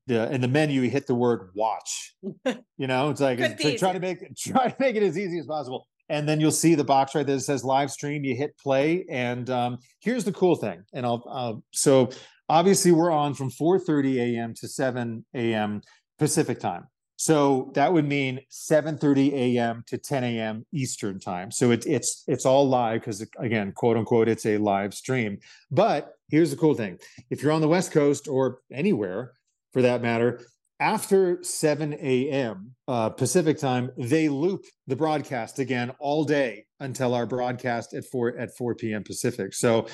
the 0.07 0.33
in 0.33 0.41
the 0.41 0.47
menu, 0.47 0.83
you 0.83 0.89
hit 0.89 1.09
the 1.09 1.17
word 1.17 1.51
"watch." 1.55 2.15
You 2.79 2.87
know, 2.87 3.11
it's 3.11 3.21
like 3.21 3.39
try, 3.61 3.77
try 3.77 3.93
to 3.93 4.01
make 4.01 4.21
try 4.37 4.69
to 4.69 4.77
make 4.79 4.95
it 4.95 5.03
as 5.03 5.19
easy 5.19 5.39
as 5.39 5.47
possible, 5.47 5.89
and 6.09 6.29
then 6.29 6.41
you'll 6.41 6.53
see 6.53 6.77
the 6.77 6.85
box 6.85 7.15
right 7.15 7.27
there 7.27 7.37
that 7.37 7.43
says 7.43 7.65
live 7.65 7.91
stream. 7.91 8.25
You 8.25 8.37
hit 8.37 8.57
play, 8.57 9.05
and 9.11 9.51
um, 9.51 9.79
here's 9.99 10.25
the 10.25 10.33
cool 10.33 10.55
thing. 10.55 10.85
And 10.95 11.05
I'll 11.05 11.25
uh, 11.29 11.55
so 11.73 12.11
obviously 12.49 12.93
we're 12.93 13.11
on 13.11 13.35
from 13.35 13.51
4:30 13.51 14.37
a.m. 14.37 14.55
to 14.55 14.69
7 14.69 15.25
a.m. 15.35 15.83
Pacific 16.19 16.61
time. 16.61 16.87
So 17.21 17.71
that 17.75 17.93
would 17.93 18.07
mean 18.07 18.41
7:30 18.51 19.35
a.m. 19.35 19.85
to 19.89 19.99
10 19.99 20.25
a.m. 20.25 20.65
Eastern 20.73 21.21
time. 21.21 21.51
So 21.51 21.71
it's 21.71 21.85
it's 21.85 22.25
it's 22.27 22.47
all 22.47 22.67
live 22.67 23.03
because 23.03 23.23
again, 23.39 23.73
quote 23.73 23.99
unquote, 23.99 24.27
it's 24.27 24.47
a 24.47 24.57
live 24.57 24.95
stream. 24.95 25.37
But 25.71 26.15
here's 26.31 26.51
the 26.51 26.57
cool 26.57 26.73
thing: 26.73 26.99
if 27.29 27.43
you're 27.43 27.53
on 27.53 27.61
the 27.61 27.69
West 27.69 27.93
Coast 27.93 28.27
or 28.27 28.61
anywhere 28.73 29.33
for 29.71 29.83
that 29.83 30.01
matter, 30.01 30.41
after 30.81 31.45
7 31.45 31.93
a.m. 32.01 32.75
Uh, 32.89 33.11
Pacific 33.11 33.59
time, 33.59 33.91
they 33.99 34.31
loop 34.31 34.65
the 34.87 34.97
broadcast 34.97 35.59
again 35.59 35.93
all 36.01 36.25
day 36.25 36.65
until 36.81 37.13
our 37.13 37.27
broadcast 37.27 37.93
at 37.93 38.07
4 38.07 38.39
at 38.39 38.57
4 38.57 38.77
p.m. 38.77 39.05
Pacific. 39.05 39.53
So 39.53 39.89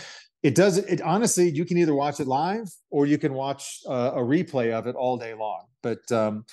it 0.45 0.55
does 0.55 0.79
it 0.79 1.01
honestly 1.01 1.49
you 1.51 1.65
can 1.65 1.77
either 1.77 1.95
watch 1.95 2.21
it 2.21 2.29
live 2.29 2.69
or 2.91 3.05
you 3.05 3.19
can 3.19 3.35
watch 3.35 3.81
uh, 3.89 4.13
a 4.15 4.21
replay 4.21 4.71
of 4.71 4.87
it 4.87 4.95
all 4.95 5.17
day 5.17 5.35
long 5.35 5.65
but 5.83 6.13
um, 6.13 6.45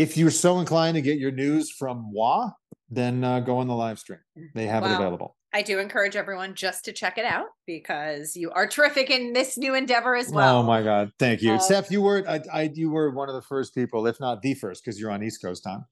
if 0.00 0.16
you're 0.16 0.30
so 0.30 0.60
inclined 0.60 0.94
to 0.94 1.02
get 1.02 1.18
your 1.18 1.30
news 1.30 1.70
from 1.70 2.10
WA, 2.12 2.50
then 2.88 3.22
uh, 3.22 3.40
go 3.40 3.58
on 3.58 3.66
the 3.66 3.74
live 3.74 3.98
stream. 3.98 4.20
They 4.54 4.66
have 4.66 4.82
it 4.82 4.90
available. 4.90 5.36
I 5.52 5.62
do 5.62 5.78
encourage 5.78 6.16
everyone 6.16 6.54
just 6.54 6.84
to 6.86 6.92
check 6.92 7.18
it 7.18 7.24
out 7.24 7.46
because 7.66 8.36
you 8.36 8.50
are 8.52 8.66
terrific 8.66 9.10
in 9.10 9.32
this 9.32 9.58
new 9.58 9.74
endeavor 9.74 10.14
as 10.14 10.30
well. 10.30 10.58
oh 10.58 10.62
my 10.62 10.82
God, 10.82 11.10
thank 11.18 11.42
you, 11.42 11.52
Um, 11.52 11.60
Steph. 11.60 11.90
You 11.90 12.02
were 12.02 12.24
I, 12.26 12.40
I 12.52 12.70
you 12.72 12.90
were 12.90 13.10
one 13.10 13.28
of 13.28 13.34
the 13.34 13.42
first 13.42 13.74
people, 13.74 14.06
if 14.06 14.18
not 14.20 14.42
the 14.42 14.54
first, 14.54 14.84
because 14.84 14.98
you're 14.98 15.10
on 15.10 15.22
East 15.22 15.42
Coast 15.42 15.64
time, 15.64 15.84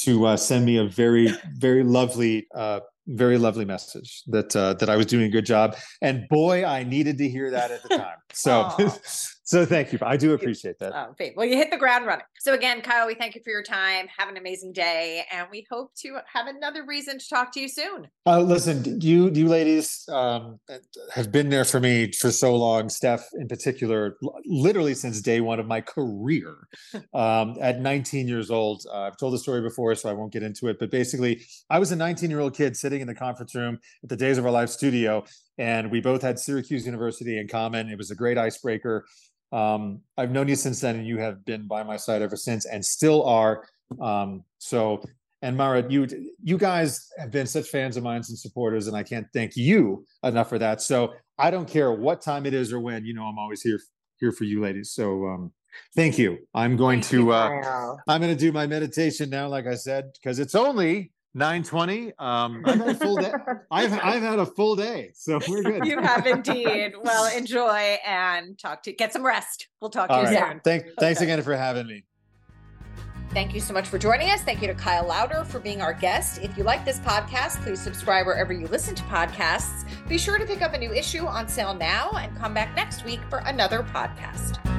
to 0.00 0.26
uh, 0.26 0.36
send 0.36 0.64
me 0.64 0.76
a 0.76 0.84
very 0.84 1.28
very 1.56 1.82
lovely 1.82 2.46
uh, 2.54 2.80
very 3.08 3.38
lovely 3.38 3.64
message 3.64 4.22
that 4.28 4.54
uh, 4.54 4.74
that 4.74 4.88
I 4.90 4.96
was 4.96 5.06
doing 5.06 5.24
a 5.24 5.30
good 5.30 5.46
job. 5.46 5.76
And 6.02 6.28
boy, 6.28 6.64
I 6.64 6.84
needed 6.84 7.18
to 7.18 7.28
hear 7.28 7.50
that 7.50 7.70
at 7.70 7.82
the 7.82 7.88
time. 7.96 8.18
So. 8.32 8.70
so 9.46 9.64
thank 9.64 9.92
you. 9.92 9.98
I 10.02 10.16
do 10.16 10.34
appreciate 10.34 10.80
that. 10.80 10.92
Oh. 10.92 11.14
Well, 11.36 11.46
you 11.46 11.56
hit 11.56 11.70
the 11.70 11.76
ground 11.76 12.04
running. 12.04 12.24
So 12.40 12.52
again, 12.52 12.82
Kyle, 12.82 13.06
we 13.06 13.14
thank 13.14 13.36
you 13.36 13.40
for 13.44 13.50
your 13.50 13.62
time. 13.62 14.08
Have 14.18 14.28
an 14.28 14.36
amazing 14.36 14.72
day, 14.72 15.24
and 15.30 15.46
we 15.52 15.64
hope 15.70 15.94
to 15.98 16.18
have 16.32 16.48
another 16.48 16.84
reason 16.84 17.20
to 17.20 17.28
talk 17.28 17.52
to 17.52 17.60
you 17.60 17.68
soon. 17.68 18.08
Uh, 18.26 18.40
listen, 18.40 19.00
you 19.00 19.30
you 19.30 19.46
ladies 19.46 20.08
um, 20.08 20.58
have 21.14 21.30
been 21.30 21.48
there 21.48 21.64
for 21.64 21.78
me 21.78 22.10
for 22.10 22.32
so 22.32 22.56
long. 22.56 22.88
Steph, 22.88 23.28
in 23.34 23.46
particular, 23.46 24.16
literally 24.44 24.94
since 24.94 25.20
day 25.20 25.40
one 25.40 25.60
of 25.60 25.66
my 25.66 25.80
career. 25.80 26.54
Um, 27.14 27.56
at 27.60 27.80
19 27.80 28.28
years 28.28 28.50
old, 28.50 28.84
uh, 28.92 29.02
I've 29.02 29.16
told 29.16 29.32
the 29.32 29.38
story 29.38 29.62
before, 29.62 29.94
so 29.94 30.10
I 30.10 30.12
won't 30.12 30.32
get 30.32 30.42
into 30.42 30.68
it. 30.68 30.78
But 30.78 30.90
basically, 30.90 31.46
I 31.70 31.78
was 31.78 31.92
a 31.92 31.96
19 31.96 32.28
year 32.28 32.40
old 32.40 32.54
kid 32.54 32.76
sitting 32.76 33.00
in 33.00 33.06
the 33.06 33.14
conference 33.14 33.54
room 33.54 33.78
at 34.02 34.08
the 34.08 34.16
Days 34.16 34.36
of 34.36 34.44
Our 34.44 34.50
Life 34.50 34.68
studio, 34.68 35.24
and 35.56 35.90
we 35.90 36.00
both 36.00 36.20
had 36.20 36.38
Syracuse 36.38 36.84
University 36.84 37.38
in 37.38 37.48
common. 37.48 37.88
It 37.88 37.96
was 37.96 38.10
a 38.10 38.14
great 38.14 38.36
icebreaker. 38.36 39.06
Um, 39.52 40.00
I've 40.16 40.30
known 40.30 40.48
you 40.48 40.56
since 40.56 40.80
then, 40.80 40.96
and 40.96 41.06
you 41.06 41.18
have 41.18 41.44
been 41.44 41.66
by 41.66 41.82
my 41.82 41.96
side 41.96 42.22
ever 42.22 42.36
since, 42.36 42.66
and 42.66 42.84
still 42.84 43.24
are. 43.24 43.64
Um, 44.00 44.44
so 44.58 45.02
and 45.42 45.56
Mara, 45.56 45.84
you 45.88 46.06
you 46.42 46.58
guys 46.58 47.08
have 47.18 47.30
been 47.30 47.46
such 47.46 47.68
fans 47.68 47.96
of 47.96 48.02
mine 48.02 48.16
and 48.16 48.38
supporters, 48.38 48.86
and 48.86 48.96
I 48.96 49.02
can't 49.02 49.26
thank 49.32 49.56
you 49.56 50.04
enough 50.24 50.48
for 50.48 50.58
that. 50.58 50.80
So 50.80 51.14
I 51.38 51.50
don't 51.50 51.68
care 51.68 51.92
what 51.92 52.22
time 52.22 52.46
it 52.46 52.54
is 52.54 52.72
or 52.72 52.80
when, 52.80 53.04
you 53.04 53.14
know, 53.14 53.24
I'm 53.24 53.38
always 53.38 53.62
here 53.62 53.80
here 54.18 54.32
for 54.32 54.44
you 54.44 54.60
ladies. 54.62 54.92
So 54.92 55.26
um 55.26 55.52
thank 55.94 56.18
you. 56.18 56.38
I'm 56.54 56.76
going 56.76 57.02
Thank 57.02 57.24
to 57.26 57.32
uh 57.32 57.96
I'm 58.08 58.20
gonna 58.20 58.34
do 58.34 58.50
my 58.50 58.66
meditation 58.66 59.28
now, 59.28 59.48
like 59.48 59.66
I 59.66 59.74
said, 59.74 60.12
because 60.14 60.38
it's 60.38 60.54
only 60.54 61.12
920. 61.36 62.12
Um, 62.18 62.62
I've 62.66 62.78
had 62.78 62.88
a 62.88 62.94
full 62.94 63.16
day. 63.16 63.32
I've 63.70 63.92
I've 63.92 64.22
had 64.22 64.38
a 64.38 64.46
full 64.46 64.74
day, 64.74 65.10
so 65.14 65.38
we're 65.46 65.62
good. 65.62 65.84
you 65.86 66.00
have 66.00 66.26
indeed. 66.26 66.94
Well, 67.02 67.36
enjoy 67.36 67.98
and 68.06 68.58
talk 68.58 68.82
to 68.84 68.92
get 68.92 69.12
some 69.12 69.24
rest. 69.24 69.68
We'll 69.80 69.90
talk 69.90 70.08
to 70.08 70.16
you 70.16 70.22
right. 70.22 70.50
soon. 70.50 70.60
Thank, 70.64 70.86
thanks 70.98 71.20
again 71.20 71.42
for 71.42 71.54
having 71.54 71.86
me. 71.86 72.04
Thank 73.30 73.54
you 73.54 73.60
so 73.60 73.74
much 73.74 73.86
for 73.86 73.98
joining 73.98 74.30
us. 74.30 74.40
Thank 74.40 74.62
you 74.62 74.68
to 74.68 74.74
Kyle 74.74 75.06
Lowder 75.06 75.44
for 75.44 75.60
being 75.60 75.82
our 75.82 75.92
guest. 75.92 76.40
If 76.42 76.56
you 76.56 76.64
like 76.64 76.86
this 76.86 77.00
podcast, 77.00 77.62
please 77.62 77.80
subscribe 77.80 78.24
wherever 78.24 78.54
you 78.54 78.66
listen 78.68 78.94
to 78.94 79.02
podcasts. 79.04 79.84
Be 80.08 80.16
sure 80.16 80.38
to 80.38 80.46
pick 80.46 80.62
up 80.62 80.72
a 80.72 80.78
new 80.78 80.92
issue 80.92 81.26
on 81.26 81.46
sale 81.48 81.74
now 81.74 82.12
and 82.12 82.34
come 82.38 82.54
back 82.54 82.74
next 82.74 83.04
week 83.04 83.20
for 83.28 83.40
another 83.40 83.82
podcast. 83.82 84.75